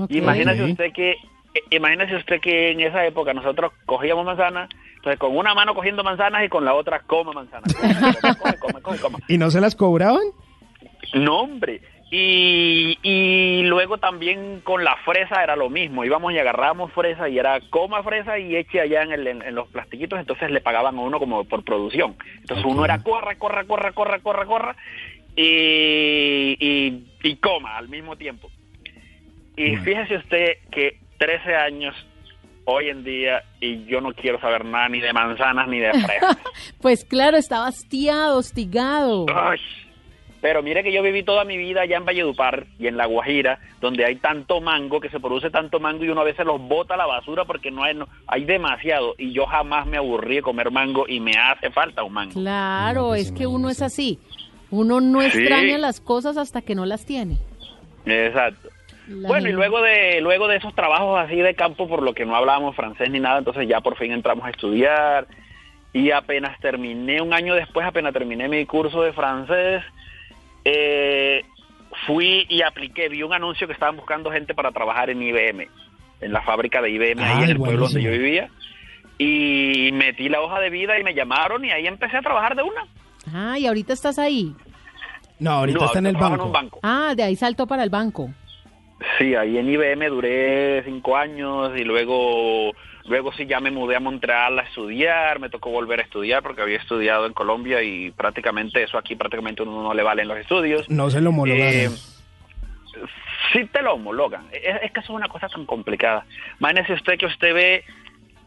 Imagínese 0.10 0.64
usted 0.64 0.92
que 0.92 1.12
eh, 1.12 1.62
imagínese 1.70 2.16
usted 2.16 2.42
que 2.42 2.72
en 2.72 2.82
esa 2.82 3.06
época 3.06 3.34
nosotros 3.34 3.72
cogíamos 3.86 4.26
manzanas, 4.26 4.70
entonces 4.96 5.20
con 5.20 5.38
una 5.38 5.54
mano 5.54 5.76
cogiendo 5.76 6.04
manzanas 6.04 6.44
y 6.46 6.50
con 6.50 6.66
la 6.66 6.74
otra 6.74 7.02
coma 7.02 7.34
manzanas. 7.34 7.74
Come, 7.74 8.58
come, 8.58 8.82
come, 8.82 9.00
come. 9.00 9.18
¿Y 9.28 9.38
no 9.38 9.52
se 9.52 9.62
las 9.62 9.76
cobraban? 9.76 10.24
No, 11.14 11.42
hombre. 11.42 11.82
Y, 12.16 13.00
y 13.02 13.64
luego 13.64 13.98
también 13.98 14.62
con 14.64 14.84
la 14.84 14.96
fresa 14.98 15.42
era 15.44 15.56
lo 15.56 15.72
mismo. 15.72 16.06
Íbamos 16.06 16.32
y 16.32 16.38
agarrábamos 16.38 16.92
fresa 16.94 17.28
y 17.28 17.40
era 17.40 17.60
coma 17.72 18.04
fresa 18.04 18.38
y 18.38 18.56
eche 18.56 18.80
allá 18.82 19.02
en, 19.02 19.12
el- 19.14 19.26
en- 19.28 19.42
en 19.42 19.56
los 19.56 19.68
plastiquitos. 19.70 20.20
Entonces 20.20 20.52
le 20.52 20.62
pagaban 20.62 20.96
a 20.96 21.02
uno 21.02 21.18
como 21.18 21.44
por 21.46 21.64
producción. 21.64 22.16
Entonces 22.42 22.64
uno 22.66 22.86
era 22.86 23.02
corra, 23.02 23.34
corra, 23.36 23.64
corra, 23.64 23.94
corra, 23.94 24.20
corra, 24.20 24.46
corra 24.46 24.76
y, 25.36 26.56
y, 26.60 27.04
y 27.24 27.36
coma 27.38 27.78
al 27.78 27.90
mismo 27.90 28.16
tiempo. 28.16 28.52
Y 29.58 29.76
fíjese 29.78 30.18
usted 30.18 30.58
que 30.72 31.00
13 31.18 31.56
años 31.56 31.96
hoy 32.66 32.90
en 32.90 33.04
día 33.04 33.44
y 33.60 33.86
yo 33.86 34.02
no 34.02 34.14
quiero 34.14 34.40
saber 34.40 34.66
nada 34.66 34.88
ni 34.88 35.00
de 35.00 35.14
manzanas 35.14 35.68
ni 35.68 35.80
de 35.80 35.92
fresas. 35.94 36.38
Pues 36.82 37.06
claro, 37.06 37.38
estaba 37.38 37.68
hastiado, 37.68 38.38
hostigado. 38.38 39.26
Ay, 39.34 39.58
pero 40.44 40.62
mire 40.62 40.84
que 40.84 40.92
yo 40.92 41.02
viví 41.02 41.24
toda 41.24 41.46
mi 41.46 41.56
vida 41.56 41.82
allá 41.84 41.96
en 41.96 42.04
Valledupar 42.04 42.66
y 42.78 42.88
en 42.88 42.98
La 42.98 43.06
Guajira, 43.06 43.60
donde 43.80 44.04
hay 44.04 44.18
tanto 44.18 44.60
mango, 44.60 45.00
que 45.00 45.10
se 45.10 45.22
produce 45.22 45.50
tanto 45.50 45.80
mango 45.80 46.04
y 46.04 46.10
uno 46.10 46.20
a 46.20 46.26
veces 46.26 46.46
los 46.46 46.60
bota 46.62 46.96
a 46.96 46.98
la 46.98 47.06
basura 47.06 47.46
porque 47.46 47.72
no 47.72 47.82
hay, 47.82 47.96
no- 47.96 48.10
hay 48.28 48.44
demasiado. 48.44 49.16
Y 49.18 49.32
yo 49.32 49.46
jamás 49.46 49.86
me 49.88 49.96
aburrí 49.96 50.36
de 50.36 50.42
comer 50.42 50.70
mango 50.70 51.06
y 51.08 51.22
me 51.22 51.32
hace 51.38 51.72
falta 51.72 52.04
un 52.04 52.12
mango. 52.12 52.34
Claro, 52.34 53.16
es 53.16 53.32
que 53.32 53.48
uno 53.48 53.70
es 53.70 53.82
así. 53.82 54.20
Uno 54.70 55.00
no 55.00 55.22
Sí. 55.22 55.28
extraña 55.28 55.78
las 55.78 56.02
cosas 56.02 56.36
hasta 56.36 56.62
que 56.62 56.76
no 56.76 56.86
las 56.86 57.06
tiene. 57.06 57.38
Exacto. 58.06 58.68
La 59.08 59.28
bueno, 59.30 59.48
y 59.48 59.54
luego 59.54 59.82
de 59.82 60.20
luego 60.20 60.50
de 60.50 60.58
esos 60.58 60.76
trabajos 60.76 61.20
así 61.20 61.38
de 61.38 61.56
campo, 61.56 61.88
por 61.88 62.02
lo 62.04 62.14
que 62.14 62.26
no 62.26 62.36
hablábamos 62.36 62.76
francés 62.76 63.10
ni 63.10 63.20
nada, 63.22 63.40
entonces 63.40 63.66
ya 63.68 63.80
por 63.80 63.96
fin 63.98 64.12
entramos 64.12 64.46
a 64.46 64.50
estudiar 64.50 65.26
y 65.94 66.12
apenas 66.12 66.60
terminé, 66.60 67.22
un 67.22 67.34
año 67.34 67.56
después, 67.56 67.86
apenas 67.86 68.12
terminé 68.14 68.50
mi 68.50 68.66
curso 68.66 69.02
de 69.04 69.14
francés, 69.14 69.84
eh, 70.66 71.44
fui 72.06 72.46
y 72.50 72.62
apliqué, 72.62 73.10
vi 73.10 73.24
un 73.24 73.34
anuncio 73.34 73.68
que 73.68 73.74
estaban 73.74 73.96
buscando 73.96 74.32
gente 74.32 74.54
para 74.54 74.72
trabajar 74.72 75.10
en 75.10 75.22
IBM, 75.22 75.68
en 76.22 76.34
la 76.34 76.42
fábrica 76.42 76.82
de 76.82 76.90
IBM, 76.92 77.22
ahí 77.24 77.44
en 77.44 77.50
el 77.50 77.58
pueblo 77.58 77.86
donde 77.86 78.02
yo 78.02 78.12
vivía. 78.12 78.50
Y 79.18 79.92
metí 79.94 80.28
la 80.28 80.42
hoja 80.42 80.60
de 80.60 80.70
vida 80.70 81.00
y 81.00 81.04
me 81.04 81.14
llamaron 81.14 81.64
y 81.64 81.72
ahí 81.72 81.86
empecé 81.88 82.18
a 82.18 82.22
trabajar 82.22 82.56
de 82.56 82.64
una. 82.64 82.88
Ah, 83.34 83.58
y 83.58 83.68
ahorita 83.68 83.94
estás 83.94 84.18
ahí. 84.20 84.54
No, 85.40 85.52
ahorita 85.52 85.80
No, 85.80 85.86
está 85.86 86.00
en 86.00 86.08
el 86.08 86.16
en 86.16 86.52
banco. 86.52 86.80
Ah, 86.84 87.14
de 87.16 87.24
ahí 87.24 87.36
saltó 87.36 87.68
para 87.68 87.84
el 87.84 87.90
banco. 87.90 88.32
Sí, 89.18 89.36
ahí 89.36 89.58
en 89.58 89.70
IBM 89.70 90.08
duré 90.10 90.84
cinco 90.84 91.16
años 91.18 91.72
y 91.78 91.84
luego, 91.84 92.72
luego 93.06 93.34
sí 93.34 93.46
ya 93.46 93.60
me 93.60 93.72
mudé 93.72 93.96
a 93.96 94.00
Montreal 94.00 94.60
a 94.60 94.64
estudiar, 94.64 95.40
me 95.40 95.50
tocó 95.50 95.70
volver 95.70 96.00
a 96.00 96.04
estudiar 96.04 96.42
porque 96.42 96.62
había 96.62 96.78
estudiado 96.78 97.26
en 97.26 97.34
Colombia 97.34 97.82
y 97.82 98.12
prácticamente 98.12 98.84
eso 98.84 98.98
aquí 98.98 99.16
prácticamente 99.16 99.64
uno 99.64 99.84
no 99.84 99.94
le 99.94 100.04
valen 100.04 100.28
los 100.28 100.38
estudios. 100.38 100.90
No 100.90 101.10
se 101.10 101.22
lo 101.22 101.30
homologaron. 101.30 101.74
Eh, 101.74 101.90
sí 103.52 103.66
te 103.66 103.82
lo 103.82 103.94
homologan. 103.94 104.48
Es, 104.52 104.84
es 104.84 104.92
que 104.92 105.00
eso 105.00 105.14
es 105.14 105.18
una 105.18 105.28
cosa 105.28 105.50
tan 105.50 105.66
complicada. 105.66 106.26
Imagínese 106.60 106.94
usted 106.94 107.18
que 107.18 107.26
usted 107.26 107.54
ve, 107.54 107.84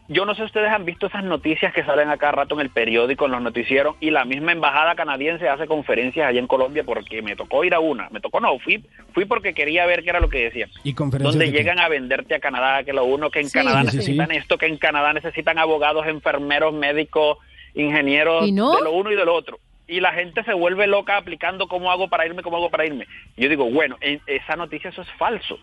yo 0.09 0.25
no 0.25 0.33
sé 0.33 0.41
si 0.41 0.45
ustedes 0.45 0.69
han 0.71 0.85
visto 0.85 1.07
esas 1.07 1.23
noticias 1.23 1.73
que 1.73 1.83
salen 1.83 2.09
a 2.09 2.17
cada 2.17 2.31
rato 2.33 2.55
en 2.55 2.61
el 2.61 2.69
periódico, 2.69 3.25
en 3.25 3.31
los 3.33 3.41
noticieros, 3.41 3.95
y 3.99 4.09
la 4.11 4.23
misma 4.25 4.51
embajada 4.53 4.95
canadiense 4.95 5.49
hace 5.49 5.67
conferencias 5.67 6.27
allá 6.27 6.39
en 6.39 6.47
Colombia 6.47 6.83
porque 6.85 7.21
me 7.21 7.35
tocó 7.35 7.63
ir 7.63 7.73
a 7.73 7.79
una. 7.79 8.09
Me 8.09 8.19
tocó 8.21 8.39
no, 8.39 8.57
fui, 8.59 8.83
fui 9.13 9.25
porque 9.25 9.53
quería 9.53 9.85
ver 9.85 10.03
qué 10.03 10.09
era 10.11 10.19
lo 10.19 10.29
que 10.29 10.45
decían. 10.45 10.69
y 10.83 10.93
conferencias 10.93 11.33
Donde 11.33 11.45
de 11.47 11.51
qué? 11.51 11.57
llegan 11.57 11.79
a 11.79 11.89
venderte 11.89 12.35
a 12.35 12.39
Canadá, 12.39 12.83
que 12.83 12.93
lo 12.93 13.03
uno, 13.05 13.29
que 13.29 13.39
en 13.41 13.49
Sí. 13.49 13.53
Canadá 13.57 13.81
Sí, 13.81 13.87
sí, 13.87 13.91
sí. 13.91 13.97
necesitan 13.97 14.31
esto, 14.31 14.57
que 14.57 14.65
en 14.67 14.77
Canadá 14.77 15.13
necesitan 15.13 15.57
abogados, 15.57 16.05
enfermeros, 16.07 16.73
médicos, 16.73 17.37
ingenieros, 17.75 18.47
¿Y 18.47 18.51
no? 18.51 18.75
de 18.75 18.83
lo 18.83 18.91
uno 18.93 19.11
y 19.11 19.15
de 19.15 19.25
lo 19.25 19.33
otro. 19.35 19.59
Y 19.87 19.99
la 20.01 20.11
gente 20.13 20.43
se 20.43 20.53
vuelve 20.53 20.87
loca 20.87 21.15
aplicando 21.17 21.67
cómo 21.67 21.91
hago 21.91 22.09
para 22.09 22.25
irme, 22.25 22.43
cómo 22.43 22.57
hago 22.57 22.69
para 22.69 22.85
irme. 22.85 23.07
Y 23.37 23.43
yo 23.43 23.49
digo, 23.49 23.69
bueno, 23.69 23.97
en- 24.01 24.21
esa 24.27 24.55
noticia 24.55 24.89
eso 24.89 25.01
es 25.01 25.07
falso. 25.17 25.57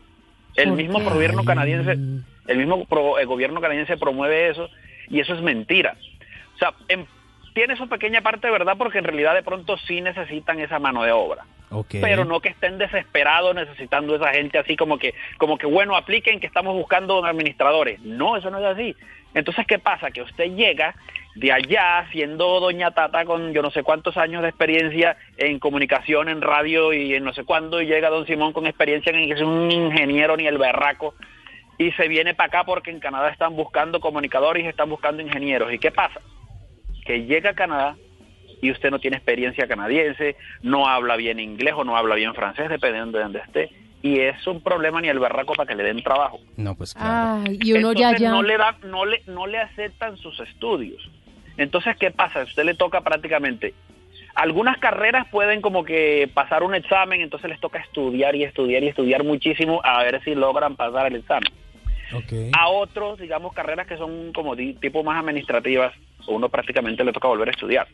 El 0.57 0.69
¿Por 0.69 0.77
mismo 0.79 0.99
qué? 1.01 1.05
gobierno 1.07 1.45
canadiense, 1.45 1.97
el 2.47 2.59
mismo 2.59 2.85
pro- 2.85 3.19
el 3.19 3.27
gobierno 3.27 3.61
canadiense 3.61 3.97
promueve 3.97 4.49
eso 4.51 4.69
y 5.09 5.21
eso 5.21 5.35
es 5.35 5.41
mentira. 5.43 5.97
O 6.55 6.59
sea, 6.59 6.73
en- 6.89 7.07
tiene 7.55 7.77
su 7.77 7.89
pequeña 7.89 8.21
parte 8.21 8.47
de 8.49 8.53
verdad 8.53 8.75
porque 8.77 8.99
en 8.99 9.05
realidad 9.05 9.35
de 9.35 9.43
pronto 9.43 9.77
sí 9.79 10.01
necesitan 10.01 10.59
esa 10.61 10.79
mano 10.79 11.03
de 11.05 11.13
obra. 11.13 11.45
Ok. 11.71 11.97
pero 12.03 12.25
no 12.25 12.39
que 12.39 12.51
estén 12.51 12.79
desesperados 12.79 13.53
necesitando 13.53 14.15
esa 14.15 14.33
gente 14.33 14.59
así 14.59 14.77
como 14.77 14.97
que 14.97 15.13
como 15.39 15.59
que 15.59 15.67
bueno 15.67 15.97
apliquen 15.97 16.39
que 16.39 16.47
estamos 16.47 16.73
buscando 16.75 17.25
administradores 17.25 17.99
no 18.01 18.37
eso 18.37 18.49
no 18.51 18.59
es 18.61 18.65
así. 18.65 18.95
Entonces 19.35 19.67
qué 19.67 19.81
pasa 19.81 20.13
que 20.13 20.23
usted 20.23 20.55
llega 20.55 20.95
de 21.35 21.51
allá 21.51 22.07
siendo 22.13 22.61
doña 22.61 22.93
Tata 22.93 23.25
con 23.25 23.53
yo 23.53 23.61
no 23.61 23.73
sé 23.73 23.83
cuántos 23.83 24.17
años 24.17 24.43
de 24.43 24.51
experiencia 24.51 25.17
en 25.37 25.59
comunicación 25.59 26.29
en 26.29 26.43
radio 26.43 26.93
y 26.93 27.15
en 27.15 27.25
no 27.25 27.33
sé 27.33 27.43
cuándo 27.43 27.81
y 27.83 27.87
llega 27.87 28.09
don 28.09 28.25
Simón 28.27 28.53
con 28.53 28.67
experiencia 28.69 29.11
en 29.11 29.27
que 29.27 29.35
es 29.35 29.41
un 29.41 29.69
ingeniero 29.73 30.37
ni 30.37 30.47
el 30.47 30.59
berraco 30.59 31.15
y 31.79 31.93
se 31.93 32.09
viene 32.09 32.35
para 32.35 32.49
acá 32.49 32.65
porque 32.65 32.91
en 32.91 33.01
Canadá 33.01 33.31
están 33.31 33.57
buscando 33.57 34.01
comunicadores 34.01 34.65
y 34.65 34.69
están 34.69 34.89
buscando 34.89 35.23
ingenieros 35.23 35.73
y 35.73 35.79
qué 35.79 35.91
pasa 35.91 36.21
que 37.05 37.25
llega 37.25 37.51
a 37.51 37.55
Canadá 37.55 37.97
y 38.61 38.71
usted 38.71 38.91
no 38.91 38.99
tiene 38.99 39.19
experiencia 39.19 39.69
canadiense, 39.69 40.37
no 40.63 40.89
habla 40.89 41.17
bien 41.17 41.39
inglés 41.39 41.75
o 41.77 41.85
no 41.85 41.97
habla 41.97 42.15
bien 42.15 42.35
francés, 42.35 42.69
dependiendo 42.71 43.19
de 43.19 43.25
donde 43.25 43.39
esté. 43.41 43.71
Y 44.03 44.21
es 44.21 44.47
un 44.47 44.63
problema 44.63 45.01
ni 45.01 45.09
el 45.09 45.19
berraco 45.19 45.55
para 45.55 45.69
que 45.69 45.75
le 45.75 45.83
den 45.83 46.03
trabajo. 46.03 46.41
No, 46.57 46.75
pues 46.75 46.95
claro. 46.95 47.09
Ah, 47.11 47.45
y 47.47 47.73
uno 47.73 47.93
ya 47.93 48.11
Entonces 48.11 48.21
ya. 48.21 48.31
no 48.31 48.43
le 48.43 48.57
da, 48.57 48.77
no 48.85 49.05
le, 49.05 49.23
no 49.27 49.47
le 49.47 49.59
aceptan 49.59 50.17
sus 50.17 50.41
estudios. 50.41 51.11
Entonces, 51.57 51.97
¿qué 51.99 52.11
pasa? 52.11 52.41
A 52.41 52.45
usted 52.45 52.65
le 52.65 52.75
toca 52.75 53.03
prácticamente. 53.03 53.75
Algunas 54.35 54.79
carreras 54.79 55.27
pueden 55.31 55.61
como 55.61 55.85
que 55.85 56.29
pasar 56.33 56.63
un 56.63 56.75
examen, 56.75 57.21
entonces 57.21 57.49
les 57.49 57.61
toca 57.61 57.79
estudiar 57.79 58.35
y 58.35 58.45
estudiar 58.45 58.83
y 58.83 58.89
estudiar 58.89 59.25
muchísimo 59.25 59.81
a 59.85 60.03
ver 60.03 60.23
si 60.25 60.35
logran 60.35 60.77
pasar 60.77 61.07
el 61.07 61.17
examen. 61.17 61.53
A 62.53 62.69
otros, 62.69 63.19
digamos, 63.19 63.53
carreras 63.53 63.87
que 63.87 63.97
son 63.97 64.33
como 64.33 64.55
tipo 64.57 65.03
más 65.03 65.21
administrativas, 65.23 65.93
uno 66.27 66.49
prácticamente 66.49 67.05
le 67.05 67.13
toca 67.13 67.29
volver 67.29 67.49
a 67.49 67.53
estudiar. 67.53 67.87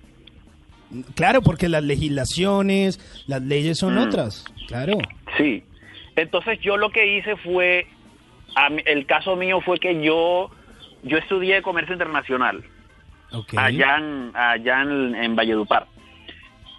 Claro, 1.14 1.40
porque 1.42 1.68
las 1.68 1.84
legislaciones, 1.84 2.98
las 3.26 3.42
leyes 3.42 3.78
son 3.78 3.94
Mm. 3.94 3.98
otras. 3.98 4.44
Claro. 4.66 4.98
Sí. 5.36 5.62
Entonces 6.16 6.58
yo 6.60 6.76
lo 6.76 6.90
que 6.90 7.16
hice 7.18 7.36
fue, 7.36 7.86
el 8.86 9.06
caso 9.06 9.36
mío 9.36 9.60
fue 9.60 9.78
que 9.78 10.02
yo, 10.02 10.50
yo 11.04 11.16
estudié 11.18 11.62
comercio 11.62 11.92
internacional 11.94 12.64
allá, 13.56 13.96
en, 13.98 14.32
allá 14.34 14.82
en, 14.82 15.14
en 15.14 15.36
Valledupar. 15.36 15.86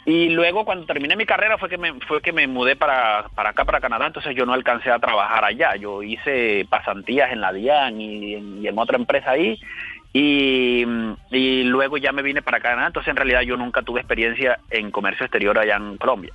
Y 0.06 0.30
luego 0.30 0.66
cuando 0.66 0.86
terminé 0.86 1.16
mi 1.16 1.26
carrera 1.26 1.58
fue 1.60 1.70
que 1.70 1.78
me, 1.78 1.94
fue 2.08 2.22
que 2.22 2.34
me 2.34 2.48
mudé 2.48 2.76
para, 2.76 3.26
para 3.36 3.52
acá, 3.52 3.66
para 3.66 3.80
Canadá, 3.80 4.08
entonces 4.08 4.36
yo 4.36 4.46
no 4.46 4.54
alcancé 4.54 4.90
a 4.90 5.00
trabajar 5.00 5.46
allá. 5.46 5.76
Yo 5.76 6.02
hice 6.02 6.66
pasantías 6.70 7.32
en 7.32 7.42
la 7.42 7.54
DIAN 7.54 8.02
y 8.02 8.34
en, 8.34 8.64
y 8.64 8.68
en 8.68 8.80
otra 8.80 8.98
empresa 8.98 9.32
ahí. 9.32 9.60
Y, 10.14 10.86
y 11.30 11.64
luego 11.64 11.98
ya 11.98 12.12
me 12.12 12.24
vine 12.24 12.42
para 12.42 12.60
Canadá, 12.60 12.88
entonces 12.88 13.12
en 13.12 13.16
realidad 13.16 13.42
yo 13.42 13.56
nunca 13.58 13.82
tuve 13.82 14.02
experiencia 14.02 14.60
en 14.70 14.92
comercio 14.92 15.26
exterior 15.26 15.58
allá 15.58 15.76
en 15.78 15.98
Colombia. 15.98 16.34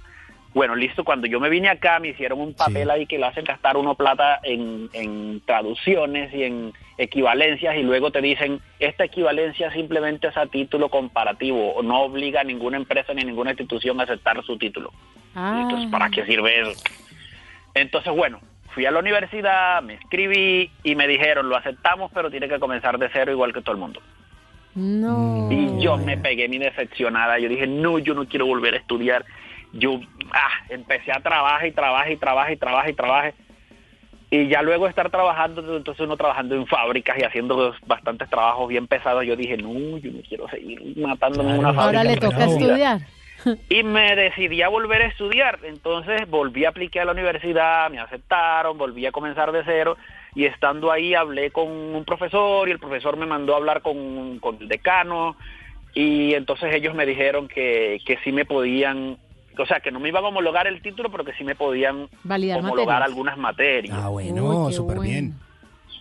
Bueno, 0.55 0.75
listo, 0.75 1.05
cuando 1.05 1.27
yo 1.27 1.39
me 1.41 1.51
vine 1.51 1.69
acá 1.69 1.99
me 1.99 2.09
hicieron 2.09 2.41
un 2.41 2.55
papel 2.55 2.91
ahí 2.91 3.05
que 3.05 3.19
le 3.19 3.27
hacen 3.27 3.45
gastar 3.45 3.77
uno 3.77 3.95
plata 3.95 4.41
en, 4.43 4.89
en 4.95 5.43
traducciones 5.45 6.33
y 6.33 6.45
en 6.45 6.73
equivalencias 6.99 7.77
y 7.77 7.83
luego 7.83 8.11
te 8.11 8.21
dicen, 8.21 8.61
esta 8.79 9.05
equivalencia 9.05 9.71
simplemente 9.73 10.29
es 10.29 10.37
a 10.37 10.47
título 10.47 10.89
comparativo, 10.89 11.83
no 11.83 12.03
obliga 12.03 12.41
a 12.41 12.45
ninguna 12.45 12.77
empresa 12.77 13.13
ni 13.13 13.23
a 13.23 13.25
ninguna 13.25 13.51
institución 13.51 14.01
a 14.01 14.05
aceptar 14.05 14.43
su 14.45 14.57
título. 14.57 14.93
Ah. 15.35 15.61
Entonces, 15.63 15.91
¿para 15.91 16.09
qué 16.11 16.25
sirve 16.25 16.61
eso? 16.61 16.83
Entonces, 17.75 18.13
bueno, 18.15 18.41
fui 18.71 18.87
a 18.87 18.91
la 18.91 19.01
universidad, 19.01 19.83
me 19.83 19.95
escribí 19.95 20.71
y 20.83 20.95
me 20.95 21.07
dijeron, 21.07 21.49
lo 21.49 21.57
aceptamos, 21.57 22.11
pero 22.15 22.31
tiene 22.31 22.49
que 22.49 22.59
comenzar 22.59 22.99
de 22.99 23.11
cero 23.13 23.33
igual 23.33 23.53
que 23.53 23.61
todo 23.61 23.73
el 23.73 23.81
mundo. 23.81 24.01
No. 24.75 25.49
Y 25.51 25.81
yo 25.81 25.97
me 25.97 26.19
pegué 26.19 26.49
mi 26.49 26.59
decepcionada. 26.59 27.39
Yo 27.39 27.49
dije, 27.49 27.67
no, 27.67 27.99
yo 27.99 28.15
no 28.15 28.27
quiero 28.27 28.47
volver 28.47 28.75
a 28.75 28.77
estudiar. 28.77 29.25
Yo 29.73 30.01
ah, 30.33 30.67
empecé 30.69 31.11
a 31.13 31.21
trabajar 31.21 31.67
y 31.67 31.73
trabajar 31.73 32.13
y 32.13 32.17
trabajar 32.17 32.53
y 32.53 32.57
trabajar 32.57 32.91
y 32.91 32.93
trabajar. 32.93 33.35
Y 34.31 34.49
ya 34.49 34.61
luego 34.63 34.89
estar 34.89 35.09
trabajando, 35.11 35.77
entonces 35.77 36.05
uno 36.05 36.17
trabajando 36.17 36.57
en 36.57 36.67
fábricas 36.67 37.17
y 37.19 37.25
haciendo 37.25 37.75
bastantes 37.87 38.29
trabajos 38.29 38.69
bien 38.69 38.89
pesados, 38.89 39.25
yo 39.25 39.37
dije, 39.37 39.57
no, 39.57 39.99
yo 39.99 40.11
no 40.11 40.21
quiero 40.29 40.49
seguir 40.49 40.97
matándome 40.97 41.53
en 41.53 41.59
una 41.61 41.73
fábrica. 41.73 42.01
Ahora 42.01 42.05
le 42.05 42.17
toca 42.17 42.35
toda 42.35 42.47
mi 42.47 42.57
vida". 42.57 42.67
estudiar. 42.67 43.01
Y 43.69 43.83
me 43.85 44.17
decidí 44.17 44.63
a 44.63 44.69
volver 44.69 45.03
a 45.03 45.07
estudiar. 45.07 45.61
Entonces 45.63 46.29
volví 46.29 46.65
a 46.65 46.71
aplicar 46.71 47.03
a 47.03 47.07
la 47.07 47.13
universidad, 47.13 47.91
me 47.91 48.01
aceptaron, 48.01 48.77
volví 48.77 49.07
a 49.07 49.13
comenzar 49.13 49.53
de 49.53 49.63
cero. 49.65 49.97
Y 50.35 50.45
estando 50.45 50.91
ahí 50.91 51.15
hablé 51.15 51.51
con 51.51 51.69
un 51.69 52.05
profesor 52.05 52.69
y 52.69 52.73
el 52.73 52.79
profesor 52.79 53.17
me 53.17 53.27
mandó 53.27 53.55
a 53.55 53.59
hablar 53.59 53.83
con, 53.83 54.39
con 54.41 54.57
el 54.61 54.69
decano. 54.69 55.37
Y 55.95 56.35
entonces 56.35 56.75
ellos 56.75 56.95
me 56.95 57.07
dijeron 57.07 57.49
que, 57.49 58.01
que 58.05 58.19
sí 58.25 58.33
me 58.33 58.45
podían, 58.45 59.17
o 59.63 59.67
sea, 59.67 59.81
que 59.81 59.91
no 59.91 60.01
me 60.01 60.09
iban 60.09 60.25
a 60.25 60.29
homologar 60.29 60.67
el 60.67 60.81
título, 60.83 61.11
pero 61.11 61.25
que 61.25 61.33
sí 61.35 61.45
me 61.45 61.55
podían 61.55 62.09
Validar 62.25 62.59
homologar 62.59 62.87
materias. 63.01 63.09
algunas 63.09 63.39
materias. 63.39 63.99
Ah, 64.03 64.09
bueno, 64.09 64.71
súper 64.73 64.97
bueno. 64.97 65.11
bien. 65.11 65.35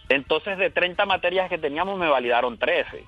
Entonces 0.10 0.58
de 0.58 0.70
30 0.70 1.06
materias 1.06 1.50
que 1.50 1.58
teníamos 1.58 1.98
me 1.98 2.08
validaron 2.08 2.58
13. 2.58 3.04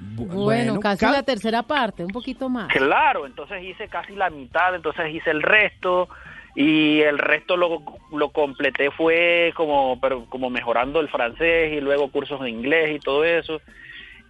Bueno, 0.00 0.80
casi 0.80 1.04
ca- 1.04 1.12
la 1.12 1.22
tercera 1.22 1.62
parte, 1.62 2.04
un 2.04 2.10
poquito 2.10 2.48
más. 2.48 2.68
Claro, 2.72 3.26
entonces 3.26 3.62
hice 3.62 3.88
casi 3.88 4.14
la 4.14 4.30
mitad, 4.30 4.74
entonces 4.74 5.12
hice 5.14 5.30
el 5.30 5.42
resto 5.42 6.08
y 6.54 7.00
el 7.00 7.18
resto 7.18 7.56
lo, 7.56 7.82
lo 8.12 8.30
completé 8.30 8.90
fue 8.90 9.52
como 9.54 10.00
pero 10.00 10.24
como 10.26 10.50
mejorando 10.50 11.00
el 11.00 11.08
francés 11.08 11.72
y 11.74 11.80
luego 11.80 12.10
cursos 12.10 12.40
de 12.40 12.50
inglés 12.50 12.96
y 12.96 12.98
todo 12.98 13.24
eso 13.24 13.60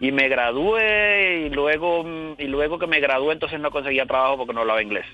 y 0.01 0.13
me 0.13 0.29
gradué 0.29 1.47
y 1.47 1.51
luego 1.51 2.05
y 2.39 2.47
luego 2.47 2.79
que 2.79 2.87
me 2.87 3.01
gradué 3.01 3.35
entonces 3.35 3.61
no 3.61 3.71
conseguía 3.71 4.07
trabajo 4.07 4.39
porque 4.39 4.55
no 4.55 4.61
hablaba 4.63 4.83
inglés 4.83 5.07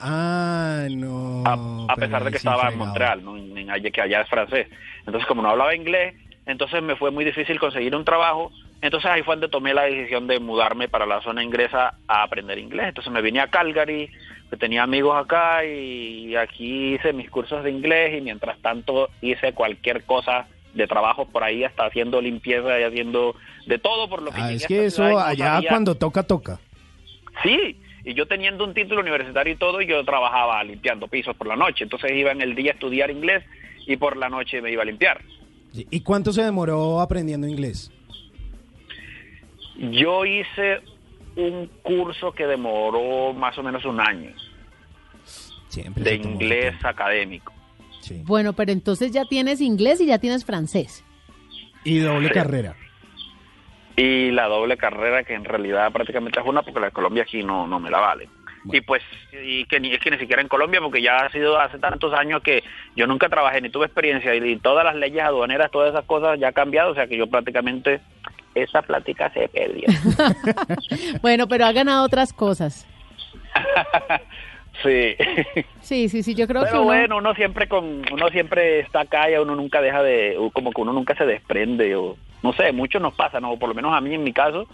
Ah, 0.00 0.86
no. 0.90 1.42
a 1.88 1.96
pesar 1.96 2.24
de 2.24 2.30
que 2.30 2.36
estaba 2.36 2.68
en 2.68 2.78
Montreal, 2.78 3.24
¿no? 3.24 3.36
en, 3.36 3.92
que 3.92 4.00
allá 4.00 4.20
es 4.20 4.28
francés. 4.28 4.68
Entonces, 5.00 5.26
como 5.26 5.42
no 5.42 5.50
hablaba 5.50 5.74
inglés, 5.74 6.14
entonces 6.46 6.82
me 6.82 6.96
fue 6.96 7.10
muy 7.10 7.24
difícil 7.24 7.58
conseguir 7.58 7.94
un 7.96 8.04
trabajo. 8.04 8.52
Entonces 8.80 9.10
ahí 9.10 9.22
fue 9.22 9.34
donde 9.34 9.48
tomé 9.48 9.74
la 9.74 9.82
decisión 9.82 10.28
de 10.28 10.38
mudarme 10.38 10.88
para 10.88 11.04
la 11.04 11.20
zona 11.20 11.42
inglesa 11.42 11.94
a 12.06 12.22
aprender 12.22 12.58
inglés. 12.58 12.88
Entonces 12.88 13.12
me 13.12 13.22
vine 13.22 13.40
a 13.40 13.48
Calgary, 13.48 14.08
que 14.48 14.56
tenía 14.56 14.84
amigos 14.84 15.16
acá 15.16 15.64
y 15.64 16.36
aquí 16.36 16.94
hice 16.94 17.12
mis 17.12 17.28
cursos 17.28 17.64
de 17.64 17.70
inglés 17.70 18.16
y 18.16 18.20
mientras 18.20 18.56
tanto 18.60 19.10
hice 19.20 19.52
cualquier 19.52 20.04
cosa 20.04 20.46
de 20.78 20.86
trabajo 20.86 21.26
por 21.26 21.44
ahí, 21.44 21.64
hasta 21.64 21.84
haciendo 21.86 22.20
limpieza 22.22 22.80
y 22.80 22.84
haciendo 22.84 23.34
de 23.66 23.78
todo 23.78 24.08
por 24.08 24.22
lo 24.22 24.30
que 24.30 24.40
Ah, 24.40 24.52
es 24.52 24.66
que 24.66 24.86
eso 24.86 25.06
no 25.06 25.18
allá 25.18 25.56
sabía- 25.56 25.68
cuando 25.68 25.94
toca, 25.96 26.22
toca. 26.22 26.58
Sí, 27.42 27.76
y 28.04 28.14
yo 28.14 28.26
teniendo 28.26 28.64
un 28.64 28.72
título 28.72 29.00
universitario 29.02 29.52
y 29.52 29.56
todo, 29.56 29.80
yo 29.82 30.02
trabajaba 30.04 30.62
limpiando 30.64 31.08
pisos 31.08 31.36
por 31.36 31.46
la 31.48 31.56
noche. 31.56 31.84
Entonces 31.84 32.12
iba 32.12 32.30
en 32.32 32.40
el 32.40 32.54
día 32.54 32.70
a 32.70 32.74
estudiar 32.74 33.10
inglés 33.10 33.44
y 33.86 33.96
por 33.96 34.16
la 34.16 34.28
noche 34.28 34.62
me 34.62 34.70
iba 34.72 34.82
a 34.82 34.86
limpiar. 34.86 35.20
¿Y 35.74 36.00
cuánto 36.00 36.32
se 36.32 36.42
demoró 36.42 37.00
aprendiendo 37.00 37.46
inglés? 37.46 37.90
Yo 39.76 40.24
hice 40.24 40.80
un 41.36 41.68
curso 41.82 42.32
que 42.32 42.46
demoró 42.46 43.32
más 43.32 43.56
o 43.58 43.62
menos 43.62 43.84
un 43.84 44.00
año. 44.00 44.32
de 45.96 46.14
inglés 46.14 46.74
académico. 46.84 47.52
Bueno, 48.24 48.52
pero 48.52 48.72
entonces 48.72 49.12
ya 49.12 49.24
tienes 49.24 49.60
inglés 49.60 50.00
y 50.00 50.06
ya 50.06 50.18
tienes 50.18 50.44
francés. 50.44 51.04
Y 51.84 51.98
doble 51.98 52.30
carrera. 52.30 52.76
Y 53.96 54.30
la 54.30 54.46
doble 54.46 54.76
carrera 54.76 55.24
que 55.24 55.34
en 55.34 55.44
realidad 55.44 55.90
prácticamente 55.92 56.38
es 56.38 56.46
una 56.46 56.62
porque 56.62 56.80
la 56.80 56.86
de 56.86 56.92
Colombia 56.92 57.24
aquí 57.24 57.42
no, 57.42 57.66
no 57.66 57.80
me 57.80 57.90
la 57.90 57.98
vale. 57.98 58.28
Y 58.72 58.80
pues, 58.80 59.02
y 59.32 59.64
que 59.64 59.80
ni, 59.80 59.92
es 59.92 60.00
que 60.00 60.10
ni 60.10 60.18
siquiera 60.18 60.42
en 60.42 60.48
Colombia, 60.48 60.80
porque 60.80 61.00
ya 61.00 61.16
ha 61.18 61.30
sido 61.30 61.58
hace 61.58 61.78
tantos 61.78 62.12
años 62.12 62.42
que 62.42 62.62
yo 62.96 63.06
nunca 63.06 63.28
trabajé 63.28 63.60
ni 63.60 63.70
tuve 63.70 63.86
experiencia 63.86 64.34
y, 64.34 64.56
todas 64.58 64.84
las 64.84 64.96
leyes 64.96 65.22
aduaneras, 65.22 65.70
todas 65.70 65.90
esas 65.90 66.04
cosas 66.04 66.38
ya 66.38 66.48
han 66.48 66.54
cambiado, 66.54 66.92
o 66.92 66.94
sea 66.94 67.06
que 67.06 67.16
yo 67.16 67.26
prácticamente 67.28 68.00
esa 68.54 68.82
plática 68.82 69.30
se 69.32 69.48
perdió. 69.48 69.86
bueno, 71.22 71.46
pero 71.48 71.66
ha 71.66 71.72
ganado 71.72 72.04
otras 72.04 72.32
cosas. 72.32 72.86
sí. 74.82 75.16
Sí, 75.80 76.08
sí, 76.08 76.22
sí, 76.22 76.34
yo 76.34 76.46
creo 76.46 76.62
Pero 76.62 76.72
que 76.72 76.78
uno... 76.78 76.84
bueno, 76.86 77.16
uno 77.18 77.34
siempre 77.34 77.66
con 77.68 78.02
uno 78.12 78.28
siempre 78.30 78.80
está 78.80 79.00
acá 79.00 79.30
y 79.30 79.34
uno 79.36 79.54
nunca 79.56 79.80
deja 79.80 80.02
de 80.02 80.36
como 80.52 80.70
que 80.72 80.80
uno 80.80 80.92
nunca 80.92 81.14
se 81.14 81.24
desprende 81.26 81.94
o 81.96 82.16
no 82.42 82.52
sé, 82.52 82.72
mucho 82.72 83.00
nos 83.00 83.14
pasa, 83.14 83.40
no, 83.40 83.56
por 83.58 83.68
lo 83.68 83.74
menos 83.74 83.94
a 83.94 84.00
mí 84.00 84.14
en 84.14 84.22
mi 84.22 84.32
caso 84.32 84.66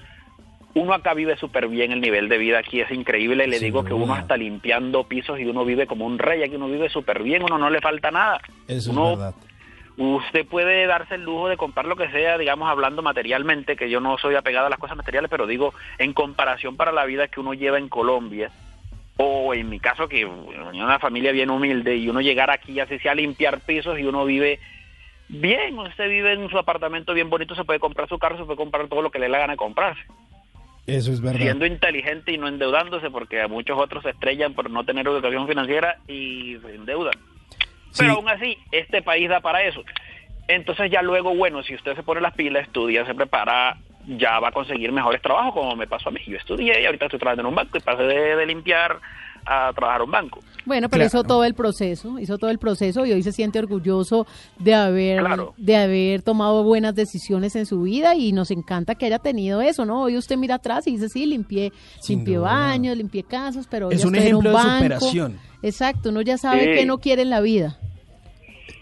uno 0.74 0.93
acá 0.93 1.14
vive 1.14 1.36
súper 1.36 1.68
bien, 1.68 1.93
el 1.93 2.01
nivel 2.01 2.28
de 2.28 2.36
vida 2.36 2.59
aquí 2.59 2.81
es 2.81 2.90
increíble, 2.90 3.47
le 3.47 3.60
digo 3.60 3.85
que 3.85 3.94
uno 3.94 4.16
está 4.16 4.36
limpiando 4.36 5.05
pisos 5.05 5.39
y 5.39 5.44
uno 5.47 5.64
vive 5.64 5.86
como 5.86 6.05
un 6.05 6.18
rey, 6.18 6.43
aquí 6.43 6.56
uno 6.56 6.66
vive 6.66 6.89
súper 6.89 7.22
bien, 7.22 7.44
uno 7.44 7.59
no 7.59 7.70
le 7.70 7.81
falta 7.81 8.10
nada. 8.10 8.40
Eso 8.66 8.90
Uno- 8.90 9.12
es 9.12 9.18
verdad. 9.18 9.35
Usted 9.97 10.44
puede 10.48 10.86
darse 10.89 11.14
el 11.14 11.22
lujo 11.22 11.48
de 11.48 11.56
comprar 11.56 11.86
lo 11.86 11.94
que 11.94 12.09
sea, 12.10 12.36
digamos, 12.36 12.68
hablando 12.68 13.01
materialmente, 13.02 13.76
que 13.76 13.89
yo 13.89 14.01
no 14.01 14.18
soy 14.18 14.35
apegado 14.35 14.66
a 14.66 14.70
las 14.70 14.81
cosas 14.81 14.97
materiales, 14.97 15.31
pero 15.31 15.47
digo, 15.47 15.72
en 15.98 16.12
comparación 16.12 16.74
para 16.76 16.90
la 16.90 17.05
vida 17.05 17.28
que 17.28 17.39
uno 17.39 17.55
lleva 17.55 17.78
en 17.78 17.89
Colombia, 17.89 18.51
o 19.16 19.55
en 19.55 19.69
mi 19.69 19.78
caso, 19.78 20.09
que 20.09 20.24
venía 20.24 20.85
una 20.85 20.99
familia 20.99 21.32
bien 21.32 21.51
humilde, 21.51 21.97
y 21.97 22.09
uno 22.09 22.20
llegar 22.20 22.51
aquí, 22.51 22.81
así 22.81 22.99
sea 22.99 23.12
a 23.12 23.15
limpiar 23.15 23.61
pisos, 23.61 23.99
y 23.99 24.05
uno 24.05 24.24
vive 24.24 24.59
bien, 25.28 25.78
usted 25.78 26.09
vive 26.09 26.32
en 26.32 26.49
su 26.51 26.59
apartamento 26.59 27.15
bien 27.15 27.31
bonito, 27.31 27.55
se 27.55 27.65
puede 27.65 27.78
comprar 27.78 28.09
su 28.09 28.19
carro, 28.19 28.36
se 28.36 28.45
puede 28.45 28.57
comprar 28.57 28.89
todo 28.89 29.03
lo 29.03 29.11
que 29.11 29.19
le 29.19 29.27
dé 29.27 29.31
la 29.31 29.39
gana 29.39 29.53
de 29.55 29.57
comprarse 29.57 30.03
Eso 30.86 31.12
es 31.12 31.20
verdad. 31.20 31.41
siendo 31.41 31.66
inteligente 31.66 32.32
y 32.32 32.39
no 32.39 32.49
endeudándose, 32.49 33.11
porque 33.11 33.41
a 33.41 33.49
muchos 33.49 33.78
otros 33.78 34.03
se 34.03 34.11
estrellan 34.11 34.55
por 34.55 34.69
no 34.69 34.85
tener 34.85 35.07
educación 35.07 35.47
financiera 35.47 35.99
y 36.09 36.59
se 36.62 36.74
endeudan. 36.74 37.15
Pero 37.97 38.15
aún 38.15 38.28
así, 38.28 38.59
este 38.73 39.03
país 39.03 39.28
da 39.28 39.41
para 39.41 39.62
eso. 39.62 39.85
Entonces 40.49 40.91
ya 40.91 41.01
luego, 41.01 41.35
bueno, 41.35 41.62
si 41.62 41.74
usted 41.74 41.95
se 41.95 42.03
pone 42.03 42.20
las 42.20 42.35
pilas, 42.35 42.65
estudia, 42.66 43.07
se 43.07 43.15
prepara, 43.15 43.77
ya 44.06 44.39
va 44.40 44.48
a 44.48 44.52
conseguir 44.52 44.93
mejores 44.93 45.20
trabajos, 45.22 45.52
como 45.55 45.76
me 45.76 45.86
pasó 45.86 46.09
a 46.09 46.12
mí. 46.12 46.20
Yo 46.26 46.36
estudié 46.36 46.82
y 46.82 46.86
ahorita 46.86 47.06
estoy 47.06 47.18
trabajando 47.18 47.43
en 47.43 47.47
un 47.48 47.55
banco 47.55 47.78
y 47.78 47.81
pasé 47.81 48.02
de, 48.02 48.36
de 48.36 48.47
limpiar 48.47 48.98
a 49.47 49.72
trabajar 49.74 50.01
en 50.01 50.06
un 50.06 50.10
banco. 50.10 50.40
Bueno, 50.64 50.89
pero 50.89 51.05
hizo 51.05 51.22
todo 51.22 51.44
el 51.44 51.52
proceso, 51.52 52.18
hizo 52.18 52.39
todo 52.39 52.51
el 52.51 52.59
proceso 52.59 53.05
y 53.05 53.12
hoy 53.12 53.22
se 53.22 53.31
siente 53.32 53.59
orgulloso 53.59 54.26
de 54.59 54.74
haber 54.74 55.22
de 55.59 55.76
haber 55.76 56.22
tomado 56.22 56.62
buenas 56.64 56.94
decisiones 56.94 57.55
en 57.55 57.66
su 57.66 57.82
vida 57.82 58.14
y 58.14 58.32
nos 58.32 58.51
encanta 58.51 58.94
que 58.94 59.05
haya 59.05 59.18
tenido 59.18 59.60
eso, 59.60 59.85
¿no? 59.85 60.01
Hoy 60.05 60.16
usted 60.16 60.39
mira 60.39 60.55
atrás 60.55 60.86
y 60.86 60.93
dice, 60.93 61.10
sí, 61.10 61.26
limpié, 61.26 61.72
limpié 62.09 62.39
baños, 62.39 62.97
limpié 62.97 63.22
casas, 63.24 63.66
pero 63.70 63.89
hoy 63.89 63.94
Es 63.97 64.05
un 64.06 64.14
ejemplo 64.16 64.51
de 64.51 64.59
superación. 64.62 65.39
Exacto, 65.62 66.09
uno 66.09 66.22
ya 66.22 66.39
sabe 66.39 66.60
Sí. 66.64 66.81
que 66.81 66.86
no 66.86 66.97
quiere 66.98 67.20
en 67.22 67.31
la 67.31 67.40
vida. 67.43 67.76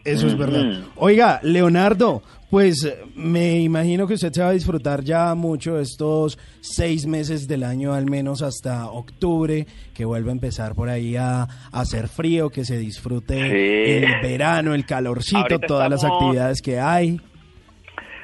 Eso 0.04 0.26
es 0.26 0.36
verdad. 0.36 0.80
Oiga, 0.96 1.38
Leonardo, 1.42 2.22
pues 2.50 2.84
eh, 2.84 2.98
me 3.14 3.60
imagino 3.60 4.06
que 4.06 4.14
usted 4.14 4.32
se 4.32 4.42
va 4.42 4.48
a 4.48 4.52
disfrutar 4.52 5.02
ya 5.04 5.34
mucho 5.34 5.78
estos 5.78 6.38
seis 6.60 7.06
meses 7.06 7.46
del 7.46 7.62
año, 7.62 7.94
al 7.94 8.06
menos 8.10 8.42
hasta 8.42 8.86
octubre, 8.90 9.66
que 9.94 10.04
vuelva 10.04 10.30
a 10.30 10.32
empezar 10.32 10.74
por 10.74 10.88
ahí 10.88 11.14
a, 11.16 11.42
a 11.42 11.48
hacer 11.72 12.08
frío, 12.08 12.50
que 12.50 12.64
se 12.64 12.78
disfrute 12.78 13.34
Sí. 13.34 14.04
el 14.04 14.20
verano, 14.20 14.74
el 14.74 14.84
calorcito, 14.86 15.38
Ahorita 15.40 15.66
todas 15.66 15.88
las 15.90 16.04
actividades 16.04 16.60
que 16.60 16.80
hay. 16.80 17.20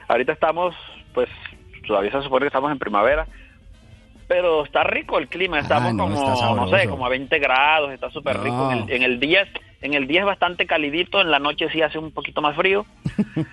Ahorita 0.09 0.33
estamos, 0.33 0.75
pues, 1.15 1.29
todavía 1.87 2.11
se 2.11 2.23
supone 2.23 2.45
que 2.45 2.49
estamos 2.49 2.73
en 2.73 2.79
primavera, 2.79 3.27
pero 4.27 4.65
está 4.65 4.83
rico 4.85 5.19
el 5.19 5.29
clima, 5.29 5.61
estamos 5.61 5.91
Ah, 5.91 5.93
no, 5.93 6.09
como, 6.09 6.57
no 6.57 6.69
sé, 6.77 6.89
como 6.89 7.07
a 7.07 7.09
20 7.09 7.39
grados, 7.39 7.93
está 7.93 8.11
súper 8.11 8.39
rico. 8.41 8.73
En 8.73 8.79
el, 8.79 8.91
en 8.91 9.03
el 9.05 9.21
día, 9.21 9.47
en 9.81 9.95
el 9.95 10.07
día 10.07 10.21
es 10.21 10.27
bastante 10.27 10.67
calidito, 10.67 11.21
en 11.21 11.31
la 11.31 11.39
noche 11.39 11.69
sí 11.71 11.83
hace 11.83 11.99
un 11.99 12.11
poquito 12.11 12.43
más 12.43 12.57
frío, 12.57 12.85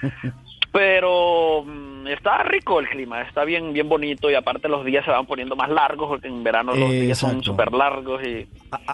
pero 0.71 1.63
mm, 1.63 1.94
está 2.07 2.43
rico 2.43 2.79
el 2.79 2.87
clima, 2.87 3.21
está 3.21 3.43
bien, 3.45 3.73
bien 3.73 3.87
bonito 3.89 4.29
y 4.29 4.35
aparte 4.35 4.67
los 4.67 4.85
días 4.85 5.03
se 5.05 5.11
van 5.11 5.25
poniendo 5.25 5.55
más 5.55 5.69
largos 5.69 6.07
porque 6.09 6.27
en 6.27 6.43
verano 6.43 6.75
los 6.75 6.91
días 6.91 7.17
son 7.17 7.43
súper 7.43 7.71
largos 7.73 8.21
y 8.25 8.47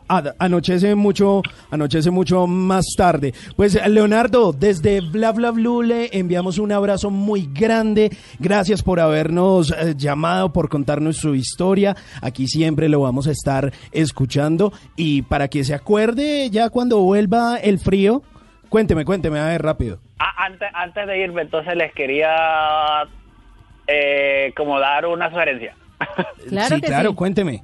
A- 0.07 0.33
anochece 0.39 0.95
mucho, 0.95 1.41
anochece 1.71 2.11
mucho 2.11 2.47
más 2.47 2.85
tarde. 2.95 3.33
Pues 3.55 3.79
Leonardo, 3.88 4.53
desde 4.53 5.01
Bla 5.01 5.31
Bla 5.31 5.51
Blue 5.51 5.81
le 5.81 6.09
enviamos 6.17 6.57
un 6.59 6.71
abrazo 6.71 7.09
muy 7.09 7.49
grande. 7.51 8.11
Gracias 8.39 8.83
por 8.83 8.99
habernos 8.99 9.71
eh, 9.71 9.93
llamado, 9.97 10.53
por 10.53 10.69
contarnos 10.69 11.17
su 11.17 11.33
historia. 11.35 11.95
Aquí 12.21 12.47
siempre 12.47 12.89
lo 12.89 13.01
vamos 13.01 13.27
a 13.27 13.31
estar 13.31 13.71
escuchando 13.91 14.71
y 14.95 15.21
para 15.23 15.47
que 15.47 15.63
se 15.63 15.73
acuerde 15.73 16.49
ya 16.49 16.69
cuando 16.69 16.99
vuelva 16.99 17.57
el 17.57 17.79
frío, 17.79 18.21
cuénteme, 18.72 19.03
cuénteme, 19.06 19.38
a 19.39 19.45
ver 19.49 19.61
rápido. 19.61 19.99
Ah, 20.18 20.45
antes, 20.45 20.69
antes 20.73 21.06
de 21.06 21.19
irme, 21.19 21.41
entonces 21.43 21.76
les 21.76 21.91
quería 21.93 23.03
eh, 23.85 24.53
como 24.56 24.80
dar 24.80 25.06
una 25.06 25.30
sugerencia. 25.30 25.76
sí, 26.49 26.81
claro, 26.81 27.14
cuénteme. 27.14 27.61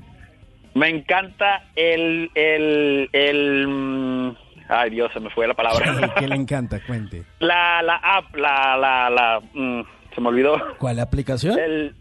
Me 0.76 0.90
encanta 0.90 1.64
el, 1.76 2.30
el, 2.36 3.10
el, 3.14 4.38
ay 4.70 4.90
Dios, 4.92 5.12
se 5.14 5.20
me 5.20 5.30
fue 5.32 5.48
la 5.48 5.54
palabra. 5.56 6.14
que 6.20 6.28
le 6.28 6.36
encanta, 6.36 6.80
cuente. 6.86 7.24
La, 7.40 7.82
la 7.82 7.96
app, 7.96 8.36
la, 8.36 8.78
la, 8.78 9.10
la, 9.10 9.40
mm, 9.54 9.82
se 10.14 10.22
me 10.22 10.28
olvidó. 10.28 10.62
¿Cuál 10.78 11.00
aplicación? 11.00 11.58
El, 11.58 11.96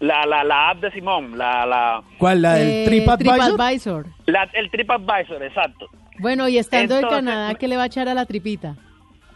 la, 0.00 0.26
la, 0.26 0.42
la 0.42 0.70
app 0.70 0.78
de 0.80 0.90
Simón, 0.90 1.38
la, 1.38 1.64
la, 1.66 2.02
¿Cuál, 2.18 2.42
la 2.42 2.54
del 2.54 2.68
Eh, 2.68 2.84
TripAdvisor? 2.86 3.36
TripAdvisor. 3.36 4.06
la, 4.26 4.42
el 4.54 4.70
TripAdvisor, 4.70 5.42
exacto. 5.44 5.86
Bueno, 6.18 6.48
y 6.48 6.58
estando 6.58 6.96
Entonces- 6.96 7.18
en 7.18 7.24
Canadá, 7.26 7.54
¿qué 7.54 7.68
le 7.68 7.76
va 7.76 7.84
a 7.84 7.86
echar 7.86 8.08
a 8.08 8.14
la 8.14 8.24
tripita? 8.26 8.76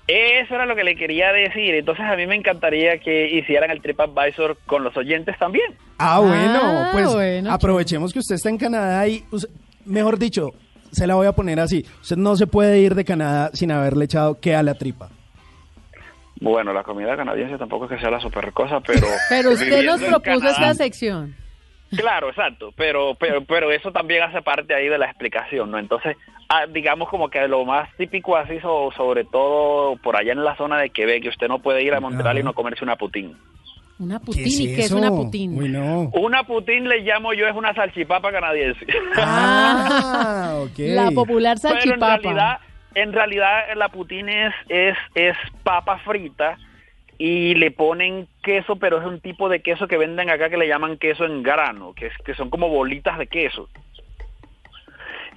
Eso 0.06 0.54
era 0.54 0.64
lo 0.64 0.74
que 0.74 0.84
le 0.84 0.96
quería 0.96 1.32
decir. 1.32 1.74
Entonces 1.74 2.04
a 2.06 2.16
mí 2.16 2.26
me 2.26 2.34
encantaría 2.34 2.98
que 2.98 3.28
hicieran 3.30 3.70
el 3.70 3.82
TripAdvisor 3.82 4.56
con 4.66 4.82
los 4.82 4.96
oyentes 4.96 5.36
también. 5.38 5.74
Ah, 5.98 6.20
bueno, 6.20 6.60
Ah, 6.62 6.88
pues 6.92 7.12
bueno, 7.12 7.52
aprovechemos 7.52 8.12
que 8.12 8.20
usted 8.20 8.36
está 8.36 8.48
en 8.48 8.56
Canadá 8.56 9.06
y, 9.06 9.22
mejor 9.84 10.18
dicho, 10.18 10.50
se 10.92 11.06
la 11.06 11.14
voy 11.14 11.26
a 11.26 11.32
poner 11.32 11.60
así. 11.60 11.84
Usted 12.00 12.16
no 12.16 12.36
se 12.36 12.46
puede 12.46 12.78
ir 12.78 12.94
de 12.94 13.04
Canadá 13.04 13.50
sin 13.52 13.70
haberle 13.70 14.06
echado 14.06 14.40
que 14.40 14.54
a 14.54 14.62
la 14.62 14.74
tripa. 14.74 15.10
Bueno, 16.40 16.72
la 16.72 16.84
comida 16.84 17.16
canadiense 17.16 17.58
tampoco 17.58 17.84
es 17.86 17.90
que 17.90 17.98
sea 17.98 18.10
la 18.10 18.20
super 18.20 18.52
cosa, 18.52 18.80
pero... 18.80 19.06
Pero 19.28 19.50
usted 19.50 19.84
nos 19.84 20.00
propuso 20.00 20.22
Canadá- 20.40 20.50
esta 20.70 20.74
sección. 20.74 21.34
Claro, 21.90 22.28
exacto, 22.28 22.70
pero, 22.76 23.14
pero, 23.18 23.42
pero 23.44 23.72
eso 23.72 23.90
también 23.90 24.22
hace 24.22 24.40
parte 24.42 24.74
ahí 24.74 24.88
de 24.88 24.98
la 24.98 25.06
explicación, 25.06 25.70
¿no? 25.70 25.78
Entonces, 25.78 26.16
ah, 26.48 26.66
digamos 26.66 27.08
como 27.08 27.28
que 27.28 27.46
lo 27.48 27.64
más 27.64 27.88
típico 27.96 28.36
así, 28.36 28.58
so- 28.60 28.90
sobre 28.96 29.24
todo 29.24 29.96
por 29.96 30.16
allá 30.16 30.32
en 30.32 30.44
la 30.44 30.56
zona 30.56 30.78
de 30.78 30.90
Quebec, 30.90 31.22
que 31.22 31.28
usted 31.28 31.48
no 31.48 31.58
puede 31.60 31.82
ir 31.82 31.94
a 31.94 32.00
Montreal 32.00 32.38
y 32.38 32.42
no 32.42 32.54
comerse 32.54 32.84
una 32.84 32.96
putín. 32.96 33.36
Una 34.00 34.20
putín, 34.20 34.44
¿y 34.46 34.76
qué 34.76 34.82
es 34.82 34.92
una 34.92 35.10
putín? 35.10 35.58
Uy, 35.58 35.68
no. 35.68 36.10
Una 36.14 36.44
putín 36.44 36.88
le 36.88 37.00
llamo 37.00 37.32
yo, 37.32 37.48
es 37.48 37.54
una 37.56 37.74
salchipapa 37.74 38.30
canadiense. 38.30 38.86
Ah, 39.16 40.58
ok. 40.62 40.78
La 40.78 41.10
popular 41.10 41.56
Pero 41.60 41.74
en 41.74 41.80
salchipapa. 41.80 42.16
realidad, 42.18 42.58
en 42.94 43.12
realidad 43.12 43.60
la 43.76 43.88
putín 43.88 44.28
es, 44.28 44.54
es, 44.68 44.96
es 45.14 45.36
papa 45.64 45.98
frita 45.98 46.56
y 47.18 47.54
le 47.56 47.70
ponen 47.72 48.28
queso, 48.42 48.76
pero 48.76 49.00
es 49.00 49.04
un 49.06 49.20
tipo 49.20 49.48
de 49.48 49.60
queso 49.62 49.88
que 49.88 49.96
venden 49.98 50.30
acá 50.30 50.48
que 50.48 50.56
le 50.56 50.68
llaman 50.68 50.96
queso 50.98 51.24
en 51.24 51.42
grano, 51.42 51.92
que, 51.94 52.06
es, 52.06 52.12
que 52.24 52.34
son 52.34 52.50
como 52.50 52.68
bolitas 52.68 53.18
de 53.18 53.26
queso. 53.26 53.68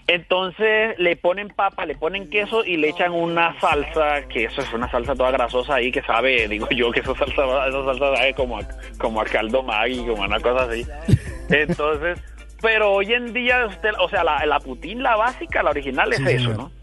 Entonces 0.08 0.98
le 0.98 1.16
ponen 1.16 1.50
papa, 1.50 1.86
le 1.86 1.96
ponen 1.96 2.30
queso 2.30 2.66
y 2.66 2.78
le 2.78 2.90
echan 2.90 3.12
una 3.14 3.60
salsa, 3.60 4.28
que 4.28 4.46
eso 4.46 4.62
es 4.62 4.74
una 4.74 4.90
salsa 4.92 5.16
toda 5.16 5.32
grasosa 5.32 5.76
ahí 5.76 5.92
que 5.92 6.02
sabe, 6.02 6.48
digo 6.50 6.68
yo, 6.70 6.92
que 6.92 7.00
esa 7.00 7.16
salsa, 7.16 7.68
esa 7.68 7.86
salsa 7.86 8.16
sabe 8.16 8.34
como 8.34 8.58
a, 8.58 8.62
como 8.98 9.22
a 9.22 9.26
caldo 9.26 9.66
como 9.66 10.24
a 10.24 10.28
una 10.28 10.40
cosa 10.40 10.64
así. 10.64 10.86
Entonces, 11.50 12.20
pero 12.62 12.92
hoy 12.92 13.14
en 13.14 13.34
día, 13.34 13.66
usted, 13.66 13.92
o 14.00 14.08
sea, 14.10 14.24
la, 14.24 14.46
la 14.46 14.60
putín, 14.60 15.02
la 15.02 15.16
básica, 15.16 15.64
la 15.64 15.72
original 15.72 16.12
es 16.14 16.20
Sí, 16.20 16.26
eso, 16.28 16.52
señor. 16.52 16.58
¿no? 16.58 16.81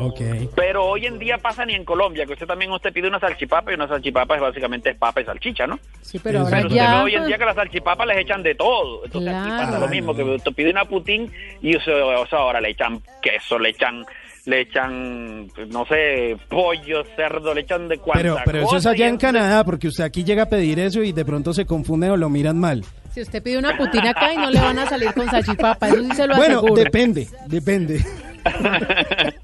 Ok. 0.00 0.20
Pero 0.54 0.84
hoy 0.84 1.06
en 1.06 1.18
día 1.18 1.38
pasa 1.38 1.64
ni 1.64 1.74
en 1.74 1.84
Colombia, 1.84 2.24
que 2.26 2.32
usted 2.32 2.46
también 2.46 2.70
usted 2.70 2.92
pide 2.92 3.08
una 3.08 3.18
salchipapa 3.20 3.70
y 3.70 3.74
una 3.74 3.88
salchipapa 3.88 4.34
es 4.36 4.40
básicamente 4.40 4.90
es 4.90 4.96
papa 4.96 5.20
y 5.20 5.24
salchicha, 5.24 5.66
¿no? 5.66 5.78
Sí, 6.00 6.18
pero 6.18 6.40
ahora 6.40 6.66
ya... 6.68 6.96
ve 6.96 7.02
hoy 7.02 7.14
en 7.14 7.26
día 7.26 7.38
que 7.38 7.44
las 7.44 7.56
salchipapas 7.56 8.06
les 8.06 8.18
echan 8.18 8.42
de 8.42 8.54
todo. 8.54 9.04
Entonces 9.04 9.34
aquí 9.34 9.48
Claro. 9.48 9.64
pasa 9.66 9.78
lo 9.78 9.88
mismo, 9.88 10.14
que 10.14 10.22
usted 10.22 10.52
pide 10.52 10.70
una 10.70 10.84
putín 10.84 11.30
y 11.60 11.76
o 11.76 11.80
sea, 11.80 11.94
o 12.20 12.26
sea, 12.26 12.38
ahora 12.38 12.60
le 12.60 12.70
echan 12.70 13.00
queso, 13.22 13.58
le 13.58 13.70
echan 13.70 14.04
le 14.44 14.62
echan, 14.62 15.46
no 15.68 15.84
sé, 15.84 16.34
pollo, 16.48 17.04
cerdo, 17.16 17.52
le 17.52 17.60
echan 17.60 17.86
de 17.86 17.98
cuanta 17.98 18.22
Pero, 18.22 18.36
pero 18.46 18.62
eso 18.62 18.78
es 18.78 18.86
allá 18.86 19.06
en 19.06 19.18
Canadá, 19.18 19.62
porque 19.62 19.88
usted 19.88 20.04
aquí 20.04 20.24
llega 20.24 20.44
a 20.44 20.48
pedir 20.48 20.78
eso 20.78 21.02
y 21.02 21.12
de 21.12 21.22
pronto 21.22 21.52
se 21.52 21.66
confunde 21.66 22.08
o 22.08 22.16
lo 22.16 22.30
miran 22.30 22.58
mal. 22.58 22.82
Si 23.10 23.20
usted 23.20 23.42
pide 23.42 23.58
una 23.58 23.76
putina 23.76 24.10
acá 24.10 24.32
y 24.32 24.38
no 24.38 24.50
le 24.50 24.58
van 24.60 24.78
a 24.78 24.86
salir 24.86 25.12
con 25.12 25.28
salchipapa, 25.28 25.88
eso 25.88 26.02
sí 26.02 26.14
se 26.14 26.26
lo 26.26 26.36
Bueno, 26.36 26.58
aseguro. 26.60 26.82
depende, 26.82 27.28
depende. 27.46 28.02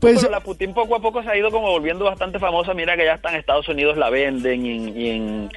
Pues- 0.00 0.20
Pero 0.20 0.30
la 0.30 0.40
Putin 0.40 0.72
poco 0.72 0.94
a 0.94 1.00
poco 1.00 1.22
se 1.22 1.28
ha 1.30 1.36
ido 1.36 1.50
como 1.50 1.70
volviendo 1.70 2.04
bastante 2.04 2.38
famosa. 2.38 2.72
Mira 2.74 2.96
que 2.96 3.04
ya 3.04 3.14
está 3.14 3.30
en 3.30 3.36
Estados 3.36 3.68
Unidos 3.68 3.96
la 3.96 4.10
venden 4.10 4.64
y 4.64 4.70
en, 4.76 5.00
y 5.00 5.10
en- 5.10 5.48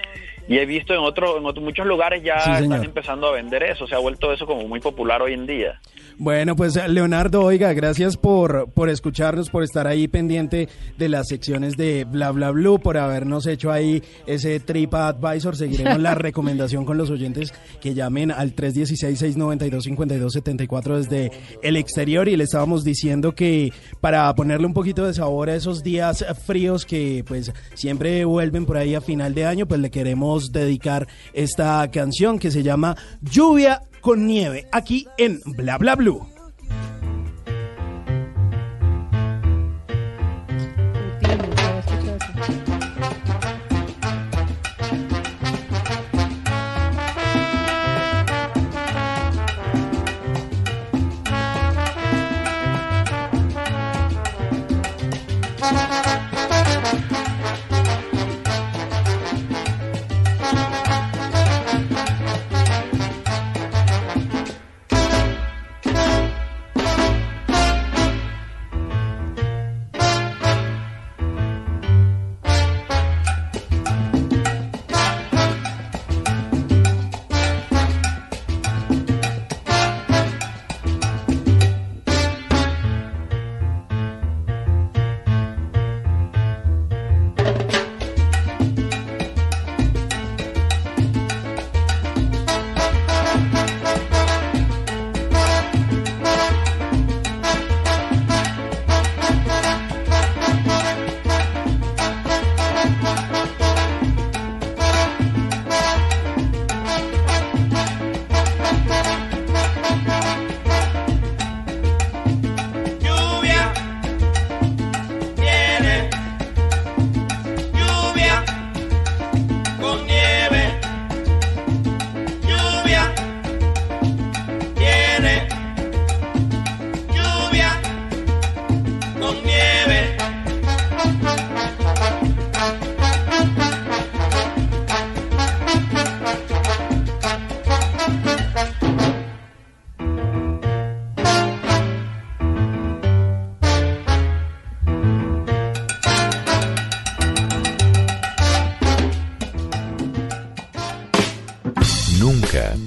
y 0.50 0.58
he 0.58 0.66
visto 0.66 0.94
en 0.94 1.00
otros 1.00 1.38
en 1.38 1.46
otros 1.46 1.64
muchos 1.64 1.86
lugares 1.86 2.22
ya 2.24 2.40
Sí, 2.40 2.50
están 2.64 2.84
empezando 2.84 3.28
a 3.28 3.34
vender 3.34 3.62
eso. 3.62 3.86
Se 3.86 3.94
ha 3.94 4.00
vuelto 4.00 4.34
eso 4.34 4.48
como 4.48 4.68
muy 4.68 4.80
popular 4.80 5.22
hoy 5.22 5.34
en 5.34 5.46
día. 5.46 5.80
Bueno, 6.18 6.56
pues 6.56 6.76
Leonardo, 6.90 7.44
oiga, 7.44 7.72
gracias 7.74 8.18
por, 8.18 8.72
por 8.72 8.90
escucharnos, 8.90 9.52
por 9.52 9.62
estar 9.64 9.86
ahí 9.88 10.08
pendiente 10.08 10.68
de 10.98 11.08
las 11.08 11.28
secciones 11.28 11.78
de 11.78 12.04
Bla 12.04 12.32
Bla 12.32 12.50
Blue, 12.52 12.80
por 12.80 12.98
habernos 12.98 13.46
hecho 13.46 13.72
ahí 13.72 14.02
ese 14.26 14.60
TripAdvisor. 14.60 15.56
Seguiremos 15.56 16.02
la 16.02 16.16
recomendación 16.20 16.84
con 16.84 16.98
los 16.98 17.12
oyentes 17.12 17.54
que 17.80 17.94
llamen 17.94 18.32
al 18.32 18.56
316-692-5274 18.56 20.98
desde 20.98 21.30
el 21.62 21.78
exterior. 21.78 22.28
Y 22.28 22.36
le 22.36 22.46
estábamos 22.46 22.84
diciendo 22.84 23.36
que 23.36 23.72
para 24.02 24.34
ponerle 24.34 24.66
un 24.66 24.74
poquito 24.74 25.06
de 25.06 25.14
sabor 25.14 25.52
a 25.52 25.56
esos 25.56 25.84
días 25.84 26.26
fríos 26.46 26.88
que 26.88 27.24
pues 27.28 27.54
siempre 27.76 28.26
vuelven 28.26 28.66
por 28.66 28.78
ahí 28.78 28.96
a 28.96 29.02
final 29.02 29.36
de 29.36 29.46
año, 29.46 29.68
pues 29.68 29.80
le 29.80 29.92
queremos 29.92 30.39
dedicar 30.52 31.08
esta 31.34 31.90
canción 31.92 32.40
que 32.40 32.52
se 32.52 32.64
llama 32.64 32.96
Lluvia 33.22 33.82
con 34.02 34.26
nieve 34.26 34.68
aquí 34.72 35.08
en 35.18 35.40
Bla 35.46 35.78
Bla 35.78 35.96
Blue. 35.96 36.39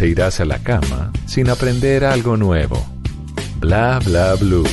Te 0.03 0.09
irás 0.09 0.41
a 0.41 0.45
la 0.45 0.59
cama 0.59 1.13
sin 1.27 1.49
aprender 1.49 2.05
algo 2.05 2.37
nuevo. 2.37 2.85
Bla 3.61 4.01
bla 4.05 4.35
blue. 4.35 4.65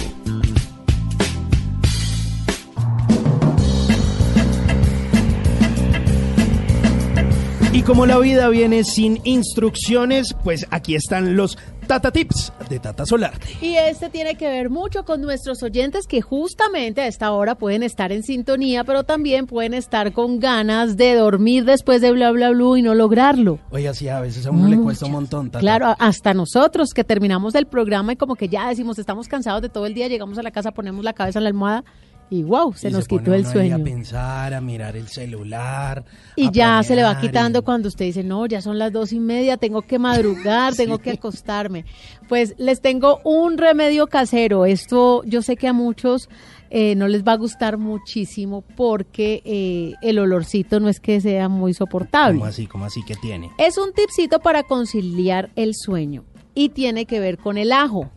Y 7.71 7.83
como 7.83 8.07
la 8.07 8.17
vida 8.17 8.49
viene 8.49 8.83
sin 8.83 9.19
instrucciones, 9.23 10.35
pues 10.43 10.65
aquí 10.71 10.95
están 10.95 11.35
los 11.37 11.59
Tata 11.89 12.11
Tips 12.11 12.53
de 12.69 12.77
Tata 12.77 13.03
Solarte. 13.03 13.47
Y 13.61 13.73
este 13.73 14.11
tiene 14.11 14.35
que 14.35 14.47
ver 14.47 14.69
mucho 14.69 15.05
con 15.05 15.21
nuestros 15.21 15.63
oyentes 15.63 16.05
que 16.05 16.21
justamente 16.21 17.01
a 17.01 17.07
esta 17.07 17.31
hora 17.31 17.55
pueden 17.55 17.81
estar 17.81 18.11
en 18.11 18.21
sintonía, 18.21 18.83
pero 18.83 19.05
también 19.05 19.47
pueden 19.47 19.73
estar 19.73 20.13
con 20.13 20.39
ganas 20.39 20.97
de 20.97 21.15
dormir 21.15 21.65
después 21.65 21.99
de 22.01 22.11
bla 22.11 22.29
bla 22.29 22.51
blue 22.51 22.77
y 22.77 22.83
no 22.83 22.93
lograrlo. 22.93 23.57
Oiga, 23.71 23.95
sí, 23.95 24.07
a 24.07 24.19
veces 24.19 24.45
a 24.45 24.51
uno 24.51 24.67
le 24.67 24.77
cuesta 24.77 25.07
un 25.07 25.13
montón. 25.13 25.49
Tata. 25.49 25.61
Claro, 25.61 25.95
hasta 25.97 26.35
nosotros 26.35 26.91
que 26.93 27.03
terminamos 27.03 27.55
el 27.55 27.65
programa 27.65 28.13
y 28.13 28.17
como 28.17 28.35
que 28.35 28.49
ya 28.49 28.69
decimos 28.69 28.99
estamos 28.99 29.27
cansados 29.27 29.63
de 29.63 29.69
todo 29.69 29.87
el 29.87 29.95
día, 29.95 30.07
llegamos 30.07 30.37
a 30.37 30.43
la 30.43 30.51
casa, 30.51 30.71
ponemos 30.71 31.03
la 31.03 31.13
cabeza 31.13 31.39
en 31.39 31.43
la 31.45 31.49
almohada 31.49 31.83
y 32.29 32.43
wow, 32.43 32.73
se 32.73 32.89
Y 32.89 32.91
nos 32.91 33.07
quitó 33.07 33.33
el 33.33 33.45
sueño. 33.45 33.77
A 33.77 33.79
pensar, 33.79 34.53
a 34.53 34.61
mirar 34.61 34.95
el 34.95 35.07
celular. 35.07 36.05
Y 36.35 36.51
ya 36.51 36.81
se 36.83 36.95
le 36.95 37.03
va 37.03 37.19
quitando 37.19 37.63
cuando 37.63 37.87
usted 37.87 38.05
dice, 38.05 38.23
no, 38.23 38.45
ya 38.45 38.61
son 38.61 38.77
las 38.77 38.91
dos 38.93 39.11
y 39.13 39.19
media, 39.19 39.57
tengo 39.57 39.81
que 39.81 39.97
madrugar, 39.97 40.73
tengo 40.77 40.99
que 40.99 41.11
acostarme. 41.11 41.85
Pues 42.27 42.53
les 42.57 42.81
tengo 42.81 43.19
un 43.23 43.57
remedio 43.57 44.07
casero. 44.07 44.65
Esto 44.65 45.23
yo 45.25 45.41
sé 45.41 45.55
que 45.55 45.67
a 45.67 45.73
muchos 45.73 46.29
eh, 46.69 46.93
no 46.95 47.07
les 47.07 47.23
va 47.23 47.33
a 47.33 47.37
gustar 47.37 47.77
muchísimo 47.77 48.63
porque 48.75 49.41
eh, 49.43 49.93
el 50.01 50.19
olorcito 50.19 50.79
no 50.79 50.87
es 50.87 50.99
que 50.99 51.19
sea 51.21 51.49
muy 51.49 51.73
soportable. 51.73 52.37
¿Cómo 52.37 52.49
así? 52.49 52.67
¿Cómo 52.67 52.85
así? 52.85 53.01
¿Qué 53.03 53.15
tiene? 53.15 53.49
Es 53.57 53.77
un 53.77 53.91
tipcito 53.93 54.39
para 54.39 54.63
conciliar 54.63 55.49
el 55.55 55.73
sueño 55.73 56.25
y 56.53 56.69
tiene 56.69 57.05
que 57.05 57.19
ver 57.19 57.37
con 57.39 57.57
el 57.57 57.71
ajo. 57.71 58.11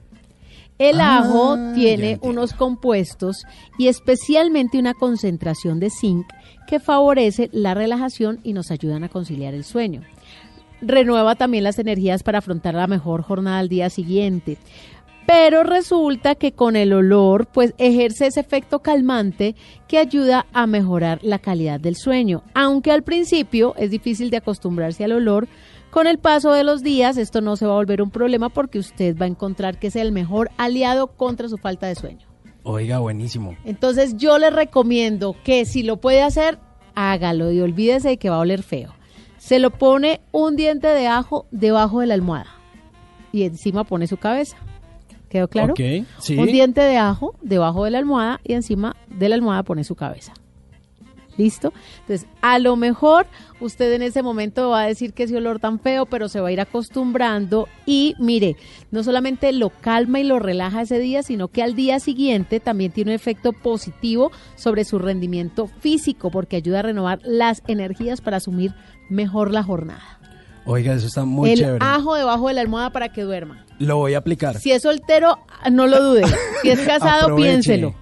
El 0.79 1.01
Ah, 1.01 1.19
ajo 1.19 1.57
ya 1.57 1.75
tiene 1.75 2.19
unos 2.23 2.55
compuestos 2.55 3.45
y 3.79 3.89
especialmente 3.89 4.79
una 4.79 4.95
concentración 4.95 5.79
de 5.81 5.91
zinc 5.91 6.27
que 6.67 6.81
favorece 6.81 7.49
la 7.53 7.75
relajación 7.75 8.41
y 8.43 8.53
nos 8.53 8.71
ayudan 8.71 9.05
a 9.05 9.09
conciliar 9.09 9.55
el 9.55 9.65
sueño. 9.65 10.03
Renueva 10.81 11.37
también 11.37 11.65
las 11.65 11.79
energías 11.79 12.23
para 12.23 12.39
afrontar 12.39 12.75
la 12.75 12.87
mejor 12.89 13.23
jornada 13.23 13.59
al 13.59 13.69
día 13.69 13.91
siguiente. 13.91 14.59
Pero 15.27 15.63
resulta 15.63 16.35
que 16.35 16.53
con 16.53 16.75
el 16.75 16.93
olor, 16.93 17.47
pues 17.47 17.75
ejerce 17.79 18.27
ese 18.27 18.41
efecto 18.41 18.81
calmante 18.81 19.55
que 19.87 19.99
ayuda 19.99 20.47
a 20.53 20.67
mejorar 20.67 21.21
la 21.23 21.39
calidad 21.39 21.79
del 21.79 21.95
sueño. 21.95 22.43
Aunque 22.55 22.91
al 22.91 23.05
principio 23.05 23.75
es 23.77 23.91
difícil 23.93 24.31
de 24.31 24.39
acostumbrarse 24.39 25.05
al 25.05 25.13
olor, 25.13 25.47
con 25.93 26.07
el 26.07 26.19
paso 26.19 26.53
de 26.53 26.65
los 26.65 26.83
días 26.83 27.19
esto 27.19 27.43
no 27.43 27.55
se 27.57 27.67
va 27.67 27.73
a 27.73 27.77
volver 27.77 28.01
un 28.01 28.11
problema 28.11 28.49
porque 28.49 28.79
usted 28.79 29.15
va 29.15 29.27
a 29.27 29.29
encontrar 29.29 29.79
que 29.79 29.89
es 29.89 29.97
el 29.97 30.11
mejor 30.11 30.51
aliado 30.57 31.09
contra 31.09 31.51
su 31.51 31.59
falta 31.59 31.87
de 31.87 31.95
sueño. 31.95 32.27
Oiga, 32.63 32.99
buenísimo. 32.99 33.55
Entonces 33.67 34.17
yo 34.17 34.39
le 34.39 34.49
recomiendo 34.49 35.37
que 35.45 35.67
si 35.67 35.83
lo 35.83 35.99
puede 35.99 36.23
hacer, 36.23 36.59
hágalo 36.95 37.53
y 37.53 37.61
olvídese 37.61 38.09
de 38.09 38.17
que 38.17 38.31
va 38.31 38.37
a 38.37 38.41
oler 38.41 38.63
feo. 38.63 38.95
Se 39.37 39.59
lo 39.59 39.71
pone 39.71 40.23
un 40.33 40.57
diente 40.57 40.89
de 40.89 41.09
ajo 41.09 41.45
debajo 41.51 42.01
de 42.01 42.07
la 42.07 42.15
almohada 42.15 42.51
y 43.31 43.43
encima 43.43 43.85
pone 43.85 44.07
su 44.07 44.17
cabeza. 44.17 44.57
¿Quedó 45.29 45.49
claro? 45.49 45.75
Sí. 45.77 46.39
Un 46.39 46.47
diente 46.47 46.81
de 46.81 46.97
ajo 46.97 47.35
debajo 47.43 47.85
de 47.85 47.91
la 47.91 47.99
almohada 47.99 48.41
y 48.45 48.55
encima 48.55 48.97
de 49.09 49.29
la 49.29 49.35
almohada 49.35 49.63
pone 49.63 49.85
su 49.85 49.95
cabeza. 49.95 50.33
¿Listo? 51.37 51.73
Entonces, 52.01 52.29
a 52.43 52.59
lo 52.59 52.77
mejor 52.77 53.27
usted 53.61 53.93
en 53.95 54.03
ese 54.03 54.23
momento 54.23 54.71
va 54.71 54.83
a 54.83 54.87
decir 54.87 55.13
que 55.13 55.23
ese 55.23 55.37
olor 55.37 55.61
tan 55.61 55.79
feo, 55.79 56.07
pero 56.07 56.29
se 56.29 56.41
va 56.41 56.49
a 56.49 56.53
ir 56.53 56.61
acostumbrando 56.61 57.69
y 57.87 58.15
mire, 58.19 58.57
no 58.91 59.03
solamente 59.03 59.53
lo 59.53 59.71
calma 59.71 60.21
y 60.21 60.25
lo 60.25 60.39
relaja 60.39 60.83
ese 60.83 60.99
día, 60.99 61.23
sino 61.23 61.49
que 61.49 61.63
al 61.63 61.75
día 61.75 62.01
siguiente 62.01 62.61
también 62.61 62.93
tiene 62.93 63.13
un 63.13 63.15
efecto 63.15 63.53
positivo 63.53 64.31
sobre 64.57 64.85
su 64.85 64.99
rendimiento 64.99 65.67
físico 65.67 66.31
porque 66.31 66.57
ayuda 66.57 66.81
a 66.81 66.83
renovar 66.83 67.21
las 67.25 67.63
energías 67.67 68.21
para 68.21 68.37
asumir 68.37 68.75
mejor 69.09 69.53
la 69.53 69.63
jornada. 69.63 70.19
Oiga, 70.65 70.95
eso 70.95 71.07
está 71.07 71.25
muy 71.25 71.51
el 71.51 71.59
chévere. 71.59 71.79
ajo 71.81 72.15
debajo 72.15 72.49
de 72.49 72.55
la 72.55 72.61
almohada 72.61 72.91
para 72.91 73.13
que 73.13 73.23
duerma. 73.23 73.65
Lo 73.79 73.97
voy 73.97 74.15
a 74.15 74.19
aplicar. 74.19 74.59
Si 74.59 74.71
es 74.71 74.83
soltero, 74.83 75.39
no 75.73 75.89
lo 75.89 76.01
dude. 76.03 76.23
Si 76.63 76.71
es 76.71 76.81
casado, 76.87 77.35
piénselo. 77.35 77.95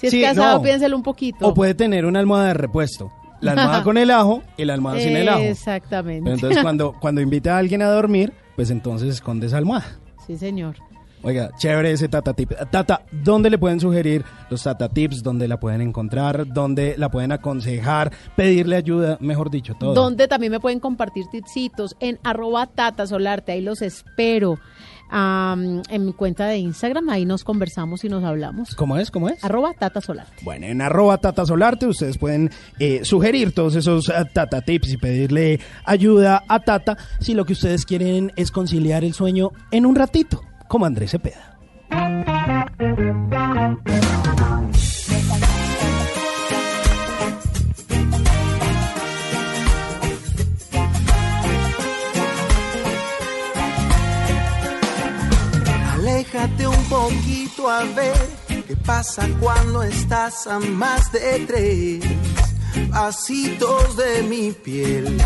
Si 0.00 0.06
es 0.06 0.12
Sí, 0.12 0.22
casado, 0.22 0.56
no. 0.58 0.62
piénselo 0.62 0.96
un 0.96 1.02
poquito. 1.02 1.46
O 1.46 1.54
puede 1.54 1.74
tener 1.74 2.06
una 2.06 2.18
almohada 2.20 2.48
de 2.48 2.54
repuesto. 2.54 3.12
La 3.40 3.52
almohada 3.52 3.82
con 3.84 3.98
el 3.98 4.10
ajo 4.10 4.42
y 4.56 4.64
la 4.64 4.74
almohada 4.74 5.00
sin 5.00 5.16
el 5.16 5.28
ajo. 5.28 5.40
Exactamente. 5.40 6.22
Pero 6.24 6.34
entonces 6.34 6.62
cuando, 6.62 6.94
cuando 7.00 7.20
invita 7.20 7.56
a 7.56 7.58
alguien 7.58 7.82
a 7.82 7.88
dormir, 7.90 8.32
pues 8.56 8.70
entonces 8.70 9.08
esconde 9.10 9.46
esa 9.46 9.58
almohada. 9.58 9.98
Sí, 10.26 10.36
señor. 10.36 10.76
Oiga, 11.22 11.50
chévere 11.58 11.92
ese 11.92 12.08
Tata 12.08 12.32
Tip. 12.32 12.52
Tata, 12.70 13.02
¿dónde 13.12 13.50
le 13.50 13.58
pueden 13.58 13.78
sugerir 13.78 14.24
los 14.48 14.62
Tata 14.62 14.88
Tips? 14.88 15.22
¿Dónde 15.22 15.48
la 15.48 15.60
pueden 15.60 15.82
encontrar? 15.82 16.46
¿Dónde 16.46 16.94
la 16.96 17.10
pueden 17.10 17.30
aconsejar? 17.30 18.10
Pedirle 18.36 18.76
ayuda, 18.76 19.18
mejor 19.20 19.50
dicho, 19.50 19.74
todo. 19.78 19.92
Donde 19.92 20.28
también 20.28 20.50
me 20.50 20.60
pueden 20.60 20.80
compartir 20.80 21.26
tipsitos 21.30 21.94
en 22.00 22.18
arroba 22.24 22.68
tatasolarte. 22.68 23.52
Ahí 23.52 23.60
los 23.60 23.82
espero. 23.82 24.58
En 25.12 26.06
mi 26.06 26.12
cuenta 26.12 26.46
de 26.46 26.58
Instagram, 26.58 27.08
ahí 27.10 27.24
nos 27.24 27.44
conversamos 27.44 28.04
y 28.04 28.08
nos 28.08 28.22
hablamos. 28.24 28.74
¿Cómo 28.74 28.96
es? 28.96 29.10
¿Cómo 29.10 29.28
es? 29.28 29.42
Arroba 29.44 29.72
tatasolarte. 29.74 30.44
Bueno, 30.44 30.66
en 30.66 30.80
arroba 30.80 31.18
Tata 31.18 31.44
Solarte 31.44 31.86
ustedes 31.86 32.18
pueden 32.18 32.50
eh, 32.78 33.04
sugerir 33.04 33.52
todos 33.52 33.74
esos 33.74 34.08
eh, 34.08 34.12
Tata 34.32 34.62
Tips 34.62 34.92
y 34.92 34.96
pedirle 34.96 35.60
ayuda 35.84 36.44
a 36.48 36.60
Tata 36.60 36.96
si 37.18 37.34
lo 37.34 37.44
que 37.44 37.54
ustedes 37.54 37.84
quieren 37.84 38.32
es 38.36 38.50
conciliar 38.50 39.04
el 39.04 39.14
sueño 39.14 39.50
en 39.70 39.86
un 39.86 39.96
ratito, 39.96 40.42
como 40.68 40.86
Andrés 40.86 41.10
Cepeda. 41.10 41.58
Aléjate 56.32 56.68
un 56.68 56.84
poquito 56.84 57.68
a 57.68 57.82
ver 57.82 58.14
qué 58.68 58.76
pasa 58.76 59.26
cuando 59.40 59.82
estás 59.82 60.46
a 60.46 60.60
más 60.60 61.10
de 61.10 61.44
tres 61.44 62.04
vasitos 62.88 63.96
de 63.96 64.22
mi 64.22 64.52
piel. 64.52 65.20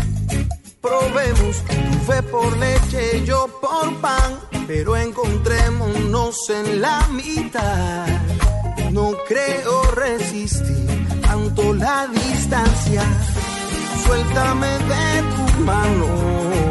Probemos 0.81 1.57
tu 1.57 2.11
fe 2.11 2.23
por 2.23 2.57
leche, 2.57 3.23
yo 3.23 3.47
por 3.61 3.95
pan, 4.01 4.39
pero 4.65 4.97
encontrémonos 4.97 6.49
en 6.49 6.81
la 6.81 7.07
mitad. 7.09 8.07
No 8.91 9.11
creo 9.27 9.83
resistir 9.91 11.21
tanto 11.21 11.71
la 11.75 12.07
distancia. 12.07 13.03
Suéltame 14.07 14.69
de 14.69 15.21
tu 15.35 15.61
mano. 15.61 16.64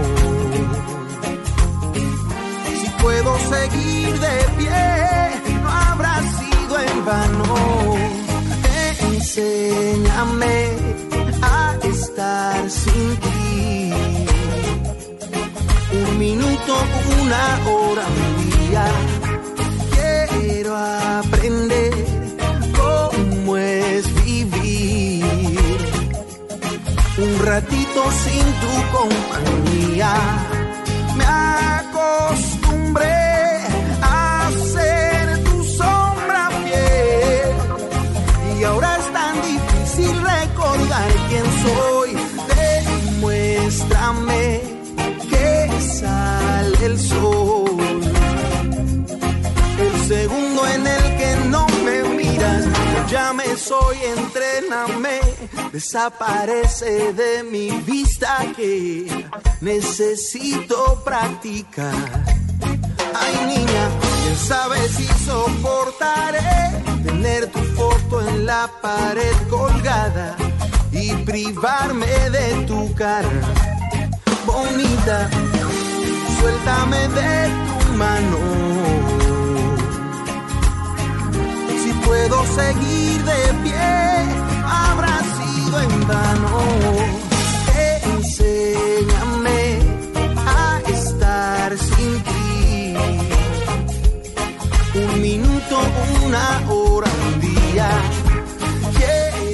Puedo 3.05 3.39
seguir 3.39 4.18
de 4.18 4.36
pie, 4.58 5.60
no 5.62 5.70
habrá 5.70 6.15
sido 6.39 6.74
en 6.89 7.05
vano. 7.05 7.55
Enséñame 9.12 10.57
a 11.42 11.76
estar 11.83 12.70
sin 12.70 13.07
ti. 13.24 13.92
Un 16.00 16.18
minuto, 16.18 16.73
una 17.20 17.44
hora, 17.68 18.05
un 18.20 18.31
día. 18.44 18.86
Quiero 20.31 20.74
aprender 20.74 21.94
cómo 22.81 23.57
es 23.58 24.02
vivir. 24.24 25.24
Un 27.26 27.33
ratito 27.50 28.00
sin 28.24 28.47
tu 28.62 28.73
compañía 28.97 30.12
me 31.16 31.24
acostumbré 31.24 32.64
a 33.02 34.50
ser 34.73 35.44
tu 35.44 35.64
sombra 35.64 36.50
fiel 36.62 37.50
y 38.58 38.64
ahora 38.64 38.97
es 38.98 39.12
tan 39.12 39.34
difícil 39.42 40.23
recordar 40.23 41.10
quién 41.28 41.44
soy. 41.64 42.16
Demuéstrame 42.55 44.60
que 45.28 45.70
sale 45.81 46.86
el 46.86 46.98
sol. 46.98 47.78
El 49.78 50.08
segundo 50.08 50.66
en 50.68 50.86
el 50.86 51.16
que 51.16 51.36
no 51.48 51.66
me 51.84 52.02
miras, 52.16 52.64
ya 53.10 53.32
me 53.32 53.56
soy, 53.56 53.97
entréname, 54.16 55.20
desaparece 55.73 57.12
de 57.12 57.42
mi 57.42 57.70
vista 57.81 58.39
que 58.56 59.26
necesito 59.60 61.02
practicar. 61.05 62.33
Ay 63.15 63.34
niña, 63.47 63.84
quién 64.23 64.36
sabe 64.36 64.89
si 64.89 65.07
soportaré 65.25 66.41
tener 67.05 67.47
tu 67.52 67.60
foto 67.76 68.20
en 68.28 68.47
la 68.47 68.70
pared 68.83 69.36
colgada 69.49 70.36
y 70.93 71.12
privarme 71.25 72.07
de 72.31 72.65
tu 72.67 72.94
cara 72.94 73.28
bonita. 74.47 75.28
Suéltame 76.39 77.09
de 77.09 77.51
tu 77.68 77.93
mano. 78.02 78.39
Si 81.83 81.93
puedo 82.07 82.36
seguir 82.60 83.25
de 83.25 83.41
pie, 83.65 83.93
habrá 84.65 85.17
sido 85.36 85.81
en 85.81 86.09
vano. 86.09 86.55
Enséñame 88.12 89.43
una 96.24 96.70
hora, 96.70 97.10
día. 97.40 97.88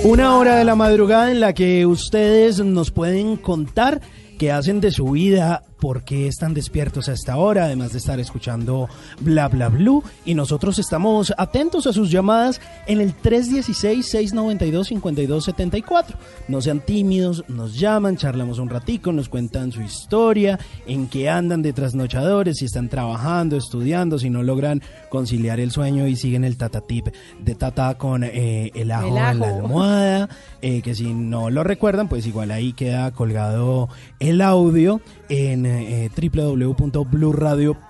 Una 0.04 0.36
hora 0.36 0.56
de 0.56 0.64
la 0.64 0.74
madrugada 0.74 1.30
en 1.30 1.40
la 1.40 1.52
que 1.52 1.86
ustedes 1.86 2.60
nos 2.60 2.90
pueden 2.90 3.36
contar 3.36 4.00
qué 4.38 4.50
hacen 4.50 4.80
de 4.80 4.90
su 4.90 5.10
vida, 5.10 5.64
por 5.80 6.02
qué 6.02 6.28
están 6.28 6.54
despiertos 6.54 7.08
a 7.08 7.12
esta 7.12 7.36
hora, 7.36 7.64
además 7.64 7.90
de 7.92 7.98
estar 7.98 8.18
escuchando 8.20 8.88
Bla 9.20 9.48
Bla 9.48 9.68
Blue. 9.68 10.02
Y 10.24 10.34
nosotros 10.34 10.78
estamos 10.78 11.34
atentos 11.36 11.86
a 11.86 11.92
sus 11.92 12.10
llamadas 12.10 12.58
en 12.86 13.00
el 13.00 13.14
316-692-5274. 13.16 16.14
No 16.48 16.60
sean 16.60 16.80
tímidos, 16.80 17.44
nos 17.48 17.78
llaman, 17.78 18.16
charlamos 18.16 18.58
un 18.58 18.68
ratico, 18.68 19.12
nos 19.12 19.28
cuentan 19.28 19.70
su 19.72 19.82
historia, 19.82 20.58
en 20.86 21.06
qué 21.08 21.30
andan 21.30 21.62
de 21.62 21.72
trasnochadores, 21.72 22.58
si 22.58 22.66
están 22.66 22.88
trabajando, 22.88 23.56
estudiando, 23.56 24.18
si 24.18 24.30
no 24.30 24.42
logran 24.42 24.82
conciliar 25.08 25.60
el 25.60 25.70
sueño 25.70 26.06
y 26.06 26.16
siguen 26.16 26.44
el 26.44 26.56
Tata 26.56 26.80
Tip 26.82 27.08
de 27.40 27.54
Tata 27.54 27.96
con 27.96 28.24
eh, 28.24 28.70
el 28.74 28.90
ajo 28.90 29.06
El 29.06 29.16
en 29.16 29.40
la 29.40 29.48
almohada, 29.48 30.28
eh, 30.60 30.82
que 30.82 30.94
si 30.94 31.14
no 31.14 31.48
lo 31.50 31.64
recuerdan, 31.64 32.08
pues 32.08 32.26
igual 32.26 32.50
ahí 32.50 32.72
queda 32.72 33.10
colgado 33.12 33.88
el 34.18 34.40
audio 34.40 35.00
en 35.28 35.66
eh, 35.78 36.10
www.bluradio.com. 36.14 37.89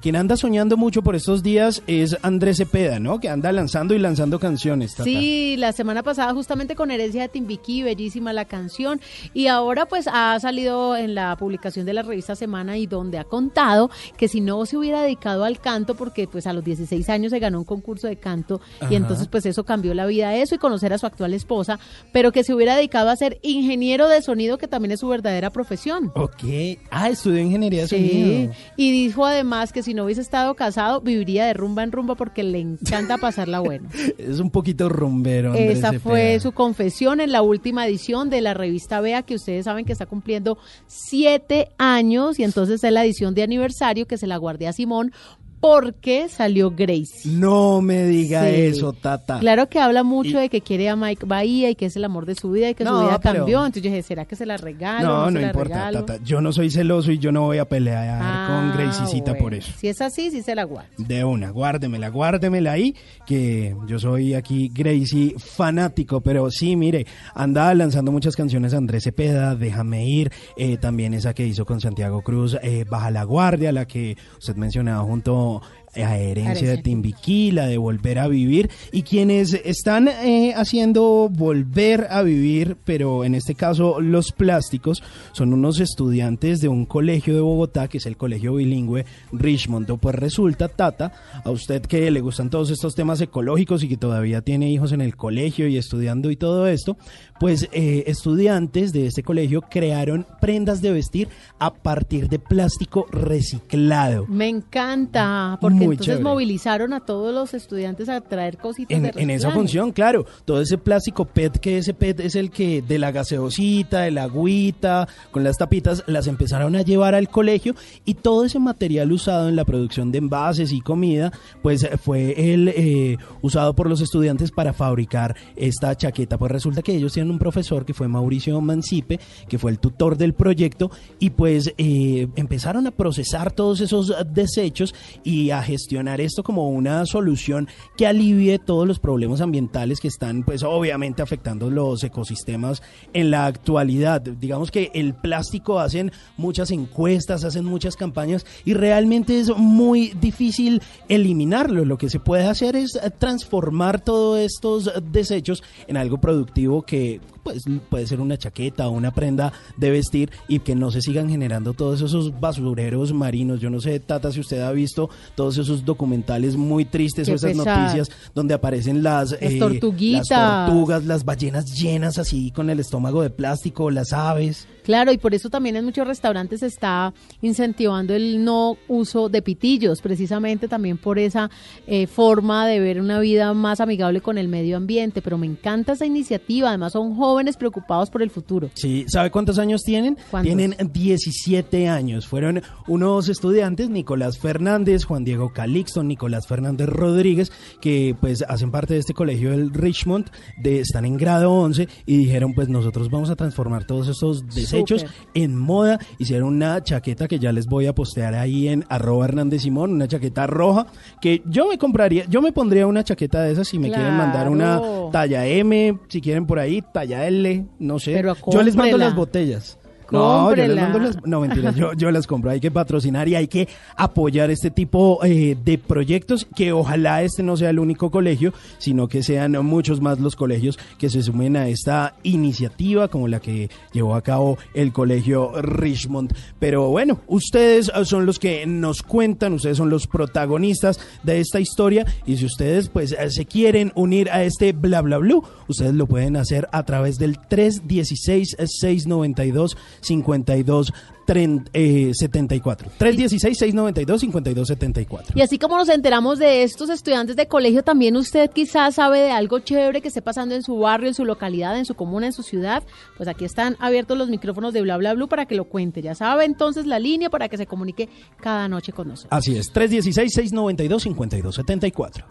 Quien 0.00 0.16
anda 0.16 0.36
soñando 0.36 0.76
mucho 0.76 1.02
por 1.02 1.16
estos 1.16 1.42
días 1.42 1.82
es 1.86 2.16
Andrés 2.22 2.58
Cepeda, 2.58 2.98
¿no? 3.00 3.20
Que 3.20 3.28
anda 3.28 3.50
lanzando 3.52 3.94
y 3.94 3.98
lanzando 3.98 4.38
canciones. 4.38 4.92
Tata. 4.92 5.04
Sí, 5.04 5.56
la 5.58 5.72
semana 5.72 6.02
pasada 6.02 6.32
justamente 6.34 6.74
con 6.76 6.90
Herencia 6.90 7.22
de 7.22 7.28
Timbiquí, 7.28 7.82
bellísima 7.82 8.32
la 8.32 8.44
canción. 8.44 9.00
Y 9.34 9.46
ahora 9.46 9.86
pues 9.86 10.06
ha 10.12 10.38
salido 10.40 10.96
en 10.96 11.14
la 11.14 11.36
publicación 11.36 11.86
de 11.86 11.94
la 11.94 12.02
revista 12.02 12.36
Semana 12.36 12.76
y 12.76 12.86
donde 12.86 13.18
ha 13.18 13.24
contado 13.24 13.90
que 14.16 14.28
si 14.28 14.40
no 14.40 14.64
se 14.66 14.76
hubiera 14.76 15.02
dedicado 15.02 15.44
al 15.44 15.58
canto, 15.60 15.94
porque 15.96 16.28
pues 16.28 16.46
a 16.46 16.52
los 16.52 16.62
16 16.64 17.08
años 17.08 17.30
se 17.30 17.38
ganó 17.38 17.58
un 17.58 17.64
concurso 17.64 18.06
de 18.08 18.16
canto 18.16 18.60
Ajá. 18.80 18.92
y 18.92 18.96
entonces 18.96 19.26
pues 19.28 19.46
eso 19.46 19.64
cambió 19.64 19.94
la 19.94 20.06
vida 20.06 20.34
eso 20.36 20.54
y 20.54 20.58
conocer 20.58 20.92
a 20.92 20.98
su 20.98 21.06
actual 21.06 21.32
esposa, 21.34 21.78
pero 22.12 22.30
que 22.32 22.44
se 22.44 22.52
hubiera 22.54 22.76
dedicado 22.76 23.08
a 23.10 23.16
ser 23.16 23.38
ingeniero 23.42 24.08
de 24.08 24.20
sonido, 24.22 24.58
que 24.58 24.68
también 24.68 24.92
es 24.92 25.00
su 25.00 25.08
verdadera 25.08 25.50
profesión. 25.50 26.12
Ok. 26.14 26.44
Ah, 26.90 27.08
estudió 27.08 27.38
ingeniería 27.40 27.82
de 27.82 27.88
Sí, 27.88 27.96
sonido. 27.96 28.52
y 28.76 28.97
dijo 29.06 29.26
además 29.26 29.72
que 29.72 29.82
si 29.82 29.94
no 29.94 30.04
hubiese 30.04 30.20
estado 30.20 30.54
casado, 30.54 31.00
viviría 31.00 31.46
de 31.46 31.54
rumba 31.54 31.82
en 31.82 31.92
rumba 31.92 32.14
porque 32.14 32.42
le 32.42 32.58
encanta 32.58 33.18
pasarla 33.18 33.60
bueno. 33.60 33.88
Es 34.18 34.40
un 34.40 34.50
poquito 34.50 34.88
rumbero. 34.88 35.50
Andrés 35.50 35.78
Esa 35.78 35.90
Cepeda. 35.90 36.00
fue 36.00 36.40
su 36.40 36.52
confesión 36.52 37.20
en 37.20 37.32
la 37.32 37.42
última 37.42 37.86
edición 37.86 38.30
de 38.30 38.40
la 38.40 38.54
revista 38.54 39.00
Vea, 39.00 39.22
que 39.22 39.34
ustedes 39.34 39.64
saben 39.64 39.84
que 39.84 39.92
está 39.92 40.06
cumpliendo 40.06 40.58
siete 40.86 41.68
años 41.78 42.38
y 42.38 42.44
entonces 42.44 42.82
es 42.82 42.92
la 42.92 43.04
edición 43.04 43.34
de 43.34 43.42
aniversario 43.42 44.06
que 44.06 44.18
se 44.18 44.26
la 44.26 44.36
guardé 44.36 44.68
a 44.68 44.72
Simón 44.72 45.12
porque 45.60 46.28
salió 46.28 46.70
Gracie. 46.70 47.30
No 47.32 47.80
me 47.80 48.04
diga 48.04 48.42
Sí. 48.48 48.54
eso, 48.54 48.92
Tata. 48.92 49.38
Claro 49.40 49.68
que 49.68 49.78
habla 49.80 50.02
mucho 50.02 50.38
de 50.38 50.48
que 50.48 50.60
quiere 50.60 50.88
a 50.88 50.96
Mike 50.96 51.26
Bahía 51.26 51.70
y 51.70 51.74
que 51.74 51.86
es 51.86 51.96
el 51.96 52.04
amor 52.04 52.26
de 52.26 52.34
su 52.34 52.50
vida 52.50 52.70
y 52.70 52.74
que 52.74 52.84
No, 52.84 52.98
su 53.00 53.06
vida 53.06 53.20
pero- 53.20 53.36
cambió. 53.40 53.58
Entonces 53.58 53.82
yo 53.82 53.90
dije, 53.90 54.02
¿será 54.02 54.24
que 54.24 54.36
se 54.36 54.46
la 54.46 54.56
regalo? 54.56 55.06
No, 55.08 55.30
no 55.30 55.40
importa, 55.40 55.74
regalo? 55.90 56.04
Tata. 56.04 56.22
Yo 56.24 56.40
no 56.40 56.52
soy 56.52 56.70
celoso 56.70 57.10
y 57.12 57.18
yo 57.18 57.32
no 57.32 57.42
voy 57.42 57.58
a 57.58 57.64
pelear 57.68 58.18
Ah, 58.22 58.46
con 58.72 58.78
Gracicita 58.78 59.32
bueno. 59.32 59.42
por 59.44 59.54
eso. 59.54 59.72
Si 59.78 59.88
es 59.88 60.00
así, 60.00 60.30
sí 60.30 60.42
se 60.42 60.54
la 60.54 60.64
guardo. 60.64 60.88
De 60.98 61.24
una, 61.24 61.50
guárdemela, 61.50 62.08
guárdemela 62.08 62.72
ahí, 62.72 62.94
que 63.26 63.74
yo 63.86 63.98
soy 63.98 64.34
aquí 64.34 64.70
Gracie 64.72 65.34
fanático, 65.38 66.20
pero 66.20 66.50
sí, 66.50 66.76
mire, 66.76 67.06
anda 67.34 67.74
lanzando 67.74 68.12
muchas 68.12 68.36
canciones 68.36 68.74
Andrés 68.74 69.04
Cepeda, 69.04 69.54
Déjame 69.56 70.06
ir, 70.08 70.30
eh, 70.56 70.76
también 70.76 71.14
esa 71.14 71.34
que 71.34 71.46
hizo 71.46 71.64
con 71.66 71.80
Santiago 71.80 72.22
Cruz, 72.22 72.56
eh, 72.62 72.84
Baja 72.88 73.10
la 73.10 73.24
Guardia, 73.24 73.72
la 73.72 73.86
que 73.86 74.16
usted 74.38 74.54
mencionaba 74.56 75.02
junto 75.04 75.47
como 75.48 75.62
a 76.04 76.16
Herencia 76.18 76.52
Herencia. 76.52 76.70
de 76.70 76.78
Timbiquí, 76.78 77.50
la 77.50 77.66
de 77.66 77.78
Volver 77.78 78.18
a 78.18 78.28
Vivir, 78.28 78.70
y 78.92 79.02
quienes 79.02 79.54
están 79.54 80.08
eh, 80.08 80.54
haciendo 80.56 81.28
Volver 81.30 82.06
a 82.10 82.22
Vivir, 82.22 82.76
pero 82.84 83.24
en 83.24 83.34
este 83.34 83.54
caso 83.54 84.00
los 84.00 84.32
plásticos, 84.32 85.02
son 85.32 85.52
unos 85.52 85.80
estudiantes 85.80 86.60
de 86.60 86.68
un 86.68 86.86
colegio 86.86 87.34
de 87.34 87.40
Bogotá, 87.40 87.88
que 87.88 87.98
es 87.98 88.06
el 88.06 88.16
colegio 88.16 88.54
bilingüe 88.54 89.04
Richmond. 89.32 89.98
Pues 89.98 90.14
resulta, 90.14 90.68
Tata, 90.68 91.12
a 91.44 91.50
usted 91.50 91.82
que 91.82 92.10
le 92.10 92.20
gustan 92.20 92.50
todos 92.50 92.70
estos 92.70 92.94
temas 92.94 93.20
ecológicos 93.20 93.82
y 93.82 93.88
que 93.88 93.96
todavía 93.96 94.42
tiene 94.42 94.70
hijos 94.70 94.92
en 94.92 95.00
el 95.00 95.16
colegio 95.16 95.68
y 95.68 95.76
estudiando 95.76 96.30
y 96.30 96.36
todo 96.36 96.66
esto, 96.66 96.96
pues 97.40 97.68
eh, 97.72 98.04
estudiantes 98.06 98.92
de 98.92 99.06
este 99.06 99.22
colegio 99.22 99.62
crearon 99.62 100.26
prendas 100.40 100.82
de 100.82 100.92
vestir 100.92 101.28
a 101.58 101.72
partir 101.72 102.28
de 102.28 102.38
plástico 102.38 103.06
reciclado. 103.10 104.26
Me 104.26 104.48
encanta, 104.48 105.58
porque 105.60 105.87
Muy 105.88 105.94
entonces 105.94 106.16
chévere. 106.16 106.24
movilizaron 106.24 106.92
a 106.92 107.00
todos 107.00 107.34
los 107.34 107.54
estudiantes 107.54 108.08
a 108.08 108.20
traer 108.20 108.58
cositas 108.58 108.96
En, 108.96 109.02
de 109.02 109.12
en 109.16 109.30
esa 109.30 109.50
función, 109.50 109.92
claro, 109.92 110.26
todo 110.44 110.60
ese 110.60 110.78
plástico 110.78 111.24
PET, 111.24 111.58
que 111.58 111.78
ese 111.78 111.94
PET 111.94 112.20
es 112.20 112.34
el 112.34 112.50
que 112.50 112.82
de 112.82 112.98
la 112.98 113.10
gaseosita, 113.10 114.00
de 114.02 114.10
la 114.10 114.24
agüita, 114.24 115.08
con 115.30 115.44
las 115.44 115.56
tapitas, 115.56 116.04
las 116.06 116.26
empezaron 116.26 116.76
a 116.76 116.82
llevar 116.82 117.14
al 117.14 117.28
colegio 117.28 117.74
y 118.04 118.14
todo 118.14 118.44
ese 118.44 118.58
material 118.58 119.12
usado 119.12 119.48
en 119.48 119.56
la 119.56 119.64
producción 119.64 120.12
de 120.12 120.18
envases 120.18 120.72
y 120.72 120.80
comida, 120.80 121.32
pues 121.62 121.82
eh, 121.82 121.96
fue 121.98 122.52
el 122.52 122.68
eh, 122.68 123.16
usado 123.42 123.74
por 123.74 123.88
los 123.88 124.00
estudiantes 124.00 124.50
para 124.50 124.72
fabricar 124.72 125.34
esta 125.56 125.94
chaqueta. 125.96 126.38
Pues 126.38 126.52
resulta 126.52 126.82
que 126.82 126.94
ellos 126.94 127.12
tienen 127.12 127.30
un 127.30 127.38
profesor 127.38 127.84
que 127.84 127.94
fue 127.94 128.08
Mauricio 128.08 128.60
Mancipe, 128.60 129.20
que 129.48 129.58
fue 129.58 129.70
el 129.70 129.78
tutor 129.78 130.16
del 130.16 130.34
proyecto 130.34 130.90
y 131.18 131.30
pues 131.30 131.72
eh, 131.78 132.28
empezaron 132.36 132.86
a 132.86 132.90
procesar 132.90 133.52
todos 133.52 133.80
esos 133.80 134.10
eh, 134.10 134.14
desechos 134.28 134.94
y 135.24 135.50
a 135.50 135.62
gestionar 135.68 136.22
esto 136.22 136.42
como 136.42 136.70
una 136.70 137.04
solución 137.04 137.68
que 137.98 138.06
alivie 138.06 138.58
todos 138.58 138.88
los 138.88 138.98
problemas 138.98 139.42
ambientales 139.42 140.00
que 140.00 140.08
están 140.08 140.42
pues 140.42 140.62
obviamente 140.62 141.20
afectando 141.20 141.68
los 141.68 142.02
ecosistemas 142.02 142.82
en 143.12 143.30
la 143.30 143.44
actualidad. 143.44 144.22
Digamos 144.22 144.70
que 144.70 144.90
el 144.94 145.12
plástico 145.12 145.78
hacen 145.78 146.10
muchas 146.38 146.70
encuestas, 146.70 147.44
hacen 147.44 147.66
muchas 147.66 147.96
campañas 147.96 148.46
y 148.64 148.72
realmente 148.72 149.38
es 149.38 149.54
muy 149.54 150.14
difícil 150.18 150.80
eliminarlo. 151.10 151.84
Lo 151.84 151.98
que 151.98 152.08
se 152.08 152.18
puede 152.18 152.46
hacer 152.46 152.74
es 152.74 152.98
transformar 153.18 154.00
todos 154.00 154.38
estos 154.38 154.90
desechos 155.12 155.62
en 155.86 155.98
algo 155.98 156.18
productivo 156.18 156.80
que 156.80 157.20
pues 157.48 157.64
puede 157.88 158.06
ser 158.06 158.20
una 158.20 158.36
chaqueta 158.36 158.88
o 158.88 158.90
una 158.90 159.10
prenda 159.10 159.52
de 159.78 159.90
vestir 159.90 160.30
y 160.48 160.58
que 160.58 160.74
no 160.74 160.90
se 160.90 161.00
sigan 161.00 161.30
generando 161.30 161.72
todos 161.72 162.02
esos 162.02 162.38
basureros 162.38 163.14
marinos. 163.14 163.58
Yo 163.60 163.70
no 163.70 163.80
sé, 163.80 164.00
Tata, 164.00 164.30
si 164.30 164.40
usted 164.40 164.60
ha 164.60 164.70
visto 164.72 165.08
todos 165.34 165.56
esos 165.56 165.84
documentales 165.84 166.56
muy 166.56 166.84
tristes 166.84 167.26
Qué 167.26 167.32
o 167.32 167.36
esas 167.36 167.52
pesar. 167.52 167.78
noticias 167.78 168.10
donde 168.34 168.52
aparecen 168.52 169.02
las, 169.02 169.32
eh, 169.40 169.58
tortuguitas. 169.58 170.28
las 170.28 170.66
tortugas, 170.66 171.06
las 171.06 171.24
ballenas 171.24 171.64
llenas 171.74 172.18
así 172.18 172.50
con 172.50 172.68
el 172.68 172.80
estómago 172.80 173.22
de 173.22 173.30
plástico, 173.30 173.90
las 173.90 174.12
aves. 174.12 174.66
Claro, 174.88 175.12
y 175.12 175.18
por 175.18 175.34
eso 175.34 175.50
también 175.50 175.76
en 175.76 175.84
muchos 175.84 176.08
restaurantes 176.08 176.60
se 176.60 176.66
está 176.66 177.12
incentivando 177.42 178.14
el 178.14 178.42
no 178.42 178.78
uso 178.88 179.28
de 179.28 179.42
pitillos, 179.42 180.00
precisamente 180.00 180.66
también 180.66 180.96
por 180.96 181.18
esa 181.18 181.50
eh, 181.86 182.06
forma 182.06 182.66
de 182.66 182.80
ver 182.80 182.98
una 182.98 183.20
vida 183.20 183.52
más 183.52 183.82
amigable 183.82 184.22
con 184.22 184.38
el 184.38 184.48
medio 184.48 184.78
ambiente. 184.78 185.20
Pero 185.20 185.36
me 185.36 185.44
encanta 185.44 185.92
esa 185.92 186.06
iniciativa, 186.06 186.70
además 186.70 186.94
son 186.94 187.14
jóvenes 187.14 187.58
preocupados 187.58 188.08
por 188.08 188.22
el 188.22 188.30
futuro. 188.30 188.70
Sí, 188.72 189.04
¿sabe 189.08 189.30
cuántos 189.30 189.58
años 189.58 189.82
tienen? 189.82 190.16
¿Cuántos? 190.30 190.56
Tienen 190.56 190.74
17 190.90 191.86
años. 191.86 192.26
Fueron 192.26 192.62
unos 192.86 193.28
estudiantes, 193.28 193.90
Nicolás 193.90 194.38
Fernández, 194.38 195.04
Juan 195.04 195.22
Diego 195.22 195.52
Calixto, 195.52 196.02
Nicolás 196.02 196.46
Fernández 196.46 196.88
Rodríguez, 196.88 197.52
que 197.82 198.16
pues 198.18 198.42
hacen 198.48 198.70
parte 198.70 198.94
de 198.94 199.00
este 199.00 199.12
colegio 199.12 199.50
del 199.50 199.70
Richmond, 199.70 200.30
de, 200.56 200.80
están 200.80 201.04
en 201.04 201.18
grado 201.18 201.52
11 201.52 201.86
y 202.06 202.16
dijeron 202.16 202.54
pues 202.54 202.70
nosotros 202.70 203.10
vamos 203.10 203.28
a 203.28 203.36
transformar 203.36 203.84
todos 203.84 204.08
estos 204.08 204.46
desechos 204.46 204.77
Súper. 204.86 205.08
en 205.34 205.56
moda. 205.56 205.98
Hicieron 206.18 206.54
una 206.54 206.82
chaqueta 206.82 207.28
que 207.28 207.38
ya 207.38 207.52
les 207.52 207.66
voy 207.66 207.86
a 207.86 207.94
postear 207.94 208.34
ahí 208.34 208.68
en 208.68 208.84
arroba 208.88 209.26
Hernández 209.26 209.62
Simón, 209.62 209.92
una 209.92 210.08
chaqueta 210.08 210.46
roja 210.46 210.86
que 211.20 211.42
yo 211.46 211.68
me 211.68 211.78
compraría, 211.78 212.24
yo 212.28 212.42
me 212.42 212.52
pondría 212.52 212.86
una 212.86 213.04
chaqueta 213.04 213.42
de 213.42 213.52
esas 213.52 213.68
si 213.68 213.78
me 213.78 213.88
quieren 213.88 214.16
mandar 214.16 214.48
una 214.48 214.80
talla 215.12 215.46
M, 215.46 215.98
si 216.08 216.20
quieren 216.20 216.46
por 216.46 216.58
ahí, 216.58 216.82
talla 216.92 217.26
L, 217.26 217.66
no 217.78 217.98
sé. 217.98 218.12
Pero 218.14 218.34
yo 218.50 218.62
les 218.62 218.76
mando 218.76 218.98
las 218.98 219.14
botellas. 219.14 219.78
No, 220.10 220.54
yo 220.54 220.66
les 220.66 220.76
mando 220.76 220.98
las, 220.98 221.26
no 221.26 221.40
mentira, 221.40 221.74
yo, 221.96 222.10
las 222.10 222.26
compro, 222.26 222.50
hay 222.50 222.60
que 222.60 222.70
patrocinar 222.70 223.28
y 223.28 223.34
hay 223.34 223.46
que 223.46 223.68
apoyar 223.96 224.50
este 224.50 224.70
tipo 224.70 225.22
eh, 225.24 225.56
de 225.62 225.76
proyectos 225.76 226.46
que 226.56 226.72
ojalá 226.72 227.22
este 227.22 227.42
no 227.42 227.56
sea 227.56 227.70
el 227.70 227.78
único 227.78 228.10
colegio, 228.10 228.54
sino 228.78 229.08
que 229.08 229.22
sean 229.22 229.52
muchos 229.64 230.00
más 230.00 230.18
los 230.18 230.34
colegios 230.34 230.78
que 230.98 231.10
se 231.10 231.22
sumen 231.22 231.56
a 231.56 231.68
esta 231.68 232.14
iniciativa 232.22 233.08
como 233.08 233.28
la 233.28 233.40
que 233.40 233.68
llevó 233.92 234.14
a 234.14 234.22
cabo 234.22 234.56
el 234.72 234.92
colegio 234.92 235.52
Richmond. 235.60 236.34
Pero 236.58 236.88
bueno, 236.88 237.20
ustedes 237.26 237.90
son 238.04 238.24
los 238.24 238.38
que 238.38 238.66
nos 238.66 239.02
cuentan, 239.02 239.52
ustedes 239.52 239.76
son 239.76 239.90
los 239.90 240.06
protagonistas 240.06 241.00
de 241.22 241.40
esta 241.40 241.60
historia 241.60 242.06
y 242.24 242.36
si 242.38 242.46
ustedes 242.46 242.88
pues 242.88 243.14
se 243.28 243.44
quieren 243.44 243.92
unir 243.94 244.30
a 244.30 244.42
este 244.44 244.72
bla 244.72 245.02
bla 245.02 245.18
blue, 245.18 245.44
ustedes 245.68 245.94
lo 245.94 246.06
pueden 246.06 246.36
hacer 246.36 246.68
a 246.72 246.84
través 246.84 247.18
del 247.18 247.38
316 247.38 248.56
692 248.58 249.76
52 250.00 250.92
tren- 251.26 251.68
eh, 251.74 252.12
74. 252.14 252.90
316 252.96 253.58
692 253.58 254.20
52 254.20 254.66
74. 254.68 255.32
Y 255.36 255.42
así 255.42 255.58
como 255.58 255.76
nos 255.76 255.88
enteramos 255.90 256.38
de 256.38 256.62
estos 256.62 256.88
estudiantes 256.90 257.36
de 257.36 257.46
colegio, 257.46 257.82
también 257.82 258.16
usted 258.16 258.50
quizás 258.50 258.94
sabe 258.94 259.20
de 259.20 259.30
algo 259.30 259.58
chévere 259.58 260.00
que 260.00 260.08
esté 260.08 260.22
pasando 260.22 260.54
en 260.54 260.62
su 260.62 260.78
barrio, 260.78 261.08
en 261.08 261.14
su 261.14 261.24
localidad, 261.24 261.78
en 261.78 261.84
su 261.84 261.94
comuna, 261.94 262.26
en 262.26 262.32
su 262.32 262.42
ciudad. 262.42 262.82
Pues 263.16 263.28
aquí 263.28 263.44
están 263.44 263.76
abiertos 263.78 264.16
los 264.16 264.28
micrófonos 264.30 264.72
de 264.72 264.80
Bla 264.82 264.96
Bla 264.96 265.14
Blue 265.14 265.28
para 265.28 265.46
que 265.46 265.54
lo 265.54 265.64
cuente. 265.64 266.00
Ya 266.02 266.14
sabe 266.14 266.44
entonces 266.44 266.86
la 266.86 266.98
línea 266.98 267.28
para 267.30 267.48
que 267.48 267.56
se 267.58 267.66
comunique 267.66 268.08
cada 268.40 268.68
noche 268.68 268.92
con 268.92 269.08
nosotros. 269.08 269.32
Así 269.32 269.56
es, 269.56 269.70
316 269.72 270.32
692 270.32 271.02
52 271.02 271.54
74. 271.54 272.24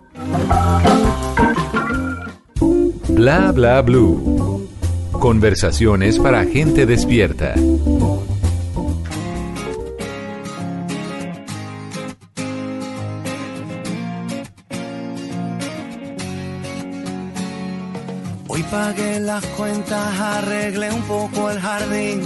Bla 3.10 3.52
bla 3.52 3.82
blue. 3.82 4.68
Conversaciones 5.20 6.20
para 6.20 6.46
gente 6.46 6.86
despierta. 6.86 7.56
Hoy 18.48 18.64
pagué 18.72 19.20
las 19.20 19.46
cuentas, 19.48 20.20
arreglé 20.20 20.92
un 20.92 21.02
poco 21.02 21.50
el 21.50 21.60
jardín. 21.60 22.22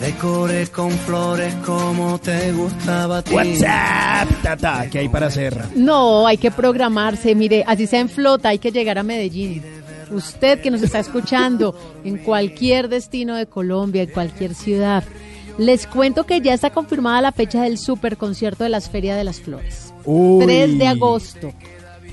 Decoré 0.00 0.66
con 0.66 0.90
flores 0.90 1.54
como 1.64 2.18
te 2.18 2.52
gustaba 2.52 3.18
a 3.18 3.22
ti. 3.22 3.34
WhatsApp, 3.34 4.28
tata, 4.42 4.90
¿qué 4.90 4.98
hay 4.98 5.08
para 5.08 5.28
hacer? 5.28 5.58
No, 5.74 6.26
hay 6.26 6.36
que 6.36 6.50
programarse. 6.50 7.34
Mire, 7.34 7.64
así 7.66 7.86
sea 7.86 8.00
en 8.00 8.10
flota, 8.10 8.50
hay 8.50 8.58
que 8.58 8.70
llegar 8.70 8.98
a 8.98 9.02
Medellín. 9.02 9.75
Usted 10.10 10.60
que 10.60 10.70
nos 10.70 10.82
está 10.82 10.98
escuchando 11.00 11.74
en 12.04 12.18
cualquier 12.18 12.88
destino 12.88 13.34
de 13.36 13.46
Colombia, 13.46 14.02
en 14.02 14.10
cualquier 14.10 14.54
ciudad, 14.54 15.02
les 15.58 15.86
cuento 15.86 16.24
que 16.24 16.40
ya 16.40 16.54
está 16.54 16.70
confirmada 16.70 17.20
la 17.22 17.32
fecha 17.32 17.62
del 17.62 17.78
super 17.78 18.16
concierto 18.16 18.64
de 18.64 18.70
las 18.70 18.88
Ferias 18.90 19.16
de 19.16 19.24
las 19.24 19.40
Flores. 19.40 19.92
Uy. 20.04 20.44
3 20.44 20.78
de 20.78 20.86
agosto. 20.86 21.52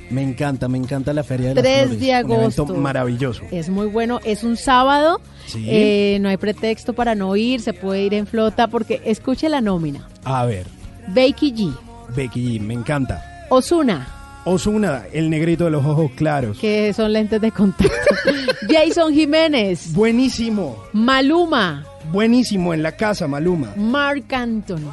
Me 0.09 0.21
encanta, 0.21 0.67
me 0.67 0.77
encanta 0.77 1.11
la 1.13 1.23
Feria 1.23 1.49
de 1.49 1.55
las 1.55 1.63
3 1.63 1.75
Flores. 1.85 1.99
de 1.99 2.05
Un 2.25 2.31
evento 2.31 2.61
agosto. 2.63 2.75
maravilloso. 2.75 3.43
Es 3.51 3.69
muy 3.69 3.87
bueno, 3.87 4.19
es 4.23 4.43
un 4.43 4.57
sábado, 4.57 5.19
Sí. 5.47 5.65
eh, 5.67 6.17
no 6.21 6.29
hay 6.29 6.37
pretexto 6.37 6.93
para 6.93 7.15
no 7.15 7.35
ir, 7.35 7.61
se 7.61 7.73
puede 7.73 8.03
ir 8.03 8.13
en 8.13 8.27
flota 8.27 8.67
porque 8.67 9.01
escuche 9.05 9.49
la 9.49 9.59
nómina. 9.61 10.07
A 10.23 10.45
ver, 10.45 10.65
Becky 11.07 11.51
G, 11.53 11.75
Becky 12.15 12.59
G, 12.59 12.61
me 12.61 12.73
encanta. 12.75 13.23
Osuna, 13.49 14.07
Osuna, 14.45 15.03
el 15.13 15.29
negrito 15.29 15.65
de 15.65 15.71
los 15.71 15.85
ojos 15.85 16.11
claros. 16.15 16.57
que 16.59 16.93
son 16.93 17.13
lentes 17.13 17.39
de 17.41 17.51
contacto. 17.51 17.93
Jason 18.69 19.13
Jiménez, 19.13 19.93
Buenísimo, 19.93 20.83
Maluma, 20.93 21.85
buenísimo 22.11 22.73
en 22.73 22.83
la 22.83 22.91
casa, 22.93 23.27
Maluma. 23.27 23.73
Mark 23.77 24.25
Anthony, 24.31 24.91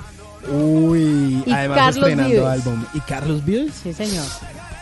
Uy, 0.53 1.43
Y 1.47 1.53
además 1.53 1.79
Carlos 1.79 1.97
estrenando 2.09 2.35
Vives. 2.35 2.47
álbum. 2.49 2.85
¿Y 2.95 3.01
Carlos 3.01 3.45
Vives? 3.45 3.73
Sí, 3.83 3.93
señor. 3.93 4.25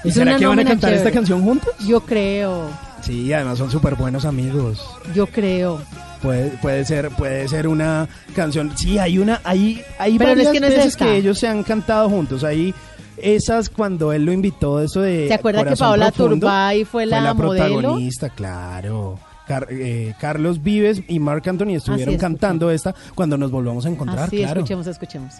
¿Y 0.04 0.08
Es 0.08 0.14
será 0.14 0.36
que 0.36 0.46
van 0.46 0.58
a 0.60 0.64
cantar 0.64 0.92
esta 0.92 1.10
canción 1.10 1.42
juntos? 1.42 1.70
Yo 1.86 2.00
creo, 2.00 2.68
Sí, 3.02 3.32
además 3.32 3.58
son 3.58 3.70
súper 3.70 3.94
buenos 3.94 4.24
amigos. 4.24 4.84
yo 5.14 5.26
creo. 5.26 5.80
Puede, 6.22 6.50
puede 6.60 6.84
ser, 6.84 7.10
puede 7.10 7.46
ser 7.48 7.68
una 7.68 8.08
canción. 8.34 8.72
Sí, 8.76 8.98
hay 8.98 9.18
una, 9.18 9.40
hay, 9.44 9.82
hay 10.00 10.18
Pero 10.18 10.34
no 10.34 10.40
es 10.42 10.46
varias 10.46 10.52
que 10.52 10.60
no 10.60 10.66
es 10.66 10.72
veces 10.74 10.86
esta. 10.92 11.04
que 11.04 11.16
ellos 11.16 11.38
se 11.38 11.46
han 11.46 11.62
cantado 11.62 12.08
juntos. 12.10 12.42
Hay 12.42 12.74
esas 13.22 13.68
cuando 13.70 14.12
él 14.12 14.24
lo 14.24 14.32
invitó, 14.32 14.80
eso 14.80 15.00
de. 15.00 15.28
¿Se 15.28 15.34
acuerda 15.34 15.64
que 15.64 15.76
Paola 15.76 16.10
Profundo, 16.10 16.46
Turbay 16.46 16.84
fue 16.84 17.06
la 17.06 17.34
modelo? 17.34 17.54
protagonista, 17.54 18.28
claro. 18.30 19.18
Car- 19.46 19.66
eh, 19.70 20.14
Carlos 20.20 20.62
Vives 20.62 21.02
y 21.08 21.18
Marc 21.20 21.46
Anthony 21.48 21.76
estuvieron 21.76 22.14
Así 22.14 22.20
cantando 22.20 22.70
esta 22.70 22.94
cuando 23.14 23.38
nos 23.38 23.50
volvamos 23.50 23.86
a 23.86 23.88
encontrar, 23.88 24.26
Así, 24.26 24.36
claro. 24.38 24.60
escuchemos, 24.60 24.86
escuchemos. 24.86 25.34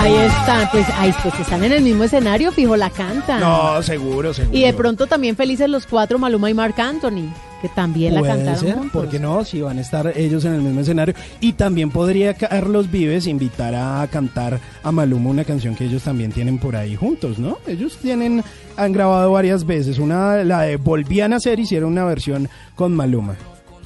Ahí 0.00 0.16
están, 0.16 0.68
pues, 0.72 0.86
ahí 0.96 1.14
pues 1.22 1.38
están 1.40 1.62
en 1.62 1.72
el 1.72 1.82
mismo 1.82 2.04
escenario, 2.04 2.50
fijo, 2.52 2.74
la 2.74 2.88
cantan. 2.88 3.38
No, 3.40 3.82
seguro, 3.82 4.32
seguro. 4.32 4.56
Y 4.56 4.62
de 4.62 4.72
pronto 4.72 5.06
también 5.06 5.36
felices 5.36 5.68
los 5.68 5.86
cuatro, 5.86 6.18
Maluma 6.18 6.48
y 6.48 6.54
Marc 6.54 6.78
Anthony, 6.78 7.30
que 7.60 7.68
también 7.68 8.14
la 8.14 8.22
cantaron 8.22 8.58
ser, 8.58 8.74
juntos. 8.76 8.92
¿por 8.92 9.10
qué 9.10 9.18
no? 9.18 9.44
Si 9.44 9.60
van 9.60 9.76
a 9.76 9.82
estar 9.82 10.10
ellos 10.16 10.42
en 10.46 10.54
el 10.54 10.62
mismo 10.62 10.80
escenario. 10.80 11.14
Y 11.40 11.52
también 11.52 11.90
podría 11.90 12.32
Carlos 12.32 12.90
Vives 12.90 13.26
invitar 13.26 13.74
a 13.74 14.08
cantar 14.10 14.58
a 14.82 14.90
Maluma 14.90 15.28
una 15.28 15.44
canción 15.44 15.74
que 15.74 15.84
ellos 15.84 16.02
también 16.02 16.32
tienen 16.32 16.56
por 16.56 16.76
ahí 16.76 16.96
juntos, 16.96 17.38
¿no? 17.38 17.58
Ellos 17.66 17.98
tienen, 18.00 18.42
han 18.78 18.92
grabado 18.92 19.32
varias 19.32 19.66
veces. 19.66 19.98
Una, 19.98 20.42
la 20.44 20.62
de 20.62 20.76
Volvían 20.76 21.34
a 21.34 21.36
hacer, 21.36 21.60
hicieron 21.60 21.92
una 21.92 22.04
versión 22.06 22.48
con 22.74 22.96
Maluma. 22.96 23.36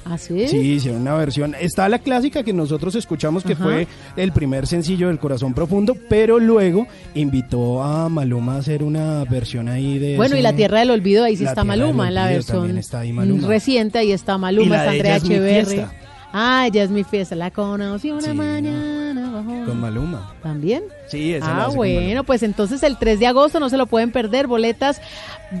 ¿Ah, 0.07 0.19
sí? 0.19 0.47
Sí, 0.47 0.57
hicieron 0.73 1.01
una 1.01 1.15
versión. 1.15 1.55
Está 1.59 1.89
la 1.89 1.97
clásica 1.97 2.43
que 2.43 2.53
nosotros 2.53 2.93
escuchamos, 2.93 3.43
que 3.43 3.53
Ajá. 3.53 3.63
fue 3.63 3.87
el 4.15 4.31
primer 4.31 4.67
sencillo 4.67 5.07
del 5.07 5.17
Corazón 5.17 5.55
Profundo, 5.55 5.97
pero 6.07 6.39
luego 6.39 6.85
invitó 7.15 7.81
a 7.83 8.07
Maluma 8.07 8.55
a 8.55 8.57
hacer 8.59 8.83
una 8.83 9.23
versión 9.25 9.67
ahí 9.67 9.97
de... 9.97 10.15
Bueno, 10.15 10.37
y 10.37 10.43
la 10.43 10.53
Tierra 10.53 10.79
del 10.79 10.91
Olvido, 10.91 11.23
ahí 11.23 11.35
sí 11.35 11.43
está 11.43 11.63
Maluma, 11.63 12.11
la 12.11 12.27
versión 12.27 12.77
está 12.77 12.99
ahí 12.99 13.11
Maluma. 13.13 13.47
reciente, 13.47 13.97
ahí 13.97 14.11
está 14.11 14.37
Maluma, 14.37 14.65
Y 14.65 14.69
la 14.69 14.95
está 14.95 15.15
Andrea 15.15 15.59
Ella 15.59 15.91
Ah, 16.37 16.65
ella 16.67 16.83
es 16.83 16.89
mi 16.89 17.05
fiesta, 17.05 17.33
la 17.33 17.49
conocí 17.49 18.11
una 18.11 18.19
Sí. 18.21 18.33
mañana 18.33 19.31
bajo- 19.31 19.65
Con 19.67 19.79
Maluma. 19.79 20.33
¿También? 20.43 20.83
Sí, 21.07 21.33
esa 21.33 21.63
Ah, 21.65 21.67
bueno, 21.69 22.01
Maluma. 22.01 22.23
pues 22.23 22.43
entonces 22.43 22.83
el 22.83 22.97
3 22.97 23.19
de 23.21 23.27
agosto 23.27 23.61
no 23.61 23.69
se 23.69 23.77
lo 23.77 23.85
pueden 23.87 24.11
perder, 24.11 24.45
boletas 24.47 24.99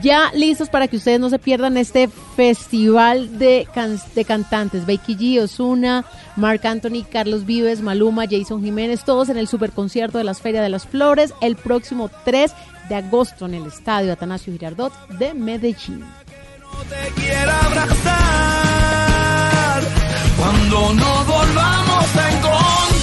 ya 0.01 0.31
listos 0.33 0.67
para 0.67 0.89
que 0.89 0.97
ustedes 0.97 1.19
no 1.21 1.29
se 1.29 1.39
pierdan 1.39 1.77
este 1.77 2.09
festival 2.35 3.39
de, 3.39 3.67
can- 3.73 4.01
de 4.15 4.25
cantantes, 4.25 4.85
Becky 4.85 5.15
G, 5.15 5.41
Osuna, 5.41 6.03
Marc 6.35 6.65
Anthony, 6.65 7.05
Carlos 7.09 7.45
Vives, 7.45 7.79
Maluma, 7.81 8.25
Jason 8.29 8.61
Jiménez, 8.61 9.05
todos 9.05 9.29
en 9.29 9.37
el 9.37 9.47
superconcierto 9.47 10.17
de 10.17 10.25
las 10.25 10.41
Ferias 10.41 10.63
de 10.63 10.69
las 10.69 10.85
Flores 10.85 11.33
el 11.41 11.55
próximo 11.55 12.09
3 12.25 12.51
de 12.89 12.95
agosto 12.95 13.45
en 13.45 13.53
el 13.53 13.65
estadio 13.67 14.11
Atanasio 14.11 14.51
Girardot 14.51 14.91
de 15.19 15.33
Medellín. 15.33 16.03
quiera 17.15 17.59
abrazar. 17.61 18.64
Cuando 20.45 20.93
no 20.93 21.25
volvamos 21.25 22.15
a 22.15 22.29
encontrar, 22.29 22.94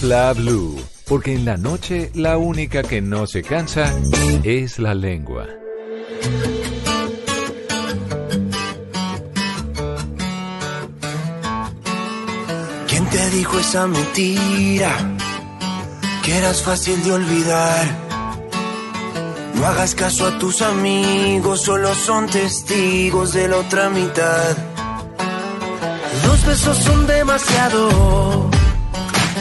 Bla 0.00 0.32
blue. 0.32 0.76
Porque 1.06 1.34
en 1.34 1.44
la 1.44 1.56
noche 1.56 2.12
la 2.14 2.38
única 2.38 2.82
que 2.82 3.00
no 3.00 3.26
se 3.26 3.42
cansa 3.42 3.92
es 4.44 4.78
la 4.78 4.94
lengua. 4.94 5.46
¿Quién 12.86 13.06
te 13.06 13.30
dijo 13.30 13.58
esa 13.58 13.86
mentira? 13.88 15.16
Que 16.24 16.36
eras 16.36 16.62
fácil 16.62 17.02
de 17.02 17.12
olvidar. 17.12 17.86
No 19.54 19.66
hagas 19.66 19.96
caso 19.96 20.28
a 20.28 20.38
tus 20.38 20.62
amigos, 20.62 21.62
solo 21.62 21.92
son 21.94 22.28
testigos 22.28 23.32
de 23.32 23.48
la 23.48 23.56
otra 23.56 23.90
mitad. 23.90 24.56
Dos 26.24 26.46
besos 26.46 26.78
son 26.78 27.06
demasiado 27.06 28.47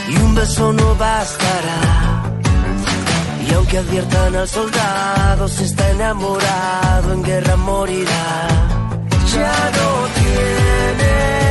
y 0.09 0.15
un 0.17 0.35
beso 0.35 0.73
no 0.73 0.95
bastará. 0.95 1.79
Y 3.47 3.53
aunque 3.53 3.77
adviertan 3.77 4.35
al 4.35 4.47
soldado, 4.47 5.47
si 5.47 5.63
está 5.63 5.89
enamorado, 5.91 7.13
en 7.13 7.23
guerra 7.23 7.55
morirá. 7.55 8.47
Ya 9.33 9.71
no 9.77 10.07
tienes 10.19 11.46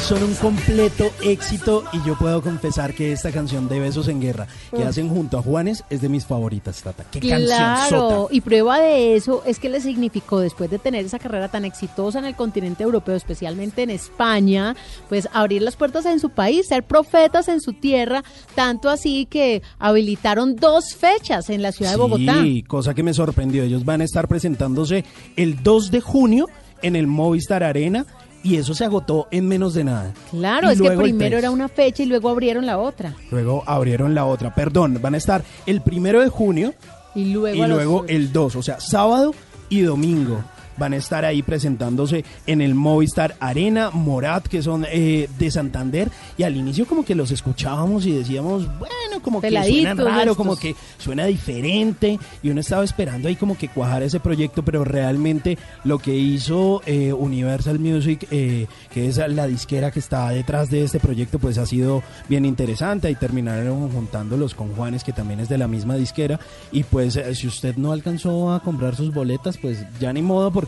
son 0.00 0.22
un 0.22 0.34
completo 0.36 1.10
éxito 1.22 1.84
y 1.92 2.02
yo 2.06 2.16
puedo 2.16 2.40
confesar 2.40 2.94
que 2.94 3.12
esta 3.12 3.30
canción 3.30 3.68
de 3.68 3.80
Besos 3.80 4.08
en 4.08 4.18
Guerra 4.18 4.46
que 4.74 4.82
hacen 4.82 5.10
junto 5.10 5.36
a 5.36 5.42
Juanes 5.42 5.84
es 5.90 6.00
de 6.00 6.08
mis 6.08 6.24
favoritas, 6.24 6.82
Tata. 6.82 7.04
Qué 7.10 7.20
canción 7.20 7.48
Claro, 7.48 8.28
y 8.30 8.40
prueba 8.40 8.80
de 8.80 9.14
eso 9.14 9.42
es 9.44 9.58
que 9.58 9.68
le 9.68 9.82
significó 9.82 10.40
después 10.40 10.70
de 10.70 10.78
tener 10.78 11.04
esa 11.04 11.18
carrera 11.18 11.48
tan 11.48 11.66
exitosa 11.66 12.18
en 12.18 12.24
el 12.24 12.34
continente 12.34 12.82
europeo, 12.82 13.14
especialmente 13.14 13.82
en 13.82 13.90
España, 13.90 14.74
pues 15.10 15.28
abrir 15.34 15.60
las 15.60 15.76
puertas 15.76 16.06
en 16.06 16.18
su 16.18 16.30
país, 16.30 16.68
ser 16.68 16.82
profetas 16.82 17.48
en 17.48 17.60
su 17.60 17.74
tierra, 17.74 18.24
tanto 18.54 18.88
así 18.88 19.26
que 19.26 19.60
habilitaron 19.78 20.56
dos 20.56 20.94
fechas 20.94 21.50
en 21.50 21.60
la 21.60 21.72
ciudad 21.72 21.90
de 21.90 21.98
Bogotá. 21.98 22.40
Sí, 22.42 22.62
cosa 22.62 22.94
que 22.94 23.02
me 23.02 23.12
sorprendió. 23.12 23.64
Ellos 23.64 23.84
van 23.84 24.00
a 24.00 24.04
estar 24.04 24.28
presentándose 24.28 25.04
el 25.36 25.62
2 25.62 25.90
de 25.90 26.00
junio 26.00 26.46
en 26.80 26.96
el 26.96 27.06
Movistar 27.06 27.62
Arena 27.62 28.06
y 28.42 28.56
eso 28.56 28.74
se 28.74 28.84
agotó 28.84 29.28
en 29.30 29.46
menos 29.48 29.74
de 29.74 29.84
nada. 29.84 30.12
Claro, 30.30 30.68
Y 30.70 30.74
es 30.74 30.80
que 30.82 30.90
primero 30.90 31.30
3. 31.30 31.38
era 31.38 31.50
una 31.50 31.68
fecha 31.68 32.02
y 32.02 32.06
luego 32.06 32.28
abrieron 32.28 32.66
la 32.66 32.78
otra. 32.78 33.14
Luego 33.30 33.62
abrieron 33.66 34.14
la 34.14 34.24
otra. 34.24 34.54
Perdón, 34.54 34.98
van 35.00 35.14
a 35.14 35.18
estar 35.18 35.42
el 35.66 35.80
primero 35.80 36.20
de 36.20 36.28
junio 36.28 36.74
Y 37.14 37.26
luego, 37.32 37.56
y 37.56 37.60
los- 37.60 37.68
luego 37.70 38.04
el 38.08 38.32
2, 38.32 38.56
o 38.56 38.62
sea, 38.62 38.80
sábado 38.80 39.34
y 39.68 39.80
domingo. 39.82 40.42
Van 40.76 40.92
a 40.92 40.96
estar 40.96 41.24
ahí 41.24 41.42
presentándose 41.42 42.24
en 42.46 42.60
el 42.60 42.74
Movistar 42.74 43.36
Arena, 43.40 43.90
Morat, 43.90 44.46
que 44.46 44.62
son 44.62 44.86
eh, 44.90 45.28
de 45.38 45.50
Santander, 45.50 46.10
y 46.36 46.42
al 46.42 46.56
inicio 46.56 46.86
como 46.86 47.04
que 47.04 47.14
los 47.14 47.30
escuchábamos 47.30 48.06
y 48.06 48.12
decíamos, 48.12 48.66
bueno, 48.78 49.22
como 49.22 49.40
que 49.40 49.50
suena 49.50 49.94
raro, 49.94 50.20
estos. 50.20 50.36
como 50.36 50.56
que 50.56 50.74
suena 50.98 51.26
diferente, 51.26 52.18
y 52.42 52.50
uno 52.50 52.60
estaba 52.60 52.84
esperando 52.84 53.28
ahí 53.28 53.36
como 53.36 53.56
que 53.56 53.68
cuajar 53.68 54.02
ese 54.02 54.20
proyecto, 54.20 54.62
pero 54.64 54.84
realmente 54.84 55.58
lo 55.84 55.98
que 55.98 56.14
hizo 56.14 56.82
eh, 56.86 57.12
Universal 57.12 57.78
Music, 57.78 58.26
eh, 58.30 58.66
que 58.92 59.08
es 59.08 59.16
la 59.16 59.46
disquera 59.46 59.90
que 59.90 59.98
está 59.98 60.30
detrás 60.30 60.70
de 60.70 60.84
este 60.84 61.00
proyecto, 61.00 61.38
pues 61.38 61.58
ha 61.58 61.66
sido 61.66 62.02
bien 62.28 62.44
interesante. 62.44 63.10
Y 63.10 63.14
terminaron 63.14 63.90
juntándolos 63.90 64.54
con 64.54 64.74
Juanes, 64.74 65.04
que 65.04 65.12
también 65.12 65.40
es 65.40 65.48
de 65.48 65.58
la 65.58 65.68
misma 65.68 65.96
disquera, 65.96 66.40
y 66.70 66.82
pues 66.84 67.16
eh, 67.16 67.34
si 67.34 67.46
usted 67.46 67.76
no 67.76 67.92
alcanzó 67.92 68.52
a 68.52 68.60
comprar 68.60 68.96
sus 68.96 69.12
boletas, 69.12 69.58
pues 69.58 69.84
ya 70.00 70.12
ni 70.12 70.22
modo, 70.22 70.50
porque 70.50 70.61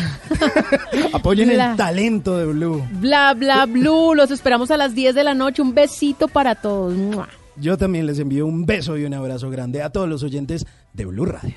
Apoyen 1.13 1.49
Bla. 1.51 1.73
el 1.73 1.77
talento 1.77 2.39
de 2.39 2.47
Blue. 2.47 2.85
Bla, 3.01 3.35
bla, 3.35 3.67
blue. 3.67 4.15
Los 4.15 4.31
esperamos 4.31 4.71
a 4.71 4.77
las 4.77 4.95
10 4.95 5.15
de 5.15 5.25
la 5.25 5.35
noche. 5.35 5.63
Un 5.63 5.75
besito 5.75 6.29
para 6.29 6.55
todos. 6.55 6.95
Yo 7.57 7.77
también 7.79 8.07
les 8.07 8.19
envío 8.19 8.47
un 8.47 8.67
beso 8.67 8.99
y 8.99 9.05
un 9.05 9.15
abrazo 9.15 9.49
grande 9.51 9.83
a 9.83 9.91
todos 9.91 10.09
los 10.09 10.23
oyentes 10.23 10.67
de 10.93 11.07
Blue 11.07 11.25
Radio. 11.25 11.55